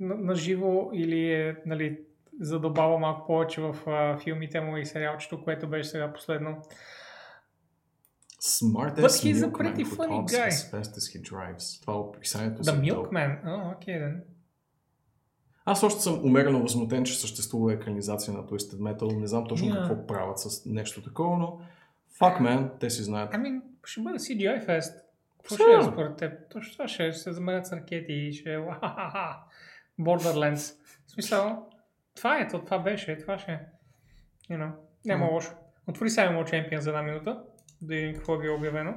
на, 0.00 0.14
на 0.14 0.34
живо 0.34 0.90
или 0.94 1.32
е 1.32 1.56
нали, 1.66 1.98
задълбава 2.40 2.98
малко 2.98 3.26
повече 3.26 3.60
в 3.60 3.76
а, 3.86 4.18
филмите 4.18 4.60
му 4.60 4.76
и 4.76 4.86
сериалчето, 4.86 5.44
което 5.44 5.68
беше 5.68 5.88
сега 5.88 6.12
последно. 6.12 6.56
Smart 8.46 8.94
But 8.96 9.10
he's 9.24 9.42
a 9.42 9.50
pretty 9.50 9.84
funny 9.96 10.20
guy. 10.26 10.48
as 10.48 10.70
fast 10.72 10.92
as 10.96 11.04
he 11.12 11.20
drives. 11.30 11.80
Това 11.80 11.92
е 11.92 11.96
описанието 11.96 12.62
The. 12.64 12.80
Milkman. 12.92 13.38
О, 13.46 13.72
окей, 13.76 13.94
okay, 13.94 14.20
Аз 15.64 15.82
още 15.82 16.00
съм 16.00 16.24
умерено 16.24 16.62
възмутен, 16.62 17.04
че 17.04 17.20
съществува 17.20 17.72
екранизация 17.72 18.34
на 18.34 18.44
Twisted 18.44 18.78
Metal. 18.78 19.20
Не 19.20 19.26
знам 19.26 19.46
точно 19.46 19.68
Yeah. 19.68 19.88
какво 19.88 20.06
правят 20.06 20.38
с 20.38 20.66
нещо 20.66 21.02
такова, 21.02 21.38
но 21.38 21.60
fuck 22.20 22.40
man, 22.40 22.70
те 22.80 22.90
си 22.90 23.02
знаят. 23.02 23.32
I 23.32 23.36
mean, 23.36 23.60
ще 23.84 24.00
бъде 24.00 24.18
CGI 24.18 24.66
Fest. 24.66 24.94
Какво 25.38 25.54
ще 25.54 25.88
е 25.88 25.92
според 25.92 26.16
теб? 26.16 26.32
Точно 26.50 26.72
това 26.72 26.88
ще 26.88 27.06
е. 27.06 27.12
Ще 27.12 27.20
се 27.22 27.32
заменят 27.32 27.66
с 27.66 27.72
ракети 27.72 28.12
и 28.12 28.32
ще 28.32 28.54
е. 28.54 28.58
Borderlands. 30.00 30.74
В 31.06 31.10
смисъл, 31.10 31.66
това 32.14 32.38
е, 32.38 32.48
то, 32.48 32.64
това 32.64 32.78
беше, 32.78 33.18
това 33.18 33.38
ще 33.38 33.52
е. 33.52 33.60
You 34.50 34.58
know, 34.58 34.70
няма 35.04 35.24
М. 35.26 35.32
лошо. 35.32 35.52
Отвори 35.86 36.10
Animal 36.10 36.44
Champion 36.44 36.78
за 36.78 36.90
една 36.90 37.02
минута, 37.02 37.42
да 37.81 37.95
видим 37.95 38.15
какво 38.15 38.37
ви 38.37 38.47
е 38.47 38.51
обявено. 38.51 38.93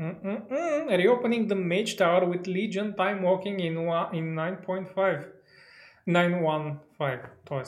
Mm-mm-mm. 0.00 0.88
Reopening 1.00 1.46
the 1.48 1.54
Mage 1.54 1.96
Tower 1.96 2.24
with 2.32 2.44
Legion 2.46 2.94
time 2.94 3.20
walking 3.22 3.58
in, 3.60 3.74
wa- 3.88 4.10
in 4.12 4.34
9.5. 4.34 5.28
915, 6.06 7.22
т.е. 7.48 7.62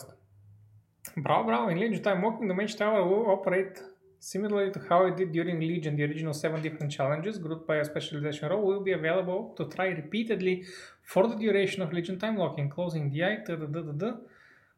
Браво, 1.17 1.45
браво. 1.47 1.71
In 1.71 1.79
Legion 1.79 2.03
time 2.03 2.21
walking, 2.25 2.49
the 2.49 2.57
Mage 2.61 2.77
Tower 2.77 3.03
will 3.11 3.27
operate 3.37 3.77
similarly 4.19 4.71
to 4.73 4.81
how 4.89 5.01
it 5.09 5.15
did 5.21 5.31
during 5.33 5.59
Legion. 5.61 5.97
The 5.97 6.05
original 6.09 6.35
seven 6.35 6.61
different 6.63 6.91
challenges, 6.99 7.39
grouped 7.39 7.67
by 7.69 7.77
a 7.77 7.85
specialization 7.85 8.49
role, 8.51 8.65
will 8.69 8.83
be 8.89 8.95
available 9.01 9.41
to 9.59 9.63
try 9.75 9.89
repeatedly 10.03 10.65
for 11.13 11.23
the 11.29 11.37
duration 11.37 11.83
of 11.83 11.93
Legion 11.93 12.19
time 12.19 12.37
walking, 12.37 12.69
closing 12.77 13.05
the 13.13 13.21
eye, 13.29 13.39
т.д. 13.47 14.13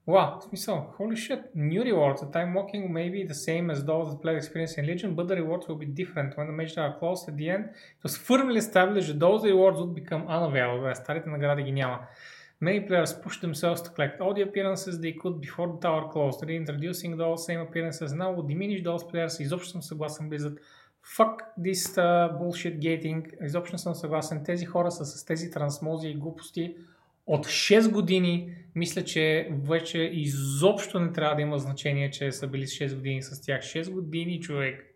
Wow, 0.07 0.39
в 0.39 0.43
смисъл, 0.45 0.95
holy 0.99 1.17
shit, 1.17 1.43
new 1.55 1.83
rewards. 1.83 2.21
The 2.21 2.31
time 2.31 2.55
walking 2.55 2.93
may 2.93 3.09
be 3.11 3.25
the 3.25 3.35
same 3.35 3.71
as 3.73 3.79
those 3.85 4.09
that 4.11 4.23
players 4.23 4.45
experience 4.45 4.75
in 4.79 4.87
Legion, 4.87 5.17
but 5.17 5.27
the 5.27 5.35
rewards 5.35 5.67
will 5.67 5.81
be 5.85 5.91
different. 6.01 6.37
When 6.37 6.47
the 6.47 6.57
mages 6.61 6.79
are 6.79 6.97
closed 7.01 7.29
at 7.29 7.37
the 7.37 7.51
end, 7.51 7.65
it 7.97 8.03
was 8.07 8.17
firmly 8.17 8.59
established 8.59 9.09
that 9.09 9.19
those 9.19 9.43
rewards 9.43 9.79
would 9.81 9.95
become 10.03 10.23
unavailable. 10.29 10.91
Е, 10.91 10.95
Старите 10.95 11.29
награди 11.29 11.63
ги 11.63 11.73
няма. 11.73 11.99
Many 12.63 12.89
players 12.89 13.13
pushed 13.25 13.43
themselves 13.43 13.83
to 13.83 13.91
collect 13.95 14.21
all 14.21 14.33
the 14.33 14.45
appearances 14.49 15.01
they 15.01 15.15
could 15.21 15.41
before 15.41 15.67
the 15.73 15.81
tower 15.87 16.05
closed. 16.13 16.41
Reintroducing 16.51 17.17
those 17.17 17.45
same 17.49 17.61
appearances 17.67 18.13
now 18.13 18.31
will 18.35 18.47
diminish 18.53 18.83
those 18.85 19.05
players. 19.13 19.41
Изобщо 19.41 19.71
съм 19.71 19.83
съгласен, 19.83 20.31
Blizzard. 20.31 20.57
Fuck 21.17 21.35
this 21.59 21.99
uh, 21.99 22.39
bullshit 22.39 22.79
gating. 22.79 23.45
Изобщо 23.47 23.75
не 23.75 23.79
съм 23.79 23.95
съгласен. 23.95 24.45
Тези 24.45 24.67
хора 24.67 24.91
са 24.91 25.05
с 25.05 25.25
тези 25.25 25.51
трансмози 25.51 26.09
и 26.09 26.15
глупости 26.15 26.77
От 27.26 27.46
6 27.46 27.92
години. 27.92 28.56
Мисля, 28.76 29.04
че 29.04 29.50
вече 29.52 30.00
изобщо 30.00 31.00
не 31.00 31.12
трябва 31.14 31.36
да 31.36 31.42
има 31.42 31.58
значение, 31.58 32.12
че 32.12 32.32
са 32.32 32.48
били 32.48 32.68
с 32.68 32.72
6 32.72 32.96
години 32.96 33.22
с 33.22 33.42
тях. 33.42 33.62
6 33.62 33.92
години, 33.92 34.40
човек. 34.40 34.96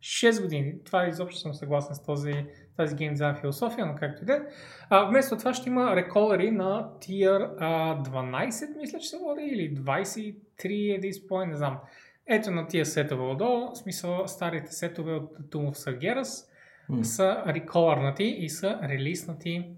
6 0.00 0.42
години. 0.42 0.74
Това 0.84 1.08
изобщо 1.08 1.40
съм 1.40 1.54
съгласен 1.54 1.94
с 1.94 2.02
този, 2.02 2.32
тази 2.76 2.96
гейм 2.96 3.12
дизайн 3.12 3.36
философия, 3.36 3.86
но 3.86 3.94
както 3.94 4.22
и 4.22 4.26
да 4.26 4.32
е. 4.32 4.40
А, 4.88 5.04
Вместо 5.04 5.36
това 5.36 5.54
ще 5.54 5.68
има 5.68 5.96
реколери 5.96 6.50
на 6.50 6.90
Tier 7.00 7.50
а, 7.58 8.02
12, 8.02 8.78
мисля, 8.78 8.98
че 8.98 9.08
се 9.08 9.18
води, 9.18 9.42
или 9.42 9.74
23 9.74 10.36
at 10.64 11.00
this 11.00 11.28
point, 11.28 11.48
не 11.50 11.56
знам. 11.56 11.78
Ето 12.26 12.50
на 12.50 12.66
тия 12.66 12.86
сетове 12.86 13.22
отдолу, 13.22 13.70
в 13.74 13.78
смисъл 13.78 14.28
старите 14.28 14.72
сетове 14.72 15.12
от 15.12 15.38
Tomb 15.38 15.70
of 15.70 15.76
Sargeras 15.76 16.46
М. 16.88 17.04
са 17.04 17.42
реколърнати 17.46 18.24
и 18.24 18.48
са 18.48 18.78
релиснати 18.82 19.70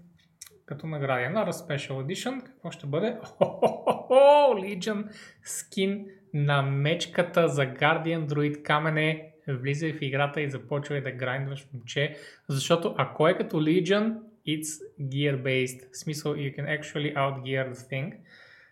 като 0.65 0.87
награди. 0.87 1.33
На 1.33 1.53
Special 1.53 1.91
Edition, 1.91 2.43
какво 2.43 2.71
ще 2.71 2.87
бъде? 2.87 3.17
Хо-хо-хо-хо! 3.23 4.13
Legion 4.59 5.07
скин 5.43 6.05
на 6.33 6.61
мечката 6.61 7.47
за 7.47 7.61
Guardian 7.61 8.27
Druid 8.27 8.63
Камене. 8.63 9.29
Влизай 9.47 9.93
в 9.93 10.01
играта 10.01 10.41
и 10.41 10.49
започвай 10.49 11.01
да 11.01 11.11
грайндваш 11.11 11.67
момче. 11.73 12.17
Защото 12.49 12.95
ако 12.97 13.27
е 13.27 13.37
като 13.37 13.57
Legion, 13.57 14.15
it's 14.47 14.81
gear 15.01 15.41
based. 15.41 15.91
В 15.93 15.97
смисъл, 15.97 16.33
you 16.33 16.55
can 16.57 16.81
actually 16.81 17.15
outgear 17.15 17.71
the 17.71 17.91
thing. 17.91 18.13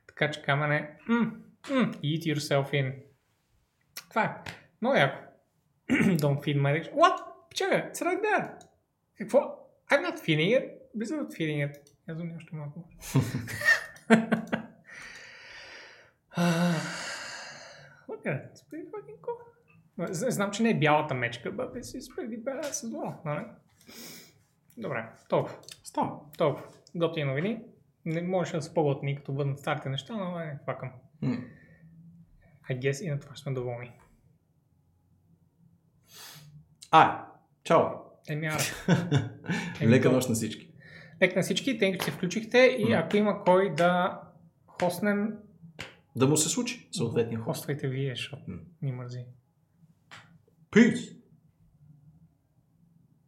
Така 0.07 0.31
че 0.31 0.41
камене, 0.41 0.89
mm, 1.09 1.31
mm, 1.63 1.95
eat 1.95 2.35
yourself 2.35 2.71
in. 2.71 2.93
Това 4.09 4.23
е. 4.23 4.51
Много 4.81 4.97
яко. 4.97 5.17
Don't 5.91 6.39
feed 6.39 6.61
my 6.61 6.71
addiction. 6.71 6.93
What? 6.93 7.17
Чакай, 7.53 7.91
it's 7.91 8.01
right 8.01 8.21
there. 8.21 8.49
Какво? 9.17 9.39
I'm 9.89 10.01
not 10.01 10.19
feeding 10.19 10.59
it. 10.59 10.80
Blizzard 10.95 11.21
not 11.21 11.31
feeding 11.37 11.61
it. 11.67 11.75
Казвам 12.05 12.27
нещо 12.27 12.55
малко. 12.55 12.89
Look 18.07 18.25
at 18.25 18.35
it. 18.37 18.43
It's 18.51 18.63
pretty 18.69 18.85
fucking 18.91 19.19
cool. 19.21 19.51
Знам, 20.11 20.51
че 20.51 20.63
не 20.63 20.69
е 20.69 20.79
бялата 20.79 21.13
мечка, 21.13 21.51
but 21.51 21.73
this 21.73 21.99
is 21.99 22.15
pretty 22.15 22.43
badass 22.43 22.71
as 22.71 22.89
well, 22.91 23.25
нали? 23.25 23.45
Добре, 24.77 25.09
толкова. 25.29 25.57
Става. 25.83 26.19
Толкова. 26.37 26.67
Готини 26.95 27.25
новини. 27.25 27.61
Не 28.05 28.21
можеше 28.21 28.55
да 28.55 28.61
са 28.61 28.73
по-готини, 28.73 29.15
като 29.15 29.33
бъдат 29.33 29.59
старите 29.59 29.89
неща, 29.89 30.13
но 30.13 30.39
е, 30.39 30.59
факъм. 30.65 30.91
М. 31.21 31.37
I 32.69 32.79
guess 32.79 33.03
и 33.05 33.09
на 33.09 33.19
това 33.19 33.35
сме 33.35 33.53
доволни. 33.53 33.91
А, 36.91 37.27
чао. 37.63 37.83
Еми, 38.29 38.49
Лека 39.81 40.11
нощ 40.11 40.29
на 40.29 40.35
всички. 40.35 40.70
Лек 41.23 41.35
на 41.35 41.41
всички, 41.41 41.77
тъй 41.77 41.91
като 41.91 42.05
се 42.05 42.11
включихте 42.11 42.57
и 42.57 42.93
ако 42.93 43.17
има 43.17 43.43
кой 43.43 43.75
да 43.75 44.21
хоснем, 44.67 45.33
Да 46.15 46.27
му 46.27 46.37
се 46.37 46.49
случи 46.49 46.89
съответния 46.91 47.39
хост. 47.39 47.57
хоствайте 47.57 47.87
вие, 47.87 48.09
защото 48.15 48.43
ни 48.81 48.91
мързи. 48.91 49.25
Peace! 50.71 51.20